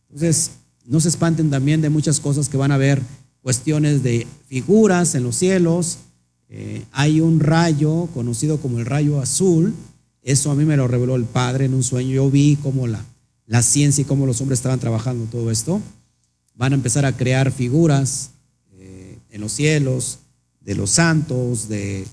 Entonces, 0.10 0.52
no 0.86 0.99
se 0.99 1.10
espanten 1.10 1.49
también 1.49 1.82
de 1.82 1.90
muchas 1.90 2.19
cosas 2.19 2.49
que 2.49 2.57
van 2.57 2.72
a 2.72 2.78
ver, 2.78 3.02
cuestiones 3.41 4.03
de 4.03 4.28
figuras 4.45 5.15
en 5.15 5.24
los 5.24 5.36
cielos. 5.36 5.98
Eh, 6.49 6.84
hay 6.91 7.19
un 7.19 7.40
rayo 7.40 8.10
conocido 8.14 8.60
como 8.60 8.78
el 8.78 8.86
rayo 8.86 9.19
azul. 9.19 9.74
Eso 10.22 10.52
a 10.52 10.56
mí 10.56 10.65
me 10.65 10.78
lo 10.78 10.88
reveló 10.88 11.15
el 11.15 11.26
Padre 11.26 11.65
en 11.65 11.74
un 11.74 11.82
sueño. 11.82 12.11
Yo 12.11 12.30
vi 12.30 12.60
cómo 12.61 12.86
la, 12.86 13.03
la 13.48 13.64
ciencia 13.64 14.03
y 14.03 14.06
cómo 14.06 14.28
los 14.28 14.40
hombres 14.40 14.60
estaban 14.60 14.80
trabajando 14.80 15.26
todo 15.26 15.49
esto 15.49 15.82
van 16.58 16.74
a 16.74 16.76
empezar 16.76 17.06
a 17.06 17.16
crear 17.16 17.52
figuras 17.52 18.32
eh, 18.74 19.18
en 19.30 19.42
los 19.42 19.52
cielos 19.52 20.20
de 20.60 20.76
los 20.76 20.90
santos, 20.90 21.70
de, 21.70 22.06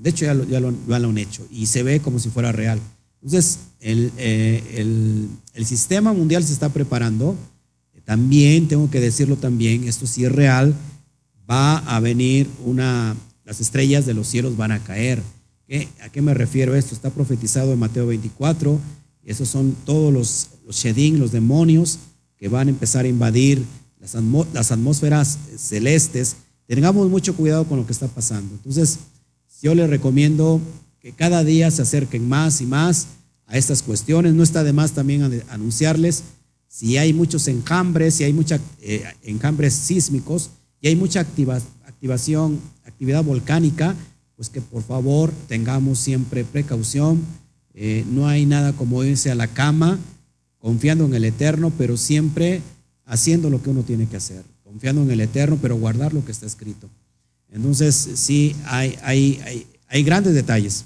de 0.00 0.10
hecho 0.10 0.24
ya, 0.24 0.34
lo, 0.34 0.44
ya 0.44 0.58
lo, 0.60 1.08
han 1.08 1.18
hecho 1.18 1.46
y 1.50 1.66
se 1.66 1.82
ve 1.82 2.00
como 2.00 2.18
si 2.18 2.30
fuera 2.30 2.50
real. 2.52 2.80
Entonces, 3.22 3.58
el, 3.80 4.10
eh, 4.16 5.28
sistema 5.64 6.12
mundial 6.12 6.42
se 6.42 6.54
está 6.54 6.70
preparando. 6.70 7.36
También, 8.04 8.66
tengo 8.66 8.90
que 8.90 8.98
decirlo 8.98 9.36
también, 9.36 9.84
esto 9.84 10.06
sí 10.06 10.24
es 10.24 10.32
real, 10.32 10.74
va 11.48 11.78
a 11.78 12.00
venir 12.00 12.48
una, 12.64 13.14
las 13.44 13.60
estrellas 13.60 14.04
de 14.04 14.14
los 14.14 14.26
cielos 14.26 14.56
van 14.56 14.72
a 14.72 14.82
caer. 14.82 15.22
¿A 16.02 16.08
qué 16.08 16.20
me 16.20 16.34
refiero 16.34 16.74
esto? 16.74 16.94
Está 16.94 17.10
profetizado 17.10 17.72
en 17.72 17.78
Mateo 17.78 18.06
24, 18.06 18.80
esos 19.24 19.48
son 19.48 19.76
todos 19.84 20.12
los, 20.12 20.48
los 20.66 20.84
los 21.20 21.30
demonios, 21.30 22.00
que 22.40 22.48
van 22.48 22.68
a 22.68 22.70
empezar 22.70 23.04
a 23.04 23.08
invadir 23.08 23.62
las, 24.00 24.72
atmósferas 24.72 25.38
celestes. 25.58 26.36
tengamos 26.66 27.08
mucho 27.10 27.36
cuidado 27.36 27.66
con 27.66 27.78
lo 27.78 27.86
que 27.86 27.92
está 27.92 28.08
pasando. 28.08 28.54
Entonces, 28.54 28.98
yo 29.62 29.74
les 29.74 29.90
recomiendo 29.90 30.58
que 31.00 31.12
cada 31.12 31.44
día 31.44 31.70
se 31.70 31.82
acerquen 31.82 32.26
más 32.26 32.62
y 32.62 32.66
más 32.66 33.08
a 33.46 33.58
estas 33.58 33.82
cuestiones. 33.82 34.32
No 34.32 34.42
está 34.42 34.64
de 34.64 34.72
más 34.72 34.92
también 34.92 35.42
anunciarles 35.50 36.22
si 36.66 36.96
hay 36.96 37.12
muchos 37.12 37.46
enjambres, 37.46 38.14
si 38.14 38.24
hay 38.24 38.32
muchos 38.32 38.60
eh, 38.80 39.04
enjambres 39.22 39.74
sísmicos 39.74 40.50
y 40.80 40.88
hay 40.88 40.96
mucha 40.96 41.20
activación, 41.20 42.58
actividad 42.84 43.22
volcánica, 43.22 43.94
pues 44.36 44.48
que 44.48 44.62
por 44.62 44.82
favor 44.82 45.30
tengamos 45.46 45.98
siempre 45.98 46.44
precaución. 46.44 47.20
Eh, 47.74 48.06
no 48.10 48.28
hay 48.28 48.46
nada 48.46 48.72
como 48.72 49.04
irse 49.04 49.30
a 49.30 49.34
la 49.34 49.46
cama 49.46 49.98
confiando 50.60 51.04
en 51.04 51.14
el 51.14 51.24
Eterno, 51.24 51.72
pero 51.76 51.96
siempre 51.96 52.62
haciendo 53.04 53.50
lo 53.50 53.60
que 53.60 53.70
uno 53.70 53.82
tiene 53.82 54.06
que 54.06 54.16
hacer, 54.16 54.44
confiando 54.62 55.02
en 55.02 55.10
el 55.10 55.20
Eterno, 55.20 55.58
pero 55.60 55.76
guardar 55.76 56.14
lo 56.14 56.24
que 56.24 56.30
está 56.30 56.46
escrito. 56.46 56.88
Entonces, 57.48 57.94
sí, 58.14 58.54
hay, 58.66 58.96
hay, 59.02 59.66
hay, 59.88 60.04
grandes 60.04 60.34
detalles. 60.34 60.84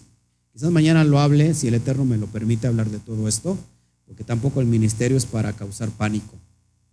Quizás 0.52 0.70
mañana 0.70 1.04
lo 1.04 1.18
hable, 1.20 1.52
si 1.52 1.68
el 1.68 1.74
Eterno 1.74 2.06
me 2.06 2.16
lo 2.16 2.26
permite 2.28 2.66
hablar 2.66 2.88
de 2.88 2.98
todo 2.98 3.28
esto 3.28 3.58
porque 4.06 4.24
tampoco 4.24 4.60
el 4.60 4.66
ministerio 4.66 5.16
es 5.16 5.26
para 5.26 5.52
causar 5.52 5.90
pánico. 5.90 6.34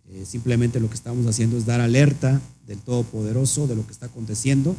Eh, 0.08 0.24
simplemente 0.26 0.80
lo 0.80 0.88
que 0.88 0.94
estamos 0.94 1.26
haciendo 1.26 1.56
es 1.56 1.66
dar 1.66 1.80
alerta 1.80 2.40
del 2.66 2.78
Todopoderoso 2.78 3.66
de 3.66 3.76
lo 3.76 3.86
que 3.86 3.92
está 3.92 4.06
aconteciendo. 4.06 4.74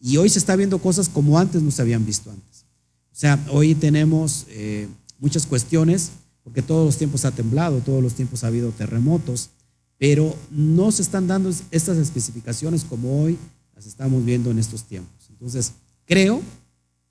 Y 0.00 0.16
hoy 0.18 0.28
se 0.28 0.38
está 0.38 0.56
viendo 0.56 0.78
cosas 0.78 1.08
como 1.08 1.38
antes 1.38 1.62
no 1.62 1.70
se 1.70 1.82
habían 1.82 2.04
visto 2.04 2.30
antes. 2.30 2.64
O 3.12 3.16
sea, 3.16 3.42
hoy 3.50 3.74
tenemos 3.74 4.46
eh, 4.48 4.88
muchas 5.18 5.46
cuestiones, 5.46 6.10
porque 6.44 6.62
todos 6.62 6.86
los 6.86 6.96
tiempos 6.96 7.24
ha 7.24 7.32
temblado, 7.32 7.80
todos 7.80 8.02
los 8.02 8.14
tiempos 8.14 8.44
ha 8.44 8.46
habido 8.46 8.70
terremotos, 8.70 9.50
pero 9.98 10.36
no 10.50 10.92
se 10.92 11.02
están 11.02 11.26
dando 11.26 11.50
estas 11.70 11.96
especificaciones 11.98 12.84
como 12.84 13.24
hoy 13.24 13.36
las 13.74 13.86
estamos 13.86 14.24
viendo 14.24 14.52
en 14.52 14.60
estos 14.60 14.84
tiempos. 14.84 15.26
Entonces, 15.30 15.72
creo, 16.04 16.40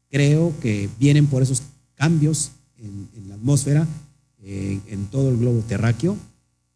creo 0.09 0.53
que 0.61 0.89
vienen 0.99 1.27
por 1.27 1.43
esos 1.43 1.63
cambios 1.95 2.51
en 2.77 3.27
la 3.27 3.35
atmósfera 3.35 3.87
en 4.45 5.07
todo 5.07 5.29
el 5.29 5.37
globo 5.37 5.61
terráqueo 5.67 6.17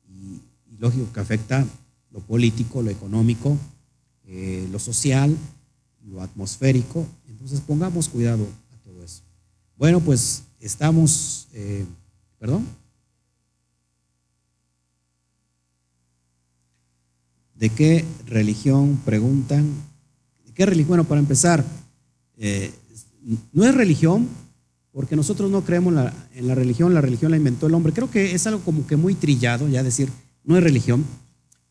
y, 0.09 0.41
lógico 0.79 1.11
que 1.11 1.19
afecta 1.19 1.65
lo 2.11 2.19
político, 2.19 2.81
lo 2.81 2.91
económico, 2.91 3.57
eh, 4.25 4.67
lo 4.71 4.79
social, 4.79 5.35
lo 6.05 6.21
atmosférico. 6.21 7.05
Entonces 7.27 7.61
pongamos 7.61 8.09
cuidado 8.09 8.43
a 8.43 8.83
todo 8.83 9.03
eso. 9.03 9.23
Bueno, 9.75 9.99
pues 9.99 10.43
estamos, 10.59 11.47
eh, 11.53 11.85
perdón. 12.39 12.65
¿De 17.55 17.69
qué 17.69 18.05
religión 18.25 18.99
preguntan? 19.03 19.65
¿De 20.45 20.53
qué 20.53 20.65
religión? 20.65 20.89
Bueno, 20.89 21.03
para 21.05 21.19
empezar, 21.19 21.65
eh, 22.37 22.71
no 23.51 23.65
es 23.65 23.73
religión 23.73 24.27
porque 24.91 25.15
nosotros 25.15 25.51
no 25.51 25.63
creemos 25.63 25.93
en 26.33 26.47
la 26.47 26.55
religión, 26.55 26.93
la 26.93 27.01
religión 27.01 27.31
la 27.31 27.37
inventó 27.37 27.67
el 27.67 27.73
hombre. 27.73 27.93
Creo 27.93 28.09
que 28.09 28.33
es 28.33 28.47
algo 28.47 28.61
como 28.61 28.87
que 28.87 28.95
muy 28.95 29.13
trillado, 29.13 29.67
ya 29.67 29.83
decir, 29.83 30.09
no 30.43 30.57
es 30.57 30.63
religión, 30.63 31.05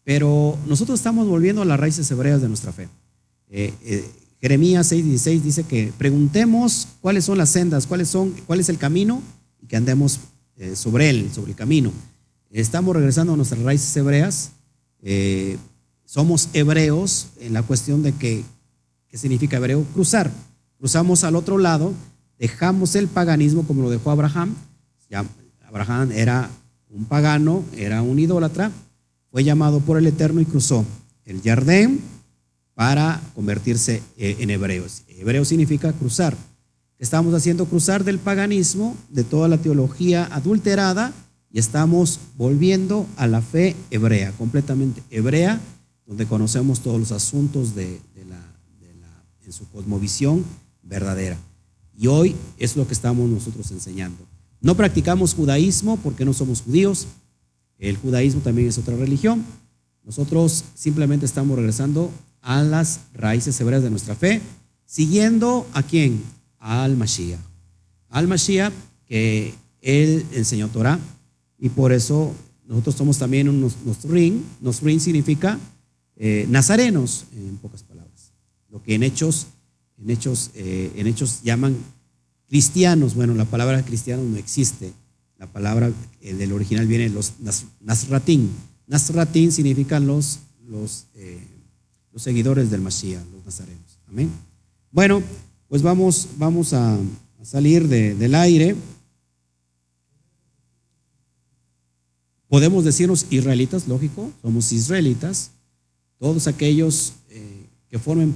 pero 0.04 0.56
nosotros 0.66 1.00
estamos 1.00 1.26
volviendo 1.26 1.62
a 1.62 1.64
las 1.64 1.80
raíces 1.80 2.08
hebreas 2.10 2.40
de 2.40 2.48
nuestra 2.48 2.72
fe. 2.72 2.88
Eh, 3.48 3.74
eh, 3.82 4.08
Jeremías 4.40 4.92
6:16 4.92 5.42
dice 5.42 5.64
que 5.64 5.92
preguntemos 5.98 6.88
cuáles 7.00 7.24
son 7.24 7.38
las 7.38 7.50
sendas, 7.50 7.86
cuáles 7.86 8.08
son, 8.08 8.32
cuál 8.46 8.60
es 8.60 8.68
el 8.68 8.78
camino 8.78 9.20
y 9.60 9.66
que 9.66 9.76
andemos 9.76 10.20
eh, 10.56 10.76
sobre 10.76 11.10
él, 11.10 11.30
sobre 11.32 11.52
el 11.52 11.56
camino. 11.56 11.92
Estamos 12.50 12.94
regresando 12.94 13.32
a 13.34 13.36
nuestras 13.36 13.60
raíces 13.62 13.96
hebreas. 13.96 14.52
somos 16.04 16.48
hebreos 16.52 17.28
en 17.40 17.52
la 17.52 17.62
cuestión 17.62 18.02
de 18.02 18.12
que, 18.12 18.44
¿qué 19.08 19.18
significa 19.18 19.56
hebreo? 19.56 19.84
Cruzar. 19.92 20.30
Cruzamos 20.78 21.24
al 21.24 21.36
otro 21.36 21.58
lado 21.58 21.92
dejamos 22.38 22.94
el 22.94 23.08
paganismo 23.08 23.66
como 23.66 23.82
lo 23.82 23.90
dejó 23.90 24.10
Abraham. 24.10 24.54
Ya, 25.10 25.24
Abraham 25.68 26.12
era 26.12 26.50
un 26.90 27.04
pagano, 27.04 27.64
era 27.76 28.02
un 28.02 28.18
idólatra, 28.18 28.70
fue 29.30 29.44
llamado 29.44 29.80
por 29.80 29.98
el 29.98 30.06
Eterno 30.06 30.40
y 30.40 30.44
cruzó 30.44 30.84
el 31.24 31.42
Jardín 31.42 32.00
para 32.74 33.20
convertirse 33.34 34.02
eh, 34.16 34.36
en 34.40 34.50
hebreos. 34.50 35.02
Hebreo 35.08 35.44
significa 35.44 35.92
cruzar. 35.92 36.36
Estamos 36.98 37.34
haciendo 37.34 37.66
cruzar 37.66 38.04
del 38.04 38.18
paganismo, 38.18 38.96
de 39.10 39.22
toda 39.22 39.48
la 39.48 39.58
teología 39.58 40.24
adulterada, 40.32 41.12
y 41.52 41.58
estamos 41.58 42.20
volviendo 42.36 43.06
a 43.16 43.26
la 43.26 43.42
fe 43.42 43.76
hebrea, 43.90 44.32
completamente 44.32 45.02
hebrea, 45.10 45.60
donde 46.06 46.26
conocemos 46.26 46.80
todos 46.80 46.98
los 46.98 47.12
asuntos 47.12 47.74
de, 47.74 48.00
la, 48.28 48.40
en 49.44 49.52
su 49.52 49.68
cosmovisión 49.68 50.44
verdadera. 50.82 51.36
Y 51.98 52.06
hoy 52.06 52.34
es 52.58 52.76
lo 52.76 52.86
que 52.86 52.94
estamos 52.94 53.28
nosotros 53.28 53.70
enseñando. 53.70 54.24
No 54.60 54.74
practicamos 54.74 55.34
judaísmo 55.34 55.98
porque 55.98 56.24
no 56.24 56.32
somos 56.32 56.62
judíos. 56.62 57.06
El 57.78 57.96
judaísmo 57.96 58.40
también 58.40 58.68
es 58.68 58.78
otra 58.78 58.96
religión. 58.96 59.44
Nosotros 60.04 60.64
simplemente 60.74 61.26
estamos 61.26 61.56
regresando 61.56 62.10
a 62.40 62.62
las 62.62 63.00
raíces 63.12 63.60
hebreas 63.60 63.82
de 63.82 63.90
nuestra 63.90 64.14
fe, 64.14 64.40
siguiendo 64.84 65.66
a 65.72 65.82
quién? 65.82 66.22
Al 66.66 66.96
Mashiach. 66.96 67.40
Al 68.08 68.26
Mashiach 68.28 68.72
que 69.06 69.54
él 69.80 70.24
enseñó 70.32 70.68
Torah 70.68 70.98
y 71.58 71.68
por 71.68 71.92
eso 71.92 72.34
nosotros 72.66 72.96
somos 72.96 73.18
también 73.18 73.48
unos 73.48 73.76
Nosrin. 73.84 74.44
Nosrin 74.60 75.00
significa 75.00 75.58
eh, 76.16 76.46
nazarenos, 76.48 77.26
en 77.36 77.56
pocas 77.58 77.82
palabras. 77.82 78.32
Lo 78.70 78.82
que 78.82 78.94
en 78.94 79.02
Hechos 79.02 79.46
en 80.02 80.10
hechos, 80.10 80.50
eh, 80.54 80.92
en 80.96 81.06
hechos 81.06 81.40
llaman 81.42 81.76
cristianos. 82.48 83.14
Bueno, 83.14 83.34
la 83.34 83.44
palabra 83.44 83.82
cristiano 83.84 84.22
no 84.22 84.36
existe. 84.36 84.92
La 85.38 85.46
palabra 85.46 85.90
el 86.20 86.38
del 86.38 86.52
original 86.52 86.86
viene 86.86 87.08
los 87.08 87.34
Nasratín. 87.80 88.50
Nasratín 88.86 89.52
significan 89.52 90.06
los, 90.06 90.40
los, 90.68 91.06
eh, 91.14 91.40
los 92.12 92.22
seguidores 92.22 92.70
del 92.70 92.80
Mashiach, 92.80 93.24
los 93.32 93.44
nazarenos. 93.44 93.98
Amén. 94.08 94.30
Bueno, 94.90 95.22
pues 95.68 95.82
vamos, 95.82 96.28
vamos 96.36 96.72
a, 96.72 96.98
salir 97.42 97.86
del 97.86 98.34
aire. 98.34 98.74
Podemos 102.48 102.84
decirnos 102.84 103.26
israelitas, 103.30 103.86
lógico, 103.86 104.32
somos 104.42 104.72
israelitas. 104.72 105.52
Todos 106.18 106.48
aquellos 106.48 107.12
eh, 107.28 107.66
que 107.88 107.98
formen 107.98 108.34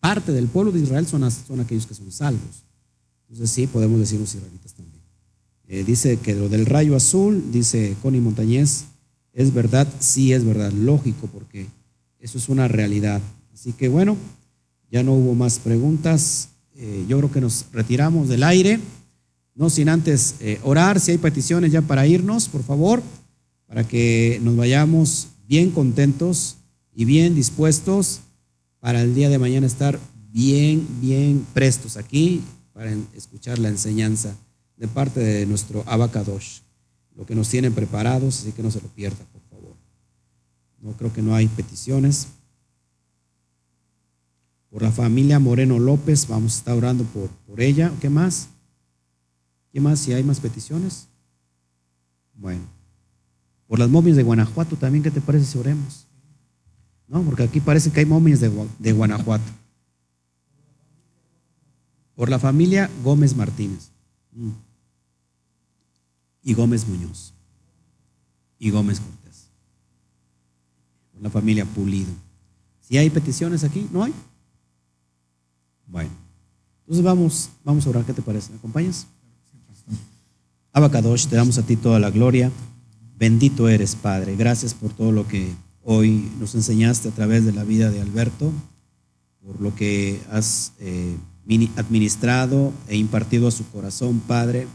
parte 0.00 0.32
del 0.32 0.48
pueblo 0.48 0.72
de 0.72 0.80
Israel 0.80 1.06
son, 1.06 1.30
son 1.30 1.60
aquellos 1.60 1.86
que 1.86 1.94
son 1.94 2.12
salvos. 2.12 2.64
Entonces 3.28 3.50
sí, 3.50 3.66
podemos 3.66 3.98
decir 3.98 4.20
los 4.20 4.34
israelitas 4.34 4.74
también. 4.74 5.02
Eh, 5.66 5.84
dice 5.84 6.18
que 6.18 6.34
lo 6.34 6.48
del 6.48 6.66
rayo 6.66 6.94
azul, 6.96 7.50
dice 7.50 7.96
Connie 8.02 8.20
Montañez, 8.20 8.84
es 9.32 9.54
verdad, 9.54 9.88
sí 9.98 10.32
es 10.32 10.44
verdad, 10.44 10.70
lógico, 10.72 11.26
porque 11.28 11.66
eso 12.20 12.38
es 12.38 12.48
una 12.48 12.68
realidad. 12.68 13.22
Así 13.52 13.72
que 13.72 13.88
bueno, 13.88 14.16
ya 14.90 15.02
no 15.02 15.14
hubo 15.14 15.34
más 15.34 15.58
preguntas. 15.58 16.50
Eh, 16.76 17.04
yo 17.08 17.18
creo 17.18 17.30
que 17.30 17.40
nos 17.40 17.66
retiramos 17.72 18.28
del 18.28 18.42
aire, 18.42 18.80
no 19.54 19.70
sin 19.70 19.88
antes 19.88 20.34
eh, 20.40 20.58
orar, 20.64 20.98
si 20.98 21.12
hay 21.12 21.18
peticiones 21.18 21.70
ya 21.70 21.82
para 21.82 22.06
irnos, 22.06 22.48
por 22.48 22.64
favor, 22.64 23.02
para 23.66 23.86
que 23.86 24.40
nos 24.42 24.56
vayamos 24.56 25.28
bien 25.46 25.70
contentos 25.70 26.56
y 26.92 27.04
bien 27.04 27.34
dispuestos 27.34 28.20
para 28.80 29.02
el 29.02 29.14
día 29.14 29.28
de 29.28 29.38
mañana 29.38 29.66
estar 29.66 30.00
bien, 30.32 30.86
bien 31.00 31.46
prestos 31.54 31.96
aquí 31.96 32.42
para 32.72 32.92
escuchar 33.14 33.60
la 33.60 33.68
enseñanza 33.68 34.34
de 34.76 34.88
parte 34.88 35.20
de 35.20 35.46
nuestro 35.46 35.84
Abacadosh, 35.86 36.60
lo 37.14 37.24
que 37.24 37.36
nos 37.36 37.48
tienen 37.48 37.72
preparados, 37.72 38.40
así 38.40 38.50
que 38.50 38.62
no 38.62 38.72
se 38.72 38.80
lo 38.80 38.88
pierda, 38.88 39.24
por 39.32 39.42
favor. 39.48 39.76
No 40.80 40.92
creo 40.96 41.12
que 41.12 41.22
no 41.22 41.36
hay 41.36 41.46
peticiones. 41.46 42.26
Por 44.74 44.82
la 44.82 44.90
familia 44.90 45.38
Moreno 45.38 45.78
López, 45.78 46.26
vamos 46.26 46.54
a 46.54 46.58
estar 46.58 46.76
orando 46.76 47.04
por, 47.04 47.28
por 47.28 47.60
ella. 47.60 47.92
¿Qué 48.00 48.10
más? 48.10 48.48
¿Qué 49.72 49.78
más? 49.80 50.00
Si 50.00 50.12
hay 50.12 50.24
más 50.24 50.40
peticiones. 50.40 51.06
Bueno. 52.34 52.64
Por 53.68 53.78
las 53.78 53.88
momias 53.88 54.16
de 54.16 54.24
Guanajuato 54.24 54.74
también, 54.74 55.04
¿qué 55.04 55.12
te 55.12 55.20
parece 55.20 55.44
si 55.46 55.58
oremos? 55.58 56.08
¿no? 57.06 57.22
Porque 57.22 57.44
aquí 57.44 57.60
parece 57.60 57.92
que 57.92 58.00
hay 58.00 58.06
momias 58.06 58.40
de, 58.40 58.92
Guanajuato. 58.92 59.48
Por 62.16 62.28
la 62.28 62.40
familia 62.40 62.90
Gómez 63.04 63.36
Martínez. 63.36 63.90
Mm. 64.32 64.50
Y 66.42 66.52
Gómez 66.54 66.88
Muñoz. 66.88 67.32
Y 68.58 68.70
Gómez 68.70 68.98
Cortés. 68.98 69.50
Por 71.12 71.22
la 71.22 71.30
familia 71.30 71.64
Pulido. 71.64 72.10
Si 72.80 72.98
hay 72.98 73.08
peticiones 73.08 73.62
aquí, 73.62 73.88
¿no 73.92 74.02
hay? 74.02 74.12
Bueno. 75.94 76.10
Entonces 76.80 77.02
vamos, 77.02 77.48
vamos 77.64 77.86
a 77.86 77.90
orar. 77.90 78.04
¿Qué 78.04 78.12
te 78.12 78.20
parece? 78.20 78.50
¿Me 78.50 78.58
acompañas? 78.58 79.06
Abacadosh, 80.74 81.26
te 81.28 81.36
damos 81.36 81.56
a 81.56 81.62
ti 81.62 81.76
toda 81.76 81.98
la 81.98 82.10
gloria. 82.10 82.50
Bendito 83.16 83.66
eres, 83.70 83.96
Padre. 83.96 84.36
Gracias 84.36 84.74
por 84.74 84.92
todo 84.92 85.10
lo 85.10 85.26
que 85.26 85.54
Hoy 85.86 86.30
nos 86.40 86.54
enseñaste 86.54 87.10
a 87.10 87.12
través 87.12 87.44
de 87.44 87.52
la 87.52 87.62
vida 87.62 87.90
de 87.90 88.00
Alberto 88.00 88.50
por 89.44 89.60
lo 89.60 89.74
que 89.74 90.18
has 90.30 90.72
eh, 90.78 91.14
administrado 91.76 92.72
e 92.88 92.96
impartido 92.96 93.48
a 93.48 93.50
su 93.50 93.66
corazón, 93.66 94.20
Padre. 94.20 94.66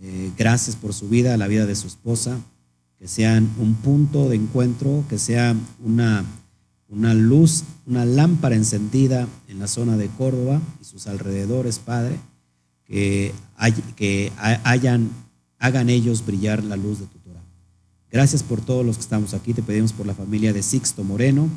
Eh, 0.00 0.30
gracias 0.38 0.74
por 0.74 0.94
su 0.94 1.10
vida, 1.10 1.36
la 1.36 1.48
vida 1.48 1.66
de 1.66 1.76
su 1.76 1.86
esposa, 1.86 2.40
que 2.98 3.08
sean 3.08 3.50
un 3.58 3.74
punto 3.74 4.30
de 4.30 4.36
encuentro, 4.36 5.04
que 5.10 5.18
sea 5.18 5.54
una, 5.84 6.24
una 6.92 7.14
luz, 7.14 7.64
una 7.86 8.04
lámpara 8.04 8.54
encendida 8.54 9.26
en 9.48 9.58
la 9.58 9.66
zona 9.66 9.96
de 9.96 10.08
Córdoba 10.08 10.60
y 10.80 10.84
sus 10.84 11.06
alrededores, 11.06 11.78
Padre, 11.78 12.18
que, 12.84 13.32
que 13.96 14.30
hayan, 14.36 15.08
hagan 15.58 15.88
ellos 15.88 16.24
brillar 16.26 16.62
la 16.62 16.76
luz 16.76 17.00
de 17.00 17.06
tu 17.06 17.18
Torah. 17.20 17.42
Gracias 18.10 18.42
por 18.42 18.60
todos 18.60 18.84
los 18.84 18.96
que 18.96 19.02
estamos 19.02 19.32
aquí, 19.32 19.54
te 19.54 19.62
pedimos 19.62 19.94
por 19.94 20.06
la 20.06 20.14
familia 20.14 20.52
de 20.52 20.62
Sixto 20.62 21.02
Moreno, 21.02 21.48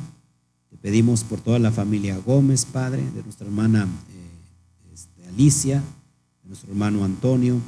te 0.70 0.78
pedimos 0.78 1.22
por 1.22 1.38
toda 1.42 1.58
la 1.58 1.70
familia 1.70 2.16
Gómez, 2.16 2.64
Padre, 2.64 3.02
de 3.14 3.22
nuestra 3.22 3.46
hermana 3.46 3.86
eh, 4.10 4.94
este, 4.94 5.28
Alicia, 5.28 5.82
de 6.42 6.48
nuestro 6.48 6.70
hermano 6.70 7.04
Antonio. 7.04 7.60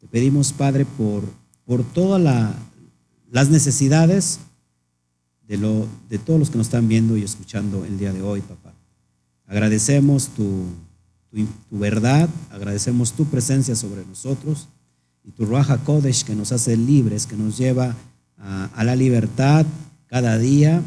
Te 0.00 0.08
pedimos, 0.08 0.52
Padre, 0.52 0.84
por, 0.84 1.22
por 1.64 1.84
todas 1.84 2.20
las 3.30 3.48
necesidades 3.48 4.40
de, 5.48 5.58
lo, 5.58 5.86
de 6.08 6.18
todos 6.18 6.38
los 6.38 6.50
que 6.50 6.58
nos 6.58 6.68
están 6.68 6.88
viendo 6.88 7.16
y 7.16 7.22
escuchando 7.22 7.84
el 7.84 7.98
día 7.98 8.12
de 8.12 8.22
hoy, 8.22 8.40
papá. 8.40 8.72
Agradecemos 9.46 10.28
tu, 10.28 10.64
tu, 11.30 11.78
verdad, 11.78 12.28
agradecemos 12.50 13.12
tu 13.12 13.24
presencia 13.26 13.74
sobre 13.74 14.04
nosotros 14.06 14.68
y 15.24 15.30
tu 15.32 15.44
Ruaja 15.44 15.78
Kodesh 15.78 16.24
que 16.24 16.34
nos 16.34 16.52
hace 16.52 16.76
libres, 16.76 17.26
que 17.26 17.36
nos 17.36 17.58
lleva 17.58 17.94
a, 18.38 18.66
a 18.74 18.84
la 18.84 18.96
libertad 18.96 19.66
cada 20.06 20.38
día 20.38 20.82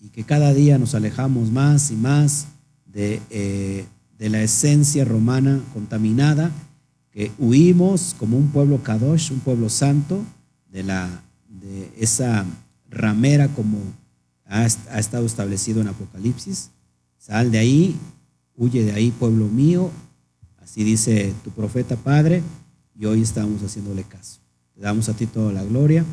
y 0.00 0.08
que 0.08 0.24
cada 0.24 0.54
día 0.54 0.78
nos 0.78 0.94
alejamos 0.94 1.50
más 1.50 1.90
y 1.90 1.96
más 1.96 2.46
de, 2.86 3.20
eh, 3.30 3.84
de 4.18 4.30
la 4.30 4.42
esencia 4.42 5.04
romana 5.04 5.60
contaminada, 5.74 6.50
que 7.10 7.32
huimos 7.38 8.14
como 8.18 8.36
un 8.36 8.48
pueblo 8.48 8.82
kadosh, 8.82 9.32
un 9.32 9.40
pueblo 9.40 9.68
santo, 9.68 10.22
de, 10.70 10.82
la, 10.82 11.08
de 11.48 11.90
esa 11.98 12.44
ramera 12.90 13.48
como 13.48 13.78
ha, 14.44 14.64
estado 14.64 15.26
establecido 15.26 15.80
en 15.80 15.88
Apocalipsis. 15.88 16.70
Sal 17.18 17.50
de 17.50 17.58
ahí, 17.58 17.96
huye 18.54 18.84
de 18.84 18.92
ahí, 18.92 19.10
pueblo 19.10 19.48
mío, 19.48 19.90
así 20.58 20.84
dice 20.84 21.34
tu 21.42 21.50
profeta 21.50 21.96
Padre, 21.96 22.42
y 22.94 23.06
hoy 23.06 23.22
estamos 23.22 23.62
haciéndole 23.62 24.04
caso. 24.04 24.40
Te 24.74 24.80
damos 24.80 25.08
a 25.08 25.14
ti 25.14 25.26
toda 25.26 25.52
la 25.52 25.64
gloria. 25.64 26.04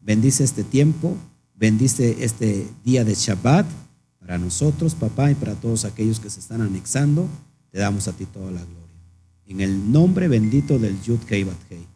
Bendice 0.00 0.44
este 0.44 0.64
tiempo 0.64 1.16
Bendice 1.62 2.24
este 2.24 2.66
día 2.84 3.04
de 3.04 3.14
Shabbat 3.14 3.64
para 4.18 4.36
nosotros, 4.36 4.96
papá, 4.96 5.30
y 5.30 5.36
para 5.36 5.54
todos 5.54 5.84
aquellos 5.84 6.18
que 6.18 6.28
se 6.28 6.40
están 6.40 6.60
anexando. 6.60 7.28
Te 7.70 7.78
damos 7.78 8.08
a 8.08 8.12
ti 8.12 8.26
toda 8.26 8.50
la 8.50 8.64
gloria. 8.64 9.00
En 9.46 9.60
el 9.60 9.92
nombre 9.92 10.26
bendito 10.26 10.80
del 10.80 11.00
Yud 11.02 11.20
Kei 11.20 11.46
Hei. 11.70 11.86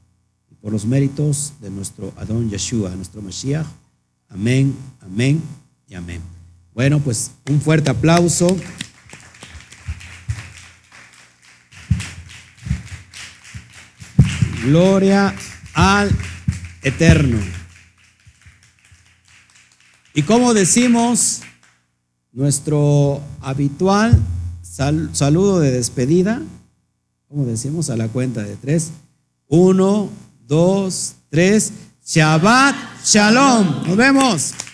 Y 0.52 0.54
por 0.54 0.70
los 0.70 0.86
méritos 0.86 1.54
de 1.60 1.70
nuestro 1.70 2.12
Adón 2.16 2.48
Yeshua, 2.48 2.94
nuestro 2.94 3.22
Mashiach. 3.22 3.66
Amén, 4.28 4.76
amén 5.00 5.42
y 5.88 5.94
amén. 5.94 6.20
Bueno, 6.74 7.00
pues 7.00 7.30
un 7.48 7.60
fuerte 7.60 7.90
aplauso. 7.90 8.56
Gloria 14.64 15.34
al 15.74 16.10
Eterno. 16.82 17.38
Y 20.12 20.22
como 20.22 20.54
decimos, 20.54 21.42
nuestro 22.32 23.22
habitual 23.40 24.20
saludo 24.62 25.60
de 25.60 25.70
despedida, 25.70 26.42
como 27.28 27.44
decimos 27.46 27.90
a 27.90 27.96
la 27.96 28.08
cuenta 28.08 28.42
de 28.42 28.56
tres, 28.56 28.90
uno, 29.48 30.10
dos, 30.46 31.14
tres, 31.30 31.72
Shabbat 32.06 32.76
Shalom. 33.02 33.82
Nos 33.84 33.96
vemos. 33.96 34.65